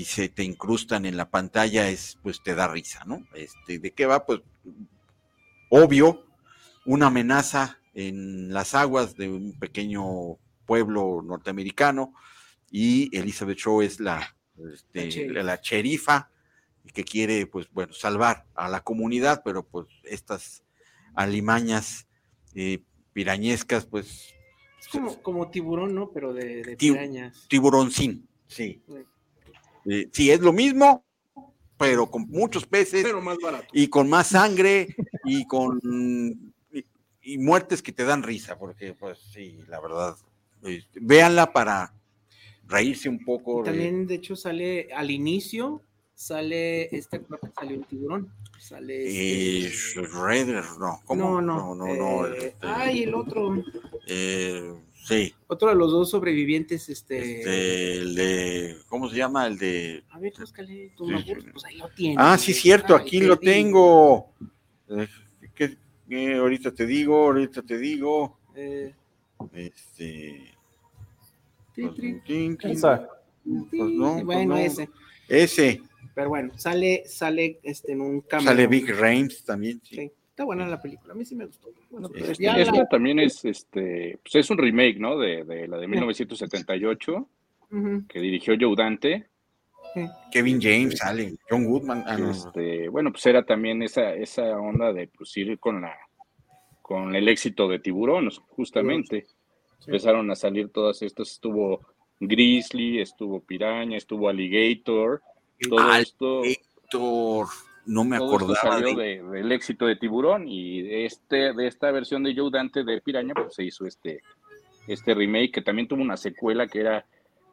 se 0.04 0.28
te 0.28 0.44
incrustan 0.44 1.06
en 1.06 1.16
la 1.16 1.30
pantalla, 1.30 1.88
es 1.88 2.20
pues 2.22 2.44
te 2.44 2.56
da 2.56 2.68
risa, 2.68 3.06
¿no? 3.06 3.26
Este, 3.34 3.80
¿de 3.80 3.92
qué 3.92 4.06
va? 4.06 4.26
Pues 4.26 4.42
obvio, 5.70 6.26
una 6.86 7.08
amenaza 7.08 7.80
en 7.94 8.54
las 8.54 8.76
aguas 8.76 9.16
de 9.16 9.30
un 9.30 9.58
pequeño 9.60 10.38
pueblo 10.66 11.22
norteamericano 11.24 12.14
y 12.72 13.16
Elizabeth 13.16 13.60
Shaw 13.60 13.82
es 13.82 14.00
la, 14.00 14.36
este, 14.74 15.30
la, 15.30 15.44
la, 15.44 15.60
sherifa 15.62 16.30
y 16.84 16.92
que 16.92 17.04
quiere, 17.04 17.46
pues 17.46 17.68
bueno, 17.72 17.94
salvar 17.94 18.46
a 18.56 18.68
la 18.68 18.84
comunidad, 18.84 19.42
pero 19.46 19.64
pues 19.64 19.88
estas 20.04 20.64
alimañas 21.14 22.08
eh, 22.56 22.82
pirañescas, 23.14 23.86
pues... 23.86 24.34
Es 24.80 24.88
como, 24.88 25.22
como 25.22 25.50
tiburón, 25.50 25.96
¿no? 25.96 26.12
Pero 26.12 26.34
de, 26.34 26.64
de 26.64 26.76
pirañas. 26.76 27.46
Tiburoncín, 27.48 28.28
sí. 28.48 28.82
Eh, 29.86 30.10
sí, 30.12 30.32
es 30.32 30.42
lo 30.42 30.52
mismo, 30.52 31.06
pero 31.78 32.10
con 32.10 32.28
muchos 32.28 32.66
peces. 32.66 33.04
Pero 33.04 33.22
más 33.22 33.38
barato. 33.42 33.68
Y 33.72 33.88
con 33.88 34.10
más 34.10 34.28
sangre 34.28 34.96
y 35.26 35.46
con 35.48 36.53
y, 37.24 37.38
muertes 37.38 37.82
que 37.82 37.92
te 37.92 38.04
dan 38.04 38.24
risa, 38.24 38.58
porque 38.58 38.94
pues 38.94 39.20
sí, 39.32 39.60
la 39.68 39.80
verdad. 39.80 40.16
Eh, 40.64 40.84
véanla 40.96 41.52
para 41.52 41.94
reírse 42.68 43.10
un 43.10 43.24
poco. 43.24 43.64
también, 43.64 44.08
de 44.08 44.16
hecho, 44.16 44.36
sale 44.36 44.90
al 44.94 45.12
inicio, 45.12 45.82
sale 46.14 46.96
este 46.96 47.22
salió 47.56 47.78
un 47.78 47.84
tiburón. 47.84 48.34
Sale 48.60 49.12
y 49.12 49.66
este... 49.66 50.02
No, 50.80 51.02
¿cómo? 51.04 51.42
No, 51.42 51.76
no, 51.76 51.76
no, 51.76 51.96
no, 51.96 52.28
eh, 52.28 52.38
este, 52.38 52.56
ay, 52.62 53.04
el 53.04 53.14
otro. 53.14 53.62
Eh, 54.08 54.74
sí. 55.06 55.34
Otro 55.48 55.68
de 55.68 55.76
los 55.76 55.92
dos 55.92 56.10
sobrevivientes, 56.10 56.88
este... 56.88 57.40
este... 57.40 57.94
el 57.96 58.16
de, 58.16 58.78
¿cómo 58.88 59.10
se 59.10 59.18
llama? 59.18 59.48
El 59.48 59.58
de... 59.58 60.06
A 60.12 60.20
ver, 60.20 60.32
búscale, 60.40 60.94
tu 60.96 61.08
sí, 61.08 61.26
pues 61.52 61.66
ahí 61.66 61.76
lo 61.76 61.90
tienes. 61.90 62.18
Ah, 62.18 62.38
sí, 62.38 62.54
cierto, 62.54 62.96
aquí 62.96 63.20
lo 63.20 63.38
tengo. 63.38 64.32
Eh, 66.10 66.10
¿Qué, 66.10 66.16
qué, 66.16 66.36
ahorita 66.36 66.72
te 66.72 66.86
digo, 66.86 67.26
ahorita 67.26 67.62
te 67.62 67.78
digo. 67.78 68.38
Eh... 68.56 68.94
Este... 69.54 70.52
Pues, 71.76 71.96
tin, 71.96 72.22
tin, 72.24 72.58
Pues 72.58 72.80
no, 73.92 74.24
bueno, 74.24 74.54
no. 74.54 74.58
ese. 74.58 74.90
Ese. 75.28 75.82
Pero 76.14 76.30
bueno, 76.30 76.58
sale, 76.58 77.04
sale 77.08 77.60
este, 77.64 77.94
en 77.94 78.02
un 78.02 78.22
cambio. 78.22 78.50
Sale 78.50 78.68
Big 78.68 78.88
Rames 78.90 79.44
también. 79.44 79.82
Sí. 79.84 79.96
Sí, 79.96 80.12
está 80.30 80.44
buena 80.44 80.68
la 80.68 80.80
película, 80.80 81.14
a 81.14 81.16
mí 81.16 81.26
sí 81.26 81.36
me 81.36 81.46
gustó. 81.48 81.70
Bueno, 81.90 82.10
pues 82.10 82.30
Este, 82.30 82.44
ya 82.44 82.56
Esta 82.58 82.76
la- 82.76 82.88
también 82.88 83.20
es, 83.20 83.44
este, 83.44 84.20
pues 84.24 84.36
es 84.36 84.50
un 84.52 84.60
remake, 84.60 85.00
¿no? 85.00 85.18
De, 85.18 85.44
de 85.44 85.68
la 85.68 85.78
de 85.78 85.88
1978, 85.88 87.28
Ujú, 87.72 88.08
que 88.08 88.20
dirigió 88.20 88.54
Joe 88.60 88.76
Dante. 88.78 89.28
Sí. 89.94 90.08
Kevin 90.32 90.60
James 90.62 90.98
sale. 90.98 91.36
John 91.50 91.66
Goodman. 91.66 92.04
ah, 92.06 92.18
no. 92.18 92.32
Este, 92.32 92.90
bueno, 92.90 93.12
pues 93.12 93.26
era 93.26 93.44
también 93.44 93.82
esa, 93.84 94.14
esa 94.14 94.58
onda 94.60 94.92
de 94.94 95.08
pues, 95.08 95.36
ir 95.38 95.60
con 95.60 95.82
la 95.82 95.96
con 96.82 97.16
el 97.16 97.30
éxito 97.30 97.68
de 97.68 97.80
Tiburón, 97.80 98.30
justamente. 98.50 99.26
Empezaron 99.86 100.30
a 100.32 100.36
salir 100.36 100.70
todas 100.70 101.02
estas, 101.02 101.32
estuvo 101.32 101.82
Grizzly, 102.20 103.00
estuvo 103.02 103.42
Piraña, 103.42 103.98
estuvo 103.98 104.30
Alligator, 104.30 105.22
todo 105.70 105.94
esto, 105.96 106.44
Héctor, 106.44 107.48
no 107.86 108.04
me 108.06 108.18
todo 108.18 108.34
esto 108.34 108.46
acordaba 108.54 108.76
salió 108.80 108.96
de... 108.96 109.22
de- 109.22 109.24
del 109.24 109.52
éxito 109.52 109.86
de 109.86 109.96
Tiburón 109.96 110.48
y 110.48 110.82
de, 110.84 111.06
este, 111.06 111.54
de 111.54 111.68
esta 111.68 111.92
versión 111.92 112.24
de 112.24 112.36
Joe 112.36 112.50
Dante 112.52 112.84
de 112.84 113.02
Piraña, 113.02 113.34
pues 113.34 113.56
se 113.56 113.64
hizo 113.64 113.86
este, 113.86 114.22
este 114.88 115.14
remake 115.14 115.52
que 115.52 115.62
también 115.62 115.88
tuvo 115.88 116.02
una 116.02 116.18
secuela 116.18 116.68
que 116.68 116.80
era 116.82 117.06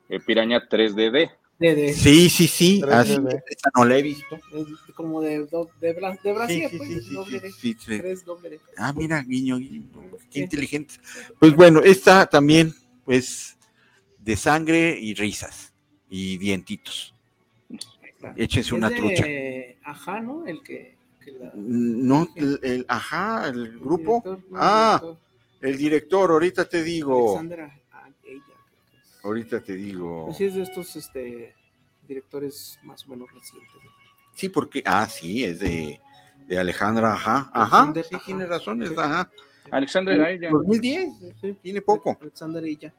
eh, 0.09 0.19
Piraña 0.25 0.69
3DD. 0.69 1.31
Sí, 1.61 2.31
sí, 2.31 2.49
sí. 2.49 2.82
Así, 2.91 3.20
de- 3.20 3.43
esa 3.49 3.70
no 3.77 3.85
la 3.85 3.99
he 3.99 4.03
visto. 4.03 4.35
es 4.37 4.95
como 4.95 5.20
de, 5.20 5.41
de, 5.41 5.66
de 5.81 5.93
Brasil, 5.93 6.35
Sí, 6.49 6.69
sí, 6.70 6.77
pues, 6.78 7.55
sí, 7.57 7.74
tres 7.74 8.24
doble. 8.24 8.61
Ah, 8.78 8.95
mira, 8.95 9.23
guiño, 9.23 9.59
guiño. 9.59 9.85
Qué 10.31 10.41
inteligente. 10.41 10.95
Pues 11.39 11.55
bueno, 11.55 11.81
esta 11.81 12.24
también, 12.27 12.74
pues, 13.05 13.59
de 14.19 14.37
sangre 14.37 14.99
y 14.99 15.12
risas 15.15 15.74
y 16.09 16.39
dientitos. 16.39 17.15
Échense 18.37 18.74
una 18.74 18.89
Es 18.89 18.95
de 18.95 18.99
trucha. 18.99 19.91
Ajá, 19.91 20.20
¿no? 20.20 20.47
El 20.47 20.62
que... 20.62 20.97
que 21.23 21.32
la- 21.32 21.53
No, 21.55 22.27
el, 22.37 22.59
el- 22.62 22.87
ajá, 22.89 23.49
el 23.49 23.78
grupo. 23.78 24.23
director, 24.24 24.39
no, 24.51 24.59
Ah, 24.59 24.99
director, 25.03 25.19
el 25.61 25.77
director, 25.78 26.31
ahorita 26.31 26.65
te 26.69 26.82
digo. 26.82 27.31
Alexandra, 27.32 27.80
Ahorita 29.23 29.61
te 29.63 29.75
digo. 29.75 30.27
Pues 30.27 30.39
sí, 30.39 30.45
es 30.45 30.55
de 30.55 30.63
estos 30.63 30.97
este, 30.97 31.55
directores 32.07 32.79
más 32.83 33.05
o 33.07 33.11
menos 33.11 33.29
recientes. 33.33 33.71
¿no? 33.85 33.91
Sí, 34.35 34.49
porque, 34.49 34.83
ah, 34.87 35.07
sí, 35.07 35.45
es 35.45 35.61
de, 35.61 36.01
de 36.47 36.59
Alejandra, 36.59 37.13
ajá, 37.13 37.51
ajá. 37.53 37.93
Sí, 37.95 38.15
ajá. 38.15 38.25
tiene 38.25 38.47
razón, 38.47 38.83
es, 38.83 38.97
ajá. 38.97 39.31
Alexander 39.71 40.21
Aya. 40.23 40.51
2010, 40.51 41.13
Sí, 41.41 41.53
tiene 41.63 41.83
poco. 41.83 42.17
Alexander 42.21 42.67
Illa, 42.67 42.93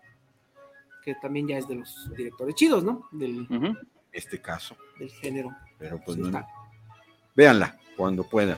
que 1.04 1.16
también 1.16 1.48
ya 1.48 1.58
es 1.58 1.68
de 1.68 1.76
los 1.76 2.10
directores 2.16 2.56
chidos, 2.56 2.84
¿no? 2.84 3.08
Del. 3.12 3.48
Este 4.12 4.42
caso, 4.42 4.76
del 5.00 5.10
género. 5.10 5.50
pero 5.78 6.00
pues 6.06 6.16
Sí, 6.16 6.22
no. 6.22 6.28
está. 6.28 6.48
Véanla 7.36 7.78
cuando 7.98 8.24
puedan. 8.30 8.58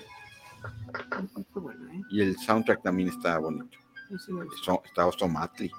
Está 1.38 1.60
bueno, 1.60 1.92
¿eh? 1.94 2.02
Y 2.12 2.22
el 2.22 2.38
soundtrack 2.38 2.82
también 2.84 3.10
está 3.10 3.38
bonito. 3.40 3.78
Sí, 4.10 4.32
está 4.86 5.06
Ostomatli. 5.08 5.72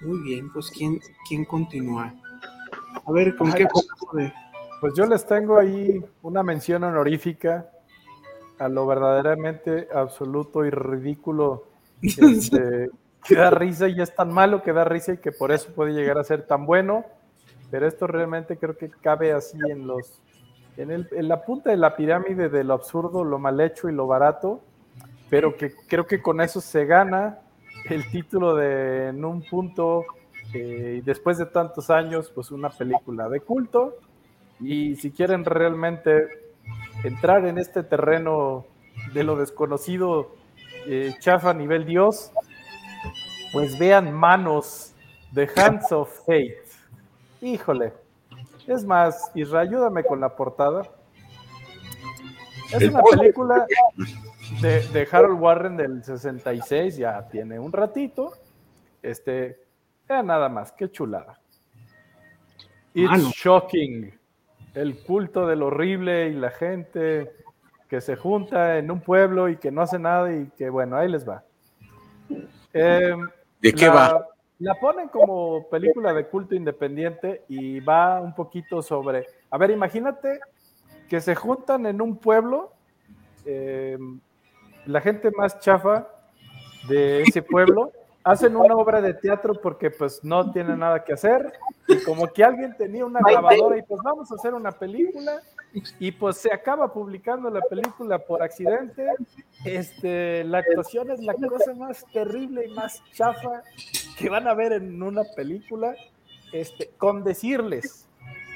Muy 0.00 0.18
bien, 0.20 0.52
pues 0.52 0.70
¿quién, 0.70 1.00
quién 1.28 1.44
continúa? 1.44 2.12
A 3.06 3.12
ver, 3.12 3.36
¿con 3.36 3.48
Ay, 3.48 3.54
qué 3.54 3.66
pues- 3.66 4.32
Pues 4.80 4.94
yo 4.96 5.06
les 5.06 5.24
tengo 5.26 5.58
ahí 5.58 6.04
una 6.22 6.42
mención 6.42 6.82
honorífica 6.84 7.68
a 8.58 8.68
lo 8.68 8.86
verdaderamente 8.86 9.88
absoluto 9.94 10.64
y 10.64 10.70
ridículo 10.70 11.64
este, 12.02 12.90
que 13.24 13.34
da 13.36 13.50
risa 13.50 13.88
y 13.88 14.00
es 14.00 14.14
tan 14.14 14.32
malo 14.32 14.62
que 14.62 14.72
da 14.72 14.84
risa 14.84 15.12
y 15.14 15.18
que 15.18 15.30
por 15.32 15.52
eso 15.52 15.72
puede 15.72 15.92
llegar 15.92 16.18
a 16.18 16.24
ser 16.24 16.46
tan 16.46 16.66
bueno. 16.66 17.04
Pero 17.70 17.86
esto 17.86 18.06
realmente 18.06 18.56
creo 18.58 18.76
que 18.76 18.90
cabe 18.90 19.32
así 19.32 19.56
en 19.70 19.86
los 19.86 20.20
en, 20.76 20.90
el- 20.90 21.08
en 21.12 21.28
la 21.28 21.44
punta 21.44 21.70
de 21.70 21.76
la 21.76 21.94
pirámide 21.96 22.48
de 22.48 22.64
lo 22.64 22.74
absurdo, 22.74 23.24
lo 23.24 23.38
mal 23.38 23.60
hecho 23.60 23.88
y 23.88 23.92
lo 23.92 24.06
barato, 24.06 24.60
pero 25.30 25.56
que 25.56 25.72
creo 25.86 26.06
que 26.06 26.20
con 26.22 26.40
eso 26.40 26.60
se 26.60 26.86
gana 26.86 27.38
el 27.88 28.10
título 28.10 28.54
de 28.54 29.08
en 29.08 29.24
un 29.24 29.42
punto 29.42 30.04
eh, 30.54 30.96
y 30.98 31.00
después 31.00 31.38
de 31.38 31.46
tantos 31.46 31.90
años, 31.90 32.30
pues 32.34 32.50
una 32.50 32.70
película 32.70 33.28
de 33.28 33.40
culto. 33.40 33.96
Y 34.60 34.96
si 34.96 35.10
quieren 35.10 35.44
realmente 35.44 36.28
entrar 37.04 37.46
en 37.46 37.58
este 37.58 37.82
terreno 37.82 38.66
de 39.12 39.24
lo 39.24 39.36
desconocido, 39.36 40.34
eh, 40.86 41.14
chafa 41.18 41.50
a 41.50 41.54
nivel 41.54 41.84
Dios, 41.86 42.32
pues 43.52 43.78
vean 43.78 44.12
Manos, 44.12 44.92
The 45.34 45.48
Hands 45.56 45.90
of 45.92 46.10
Fate. 46.26 46.62
Híjole. 47.40 47.92
Es 48.66 48.84
más, 48.84 49.30
Isra, 49.34 49.60
ayúdame 49.60 50.04
con 50.04 50.20
la 50.20 50.36
portada. 50.36 50.82
Es 52.72 52.88
una 52.88 53.02
película 53.02 53.66
de, 54.60 54.80
de 54.88 55.08
Harold 55.10 55.40
Warren 55.40 55.76
del 55.76 56.04
66, 56.04 56.96
ya 56.96 57.26
tiene 57.28 57.58
un 57.58 57.72
ratito. 57.72 58.32
Este, 59.02 59.58
era 60.08 60.22
nada 60.22 60.48
más, 60.48 60.72
qué 60.72 60.90
chulada. 60.90 61.38
It's 62.94 63.10
Mano. 63.10 63.30
shocking. 63.34 64.18
El 64.74 65.02
culto 65.02 65.46
del 65.46 65.62
horrible 65.62 66.28
y 66.28 66.34
la 66.34 66.50
gente 66.50 67.32
que 67.88 68.00
se 68.00 68.16
junta 68.16 68.78
en 68.78 68.90
un 68.90 69.00
pueblo 69.00 69.48
y 69.48 69.56
que 69.56 69.70
no 69.70 69.82
hace 69.82 69.98
nada 69.98 70.32
y 70.34 70.46
que 70.56 70.70
bueno, 70.70 70.96
ahí 70.96 71.08
les 71.08 71.28
va. 71.28 71.42
Em, 72.72 73.28
¿De 73.60 73.72
qué 73.72 73.86
la- 73.86 73.94
va? 73.94 74.26
La 74.58 74.74
ponen 74.76 75.08
como 75.08 75.68
película 75.68 76.12
de 76.14 76.26
culto 76.28 76.54
independiente 76.54 77.42
y 77.48 77.80
va 77.80 78.20
un 78.20 78.32
poquito 78.34 78.80
sobre. 78.80 79.26
A 79.50 79.58
ver, 79.58 79.70
imagínate 79.72 80.38
que 81.08 81.20
se 81.20 81.34
juntan 81.34 81.84
en 81.86 82.00
un 82.00 82.16
pueblo, 82.16 82.72
eh, 83.44 83.98
la 84.86 85.00
gente 85.00 85.30
más 85.30 85.58
chafa 85.60 86.08
de 86.88 87.22
ese 87.22 87.42
pueblo, 87.42 87.92
hacen 88.24 88.56
una 88.56 88.74
obra 88.74 89.00
de 89.00 89.14
teatro 89.14 89.54
porque 89.54 89.90
pues 89.90 90.22
no 90.22 90.50
tienen 90.52 90.78
nada 90.78 91.04
que 91.04 91.12
hacer. 91.12 91.52
Y 91.88 92.02
como 92.04 92.26
que 92.28 92.44
alguien 92.44 92.76
tenía 92.76 93.04
una 93.04 93.20
grabadora 93.20 93.78
y 93.78 93.82
pues 93.82 94.00
vamos 94.02 94.30
a 94.30 94.34
hacer 94.34 94.54
una 94.54 94.72
película. 94.72 95.40
Y 95.98 96.12
pues 96.12 96.36
se 96.36 96.52
acaba 96.52 96.92
publicando 96.92 97.48
la 97.50 97.60
película 97.62 98.18
por 98.18 98.42
accidente. 98.42 99.06
Este, 99.64 100.44
la 100.44 100.58
actuación 100.58 101.10
es 101.10 101.20
la 101.20 101.34
cosa 101.34 101.74
más 101.74 102.04
terrible 102.12 102.66
y 102.66 102.74
más 102.74 103.02
chafa 103.12 103.62
que 104.18 104.28
van 104.28 104.46
a 104.46 104.54
ver 104.54 104.72
en 104.72 105.02
una 105.02 105.22
película, 105.34 105.94
este, 106.52 106.90
con 106.98 107.24
decirles 107.24 108.08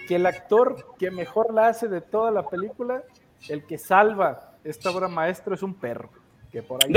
que 0.06 0.16
el 0.16 0.26
actor 0.26 0.94
que 0.98 1.10
mejor 1.10 1.52
la 1.52 1.68
hace 1.68 1.88
de 1.88 2.00
toda 2.00 2.30
la 2.30 2.48
película, 2.48 3.02
el 3.48 3.66
que 3.66 3.78
salva 3.78 4.45
esta 4.66 4.90
obra 4.90 5.08
maestro 5.08 5.54
es 5.54 5.62
un 5.62 5.74
perro, 5.74 6.10
que 6.50 6.62
por 6.62 6.82
ahí 6.84 6.92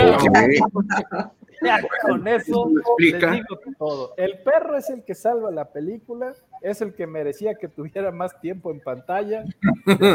Ya, 1.61 1.79
con 2.03 2.27
eso 2.27 2.69
les 2.99 3.19
digo 3.19 3.59
todo. 3.77 4.13
El 4.17 4.39
perro 4.39 4.77
es 4.77 4.89
el 4.89 5.03
que 5.03 5.13
salva 5.13 5.51
la 5.51 5.65
película, 5.65 6.33
es 6.61 6.81
el 6.81 6.93
que 6.93 7.05
merecía 7.05 7.55
que 7.55 7.67
tuviera 7.67 8.11
más 8.11 8.39
tiempo 8.39 8.71
en 8.71 8.79
pantalla. 8.79 9.43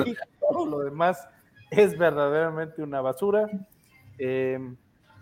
Y 0.06 0.16
todo 0.40 0.66
lo 0.66 0.80
demás 0.80 1.28
es 1.70 1.96
verdaderamente 1.98 2.82
una 2.82 3.00
basura. 3.00 3.48
Eh, 4.18 4.58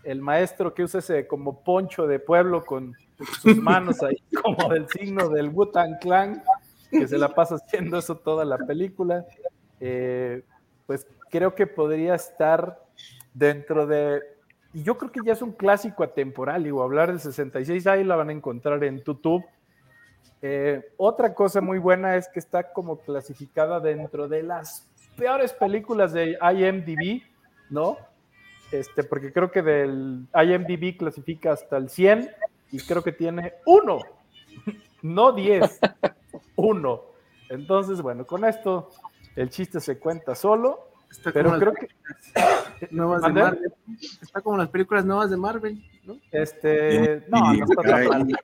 el 0.04 0.20
maestro 0.20 0.74
que 0.74 0.84
usa 0.84 1.00
ese 1.00 1.26
como 1.26 1.62
poncho 1.62 2.06
de 2.06 2.18
pueblo 2.18 2.64
con 2.64 2.94
sus 3.40 3.56
manos 3.56 4.02
ahí 4.02 4.16
como 4.42 4.68
del 4.68 4.88
signo 4.88 5.28
del 5.28 5.48
Wu-Tang 5.48 5.98
Clan, 6.00 6.42
que 6.90 7.06
se 7.08 7.18
la 7.18 7.28
pasa 7.34 7.56
haciendo 7.56 7.98
eso 7.98 8.16
toda 8.16 8.44
la 8.44 8.58
película. 8.58 9.24
eh, 9.80 10.42
pues 10.92 11.06
creo 11.30 11.54
que 11.54 11.66
podría 11.66 12.14
estar 12.14 12.84
dentro 13.32 13.86
de, 13.86 14.20
y 14.74 14.82
yo 14.82 14.98
creo 14.98 15.10
que 15.10 15.20
ya 15.24 15.32
es 15.32 15.40
un 15.40 15.52
clásico 15.52 16.04
atemporal, 16.04 16.64
digo, 16.64 16.82
hablar 16.82 17.08
del 17.08 17.18
66, 17.18 17.86
ahí 17.86 18.04
la 18.04 18.14
van 18.14 18.28
a 18.28 18.32
encontrar 18.32 18.84
en 18.84 19.02
YouTube. 19.02 19.42
Eh, 20.42 20.92
otra 20.98 21.32
cosa 21.32 21.62
muy 21.62 21.78
buena 21.78 22.16
es 22.16 22.28
que 22.28 22.40
está 22.40 22.74
como 22.74 22.98
clasificada 22.98 23.80
dentro 23.80 24.28
de 24.28 24.42
las 24.42 24.86
peores 25.16 25.54
películas 25.54 26.12
de 26.12 26.36
IMDb, 26.42 27.22
¿no? 27.70 27.96
Este, 28.70 29.02
porque 29.02 29.32
creo 29.32 29.50
que 29.50 29.62
del 29.62 30.26
IMDb 30.34 30.98
clasifica 30.98 31.52
hasta 31.52 31.78
el 31.78 31.88
100 31.88 32.28
y 32.70 32.80
creo 32.80 33.02
que 33.02 33.12
tiene 33.12 33.54
uno, 33.64 34.00
no 35.00 35.32
10, 35.32 35.80
uno. 36.56 37.00
Entonces, 37.48 38.02
bueno, 38.02 38.26
con 38.26 38.44
esto 38.44 38.90
el 39.36 39.50
chiste 39.50 39.80
se 39.80 39.98
cuenta 39.98 40.34
solo, 40.34 40.92
Está 41.10 41.30
pero 41.30 41.50
como 41.50 41.60
creo 41.60 41.72
las 41.72 41.80
que 41.80 41.86
películas 41.86 42.92
nuevas 42.92 43.22
de. 43.22 43.32
Marvel. 43.32 43.72
Está 44.22 44.40
como 44.40 44.56
las 44.56 44.68
películas 44.70 45.04
nuevas 45.04 45.30
de 45.30 45.36
Marvel, 45.36 45.84
¿no? 46.04 46.16
este, 46.30 47.22
no, 47.28 47.52
no 47.52 47.64
está 47.64 47.82
tan 47.82 48.08
mal. 48.08 48.38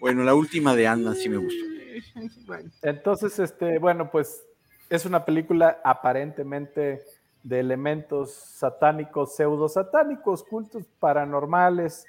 Bueno, 0.00 0.22
la 0.22 0.34
última 0.34 0.74
de 0.74 0.86
Anna 0.86 1.14
sí 1.14 1.28
me 1.28 1.36
gustó. 1.36 1.64
Entonces, 2.82 3.38
este, 3.38 3.78
bueno, 3.78 4.10
pues 4.10 4.46
es 4.88 5.04
una 5.04 5.24
película 5.24 5.80
aparentemente 5.84 7.02
de 7.42 7.60
elementos 7.60 8.32
satánicos, 8.32 9.36
pseudo 9.36 9.68
satánicos, 9.68 10.44
cultos 10.44 10.84
paranormales 10.98 12.06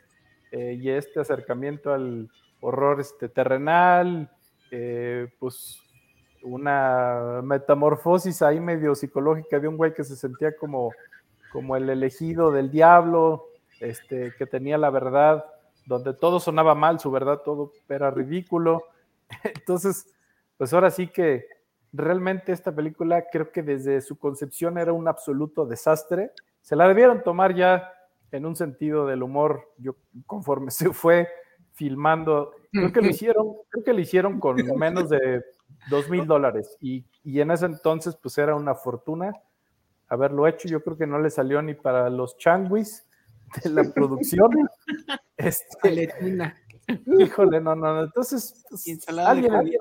eh, 0.51 0.77
y 0.79 0.89
este 0.89 1.19
acercamiento 1.19 1.93
al 1.93 2.29
horror 2.61 2.99
este, 3.01 3.29
terrenal, 3.29 4.31
eh, 4.71 5.27
pues 5.39 5.81
una 6.43 7.41
metamorfosis 7.43 8.41
ahí 8.41 8.59
medio 8.59 8.95
psicológica 8.95 9.59
de 9.59 9.67
un 9.67 9.77
güey 9.77 9.93
que 9.93 10.03
se 10.03 10.15
sentía 10.15 10.55
como, 10.55 10.91
como 11.51 11.75
el 11.75 11.89
elegido 11.89 12.51
del 12.51 12.71
diablo, 12.71 13.47
este, 13.79 14.33
que 14.37 14.45
tenía 14.45 14.77
la 14.77 14.89
verdad, 14.89 15.45
donde 15.85 16.13
todo 16.13 16.39
sonaba 16.39 16.75
mal, 16.75 16.99
su 16.99 17.11
verdad 17.11 17.41
todo 17.43 17.71
era 17.87 18.11
ridículo. 18.11 18.83
Entonces, 19.43 20.07
pues 20.57 20.73
ahora 20.73 20.91
sí 20.91 21.07
que 21.07 21.45
realmente 21.91 22.51
esta 22.51 22.73
película 22.73 23.25
creo 23.31 23.51
que 23.51 23.63
desde 23.63 24.01
su 24.01 24.17
concepción 24.17 24.77
era 24.77 24.93
un 24.93 25.07
absoluto 25.07 25.65
desastre. 25.65 26.31
Se 26.61 26.75
la 26.75 26.87
debieron 26.87 27.23
tomar 27.23 27.55
ya 27.55 27.91
en 28.31 28.45
un 28.45 28.55
sentido 28.55 29.07
del 29.07 29.23
humor, 29.23 29.71
yo 29.77 29.95
conforme 30.25 30.71
se 30.71 30.93
fue 30.93 31.27
filmando, 31.73 32.51
creo 32.71 32.91
que 32.91 33.01
lo 33.01 33.09
hicieron, 33.09 33.53
creo 33.69 33.83
que 33.83 33.93
lo 33.93 33.99
hicieron 33.99 34.39
con 34.39 34.57
menos 34.77 35.09
de 35.09 35.43
dos 35.89 36.09
mil 36.09 36.25
dólares 36.27 36.77
y, 36.79 37.05
y 37.23 37.39
en 37.41 37.51
ese 37.51 37.65
entonces 37.65 38.17
pues 38.21 38.37
era 38.37 38.55
una 38.55 38.75
fortuna 38.75 39.31
haberlo 40.09 40.47
hecho. 40.47 40.67
Yo 40.67 40.83
creo 40.83 40.97
que 40.97 41.07
no 41.07 41.19
le 41.19 41.29
salió 41.29 41.61
ni 41.61 41.75
para 41.75 42.09
los 42.09 42.37
changuis 42.37 43.07
de 43.63 43.69
la 43.69 43.83
producción. 43.93 44.49
Este, 45.37 46.09
híjole, 47.05 47.61
no, 47.61 47.75
no, 47.75 47.93
no. 47.93 48.03
Entonces, 48.03 48.65
pues, 48.69 49.07
alguien 49.19 49.53
en, 49.55 49.71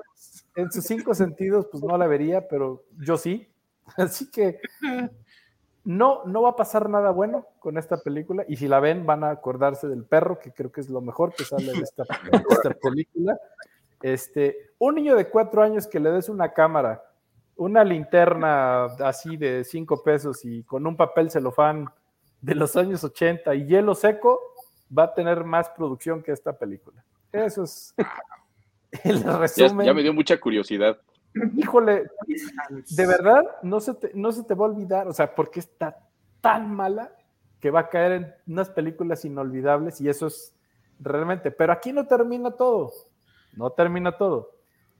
en 0.55 0.71
sus 0.71 0.85
cinco 0.85 1.13
sentidos, 1.13 1.67
pues 1.71 1.83
no 1.83 1.97
la 1.97 2.07
vería, 2.07 2.47
pero 2.47 2.85
yo 2.99 3.17
sí. 3.17 3.51
Así 3.97 4.29
que 4.29 4.59
no, 5.83 6.23
no 6.25 6.43
va 6.43 6.51
a 6.51 6.55
pasar 6.55 6.89
nada 6.89 7.09
bueno 7.09 7.47
con 7.59 7.77
esta 7.77 7.97
película. 8.01 8.45
Y 8.47 8.57
si 8.57 8.67
la 8.67 8.79
ven, 8.79 9.05
van 9.05 9.23
a 9.23 9.31
acordarse 9.31 9.87
del 9.87 10.05
perro, 10.05 10.39
que 10.39 10.51
creo 10.51 10.71
que 10.71 10.81
es 10.81 10.89
lo 10.89 11.01
mejor 11.01 11.33
que 11.33 11.43
sale 11.43 11.73
de 11.73 11.79
esta, 11.79 12.03
de 12.03 12.37
esta 12.49 12.73
película. 12.75 13.37
Este, 14.01 14.71
un 14.77 14.95
niño 14.95 15.15
de 15.15 15.29
cuatro 15.29 15.61
años 15.61 15.87
que 15.87 15.99
le 15.99 16.11
des 16.11 16.29
una 16.29 16.53
cámara, 16.53 17.03
una 17.55 17.83
linterna 17.83 18.85
así 18.85 19.35
de 19.37 19.63
cinco 19.63 20.01
pesos 20.03 20.45
y 20.45 20.63
con 20.63 20.87
un 20.87 20.95
papel 20.95 21.29
celofán 21.29 21.89
de 22.41 22.55
los 22.55 22.75
años 22.77 23.03
80 23.03 23.53
y 23.55 23.65
hielo 23.67 23.93
seco, 23.95 24.39
va 24.97 25.03
a 25.03 25.13
tener 25.13 25.43
más 25.43 25.69
producción 25.69 26.23
que 26.23 26.31
esta 26.31 26.53
película. 26.57 27.03
Eso 27.33 27.63
es 27.63 27.93
el 29.03 29.23
Ya, 29.23 29.37
resumen. 29.37 29.85
ya 29.85 29.93
me 29.93 30.01
dio 30.01 30.13
mucha 30.13 30.39
curiosidad. 30.39 30.97
Híjole, 31.55 32.09
de 32.89 33.05
verdad, 33.05 33.43
no 33.61 33.79
se, 33.79 33.93
te, 33.93 34.11
no 34.15 34.31
se 34.31 34.43
te 34.43 34.55
va 34.55 34.65
a 34.65 34.69
olvidar, 34.69 35.07
o 35.07 35.13
sea, 35.13 35.35
porque 35.35 35.59
está 35.59 35.99
tan 36.41 36.73
mala 36.73 37.11
que 37.59 37.69
va 37.69 37.81
a 37.81 37.89
caer 37.89 38.11
en 38.13 38.35
unas 38.47 38.69
películas 38.69 39.25
inolvidables 39.25 39.99
y 40.01 40.09
eso 40.09 40.27
es 40.27 40.55
realmente, 40.99 41.51
pero 41.51 41.71
aquí 41.73 41.91
no 41.93 42.07
termina 42.07 42.51
todo, 42.51 42.91
no 43.59 43.69
termina 43.71 44.17
todo. 44.17 44.51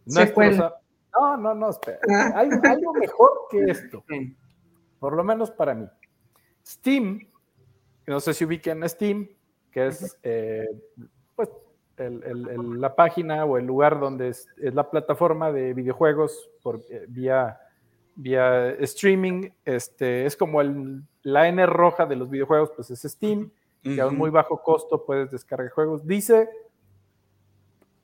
Nuestros- 0.06 0.28
Secuela. 0.28 0.76
no, 1.14 1.38
no, 1.38 1.56
no, 1.56 1.70
espera. 1.70 2.00
Hay 2.36 2.50
algo 2.64 2.94
mejor 2.94 3.32
que 3.50 3.64
esto, 3.72 4.04
por 5.00 5.16
lo 5.16 5.24
menos 5.24 5.50
para 5.52 5.74
mí. 5.74 5.88
Steam, 6.66 7.28
no 8.06 8.20
sé 8.20 8.34
si 8.34 8.46
ubiquen 8.46 8.88
Steam, 8.88 9.28
que 9.72 9.88
es 9.88 10.18
eh, 10.24 10.68
pues, 11.36 11.50
el- 11.98 12.24
el- 12.24 12.50
el- 12.50 12.82
la 12.82 12.96
página 12.96 13.46
o 13.46 13.58
el 13.58 13.66
lugar 13.66 14.00
donde 14.00 14.30
es, 14.30 14.48
es 14.58 14.74
la 14.76 14.90
plataforma 14.90 15.52
de 15.52 15.74
videojuegos 15.74 16.50
por, 16.62 16.82
eh, 16.90 17.06
vía, 17.08 17.60
vía 18.16 18.70
streaming. 18.72 19.50
Este, 19.64 20.26
es 20.26 20.36
como 20.36 20.62
el, 20.62 21.02
la 21.24 21.48
N 21.48 21.66
roja 21.66 22.06
de 22.06 22.16
los 22.16 22.30
videojuegos, 22.30 22.72
pues 22.76 22.92
es 22.92 23.02
Steam, 23.04 23.52
que 23.82 24.02
a 24.02 24.08
un 24.08 24.18
muy 24.18 24.30
bajo 24.30 24.62
costo 24.62 25.06
puedes 25.06 25.32
descargar 25.32 25.70
juegos. 25.70 26.06
Dice, 26.06 26.50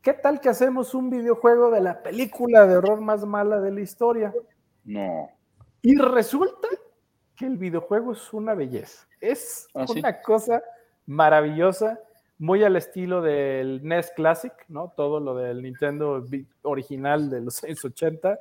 ¿qué 0.05 0.13
tal 0.13 0.39
que 0.39 0.49
hacemos 0.49 0.93
un 0.93 1.09
videojuego 1.09 1.71
de 1.71 1.81
la 1.81 2.03
película 2.03 2.67
de 2.67 2.77
horror 2.77 3.01
más 3.01 3.25
mala 3.25 3.59
de 3.59 3.71
la 3.71 3.81
historia? 3.81 4.31
No. 4.83 5.31
Y 5.81 5.97
resulta 5.97 6.67
que 7.35 7.47
el 7.47 7.57
videojuego 7.57 8.13
es 8.13 8.31
una 8.31 8.53
belleza. 8.53 9.07
Es 9.19 9.67
¿Ah, 9.73 9.87
sí? 9.87 9.97
una 9.99 10.21
cosa 10.21 10.61
maravillosa, 11.07 11.99
muy 12.37 12.63
al 12.63 12.75
estilo 12.75 13.23
del 13.23 13.83
NES 13.83 14.11
Classic, 14.15 14.53
¿no? 14.67 14.93
Todo 14.95 15.19
lo 15.19 15.35
del 15.35 15.63
Nintendo 15.63 16.23
original 16.61 17.31
de 17.31 17.41
los 17.41 17.63
años 17.63 17.83
80, 17.83 18.37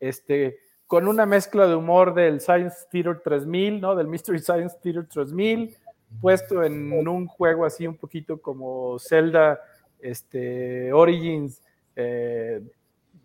este, 0.00 0.58
con 0.88 1.06
una 1.06 1.26
mezcla 1.26 1.68
de 1.68 1.76
humor 1.76 2.14
del 2.14 2.40
Science 2.40 2.88
Theater 2.90 3.20
3000, 3.22 3.80
¿no? 3.80 3.94
Del 3.94 4.08
Mystery 4.08 4.40
Science 4.40 4.76
Theater 4.82 5.06
3000, 5.06 5.76
puesto 6.20 6.64
en 6.64 7.06
un 7.06 7.28
juego 7.28 7.64
así 7.64 7.86
un 7.86 7.96
poquito 7.96 8.42
como 8.42 8.98
Zelda 8.98 9.60
este, 10.04 10.92
Origins, 10.92 11.62
eh, 11.96 12.60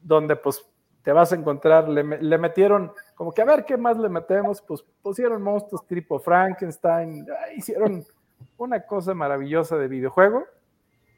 donde 0.02 0.36
pues 0.38 0.66
te 1.04 1.12
vas 1.12 1.32
a 1.34 1.36
encontrar, 1.36 1.90
le, 1.90 2.04
me- 2.04 2.22
le 2.22 2.38
metieron 2.38 2.92
como 3.16 3.34
que 3.34 3.42
a 3.42 3.46
ver 3.46 3.66
qué 3.66 3.76
más 3.78 3.98
le 3.98 4.08
metemos, 4.08 4.62
pues 4.62 4.84
pusieron 5.02 5.42
monstruos 5.42 5.86
tipo 5.86 6.20
Frankenstein, 6.20 7.26
ah, 7.30 7.52
hicieron 7.54 8.06
una 8.58 8.82
cosa 8.86 9.14
maravillosa 9.14 9.78
de 9.78 9.88
videojuego. 9.88 10.46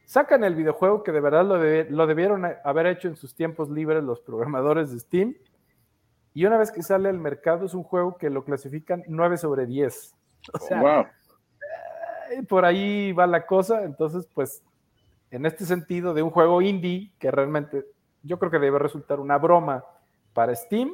Sacan 0.06 0.44
el 0.44 0.56
videojuego 0.56 1.04
que 1.04 1.12
de 1.12 1.22
verdad 1.22 1.46
lo, 1.46 2.08
debieron 2.08 2.44
haber 2.64 2.88
hecho 2.88 3.08
en 3.08 3.16
sus 3.16 3.36
tiempos 3.36 3.70
libres 3.70 4.04
los 4.04 4.20
programadores 4.20 4.92
de 4.92 5.00
Steam. 5.00 5.36
Y 6.34 6.46
una 6.46 6.58
vez 6.58 6.72
que 6.72 6.82
sale 6.82 7.10
al 7.10 7.20
mercado 7.20 7.66
es 7.66 7.74
un 7.74 7.84
juego 7.84 8.18
que 8.18 8.30
lo 8.30 8.44
clasifican 8.44 9.04
9 9.08 9.38
sobre 9.38 9.66
10. 9.68 10.16
O 10.54 10.58
sea, 10.58 10.82
wow. 10.82 11.06
eh, 12.32 12.44
por 12.44 12.66
ahí 12.66 13.12
va 13.14 13.28
la 13.28 13.46
cosa. 13.46 13.84
Entonces, 13.84 14.28
pues, 14.34 14.64
en 15.32 15.46
este 15.46 15.66
sentido 15.66 16.14
de 16.14 16.22
un 16.22 16.30
juego 16.30 16.62
indie 16.62 17.12
que 17.20 17.32
realmente 17.32 17.86
yo 18.24 18.38
creo 18.38 18.52
que 18.52 18.60
debe 18.60 18.78
resultar 18.80 19.20
una 19.20 19.38
broma 19.38 19.84
para 20.34 20.56
Steam, 20.56 20.94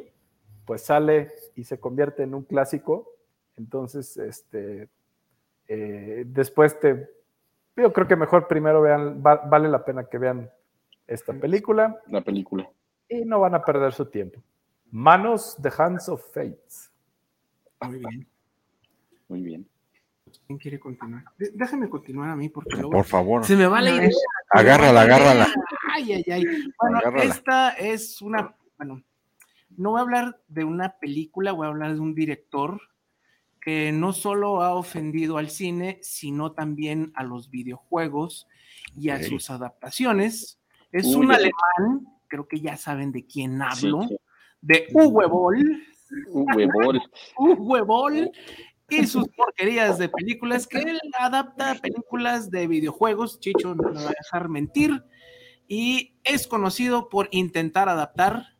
pues 0.65 0.84
sale 0.84 1.31
y 1.55 1.64
se 1.64 1.80
convierte 1.80 2.23
en 2.23 2.34
un 2.34 2.43
clásico. 2.43 3.09
Entonces, 3.57 4.15
este, 4.18 4.89
eh, 5.68 6.23
después 6.27 6.80
te, 6.80 7.09
yo 7.76 7.91
creo 7.91 8.07
que 8.07 8.15
mejor 8.15 8.47
primero 8.47 8.81
vean, 8.81 9.22
va- 9.26 9.38
vale 9.47 9.68
la 9.69 9.84
pena 9.84 10.05
que 10.05 10.18
vean 10.18 10.49
esta 11.07 11.34
película 11.34 11.99
La 12.07 12.22
película. 12.22 12.69
y 13.09 13.23
no 13.26 13.39
van 13.39 13.55
a 13.55 13.64
perder 13.64 13.93
su 13.93 14.05
tiempo. 14.05 14.41
Manos, 14.91 15.57
The 15.61 15.69
Hands 15.77 16.07
of 16.09 16.23
Fate. 16.34 16.57
Muy 17.81 17.99
bien. 17.99 18.27
Muy 19.27 19.41
bien. 19.41 19.68
¿Quién 20.48 20.60
quiere 20.60 20.80
continuar? 20.80 21.26
Déjame 21.38 21.90
continuar 21.90 22.30
a 22.30 22.36
mí 22.38 22.48
porque 22.48 22.78
luego 22.78 22.91
Por 22.91 23.03
favor, 23.06 23.44
se 23.45 23.56
me 23.57 23.68
va 23.68 23.82
la 23.82 23.90
A 23.91 23.95
idea. 23.95 24.10
agárrala, 24.52 25.02
agárrala. 25.02 25.48
Ay, 25.94 26.14
ay, 26.14 26.24
ay. 26.32 26.45
Bueno, 26.82 26.98
Agárrala. 26.99 27.24
esta 27.26 27.69
es 27.72 28.22
una, 28.22 28.56
bueno, 28.78 29.03
no 29.76 29.91
voy 29.91 29.99
a 29.99 30.03
hablar 30.03 30.41
de 30.48 30.64
una 30.64 30.98
película, 30.99 31.52
voy 31.52 31.65
a 31.65 31.69
hablar 31.69 31.94
de 31.95 31.99
un 31.99 32.15
director 32.15 32.80
que 33.60 33.91
no 33.91 34.14
solo 34.14 34.61
ha 34.61 34.74
ofendido 34.74 35.38
al 35.38 35.49
cine, 35.49 35.99
sino 36.02 36.53
también 36.53 37.11
a 37.15 37.24
los 37.26 37.49
videojuegos 37.49 38.48
y 38.95 39.10
a 39.10 39.18
Ok. 39.18 39.24
sus 39.24 39.49
adaptaciones. 39.49 40.61
Es 40.94 41.07
Uy, 41.07 41.26
un 41.26 41.32
alemán, 41.34 42.07
creo 42.30 42.48
que 42.48 42.61
ya 42.61 42.78
saben 42.78 43.11
de 43.11 43.26
quién 43.26 43.60
Sí, 43.74 43.88
hablo, 43.88 44.03
sí. 44.07 44.18
de 44.61 44.88
Uwe 44.94 45.26
Boll. 45.28 45.84
Uwe 46.30 46.68
Boll. 46.68 47.02
Uwe 47.38 47.82
Boll 47.82 48.32
y 48.89 49.05
sus 49.07 49.27
porquerías 49.30 49.97
de 49.97 50.09
películas, 50.09 50.68
que 50.68 50.80
él 50.80 50.99
adapta 51.19 51.76
películas 51.81 52.49
de 52.49 52.68
videojuegos, 52.68 53.39
Chicho 53.39 53.76
no 53.76 53.89
me 53.91 54.03
va 54.03 54.09
a 54.09 54.14
dejar 54.23 54.49
mentir, 54.49 55.03
y 55.68 56.14
es 56.23 56.47
conocido 56.47 57.09
por 57.09 57.27
intentar 57.31 57.89
adaptar 57.89 58.57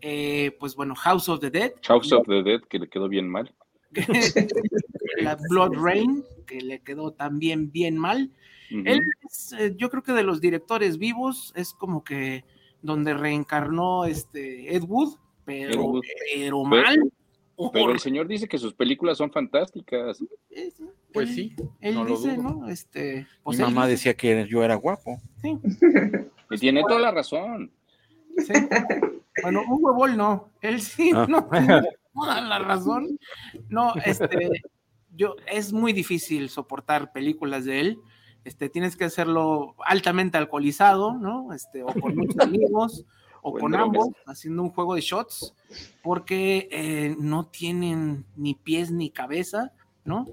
Eh, 0.00 0.56
pues 0.60 0.76
bueno, 0.76 0.94
House 0.94 1.28
of 1.28 1.40
the 1.40 1.50
Dead. 1.50 1.72
House 1.82 2.12
of 2.12 2.24
the 2.28 2.42
Dead, 2.44 2.60
que 2.68 2.78
le 2.78 2.88
quedó 2.88 3.08
bien 3.08 3.28
mal. 3.28 3.52
la 5.20 5.36
Blood 5.50 5.72
Rain, 5.74 6.24
que 6.46 6.60
le 6.60 6.80
quedó 6.82 7.12
también 7.12 7.72
bien 7.72 7.98
mal. 7.98 8.30
Él 8.70 9.00
es, 9.26 9.54
eh, 9.58 9.74
yo 9.76 9.88
creo 9.90 10.02
que 10.02 10.12
de 10.12 10.22
los 10.22 10.40
directores 10.40 10.98
vivos, 10.98 11.52
es 11.56 11.72
como 11.72 12.04
que 12.04 12.44
donde 12.82 13.14
reencarnó 13.14 14.04
este 14.04 14.76
Ed 14.76 14.84
Wood, 14.84 15.16
pero, 15.44 16.00
pero 16.34 16.64
mal. 16.64 17.10
Pero 17.72 17.90
el 17.90 17.98
señor 17.98 18.28
dice 18.28 18.46
que 18.46 18.58
sus 18.58 18.72
películas 18.72 19.18
son 19.18 19.32
fantásticas. 19.32 20.22
Pues 21.12 21.34
sí. 21.34 21.56
Él 21.80 22.06
dice, 22.06 22.38
¿no? 22.38 22.68
Este, 22.68 23.26
pues 23.42 23.58
Mi 23.58 23.64
mamá 23.64 23.88
decía 23.88 24.14
que 24.14 24.46
yo 24.48 24.62
era 24.62 24.76
guapo. 24.76 25.20
Sí. 25.42 25.58
Y 26.50 26.58
tiene 26.58 26.82
toda 26.82 27.00
la 27.00 27.10
razón. 27.10 27.70
Sí. 28.38 28.52
Bueno, 29.42 29.62
un 29.68 29.78
huevol 29.84 30.16
no. 30.16 30.50
Él 30.60 30.80
sí, 30.80 31.12
ah. 31.14 31.26
no 31.28 31.48
tiene 31.48 31.82
toda 32.14 32.40
la 32.40 32.58
razón. 32.58 33.18
No, 33.68 33.92
este, 34.04 34.62
yo, 35.14 35.36
es 35.46 35.72
muy 35.72 35.92
difícil 35.92 36.48
soportar 36.48 37.12
películas 37.12 37.64
de 37.64 37.80
él. 37.80 37.98
Este, 38.44 38.68
tienes 38.68 38.96
que 38.96 39.04
hacerlo 39.04 39.74
altamente 39.84 40.38
alcoholizado, 40.38 41.14
¿no? 41.14 41.52
Este, 41.52 41.82
o 41.82 41.86
con 41.86 42.16
muchos 42.16 42.38
amigos 42.40 43.04
o 43.42 43.52
con 43.52 43.74
ambos, 43.74 44.08
haciendo 44.26 44.62
un 44.62 44.70
juego 44.70 44.94
de 44.94 45.00
shots, 45.00 45.54
porque 46.02 46.68
eh, 46.70 47.16
no 47.18 47.46
tienen 47.46 48.24
ni 48.36 48.54
pies 48.54 48.90
ni 48.90 49.10
cabeza, 49.10 49.72
¿no? 50.04 50.26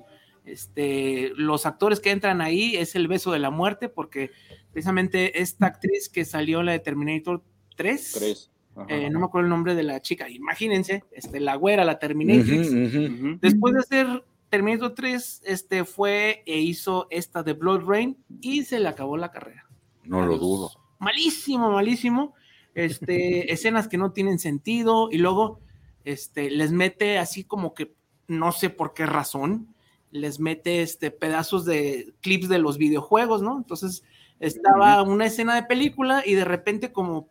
Este, 0.45 1.32
los 1.36 1.65
actores 1.65 1.99
que 1.99 2.11
entran 2.11 2.40
ahí 2.40 2.76
es 2.76 2.95
el 2.95 3.07
beso 3.07 3.32
de 3.32 3.40
la 3.40 3.49
muerte, 3.49 3.90
porque 3.90 4.32
precisamente 4.72 5.41
esta 5.41 5.68
actriz 5.68 6.07
que 6.10 6.23
salió 6.23 6.60
en 6.60 6.68
la 6.68 6.72
de 6.73 6.80
Terminator 6.80 7.44
3, 7.76 8.52
eh, 8.88 9.10
no 9.10 9.19
me 9.19 9.26
acuerdo 9.26 9.45
el 9.45 9.49
nombre 9.49 9.73
de 9.73 9.84
la 9.84 10.02
chica, 10.02 10.30
imagínense, 10.30 11.03
este, 11.11 11.40
la 11.40 11.56
güera, 11.56 11.84
la 11.84 11.98
Terminator, 11.98 13.40
después 13.40 13.73
de 13.73 13.80
hacer 13.80 14.23
Terminator 14.49 14.94
3, 14.94 15.41
este, 15.45 15.84
fue 15.84 16.44
e 16.45 16.60
hizo 16.60 17.07
esta 17.10 17.41
de 17.41 17.53
Blood 17.53 17.84
Rain 17.86 18.18
y 18.41 18.64
se 18.64 18.80
le 18.80 18.88
acabó 18.88 19.18
la 19.18 19.32
carrera. 19.32 19.68
No 20.03 20.26
lo 20.26 20.38
dudo. 20.38 20.72
Malísimo, 20.99 21.72
malísimo 21.72 22.36
este, 22.76 23.52
escenas 23.52 23.88
que 23.88 23.97
no 23.97 24.11
tienen 24.11 24.38
sentido 24.38 25.10
y 25.11 25.18
luego 25.18 25.60
este, 26.03 26.52
les 26.52 26.72
mete 26.72 27.18
así 27.18 27.43
como 27.43 27.73
que 27.73 27.93
no 28.27 28.52
sé 28.52 28.69
por 28.69 28.93
qué 28.93 29.06
razón, 29.06 29.73
les 30.11 30.39
mete 30.39 30.81
este, 30.81 31.11
pedazos 31.11 31.65
de 31.65 32.14
clips 32.22 32.49
de 32.49 32.60
los 32.60 32.77
videojuegos, 32.77 33.41
¿no? 33.41 33.57
Entonces 33.57 34.03
estaba 34.39 35.02
una 35.02 35.26
escena 35.26 35.56
de 35.56 35.64
película 35.64 36.23
y 36.26 36.34
de 36.34 36.45
repente 36.45 36.91
como 36.91 37.30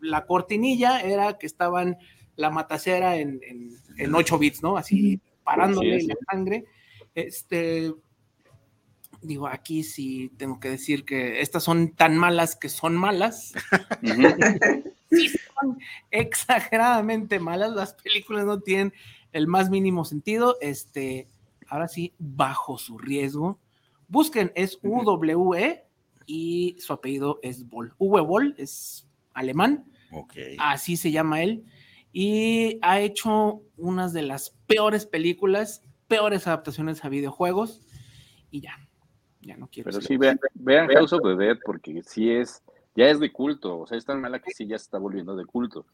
la 0.00 0.26
cortinilla 0.26 1.00
era 1.00 1.38
que 1.38 1.46
estaban 1.46 1.98
la 2.36 2.50
matacera 2.50 3.16
en, 3.16 3.40
en, 3.96 4.14
8 4.14 4.38
bits, 4.38 4.62
¿no? 4.62 4.76
Así 4.76 5.20
parándole 5.42 6.02
la 6.02 6.16
sangre. 6.30 6.64
Este, 7.14 7.92
digo, 9.26 9.48
aquí 9.48 9.82
sí 9.82 10.30
tengo 10.36 10.60
que 10.60 10.70
decir 10.70 11.04
que 11.04 11.40
estas 11.40 11.64
son 11.64 11.92
tan 11.92 12.16
malas 12.16 12.56
que 12.56 12.68
son 12.68 12.96
malas. 12.96 13.52
sí, 15.10 15.28
son 15.28 15.78
exageradamente 16.10 17.38
malas. 17.38 17.72
Las 17.72 17.94
películas 17.94 18.44
no 18.46 18.60
tienen 18.60 18.92
el 19.32 19.46
más 19.46 19.70
mínimo 19.70 20.04
sentido. 20.04 20.56
Este, 20.60 21.28
ahora 21.68 21.88
sí, 21.88 22.14
bajo 22.18 22.78
su 22.78 22.98
riesgo. 22.98 23.58
Busquen, 24.08 24.52
es 24.54 24.78
UWE 24.82 25.84
y 26.26 26.76
su 26.78 26.92
apellido 26.92 27.40
es 27.42 27.68
Boll. 27.68 27.94
Uwe 27.98 28.20
Boll 28.20 28.54
es 28.58 29.06
alemán. 29.34 29.84
Así 30.58 30.96
se 30.96 31.10
llama 31.10 31.42
él. 31.42 31.64
Y 32.12 32.78
ha 32.82 33.00
hecho 33.00 33.62
unas 33.76 34.12
de 34.12 34.22
las 34.22 34.56
peores 34.66 35.04
películas, 35.04 35.82
peores 36.08 36.46
adaptaciones 36.46 37.04
a 37.04 37.08
videojuegos. 37.08 37.82
Y 38.50 38.60
ya, 38.60 38.85
ya 39.46 39.56
no 39.56 39.68
quiero. 39.68 39.90
Pero 39.90 40.00
sí, 40.00 40.16
vean, 40.16 40.38
vean 40.54 40.88
House 40.88 41.12
of 41.12 41.22
the 41.22 41.36
Dead 41.36 41.58
porque 41.64 42.02
sí 42.02 42.30
es, 42.30 42.62
ya 42.94 43.08
es 43.08 43.20
de 43.20 43.32
culto, 43.32 43.80
o 43.80 43.86
sea, 43.86 43.96
es 43.96 44.04
tan 44.04 44.20
mala 44.20 44.40
que 44.40 44.52
sí 44.52 44.66
ya 44.66 44.78
se 44.78 44.84
está 44.84 44.98
volviendo 44.98 45.36
de 45.36 45.46
culto. 45.46 45.86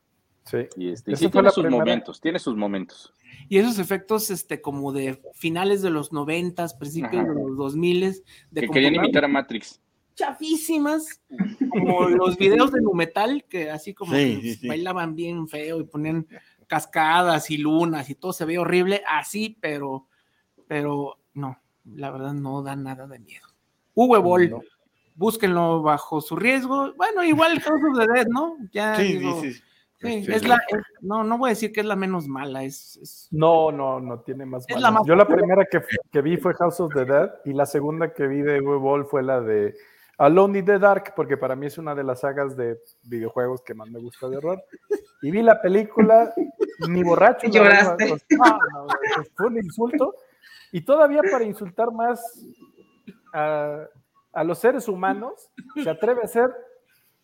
Sí. 0.44 0.66
Y, 0.76 0.90
este, 0.90 1.14
sí 1.14 1.28
tiene 1.28 1.50
sus 1.50 1.68
momentos, 1.68 2.20
tiene 2.20 2.38
sus 2.38 2.56
momentos. 2.56 3.12
Y 3.48 3.58
esos 3.58 3.78
efectos, 3.78 4.30
este, 4.30 4.60
como 4.60 4.92
de 4.92 5.22
finales 5.34 5.82
de 5.82 5.90
los 5.90 6.12
noventas, 6.12 6.74
principios 6.74 7.26
de 7.28 7.34
los 7.34 7.56
dos 7.56 7.76
miles, 7.76 8.24
de 8.50 8.62
que 8.62 8.68
querían 8.68 8.96
imitar 8.96 9.24
a 9.24 9.28
Matrix. 9.28 9.80
Chafísimas, 10.14 11.22
como 11.70 12.08
los 12.08 12.36
videos 12.36 12.72
de 12.72 12.80
Numetal, 12.80 13.44
que 13.44 13.70
así 13.70 13.94
como 13.94 14.12
bailaban 14.66 15.14
bien 15.14 15.48
feo 15.48 15.80
y 15.80 15.84
ponían 15.84 16.26
cascadas 16.66 17.50
y 17.50 17.58
lunas 17.58 18.10
y 18.10 18.14
todo 18.14 18.32
se 18.32 18.44
ve 18.44 18.58
horrible, 18.58 19.02
así, 19.06 19.56
pero, 19.60 20.08
pero 20.66 21.18
no, 21.34 21.61
la 21.84 22.10
verdad 22.10 22.32
no 22.32 22.62
da 22.62 22.76
nada 22.76 23.06
de 23.06 23.18
miedo. 23.18 23.46
Uwe 23.94 24.18
Boll, 24.18 24.56
búsquenlo 25.14 25.82
bajo 25.82 26.20
su 26.20 26.36
riesgo. 26.36 26.92
Bueno, 26.94 27.24
igual 27.24 27.60
House 27.60 27.80
of 27.90 27.98
the 27.98 28.12
Dead, 28.12 28.26
¿no? 28.28 28.56
Ya 28.72 28.96
sí, 28.96 29.18
sí, 29.18 29.52
sí. 29.52 29.62
Este, 30.00 30.34
es 30.34 30.48
la, 30.48 30.58
no, 31.00 31.22
no 31.22 31.38
voy 31.38 31.50
a 31.50 31.50
decir 31.50 31.70
que 31.70 31.80
es 31.80 31.86
la 31.86 31.94
menos 31.94 32.26
mala, 32.26 32.64
es... 32.64 33.28
No, 33.30 33.70
no, 33.70 34.00
no 34.00 34.18
tiene 34.20 34.44
más 34.44 34.66
mala. 34.68 35.00
Yo 35.06 35.14
la 35.14 35.28
primera 35.28 35.64
que, 35.64 35.80
que, 36.10 36.22
vi 36.22 36.36
fue 36.38 36.54
House 36.54 36.80
of 36.80 36.92
the 36.92 37.04
Dead 37.04 37.30
y 37.44 37.52
la 37.52 37.66
segunda 37.66 38.12
que 38.12 38.26
vi 38.26 38.42
de 38.42 38.60
Uwe 38.60 38.78
Boll 38.78 39.06
fue 39.06 39.22
la 39.22 39.40
de 39.40 39.76
Alone 40.18 40.58
in 40.58 40.64
the 40.64 40.78
Dark, 40.78 41.14
porque 41.14 41.36
para 41.36 41.56
mí 41.56 41.66
es 41.66 41.78
una 41.78 41.94
de 41.94 42.04
las 42.04 42.20
sagas 42.20 42.56
de 42.56 42.80
videojuegos 43.04 43.62
que 43.62 43.74
más 43.74 43.88
me 43.90 44.00
gusta 44.00 44.28
de 44.28 44.36
horror. 44.36 44.62
Y 45.22 45.30
vi 45.30 45.42
la 45.42 45.60
película, 45.60 46.32
ni 46.88 47.02
borracho. 47.02 47.48
Lloraste. 47.48 48.14
fue 49.36 49.46
un 49.46 49.56
insulto. 49.56 50.14
Y 50.72 50.80
todavía 50.80 51.20
para 51.30 51.44
insultar 51.44 51.92
más 51.92 52.20
a, 53.32 53.86
los 54.44 54.58
seres 54.58 54.88
humanos, 54.88 55.50
se 55.82 55.88
atreve 55.88 56.22
a 56.22 56.24
hacer 56.24 56.50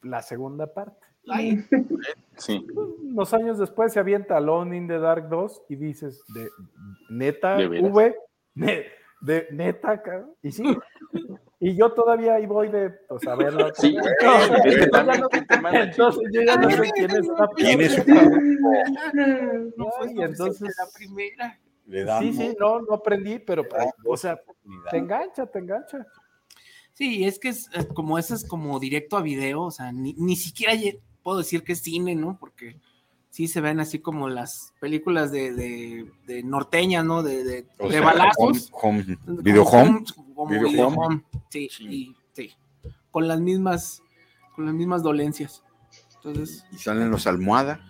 la 0.03 0.23
segunda 0.23 0.73
parte. 0.73 1.07
Sí. 2.37 2.67
Unos 3.03 3.35
años 3.35 3.59
después 3.59 3.93
se 3.93 3.99
avienta 3.99 4.37
Alone 4.37 4.77
in 4.77 4.87
the 4.87 4.99
Dark 4.99 5.29
2 5.29 5.63
y 5.71 5.77
dices, 5.77 6.23
de 6.35 6.49
neta, 7.11 7.57
V, 7.57 8.17
de 9.21 9.49
neta, 9.51 10.03
y 10.43 10.53
sí. 10.53 10.79
Y 11.61 11.77
yo 11.77 11.93
todavía 11.93 12.35
ahí 12.35 12.47
voy 12.47 12.69
de, 12.69 12.91
pues, 13.09 13.27
a 13.27 13.35
verlo. 13.35 13.69
Sí, 13.75 13.97
entonces 15.73 16.23
yo 16.33 16.43
ya 16.43 16.57
no 16.57 16.71
sé 16.71 16.91
quién 16.95 17.11
está. 17.11 17.49
¿Quién 17.57 17.81
es? 17.81 18.07
No, 19.77 19.91
y 20.15 20.23
entonces 20.23 20.73
la 20.79 20.87
primera 20.95 21.59
sí, 21.89 22.33
sí, 22.33 22.57
no, 22.59 22.81
no 22.81 22.95
aprendí, 22.95 23.39
pero, 23.39 23.65
o 24.05 24.17
sea, 24.17 24.39
te 24.91 24.99
engancha, 24.99 25.47
te 25.47 25.59
engancha. 25.59 26.07
Sí, 26.93 27.25
es 27.25 27.39
que 27.39 27.49
es, 27.51 27.69
como 27.95 28.19
eso 28.19 28.35
es 28.35 28.45
como 28.45 28.79
directo 28.81 29.17
a 29.17 29.23
video, 29.23 29.63
o 29.63 29.71
sea, 29.71 29.93
ni, 29.93 30.37
siquiera 30.37 30.75
puedo 31.23 31.39
decir 31.39 31.63
que 31.63 31.73
es 31.73 31.81
cine, 31.81 32.15
¿no? 32.15 32.39
Porque 32.39 32.77
sí 33.31 33.49
se 33.49 33.61
ven 33.61 33.81
así 33.81 34.01
como 34.01 34.29
las 34.29 34.75
películas 34.81 35.31
de, 35.31 35.53
de, 36.27 36.43
norteñas, 36.43 37.05
¿no? 37.05 37.23
De, 37.23 37.45
de, 37.45 38.01
balazos. 38.01 38.73
video 39.43 39.63
home. 39.65 40.05
video 40.49 40.89
home. 40.89 41.23
Sí, 41.51 41.69
sí. 41.71 42.17
sí, 42.33 42.53
con 43.11 43.29
las 43.29 43.41
mismas, 43.41 44.03
con 44.55 44.67
las 44.67 44.75
mismas 44.75 45.03
dolencias. 45.03 45.63
Entonces. 46.17 46.67
Y 46.73 46.79
salen 46.79 47.11
los 47.11 47.27
almohadas. 47.27 47.81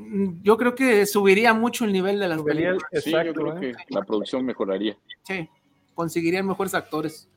Mm, 0.00 0.42
yo 0.42 0.56
creo 0.56 0.74
que 0.74 1.04
subiría 1.06 1.52
mucho 1.52 1.84
el 1.84 1.92
nivel 1.92 2.18
de 2.18 2.28
las 2.28 2.42
películas. 2.42 2.82
Sí, 3.02 3.12
yo 3.12 3.34
creo 3.34 3.56
¿eh? 3.58 3.60
que 3.60 3.94
la 3.94 4.02
producción 4.02 4.44
mejoraría. 4.44 4.96
Sí, 5.22 5.48
conseguirían 5.94 6.46
mejores 6.46 6.74
actores. 6.74 7.28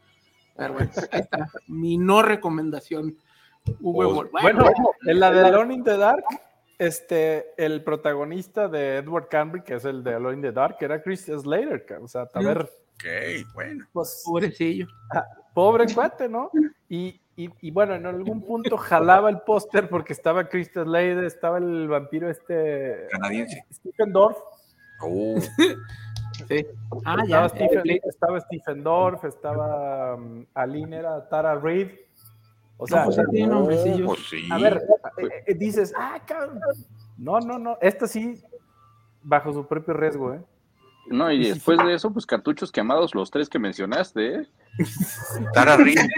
Pero 0.56 0.74
bueno, 0.74 0.92
ahí 1.12 1.20
está. 1.22 1.50
Mi 1.68 1.98
no 1.98 2.22
recomendación. 2.22 3.18
Bueno, 3.80 4.30
bueno, 4.32 4.66
en 5.06 5.20
la 5.20 5.32
de 5.32 5.40
Alone 5.42 5.74
in 5.74 5.84
the 5.84 5.98
Dark, 5.98 6.24
este, 6.78 7.46
el 7.58 7.84
protagonista 7.84 8.68
de 8.68 8.98
Edward 8.98 9.30
Cambry, 9.30 9.64
que 9.64 9.76
es 9.76 9.86
el 9.86 10.04
de 10.04 10.16
Alone 10.16 10.36
in 10.36 10.42
the 10.42 10.52
Dark, 10.52 10.78
era 10.82 11.02
Chris 11.02 11.26
Slater. 11.26 11.86
O 12.02 12.08
sea, 12.08 12.28
a 12.34 12.42
ver. 12.42 12.62
Ok, 12.62 13.54
bueno. 13.54 13.86
Pues, 13.92 14.22
Pobrecillo. 14.26 14.88
Ah, 15.14 15.26
pobre 15.54 15.86
cuate, 15.94 16.30
¿no? 16.30 16.52
Y, 16.90 17.20
y, 17.36 17.72
bueno, 17.72 17.96
en 17.96 18.06
algún 18.06 18.42
punto 18.42 18.78
jalaba 18.78 19.30
el 19.30 19.42
póster 19.42 19.90
porque 19.90 20.14
estaba 20.14 20.48
Crystal 20.50 20.86
Slater, 20.86 21.24
estaba 21.24 21.58
el 21.58 21.88
vampiro 21.88 22.30
este 22.30 23.08
canadiense. 23.10 23.66
Stephen 23.74 24.14
Dorff. 24.14 24.38
Oh. 25.02 25.40
sí. 26.48 26.68
Ah, 27.06 27.16
estaba, 27.24 27.26
ya, 27.26 27.50
Stephen, 27.50 28.02
estaba 28.04 28.40
Stephen 28.40 28.84
Dorff, 28.84 29.26
estaba 29.26 30.16
um, 30.16 30.46
Aline, 30.54 30.98
era 30.98 31.28
Tara 31.28 31.56
Reid. 31.56 31.90
O 32.78 32.86
sea, 32.86 33.06
pues, 33.06 33.18
no, 33.48 33.66
pues, 33.66 34.20
sí. 34.30 34.48
a 34.52 34.58
ver, 34.58 34.84
eh, 35.18 35.44
eh, 35.48 35.54
dices, 35.56 35.94
ah, 35.98 36.20
cabrón. 36.26 36.60
No, 37.18 37.40
no, 37.40 37.58
no, 37.58 37.78
esta 37.82 38.08
sí, 38.08 38.44
bajo 39.24 39.54
su 39.54 39.66
propio 39.66 39.94
riesgo, 39.94 40.34
¿eh? 40.34 40.42
No, 41.08 41.32
y 41.32 41.50
después 41.50 41.78
de 41.80 41.94
eso, 41.94 42.12
pues 42.14 42.26
cartuchos 42.26 42.72
quemados, 42.72 43.14
los 43.14 43.30
tres 43.30 43.50
que 43.50 43.60
mencionaste, 43.60 44.36
¿eh? 44.36 44.48
Tara 45.54 45.78
Reid. 45.78 45.98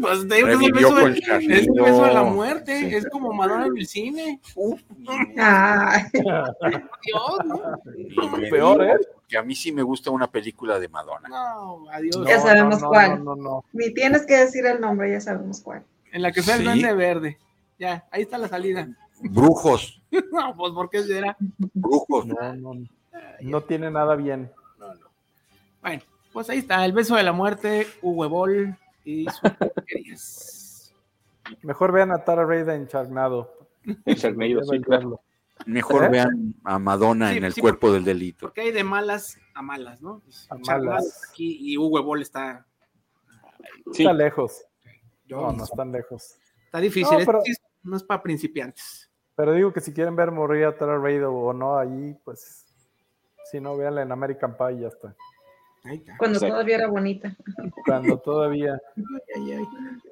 Pues 0.00 0.28
te 0.28 0.34
digo 0.36 0.48
que 0.58 0.66
es 0.66 1.38
el 1.40 1.52
es 1.52 1.66
el 1.66 1.72
beso 1.72 2.04
de 2.04 2.12
la 2.12 2.22
muerte, 2.22 2.78
Sí. 2.90 2.94
es 2.94 3.08
como 3.08 3.32
Madonna 3.32 3.66
en 3.66 3.76
el 3.78 3.86
cine. 3.86 4.38
Ay, 5.38 6.02
Dios, 6.12 7.38
¿no? 7.46 7.60
Y- 7.96 8.50
Peor, 8.50 8.84
¿eh? 8.84 8.96
Que 9.26 9.38
a 9.38 9.42
mí 9.42 9.54
sí 9.54 9.72
me 9.72 9.82
gusta 9.82 10.10
una 10.10 10.30
película 10.30 10.78
de 10.78 10.88
Madonna. 10.88 11.28
No, 11.28 11.86
adiós. 11.90 12.16
Ya 12.26 12.38
sabemos 12.40 12.80
no, 12.82 12.88
cuál. 12.88 13.24
No, 13.24 13.34
no, 13.34 13.42
no. 13.42 13.64
ni 13.72 13.92
tienes 13.94 14.24
que 14.26 14.36
decir 14.36 14.64
el 14.66 14.80
nombre, 14.80 15.10
ya 15.10 15.20
sabemos 15.20 15.60
cuál. 15.62 15.82
En 16.12 16.22
la 16.22 16.32
que 16.32 16.42
fue 16.42 16.52
el 16.54 16.60
Sí. 16.60 16.64
duende 16.66 16.92
verde. 16.94 17.38
Ya, 17.78 18.06
ahí 18.10 18.22
está 18.22 18.38
la 18.38 18.48
salida. 18.48 18.88
Brujos, 19.22 20.00
No, 20.32 20.54
pues 20.56 20.72
porque 20.74 21.02
será. 21.02 21.36
brujos. 21.74 22.26
No, 22.26 22.54
no, 22.54 22.74
no 22.74 22.86
tiene 23.66 23.90
nada 23.90 24.14
bien. 24.16 24.50
Bueno, 25.80 26.02
pues 26.32 26.50
ahí 26.50 26.58
está, 26.58 26.84
el 26.84 26.92
beso 26.92 27.16
de 27.16 27.22
la 27.22 27.32
muerte, 27.32 27.86
Huevol 28.02 28.76
y 29.04 29.26
sus. 29.26 30.92
Mejor 31.62 31.92
vean 31.92 32.12
a 32.12 32.24
Tara 32.24 32.44
Reid 32.44 32.68
en 32.68 32.86
Charnado. 32.88 33.54
Sí, 33.84 34.80
claro. 34.82 35.20
Mejor 35.66 36.04
¿Eh? 36.04 36.08
vean 36.10 36.54
a 36.62 36.78
Madonna 36.78 37.30
Sí, 37.30 37.38
en 37.38 37.44
el 37.44 37.52
sí, 37.54 37.60
cuerpo 37.60 37.90
del 37.90 38.04
delito. 38.04 38.46
Porque 38.46 38.60
hay 38.60 38.70
de 38.70 38.84
malas 38.84 39.38
a 39.54 39.62
malas, 39.62 40.00
¿no? 40.02 40.20
Pues, 40.24 40.46
A 40.50 40.56
malas. 40.56 41.22
Aquí 41.30 41.56
y 41.72 41.76
Huevol 41.76 42.22
está. 42.22 42.66
Sí. 43.92 44.02
Está 44.02 44.12
lejos. 44.12 44.62
yo- 45.26 45.40
No, 45.40 45.52
no 45.52 45.64
están 45.64 45.90
lejos. 45.90 46.36
Está 46.66 46.80
difícil, 46.80 47.18
No, 47.18 47.24
pero- 47.26 47.40
es- 47.44 47.60
no 47.82 47.98
para 48.00 48.22
principiantes. 48.22 49.10
Pero 49.34 49.52
digo 49.52 49.72
que 49.72 49.80
si 49.80 49.92
quieren 49.92 50.14
ver 50.16 50.30
morir 50.30 50.64
a 50.66 50.76
Tara 50.76 50.98
Reid 50.98 51.26
o, 51.26 51.32
o 51.32 51.52
no 51.52 51.78
allí, 51.78 52.14
pues 52.24 52.66
si 53.50 53.60
no, 53.60 53.76
véanla 53.76 54.02
en 54.02 54.12
American 54.12 54.56
Pie 54.56 54.72
y 54.74 54.80
ya 54.80 54.88
está. 54.88 55.14
Cuando 56.18 56.38
todavía 56.40 56.76
era 56.76 56.86
bonita. 56.88 57.34
Cuando 57.86 58.18
todavía 58.18 58.78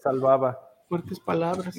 salvaba. 0.02 0.58
fuertes 0.88 1.18
palabras. 1.20 1.76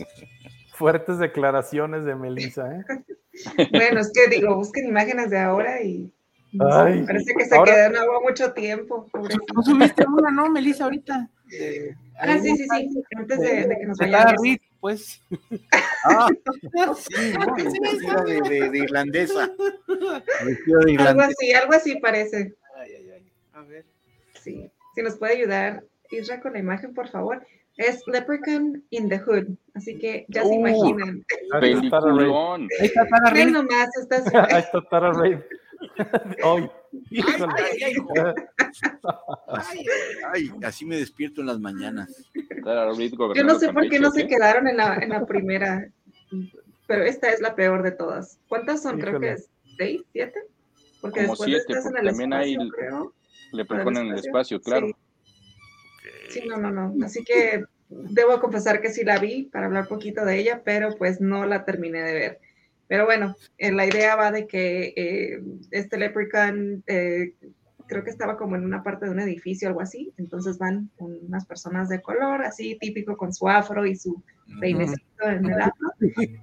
Fuertes 0.74 1.18
declaraciones 1.18 2.06
de 2.06 2.16
Melissa, 2.16 2.76
¿eh? 2.76 2.84
Bueno, 3.72 4.00
es 4.00 4.12
que 4.12 4.28
digo, 4.36 4.56
busquen 4.56 4.88
imágenes 4.88 5.30
de 5.30 5.38
ahora 5.40 5.82
y 5.84 6.12
Ay, 6.60 7.04
parece 7.06 7.34
que 7.36 7.46
se 7.46 7.56
ahora- 7.56 7.74
quedó 7.74 7.86
en 7.86 7.98
agua 7.98 8.20
mucho 8.22 8.52
tiempo. 8.54 9.06
pobrecita. 9.12 9.46
No 9.54 9.62
subiste 9.62 10.06
una, 10.08 10.32
¿no, 10.32 10.50
Melissa, 10.50 10.86
ahorita? 10.86 11.30
De- 11.46 11.96
Ah, 12.20 12.36
sí, 12.40 12.56
sí, 12.58 12.66
sí. 12.68 13.04
Antes 13.16 13.40
de, 13.40 13.68
de 13.68 13.78
que 13.78 13.86
nos 13.86 13.98
vayamos. 14.00 14.42
Pues. 14.80 15.22
Ah, 16.10 16.28
sí, 16.96 17.34
¿no? 17.38 17.54
Vestida 17.56 18.24
de, 18.24 18.42
de- 18.42 18.70
de 18.70 18.78
irlandesa. 18.78 19.52
De 19.88 20.98
Algo 21.00 21.22
así, 21.22 21.52
algo 21.54 21.74
así 21.74 21.96
parece. 22.00 22.56
Ay, 22.78 22.92
ay, 22.96 23.10
ay. 23.16 23.32
A 23.54 23.62
ver. 23.64 23.84
Sí. 24.42 24.72
Si 24.96 25.02
nos 25.02 25.16
puede 25.18 25.34
ayudar, 25.34 25.84
Isra, 26.12 26.40
con 26.40 26.54
la 26.54 26.60
imagen, 26.60 26.94
por 26.94 27.10
favor. 27.10 27.46
Es 27.76 28.02
Leprechaun 28.08 28.86
in 28.92 29.10
the 29.10 29.20
Hood. 29.20 29.48
Así 29.76 29.98
que 30.00 30.26
ya 30.30 30.44
se 30.44 30.50
Uh. 30.50 30.54
imaginan. 30.54 31.26
Ahí 31.54 31.74
está 31.74 32.00
Tara 32.00 32.14
Reid. 32.14 32.34
Ahí 32.80 32.86
está 34.62 34.82
Tara 34.90 35.12
Reid. 35.14 35.40
Hoy. 36.44 36.70
Híjole. 37.10 37.54
Ay, 37.58 37.84
ay, 37.84 37.94
ay, 38.16 38.34
Así, 39.48 39.86
ay, 40.34 40.52
así 40.64 40.86
me 40.86 40.98
despierto 40.98 41.42
en 41.42 41.48
las 41.48 41.60
mañanas. 41.60 42.30
Yo 43.36 43.44
no 43.44 43.60
sé 43.60 43.72
por 43.72 43.88
qué 43.90 44.00
no 44.00 44.12
se 44.12 44.28
quedaron 44.28 44.68
en 44.68 44.78
la, 44.78 44.96
en 44.96 45.10
la 45.10 45.26
primera, 45.26 45.88
pero 46.86 47.04
esta 47.04 47.30
es 47.30 47.40
la 47.40 47.56
peor 47.56 47.84
de 47.84 47.92
todas. 47.92 48.40
¿Cuántas 48.48 48.82
son? 48.84 49.00
Creo 49.00 49.20
que 49.20 49.28
Híjole. 49.28 49.34
es 49.34 49.50
seis, 49.78 50.02
siete. 50.12 50.42
Porque 51.02 51.22
Como 51.22 51.34
después 51.34 51.50
siete, 51.50 51.66
estás 51.68 51.86
en 51.92 51.98
el 51.98 52.06
también 52.08 52.34
hay 52.34 52.54
espacio, 52.54 52.74
creo. 52.76 53.14
Le 53.54 53.66
Para 53.66 53.80
el 53.80 53.86
proponen 53.86 54.08
el 54.08 54.16
espacio, 54.16 54.58
espacio, 54.58 54.62
claro. 54.62 54.88
Sí, 56.30 56.42
no, 56.48 56.58
no, 56.58 56.72
no. 56.72 57.06
Así 57.06 57.24
que 57.24 57.64
debo 57.90 58.40
confesar 58.40 58.82
que 58.82 58.90
sí 58.92 59.04
la 59.04 59.18
vi 59.20 59.44
para 59.44 59.68
hablar 59.68 59.88
poquito 59.88 60.26
de 60.26 60.40
ella, 60.40 60.62
pero 60.64 60.96
pues 60.98 61.22
no 61.22 61.46
la 61.46 61.64
terminé 61.64 62.02
de 62.02 62.14
ver. 62.14 62.40
Pero 62.88 63.06
bueno, 63.06 63.36
eh, 63.58 63.72
la 63.72 63.86
idea 63.86 64.16
va 64.16 64.32
de 64.32 64.48
que 64.48 64.94
eh, 64.96 65.44
este 65.72 65.98
Leprechaun 65.98 66.84
eh, 66.88 67.34
creo 67.88 68.04
que 68.04 68.10
estaba 68.10 68.38
como 68.38 68.56
en 68.56 68.66
una 68.66 68.84
parte 68.84 69.06
de 69.06 69.12
un 69.12 69.20
edificio 69.20 69.68
o 69.68 69.70
algo 69.70 69.82
así, 69.82 70.14
entonces 70.18 70.58
van 70.58 70.90
unas 70.98 71.46
personas 71.46 71.90
de 71.90 72.02
color, 72.02 72.44
así 72.44 72.78
típico 72.80 73.16
con 73.18 73.34
su 73.34 73.48
afro 73.48 73.86
y 73.86 73.96
su 73.96 74.22
peinecito 74.60 75.24
en 75.24 75.46
el 75.46 75.62
afro, 75.62 75.88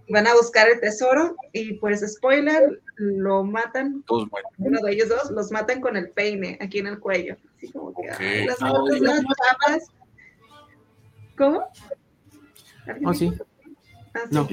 van 0.08 0.26
a 0.26 0.34
buscar 0.34 0.68
el 0.68 0.80
tesoro 0.80 1.36
y 1.52 1.74
pues 1.74 2.00
spoiler, 2.00 2.80
lo 2.96 3.44
matan, 3.44 4.02
Todos 4.06 4.30
mueren. 4.30 4.50
uno 4.58 4.80
de 4.80 4.92
ellos 4.92 5.08
dos, 5.08 5.30
los 5.30 5.50
matan 5.50 5.80
con 5.80 5.96
el 5.96 6.10
peine 6.10 6.58
aquí 6.60 6.78
en 6.78 6.86
el 6.86 6.98
cuello, 6.98 7.36
así 7.56 7.70
como 7.70 7.94
que 7.94 8.46
las 8.46 8.58
chapas. 8.58 9.90
¿Cómo? 11.36 11.64
¿Alguien 12.86 13.08
Oh, 13.08 13.14
sí. 13.14 13.32
Ah, 14.14 14.20
sí. 14.28 14.34
No. 14.34 14.48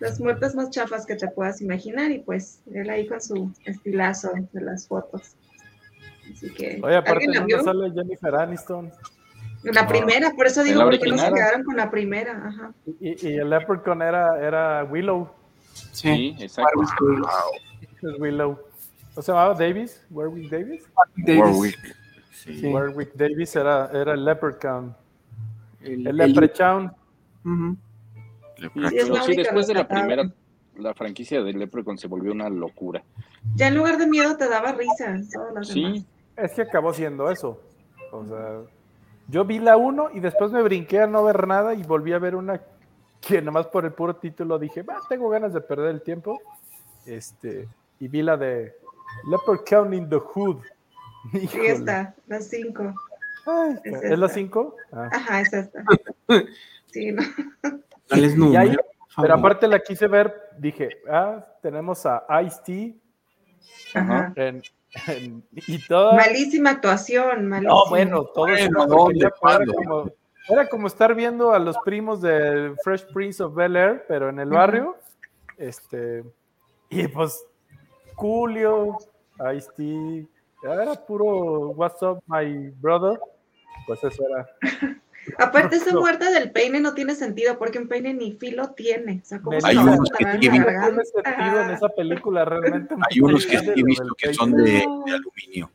Las 0.00 0.20
muertes 0.20 0.54
más 0.54 0.70
chafas 0.70 1.06
que 1.06 1.16
te 1.16 1.28
puedas 1.28 1.60
imaginar 1.62 2.10
y 2.10 2.18
pues 2.18 2.60
él 2.72 2.90
ahí 2.90 3.06
con 3.06 3.20
su 3.20 3.52
estilazo 3.64 4.32
de 4.52 4.60
las 4.60 4.86
fotos. 4.88 5.36
Así 6.32 6.52
que, 6.52 6.80
Oye, 6.82 6.96
aparte, 6.96 7.26
¿alguien 7.26 7.32
la 7.32 7.40
¿dónde 7.40 7.54
vio? 7.54 7.62
sale 7.64 7.90
Jennifer 7.92 8.34
Aniston? 8.34 8.90
La 9.62 9.86
primera, 9.86 10.30
por 10.32 10.46
eso 10.46 10.62
digo, 10.62 10.82
porque 10.82 11.08
no 11.08 11.16
se 11.16 11.32
quedaron 11.32 11.64
con 11.64 11.76
la 11.76 11.90
primera. 11.90 12.32
Ajá. 12.48 12.72
Y, 13.00 13.28
y 13.28 13.34
el 13.36 13.48
Leprechaun 13.48 14.02
era, 14.02 14.38
era 14.46 14.84
Willow. 14.84 15.30
Sí, 15.92 16.36
exacto. 16.38 16.82
Es 16.82 18.20
Willow. 18.20 18.58
¿No 19.16 19.22
se 19.22 19.32
llamaba 19.32 19.54
Davis? 19.54 20.04
Warwick 20.10 20.50
Davis? 20.50 20.84
Davis. 21.16 21.40
Warwick. 21.40 21.96
Sí. 22.32 22.60
Sí. 22.60 22.66
Warwick 22.66 23.14
Davis 23.14 23.56
era, 23.56 23.88
era 23.92 24.12
el 24.14 24.24
Leprechaun. 24.24 24.94
El, 25.80 26.06
El 26.06 26.20
el- 26.20 26.32
Leprechaun. 26.32 26.92
Ujú. 27.44 27.76
Sí, 28.72 29.00
Sí, 29.00 29.10
la 29.10 29.22
sí, 29.22 29.36
después 29.36 29.66
de 29.66 29.74
la 29.74 29.88
primera, 29.88 30.30
la 30.76 30.94
franquicia 30.94 31.42
de 31.42 31.52
Leprechaun 31.52 31.98
se 31.98 32.08
volvió 32.08 32.32
una 32.32 32.48
locura. 32.48 33.02
Ya 33.54 33.68
en 33.68 33.76
lugar 33.76 33.98
de 33.98 34.06
miedo 34.06 34.36
te 34.36 34.48
daba 34.48 34.72
risa. 34.72 35.10
Las 35.10 35.30
demás. 35.30 35.68
Sí, 35.68 36.06
Es 36.36 36.52
que 36.52 36.62
acabó 36.62 36.92
siendo 36.92 37.30
eso. 37.30 37.60
O 38.12 38.24
sea, 38.26 38.60
yo 39.28 39.44
vi 39.44 39.58
la 39.58 39.76
1 39.76 40.10
y 40.14 40.20
después 40.20 40.52
me 40.52 40.62
brinqué 40.62 41.00
a 41.00 41.06
no 41.06 41.24
ver 41.24 41.46
nada 41.46 41.74
y 41.74 41.82
volví 41.82 42.12
a 42.12 42.18
ver 42.18 42.34
una 42.36 42.60
que 43.20 43.40
nomás 43.40 43.66
por 43.68 43.84
el 43.84 43.92
puro 43.92 44.16
título 44.16 44.58
dije, 44.58 44.82
va, 44.82 45.00
tengo 45.08 45.28
ganas 45.30 45.52
de 45.54 45.60
perder 45.60 45.90
el 45.90 46.02
tiempo. 46.02 46.40
Este, 47.06 47.68
y 48.00 48.08
vi 48.08 48.22
la 48.22 48.36
de 48.36 48.74
Leprechaun 49.30 49.94
in 49.94 50.08
the 50.08 50.16
Hood. 50.16 50.58
Sí, 51.32 51.48
está, 51.64 52.14
las 52.26 52.48
cinco. 52.48 52.94
Ay, 53.46 53.76
Es 53.84 54.02
¿Es 54.02 54.18
la 54.18 54.26
esta. 54.26 54.38
5? 54.38 54.76
Ajá, 54.92 55.40
es 55.40 55.52
esta. 55.52 55.84
Sí, 56.92 57.12
no. 57.12 57.22
Dales 58.08 58.34
ahí- 58.56 58.76
Pero 59.20 59.34
aparte 59.34 59.68
la 59.68 59.78
quise 59.80 60.06
ver, 60.08 60.34
dije, 60.58 60.88
ah, 61.10 61.44
tenemos 61.62 62.04
a 62.06 62.24
Ice-T 62.44 62.96
en- 64.36 64.62
en- 65.06 65.44
y 65.52 65.78
toda... 65.86 66.14
Malísima 66.16 66.70
actuación, 66.70 67.46
malísima. 67.46 67.74
No, 67.74 67.88
bueno, 67.88 68.24
todo 68.26 68.46
Bueno, 68.46 68.84
era, 69.14 69.64
como, 69.66 70.10
era 70.48 70.68
como 70.68 70.86
estar 70.88 71.14
viendo 71.14 71.52
a 71.52 71.58
los 71.58 71.76
primos 71.84 72.20
del 72.20 72.76
Fresh 72.82 73.06
Prince 73.12 73.42
of 73.42 73.54
Bel 73.54 73.76
Air, 73.76 74.04
pero 74.08 74.28
en 74.28 74.40
el 74.40 74.50
barrio. 74.50 74.96
Este, 75.58 76.24
y 76.90 77.06
pues, 77.08 77.44
Julio, 78.14 78.98
Ice-T, 79.56 80.26
era 80.64 80.94
puro 80.94 81.70
What's 81.70 82.02
up, 82.02 82.20
my 82.26 82.70
brother. 82.80 83.18
Pues 83.86 84.02
eso 84.02 84.22
era. 84.28 84.46
Aparte, 85.38 85.76
esa 85.76 85.92
muerte 85.92 86.30
del 86.32 86.50
peine 86.50 86.80
no 86.80 86.94
tiene 86.94 87.14
sentido, 87.14 87.58
porque 87.58 87.78
un 87.78 87.88
peine 87.88 88.14
ni 88.14 88.32
filo 88.32 88.72
tiene. 88.72 89.20
O 89.22 89.24
sea, 89.24 89.40
¿cómo 89.40 89.60
se 89.60 89.68
Hay 89.68 89.76
unos 89.76 90.10
que 90.10 90.24
tiene 90.38 90.58
sentido 90.58 91.60
en 91.60 91.70
esa 91.70 91.88
película 91.88 92.44
realmente. 92.44 92.94
Hay 93.10 93.20
unos 93.20 93.46
que 93.46 93.58
sí 93.58 93.72
he 93.74 93.82
visto 93.82 94.14
que 94.16 94.34
son 94.34 94.52
de, 94.52 94.82
aluminio. 94.82 95.70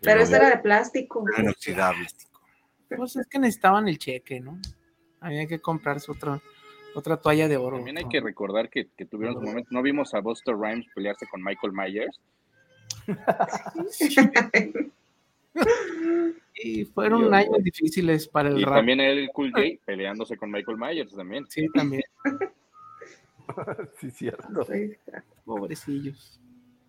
Pero 0.00 0.20
esa 0.20 0.36
era 0.36 0.50
de 0.50 0.58
plástico. 0.58 1.24
eran 1.28 1.46
inoxidables. 1.46 2.14
Pues 2.96 3.16
es 3.16 3.26
que 3.26 3.38
necesitaban 3.38 3.88
el 3.88 3.98
cheque, 3.98 4.40
¿no? 4.40 4.58
Había 5.20 5.46
que 5.46 5.58
comprarse 5.60 6.10
otra, 6.10 6.40
otra 6.94 7.16
toalla 7.16 7.48
de 7.48 7.56
oro. 7.56 7.76
también 7.76 7.98
hay 7.98 8.08
que 8.08 8.20
recordar 8.20 8.70
que, 8.70 8.88
que 8.96 9.04
tuvieron 9.04 9.34
su 9.34 9.42
momento. 9.42 9.68
No 9.72 9.82
vimos 9.82 10.14
a 10.14 10.20
Buster 10.20 10.54
Rhymes 10.56 10.86
pelearse 10.94 11.26
con 11.26 11.42
Michael 11.42 11.72
Myers. 11.72 12.20
Y 16.60 16.84
fueron 16.86 17.20
Dios, 17.20 17.32
años 17.32 17.62
difíciles 17.62 18.26
para 18.26 18.48
el 18.48 18.58
Y 18.58 18.64
rap. 18.64 18.74
también 18.78 18.98
el 19.00 19.28
Cool 19.32 19.52
J 19.52 19.62
peleándose 19.86 20.36
con 20.36 20.50
Michael 20.50 20.76
Myers 20.76 21.14
también. 21.14 21.46
Sí, 21.48 21.66
también. 21.74 22.02
Sí, 24.00 24.10
cierto. 24.10 24.64
Sí. 24.70 24.92
Pobrecillos. 25.44 26.38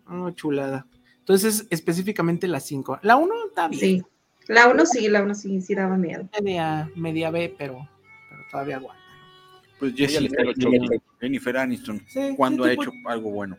Oh, 0.08 0.30
chulada. 0.32 0.86
Entonces, 1.20 1.66
específicamente 1.70 2.48
la 2.48 2.60
5. 2.60 3.00
La 3.04 3.16
1 3.16 3.34
está 3.48 3.68
bien. 3.70 3.80
Sí. 3.80 4.04
La 4.48 4.68
uno 4.68 4.86
sí, 4.86 5.08
la 5.08 5.22
uno 5.22 5.36
sí, 5.36 5.62
sí 5.62 5.76
daba 5.76 5.96
miedo. 5.96 6.28
Media, 6.42 6.90
media 6.96 7.30
B, 7.32 7.56
pero, 7.58 7.88
pero 8.30 8.42
todavía 8.52 8.78
aguanta. 8.78 9.02
Pues 9.80 9.94
Jessica. 9.96 10.44
Jennifer 11.22 11.58
Aniston, 11.58 12.02
Sí, 12.08 12.34
¿cuándo 12.36 12.64
sí, 12.64 12.70
ha 12.70 12.72
tipo- 12.72 12.84
hecho 12.84 12.92
algo 13.06 13.30
bueno? 13.32 13.58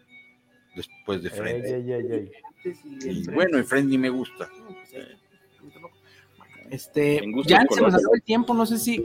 Después 0.74 1.22
de 1.22 1.28
Ey, 1.30 1.34
Friends. 1.38 1.66
ey, 1.70 1.92
ey, 1.92 2.06
ey. 2.12 2.32
Sí, 2.62 2.72
Y 3.02 3.08
el 3.08 3.30
bueno, 3.34 3.58
y 3.58 3.62
Friends 3.62 3.88
ni 3.90 3.98
me 3.98 4.08
gusta. 4.10 4.48
No, 4.58 4.66
pues, 4.74 4.92
eh. 4.94 5.16
Este, 6.70 7.20
ya 7.46 7.64
se 7.68 7.80
nos 7.82 7.94
acabó 7.94 8.14
el 8.14 8.22
tiempo, 8.22 8.54
no 8.54 8.64
sé 8.66 8.78
si 8.78 9.02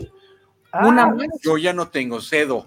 Ah, 0.72 0.88
una 0.88 1.08
más. 1.08 1.28
Yo 1.42 1.58
ya 1.58 1.74
no 1.74 1.88
tengo 1.88 2.20
cedo. 2.22 2.66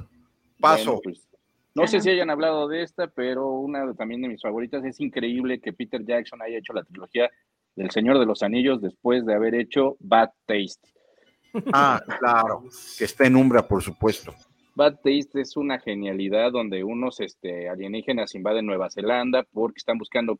Paso. 0.58 0.84
Bueno, 0.94 1.00
pues, 1.04 1.28
no 1.74 1.86
sé 1.86 2.00
si 2.00 2.08
hayan 2.10 2.30
hablado 2.30 2.66
de 2.66 2.82
esta, 2.82 3.06
pero 3.06 3.50
una 3.52 3.86
de- 3.86 3.94
también 3.94 4.22
de 4.22 4.28
mis 4.28 4.40
favoritas 4.40 4.82
es 4.84 4.98
increíble 5.00 5.60
que 5.60 5.72
Peter 5.74 6.02
Jackson 6.04 6.40
haya 6.42 6.58
hecho 6.58 6.72
la 6.72 6.82
trilogía 6.84 7.30
del 7.76 7.90
Señor 7.90 8.18
de 8.18 8.26
los 8.26 8.42
Anillos 8.42 8.80
después 8.80 9.24
de 9.26 9.34
haber 9.34 9.54
hecho 9.54 9.96
Bad 10.00 10.30
Taste. 10.46 10.88
Ah, 11.72 12.02
claro. 12.18 12.64
Que 12.98 13.04
está 13.04 13.26
en 13.26 13.36
Umbra, 13.36 13.68
por 13.68 13.82
supuesto. 13.82 14.34
Bad 14.74 14.94
Taste 14.96 15.40
es 15.42 15.56
una 15.56 15.78
genialidad 15.78 16.50
donde 16.50 16.82
unos 16.82 17.20
este, 17.20 17.68
alienígenas 17.68 18.34
invaden 18.34 18.66
Nueva 18.66 18.90
Zelanda 18.90 19.44
porque 19.52 19.78
están 19.78 19.98
buscando 19.98 20.38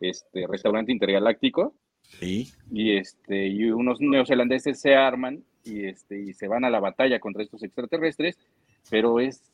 este, 0.00 0.46
restaurante 0.46 0.92
intergaláctico 0.92 1.74
Sí. 2.02 2.52
y 2.70 2.96
este 2.96 3.48
y 3.48 3.70
unos 3.70 3.98
neozelandeses 4.00 4.78
se 4.78 4.94
arman 4.94 5.42
y 5.64 5.86
este 5.86 6.20
y 6.20 6.34
se 6.34 6.48
van 6.48 6.64
a 6.64 6.70
la 6.70 6.78
batalla 6.78 7.18
contra 7.18 7.42
estos 7.42 7.62
extraterrestres, 7.62 8.38
pero 8.90 9.20
es 9.20 9.50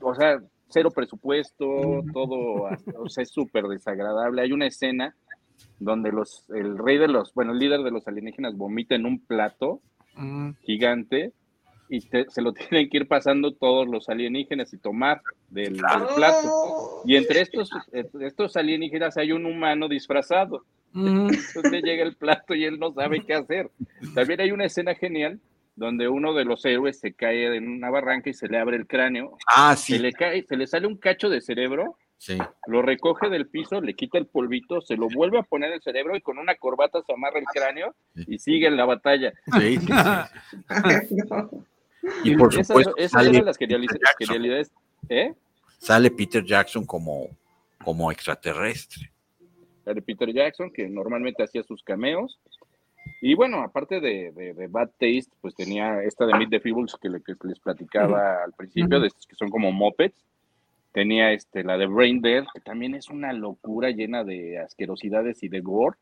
o 0.00 0.14
sea, 0.14 0.42
cero 0.68 0.90
presupuesto, 0.90 2.02
todo 2.12 2.68
o 2.96 3.08
sea, 3.08 3.22
es 3.22 3.30
súper 3.30 3.64
desagradable. 3.68 4.42
Hay 4.42 4.52
una 4.52 4.66
escena 4.66 5.14
donde 5.78 6.10
los 6.12 6.44
el 6.50 6.76
rey 6.78 6.98
de 6.98 7.08
los, 7.08 7.32
bueno, 7.34 7.52
el 7.52 7.58
líder 7.58 7.82
de 7.82 7.90
los 7.92 8.06
alienígenas 8.08 8.56
vomita 8.56 8.94
en 8.94 9.06
un 9.06 9.20
plato 9.20 9.80
Mm, 10.14 10.50
gigante 10.62 11.32
y 11.88 12.00
te- 12.00 12.28
se 12.30 12.42
lo 12.42 12.52
tienen 12.70 12.88
que 12.88 12.98
ir 12.98 13.08
pasando 13.08 13.52
todos 13.52 13.86
los 13.88 14.08
alienígenas 14.08 14.72
y 14.74 14.78
tomar 14.78 15.22
del, 15.48 15.74
del 15.74 15.82
plato. 16.16 17.02
Y 17.04 17.16
entre 17.16 17.40
estos, 17.42 17.70
estos 18.20 18.56
alienígenas 18.56 19.16
hay 19.16 19.32
un 19.32 19.46
humano 19.46 19.88
disfrazado. 19.88 20.64
mm, 20.92 21.28
Entonces 21.28 21.70
le 21.72 21.82
llega 21.82 22.02
el 22.04 22.16
plato 22.16 22.54
y 22.54 22.64
él 22.64 22.78
no 22.78 22.92
sabe 22.92 23.24
qué 23.24 23.34
hacer. 23.34 23.70
También 24.14 24.40
hay 24.40 24.50
una 24.52 24.64
escena 24.66 24.94
genial 24.94 25.40
donde 25.76 26.08
uno 26.08 26.34
de 26.34 26.44
los 26.44 26.64
héroes 26.64 26.98
se 26.98 27.12
cae 27.14 27.54
en 27.56 27.68
una 27.68 27.88
barranca 27.88 28.28
y 28.30 28.34
se 28.34 28.48
le 28.48 28.58
abre 28.58 28.76
el 28.76 28.86
cráneo. 28.88 29.36
Ah, 29.54 29.76
Se 29.76 29.94
sí. 29.94 29.98
le 30.00 30.12
cae, 30.12 30.42
se 30.42 30.56
le 30.56 30.66
sale 30.66 30.86
un 30.88 30.96
cacho 30.96 31.28
de 31.28 31.40
cerebro, 31.40 31.96
Sí. 32.20 32.36
lo 32.66 32.82
recoge 32.82 33.28
del 33.28 33.46
piso, 33.46 33.80
le 33.80 33.94
quita 33.94 34.18
el 34.18 34.26
polvito, 34.26 34.80
se 34.80 34.96
lo 34.96 35.06
vuelve 35.08 35.38
a 35.38 35.44
poner 35.44 35.70
el 35.70 35.80
cerebro 35.80 36.16
y 36.16 36.20
con 36.20 36.36
una 36.38 36.56
corbata 36.56 37.00
se 37.06 37.12
amarra 37.12 37.38
el 37.38 37.44
cráneo 37.44 37.94
y 38.16 38.40
sigue 38.40 38.66
en 38.66 38.76
la 38.76 38.86
batalla. 38.86 39.32
Sí, 39.56 39.76
sí, 39.78 39.86
Y 42.24 42.36
por 42.36 42.52
Esas, 42.52 42.66
supuesto 42.68 42.94
esas 42.96 43.10
sale, 43.24 43.30
eran 43.30 43.44
las 43.46 43.58
genialidades. 44.18 44.72
¿Eh? 45.08 45.34
sale 45.78 46.10
Peter 46.10 46.44
Jackson 46.44 46.84
como, 46.84 47.28
como 47.84 48.10
extraterrestre. 48.10 49.10
de 49.84 50.02
Peter 50.02 50.32
Jackson, 50.32 50.70
que 50.70 50.88
normalmente 50.88 51.42
hacía 51.42 51.62
sus 51.62 51.82
cameos. 51.82 52.38
Y 53.22 53.34
bueno, 53.34 53.62
aparte 53.62 54.00
de, 54.00 54.32
de- 54.32 54.52
de 54.54 54.66
Bad 54.66 54.90
Taste, 54.98 55.30
pues 55.40 55.54
tenía 55.54 56.02
esta 56.02 56.26
de 56.26 56.34
Meet 56.34 56.50
the 56.50 56.60
Feebles 56.60 56.94
que, 57.00 57.08
le- 57.08 57.22
que 57.22 57.34
les 57.44 57.58
platicaba 57.58 58.42
al 58.44 58.52
principio, 58.52 59.00
de 59.00 59.06
estos 59.06 59.26
que 59.26 59.34
son 59.36 59.48
como 59.50 59.72
mopeds. 59.72 60.24
Tenía 60.92 61.32
este, 61.32 61.64
la 61.64 61.78
de 61.78 61.86
Brain 61.86 62.20
Dead, 62.20 62.44
que 62.52 62.60
también 62.60 62.94
es 62.94 63.08
una 63.08 63.32
locura 63.32 63.90
llena 63.90 64.24
de 64.24 64.58
asquerosidades 64.58 65.42
y 65.42 65.48
de 65.48 65.60
gore. 65.60 65.96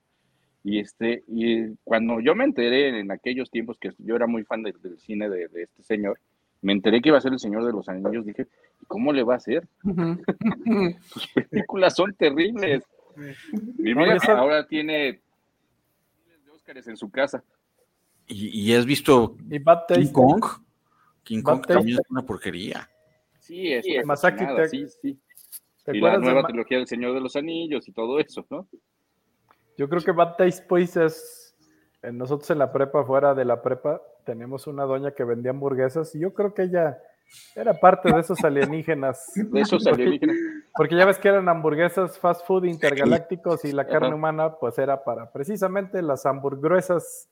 Y, 0.69 0.81
este, 0.81 1.23
y 1.29 1.77
cuando 1.85 2.19
yo 2.19 2.35
me 2.35 2.43
enteré 2.43 2.99
en 2.99 3.13
aquellos 3.13 3.49
tiempos 3.53 3.79
que 3.79 3.93
yo 3.99 4.17
era 4.17 4.27
muy 4.27 4.43
fan 4.43 4.65
del, 4.65 4.75
del 4.83 4.99
cine 4.99 5.29
de, 5.31 5.47
de 5.47 5.63
este 5.63 5.85
señor, 5.85 6.19
me 6.61 6.73
enteré 6.73 7.01
que 7.01 7.11
iba 7.11 7.19
a 7.19 7.21
ser 7.21 7.33
el 7.33 7.39
Señor 7.39 7.65
de 7.65 7.71
los 7.71 7.89
Anillos, 7.89 8.27
dije, 8.27 8.49
¿cómo 8.89 9.13
le 9.13 9.23
va 9.23 9.35
a 9.35 9.37
hacer? 9.37 9.69
Sus 11.07 11.29
películas 11.49 11.95
son 11.95 12.13
terribles. 12.15 12.83
Y 13.79 13.95
No, 13.95 14.01
mira, 14.01 14.15
y 14.15 14.17
esa- 14.17 14.37
ahora 14.37 14.67
tiene 14.67 15.21
miles 16.25 16.45
de 16.45 16.51
Óscares 16.51 16.89
en 16.89 16.97
su 16.97 17.11
casa. 17.11 17.45
¿Y, 18.27 18.49
y 18.61 18.75
has 18.75 18.85
visto 18.87 19.37
Y 19.49 19.61
Bad 19.61 19.85
King. 19.87 20.09
Kong? 20.13 20.45
King 21.23 21.43
Bad 21.45 21.53
Kong 21.53 21.61
Taste. 21.61 21.75
también 21.75 21.99
es 22.01 22.11
una 22.11 22.23
porquería. 22.23 22.91
Sí, 23.39 23.69
es 23.73 24.05
Masaki 24.05 24.39
fascinada, 24.39 24.63
Te- 24.65 24.69
sí, 24.71 24.87
sí. 25.01 25.19
¿Te 25.85 25.97
Y 25.97 26.01
la 26.01 26.15
de 26.15 26.19
nueva 26.19 26.45
trilogía 26.45 26.79
del 26.79 26.89
Señor 26.89 27.15
de 27.15 27.21
los 27.21 27.37
Anillos 27.37 27.87
y 27.87 27.93
todo 27.93 28.19
eso, 28.19 28.45
¿no? 28.51 28.67
Yo 29.77 29.89
creo 29.89 30.03
que 30.03 30.13
Bad 30.13 30.37
Taste 30.37 30.65
pues 30.69 30.97
es 30.97 31.55
eh, 32.03 32.13
nosotros 32.13 32.51
en 32.51 32.59
la 32.59 32.73
prepa, 32.73 33.05
fuera 33.05 33.35
de 33.35 33.45
la 33.45 33.63
prepa, 33.63 34.01
tenemos 34.25 34.67
una 34.67 34.85
doña 34.85 35.11
que 35.13 35.25
vendía 35.25 35.51
hamburguesas 35.51 36.15
y 36.15 36.21
yo 36.21 36.33
creo 36.35 36.55
que 36.55 36.63
ella 36.63 36.99
era 37.55 37.75
parte 37.75 38.13
de 38.13 38.21
esos 38.21 38.43
alienígenas. 38.45 39.33
De 39.35 39.61
esos 39.61 39.87
alienígenas. 39.87 40.37
Porque 40.77 40.95
ya 40.97 41.05
ves 41.05 41.19
que 41.19 41.29
eran 41.29 41.49
hamburguesas 41.49 42.19
fast 42.19 42.47
food 42.47 42.65
intergalácticos 42.65 43.65
y 43.65 43.73
la 43.73 43.87
carne 43.87 44.09
Ajá. 44.09 44.17
humana 44.17 44.55
pues 44.57 44.79
era 44.79 45.03
para 45.03 45.31
precisamente 45.33 46.01
las 46.03 46.25
hamburguesas. 46.27 47.29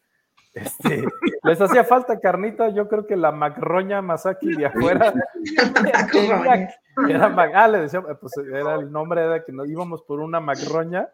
Este, 0.52 1.04
les 1.44 1.60
hacía 1.60 1.84
falta 1.84 2.18
carnita, 2.20 2.68
yo 2.70 2.88
creo 2.88 3.06
que 3.06 3.16
la 3.16 3.32
macroña 3.32 4.02
Masaki 4.02 4.54
de 4.54 4.66
afuera 4.66 5.12
era 7.08 7.28
Mac- 7.28 7.52
ah, 7.54 7.68
le 7.68 7.80
decíamos, 7.80 8.10
eh, 8.10 8.14
pues 8.20 8.32
era 8.52 8.74
el 8.76 8.90
nombre 8.90 9.26
de 9.26 9.44
que 9.44 9.52
nos 9.52 9.68
íbamos 9.68 10.02
por 10.02 10.20
una 10.20 10.40
macroña 10.40 11.08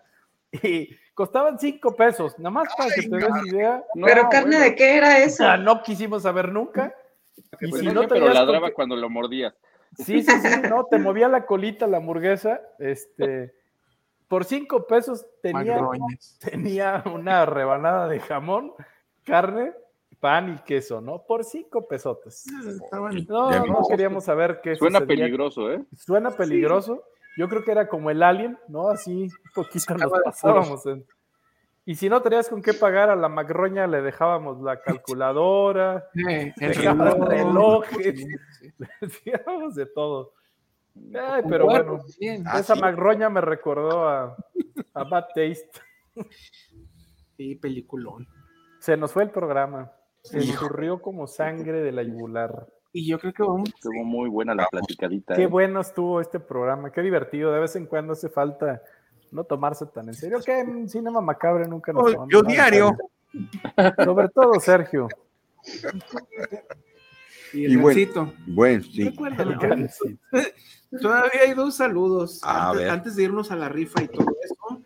y 0.52 0.88
costaban 1.14 1.58
cinco 1.58 1.94
pesos, 1.94 2.38
nada 2.38 2.50
más 2.50 2.68
para 2.76 2.92
que 2.94 3.02
te 3.02 3.16
des 3.16 3.46
idea. 3.46 3.84
No, 3.94 4.06
Pero 4.06 4.28
carne 4.28 4.56
bueno, 4.56 4.64
de 4.64 4.74
qué 4.74 4.96
era 4.96 5.28
sea, 5.28 5.56
no 5.56 5.82
quisimos 5.82 6.22
saber 6.22 6.50
nunca. 6.50 6.94
Y 7.60 7.68
pues 7.68 7.82
si 7.82 7.88
no 7.88 8.06
pero 8.08 8.26
con 8.26 8.34
ladraba 8.34 8.70
cuando 8.72 8.96
lo 8.96 9.08
mordías. 9.10 9.54
Sí, 9.96 10.22
sí, 10.22 10.30
sí, 10.40 10.48
no, 10.68 10.84
te 10.84 10.98
movía 10.98 11.26
la 11.28 11.46
colita 11.46 11.86
la 11.86 11.96
hamburguesa, 11.96 12.60
este, 12.78 13.52
por 14.28 14.44
cinco 14.44 14.86
pesos 14.86 15.26
tenía, 15.42 15.80
tenía 16.38 17.02
una 17.12 17.44
rebanada 17.44 18.06
de 18.08 18.20
jamón, 18.20 18.72
carne, 19.24 19.72
pan 20.20 20.54
y 20.54 20.58
queso, 20.64 21.00
¿no? 21.00 21.24
Por 21.26 21.44
cinco 21.44 21.88
pesotes. 21.88 22.46
Estaban- 22.66 23.26
No, 23.28 23.66
no 23.66 23.88
queríamos 23.88 24.24
saber 24.24 24.60
qué 24.62 24.76
Suena 24.76 25.00
sucedía. 25.00 25.24
peligroso, 25.24 25.72
¿eh? 25.72 25.82
Suena 25.96 26.30
peligroso. 26.30 27.02
Yo 27.36 27.48
creo 27.48 27.62
que 27.64 27.72
era 27.72 27.88
como 27.88 28.10
el 28.10 28.22
alien, 28.22 28.58
¿no? 28.68 28.88
Así 28.88 29.24
un 29.24 29.30
poquito 29.54 29.94
nos 29.96 30.12
pasábamos. 30.24 30.84
en- 30.86 31.04
Y 31.86 31.94
si 31.94 32.08
no 32.08 32.20
tenías 32.22 32.48
con 32.48 32.60
qué 32.62 32.74
pagar 32.74 33.08
a 33.10 33.16
la 33.16 33.28
macroña, 33.28 33.86
le 33.86 34.02
dejábamos 34.02 34.60
la 34.62 34.80
calculadora, 34.80 36.06
el 36.14 36.52
Dejaba 36.56 37.10
reloj. 37.10 37.28
relojes. 37.28 38.20
Sí, 38.20 38.26
sí. 38.58 38.72
le 38.78 38.88
decíamos 39.00 39.74
de 39.74 39.86
todo. 39.86 40.32
Ay, 41.14 41.42
pero 41.48 41.64
Bueno, 41.66 42.00
bien. 42.18 42.44
Esa 42.54 42.74
sí. 42.74 42.80
macroña 42.80 43.30
me 43.30 43.40
recordó 43.40 44.08
a, 44.08 44.36
a 44.94 45.04
Bad 45.04 45.26
Taste. 45.34 45.70
Sí, 47.36 47.54
peliculón. 47.56 48.26
Se 48.80 48.96
nos 48.96 49.12
fue 49.12 49.22
el 49.22 49.30
programa. 49.30 49.92
Se 50.22 50.38
Hijo. 50.38 50.64
escurrió 50.64 51.00
como 51.00 51.26
sangre 51.26 51.80
de 51.80 51.92
la 51.92 52.02
yugular. 52.02 52.66
Y 52.92 53.06
yo 53.06 53.18
creo 53.18 53.32
que 53.32 53.42
vamos. 53.42 53.68
Estuvo 53.68 54.04
muy 54.04 54.28
buena 54.28 54.54
la 54.54 54.66
platicadita. 54.66 55.34
Qué 55.36 55.44
¿eh? 55.44 55.46
bueno 55.46 55.80
estuvo 55.80 56.20
este 56.20 56.40
programa, 56.40 56.90
qué 56.90 57.02
divertido. 57.02 57.52
De 57.52 57.60
vez 57.60 57.76
en 57.76 57.86
cuando 57.86 58.14
hace 58.14 58.28
falta 58.28 58.82
no 59.30 59.44
tomarse 59.44 59.86
tan 59.86 60.08
en 60.08 60.14
serio. 60.14 60.40
Que 60.44 60.58
en 60.60 60.88
Cinema 60.88 61.20
Macabre 61.20 61.68
nunca 61.68 61.92
nos 61.92 62.14
Oh, 62.14 62.26
yo 62.28 62.42
diario. 62.42 62.96
Sobre 64.04 64.28
todo 64.28 64.58
Sergio. 64.58 65.08
Y 67.52 67.62
Y 67.62 67.64
el 67.66 67.78
bueno. 67.78 67.86
gancito. 67.86 68.32
Bueno, 68.46 68.82
sí. 68.82 69.14
Todavía 71.00 71.42
hay 71.46 71.54
dos 71.54 71.76
saludos. 71.76 72.40
A 72.42 72.70
antes, 72.70 72.82
ver. 72.82 72.90
antes 72.90 73.16
de 73.16 73.22
irnos 73.22 73.50
a 73.52 73.56
la 73.56 73.68
rifa 73.68 74.02
y 74.02 74.08
todo 74.08 74.26
eso. 74.44 74.82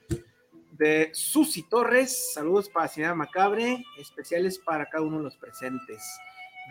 De 0.73 1.11
Susi 1.15 1.67
Torres, 1.69 2.35
saludos 2.35 2.69
para 2.69 2.89
Cinema 2.89 3.15
Macabre, 3.15 3.83
especiales 3.99 4.59
para 4.59 4.87
cada 4.87 5.05
uno 5.05 5.19
de 5.19 5.25
los 5.25 5.37
presentes. 5.37 6.03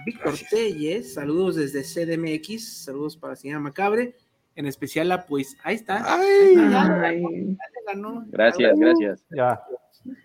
Víctor. 0.06 0.36
Telles, 0.50 1.14
saludos 1.14 1.56
desde 1.56 1.84
CDMX, 1.84 2.84
saludos 2.86 3.16
para 3.18 3.36
Cinema 3.36 3.60
Macabre. 3.62 4.16
En 4.56 4.66
especial 4.68 5.12
a, 5.12 5.26
pues, 5.26 5.58
ahí 5.64 5.76
está. 5.76 6.04
Ay, 6.06 6.56
Ya, 6.56 7.02
Ay, 7.02 7.22
ya 7.22 7.28
le 7.28 7.58
ganó. 7.94 8.24
Gracias, 8.28 8.78
gracias. 8.78 9.26
Ya. 9.36 9.60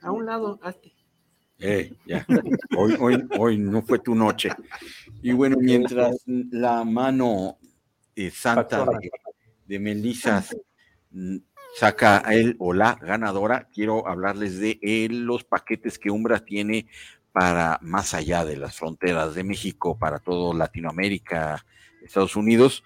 A 0.03 0.11
un 0.11 0.27
lado, 0.27 0.59
hazte. 0.63 0.93
eh, 1.61 1.93
ya. 2.07 2.27
Hoy, 2.77 2.97
hoy, 3.01 3.27
hoy 3.39 3.59
no 3.59 3.83
fue 3.83 3.99
tu 4.01 4.15
noche. 4.15 4.51
Y 5.23 5.33
bueno, 5.33 5.57
mientras 5.61 6.17
la 6.27 6.85
mano 6.85 7.59
eh, 8.17 8.31
santa 8.31 8.85
de, 8.85 9.11
de 9.67 9.79
Melissa 9.79 10.45
saca 11.77 12.27
a 12.27 12.35
él 12.35 12.57
o 12.59 12.73
la 12.73 12.97
ganadora, 13.01 13.69
quiero 13.73 14.07
hablarles 14.09 14.59
de 14.59 14.79
eh, 14.83 15.09
los 15.11 15.45
paquetes 15.45 15.99
que 15.99 16.11
Umbra 16.11 16.45
tiene 16.45 16.87
para 17.33 17.79
más 17.83 18.15
allá 18.15 18.45
de 18.45 18.57
las 18.57 18.77
fronteras 18.77 19.35
de 19.35 19.45
México, 19.45 19.99
para 19.99 20.19
todo 20.19 20.53
Latinoamérica, 20.53 21.65
Estados 22.03 22.37
Unidos, 22.37 22.83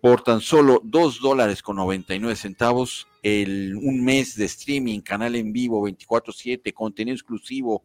por 0.00 0.22
tan 0.22 0.40
solo 0.40 0.80
dos 0.84 1.20
dólares 1.20 1.62
con 1.62 1.76
99 1.76 2.36
centavos, 2.36 3.08
el, 3.22 3.74
un 3.76 4.04
mes 4.04 4.36
de 4.36 4.44
streaming, 4.44 5.00
canal 5.00 5.34
en 5.34 5.52
vivo 5.52 5.88
24/7, 5.88 6.72
contenido 6.72 7.14
exclusivo, 7.14 7.84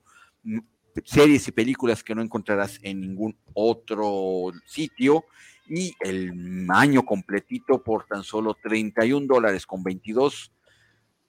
series 1.05 1.47
y 1.47 1.51
películas 1.51 2.03
que 2.03 2.13
no 2.13 2.21
encontrarás 2.21 2.79
en 2.83 2.99
ningún 3.01 3.38
otro 3.53 4.51
sitio 4.65 5.25
y 5.67 5.93
el 6.01 6.67
año 6.69 7.05
completito 7.05 7.81
por 7.81 8.05
tan 8.05 8.23
solo 8.23 8.55
31 8.61 9.25
dólares 9.25 9.65
con 9.65 9.83
22 9.83 10.51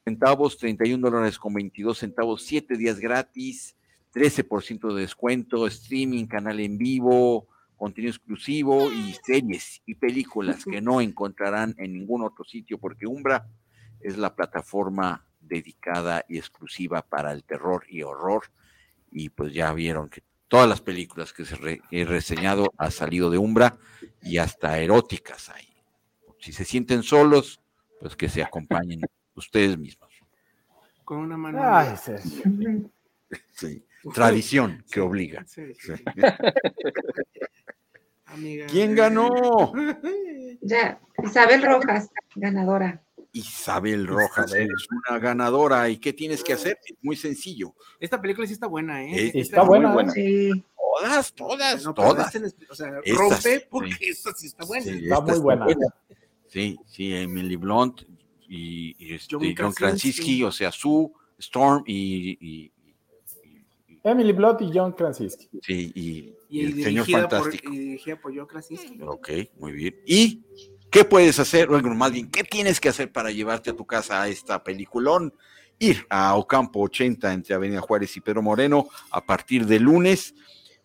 centavos, 0.05 0.59
31 0.59 1.11
dólares 1.11 1.39
con 1.39 1.55
22 1.55 1.99
centavos, 1.99 2.43
7 2.43 2.77
días 2.77 2.99
gratis, 2.99 3.77
13% 4.13 4.95
de 4.95 5.01
descuento, 5.01 5.67
streaming, 5.67 6.27
canal 6.27 6.61
en 6.61 6.79
vivo, 6.79 7.49
contenido 7.77 8.11
exclusivo 8.11 8.93
y 8.93 9.15
series 9.25 9.83
y 9.87 9.95
películas 9.95 10.65
que 10.65 10.81
no 10.81 11.01
encontrarán 11.01 11.75
en 11.79 11.95
ningún 11.95 12.23
otro 12.23 12.45
sitio 12.45 12.79
porque 12.79 13.07
Umbra 13.07 13.49
es 14.01 14.17
la 14.19 14.35
plataforma 14.35 15.27
dedicada 15.41 16.25
y 16.29 16.39
exclusiva 16.39 17.03
para 17.03 17.33
el 17.33 17.45
terror 17.45 17.85
y 17.89 18.03
horror. 18.03 18.45
Y 19.11 19.31
pues 19.31 19.53
ya 19.53 19.73
vieron 19.73 20.09
que 20.09 20.23
todas 20.49 20.69
las 20.69 20.81
películas 20.81 21.33
que 21.33 21.45
se 21.45 21.83
he 21.91 22.05
reseñado 22.05 22.73
han 22.77 22.93
salido 22.93 23.31
de 23.31 23.39
Umbra 23.39 23.77
y 24.23 24.39
hasta 24.39 24.79
eróticas 24.79 25.49
hay. 25.51 25.69
Si 26.39 26.53
se 26.53 26.65
sienten 26.65 27.03
solos, 27.03 27.61
pues 28.01 28.17
que 28.17 28.29
se 28.29 28.43
acompañen 28.43 29.01
ustedes 29.35 29.79
mismos. 29.79 30.11
Con 31.05 31.19
una 31.19 31.37
mano. 31.37 31.59
Ay, 31.63 31.97
sí. 33.55 33.85
Tradición 34.15 34.85
que 34.91 35.01
obliga. 35.01 35.45
Sí, 35.47 35.63
sí. 35.79 35.93
Amiga. 38.27 38.67
¿Quién 38.67 38.95
ganó? 38.95 39.73
Ya, 40.65 41.01
Isabel 41.25 41.61
Rojas, 41.61 42.09
ganadora. 42.37 43.03
Isabel 43.33 44.07
Rojas, 44.07 44.53
eres 44.55 44.87
una 44.91 45.19
ganadora. 45.19 45.89
¿Y 45.89 45.97
qué 45.97 46.13
tienes 46.13 46.45
que 46.45 46.53
hacer? 46.53 46.79
Es 46.85 46.95
muy 47.03 47.17
sencillo. 47.17 47.75
Esta 47.99 48.21
película 48.21 48.47
sí 48.47 48.53
está 48.53 48.69
buena, 48.69 49.03
¿eh? 49.03 49.27
Esta 49.35 49.39
está 49.41 49.65
muy 49.65 49.81
buena. 49.81 50.13
Sí. 50.13 50.65
Todas, 50.77 51.33
todas, 51.33 51.85
No, 51.85 51.95
todas. 51.95 52.33
o 52.71 52.75
sea, 52.77 52.93
Estas, 53.03 53.19
rompe 53.19 53.67
porque 53.69 53.95
sí. 53.95 54.05
esta 54.05 54.33
sí 54.35 54.47
está 54.47 54.65
buena. 54.65 54.85
Sí, 54.85 55.01
Está 55.03 55.21
muy 55.21 55.39
buena. 55.41 55.67
Sí, 56.47 56.79
sí, 56.87 57.13
Emily 57.13 57.57
Blunt 57.57 58.03
y, 58.47 58.95
y 59.05 59.15
este, 59.15 59.35
John 59.35 59.43
John, 59.59 59.73
Krasinski, 59.73 60.11
Krasinski. 60.13 60.45
o 60.45 60.53
sea, 60.53 60.71
Sue, 60.71 61.11
Storm 61.39 61.83
y, 61.89 62.39
y- 62.41 62.72
Emily 64.05 64.33
Blood 64.33 64.61
y 64.63 64.71
John 64.77 64.93
Krasinski. 64.93 65.49
sí, 65.63 65.93
y- 65.95 66.35
Y, 66.49 66.61
y 66.61 66.65
el 66.67 66.83
señor 66.85 67.07
por, 67.07 67.21
fantástico. 67.21 67.73
y 67.73 67.79
dirigida 67.79 68.21
por 68.21 68.37
Joe 68.37 68.47
Krasinski. 68.47 68.99
Ok, 69.07 69.29
muy 69.59 69.73
bien. 69.73 69.95
¿Y 70.07 70.43
qué 70.91 71.05
puedes 71.05 71.39
hacer? 71.39 71.69
Bueno, 71.69 71.95
más 71.95 72.13
bien, 72.13 72.31
¿qué 72.31 72.45
tienes 72.45 72.79
que 72.81 72.89
hacer 72.91 73.11
para 73.11 73.31
llevarte 73.31 73.71
a 73.71 73.75
tu 73.77 73.87
casa 73.87 74.21
a 74.23 74.29
esta 74.29 74.63
peliculón? 74.63 75.33
Ir 75.79 76.07
a 76.11 76.37
Ocampo 76.37 76.81
80 76.83 77.33
entre 77.33 77.55
Avenida 77.55 77.81
Juárez 77.81 78.15
y 78.17 78.21
Pedro 78.21 78.43
Moreno 78.43 78.87
a 79.11 79.25
partir 79.25 79.67
de 79.67 79.81
lunes 79.81 80.35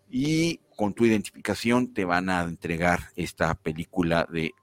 y 0.09 0.59
con 0.75 0.93
tu 0.93 1.05
identificación 1.05 1.93
te 1.93 2.05
van 2.05 2.29
a 2.29 2.43
entregar 2.43 2.99
esta 3.15 3.53
película 3.55 4.27
de 4.31 4.53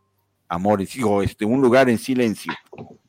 Amores, 0.49 0.93
digo, 0.95 1.23
este, 1.23 1.45
un 1.45 1.61
lugar 1.61 1.89
en 1.89 1.99
silencio. 1.99 2.53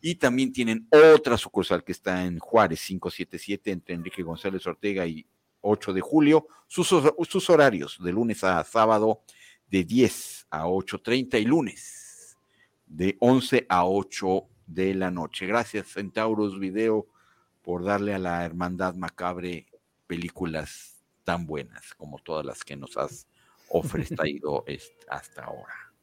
Y 0.02 0.16
también 0.16 0.52
tienen 0.52 0.88
otra 0.90 1.38
sucursal 1.38 1.84
que 1.84 1.92
está 1.92 2.26
en 2.26 2.40
Juárez 2.40 2.84
577 2.86 3.72
entre 3.72 3.94
Enrique 3.96 4.24
González 4.24 4.66
Ortega 4.66 5.06
y 5.06 5.26
8 5.66 5.94
de 5.94 6.02
julio. 6.02 6.48
Sus, 6.68 6.94
sus 7.28 7.50
horarios 7.50 7.98
de 8.02 8.12
lunes 8.12 8.44
a 8.44 8.64
sábado 8.64 9.22
de 9.70 9.84
10 9.84 10.48
a 10.52 10.66
8.30 10.66 11.42
y 11.42 11.46
lunes 11.46 12.38
de 12.86 13.18
11 13.20 13.66
a 13.70 13.86
8 13.86 14.44
de 14.68 14.94
la 14.94 15.12
noche. 15.12 15.46
Gracias 15.48 15.88
Centauros 15.88 16.60
Video 16.60 17.08
por 17.62 17.84
darle 17.84 18.14
a 18.14 18.20
la 18.20 18.46
Hermandad 18.46 18.96
Macabre 18.96 19.66
películas 20.08 21.04
tan 21.24 21.46
buenas 21.48 21.94
como 21.96 22.20
todas 22.20 22.46
las 22.46 22.64
que 22.64 22.76
nos 22.76 22.96
has 22.98 23.28
ofrecido 23.70 24.64
hasta 25.10 25.46
ahora. 25.46 25.94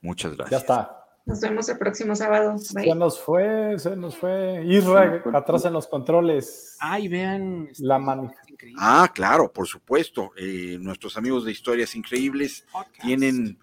Muchas 0.00 0.32
Ya 0.32 0.36
gracias. 0.38 0.60
está. 0.62 1.05
Nos 1.26 1.40
vemos 1.40 1.68
el 1.68 1.76
próximo 1.76 2.14
sábado. 2.14 2.52
Bye. 2.72 2.84
Se 2.84 2.94
nos 2.94 3.20
fue, 3.20 3.76
se 3.80 3.96
nos 3.96 4.16
fue. 4.16 4.62
Isra, 4.64 5.22
atrás 5.34 5.64
en 5.64 5.72
los 5.72 5.88
controles. 5.88 6.76
Ay, 6.78 7.08
vean. 7.08 7.66
este, 7.68 7.84
La 7.84 7.98
mano. 7.98 8.32
increíble. 8.48 8.80
Ah, 8.80 9.10
claro, 9.12 9.52
por 9.52 9.66
supuesto. 9.66 10.30
Eh, 10.36 10.78
nuestros 10.80 11.16
amigos 11.16 11.44
de 11.44 11.50
Historias 11.50 11.96
Increíbles 11.96 12.64
Podcast. 12.70 13.00
tienen, 13.02 13.58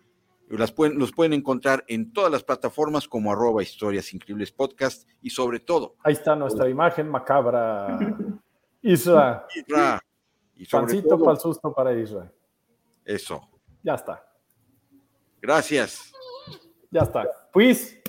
las 0.50 0.74
pueden, 0.74 1.00
los 1.00 1.14
pueden 1.14 1.32
encontrar 1.32 1.86
en 1.88 2.12
todas 2.12 2.30
las 2.30 2.44
plataformas 2.44 3.08
como 3.08 3.32
arroba 3.32 3.64
Historias 3.64 4.14
Increíbles 4.14 4.52
Podcast 4.52 5.08
y 5.22 5.30
sobre 5.30 5.62
todo, 5.62 5.96
Ahí 6.04 6.14
está 6.14 6.36
nuestra 6.36 6.68
imagen 6.70 7.08
macabra. 7.10 7.98
Isra, 8.82 9.48
Isra, 9.56 10.02
y 10.56 10.66
sobre 10.66 10.84
pancito 10.88 11.08
todo, 11.16 11.20
para 11.24 11.32
el 11.36 11.40
susto 11.40 11.74
para 11.74 11.94
Isra. 11.94 12.30
eso. 13.06 13.50
Ya 13.82 13.94
está, 13.96 14.22
Gracias. 15.42 16.13
Ya 16.94 17.02
está. 17.02 17.28
Pues, 17.52 18.00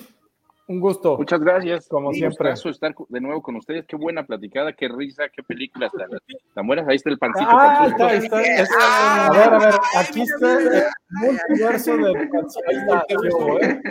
un 0.67 0.79
gusto. 0.79 1.17
Muchas 1.17 1.39
gracias. 1.41 1.87
Como 1.87 2.09
Un 2.09 2.13
siempre. 2.15 2.49
gustazo 2.49 2.69
estar 2.69 2.95
de 3.09 3.21
nuevo 3.21 3.41
con 3.41 3.55
ustedes. 3.55 3.85
Qué 3.85 3.95
buena 3.95 4.25
platicada, 4.25 4.73
qué 4.73 4.87
risa, 4.87 5.29
qué 5.29 5.43
películas 5.43 5.91
tan, 5.91 6.09
tan 6.53 6.67
buenas. 6.67 6.87
Ahí 6.87 6.95
está 6.95 7.09
el 7.09 7.17
pancito. 7.19 7.49
Ah, 7.51 7.93
pancito. 7.97 8.09
está, 8.09 8.41
está, 8.41 8.63
está. 8.63 9.27
A 9.27 9.31
ver, 9.31 9.53
a 9.53 9.59
ver, 9.59 9.75
aquí 9.97 10.21
está 10.21 10.59
el 10.59 10.83
multiverso 11.09 11.97
de 11.97 12.27
pancito. 12.27 12.65
Ahí 12.67 12.75
está, 12.77 13.05
yo, 13.09 13.59
¿eh? 13.59 13.81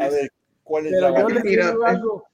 A 0.00 0.08
ver, 0.08 0.30
¿cuál 0.64 0.86
es 0.86 0.92
Pero 0.92 1.10
la 1.10 1.20
yo 1.20 1.28
les 1.28 1.42
digo 1.42 1.62
Pirata. 1.62 1.88
algo. 1.88 2.24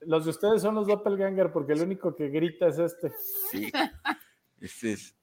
Los 0.00 0.24
de 0.24 0.30
ustedes 0.30 0.62
son 0.62 0.74
los 0.74 0.86
doppelganger 0.86 1.50
porque 1.50 1.72
el 1.72 1.80
único 1.82 2.14
que 2.14 2.28
grita 2.28 2.68
es 2.68 2.78
este. 2.78 3.10
Sí. 3.50 3.72
Este 4.60 4.92
es, 4.92 5.14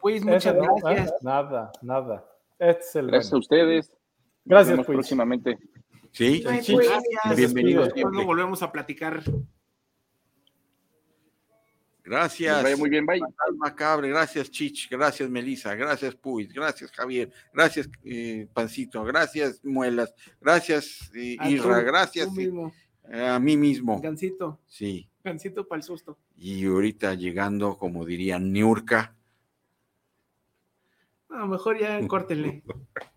Pues 0.00 0.24
muchas 0.24 0.46
Ese 0.46 0.54
no, 0.54 0.74
gracias. 0.76 1.08
¿eh? 1.10 1.14
Nada, 1.22 1.72
nada. 1.82 2.24
Este 2.58 2.80
es 2.84 2.96
el 2.96 3.06
Gracias 3.08 3.32
a 3.32 3.36
bueno. 3.36 3.82
Nos 4.44 4.50
Gracias, 4.56 4.70
vemos 4.72 4.86
pues. 4.86 4.96
próximamente. 4.96 5.58
sí, 6.12 6.44
Ay, 6.46 6.62
sí, 6.62 6.72
pues. 6.74 6.88
Gracias. 6.88 7.36
Bienvenidos 7.36 7.84
Después 7.86 8.02
siempre. 8.02 8.24
volvemos 8.24 8.62
a 8.62 8.70
platicar. 8.72 9.22
Gracias. 12.04 12.62
vaya 12.62 12.76
muy 12.76 12.90
bien, 12.90 13.06
bye. 13.06 13.18
Macabre, 13.56 14.10
gracias 14.10 14.50
Chich, 14.50 14.90
gracias 14.90 15.30
Melissa, 15.30 15.74
gracias 15.74 16.14
Puis, 16.14 16.52
gracias 16.52 16.90
Javier, 16.92 17.32
gracias 17.50 17.88
eh, 18.04 18.46
Pancito, 18.52 19.02
gracias 19.04 19.64
Muelas, 19.64 20.14
gracias 20.38 21.10
eh, 21.14 21.38
Isra, 21.48 21.80
tú- 21.80 21.86
gracias 21.86 22.26
tú 22.26 22.32
mismo. 22.34 22.72
eh, 23.10 23.26
a 23.26 23.38
mí 23.38 23.56
mismo. 23.56 24.02
Gancito. 24.02 24.60
Sí, 24.66 25.08
Gancito 25.24 25.66
para 25.66 25.78
el 25.78 25.82
susto. 25.82 26.18
y 26.36 26.66
ahorita 26.66 27.14
llegando, 27.14 27.78
como 27.78 28.04
dirían, 28.04 28.52
Niurka. 28.52 29.14
A 31.30 31.38
lo 31.38 31.46
mejor 31.46 31.78
ya 31.80 32.06
córtenle. 32.06 32.62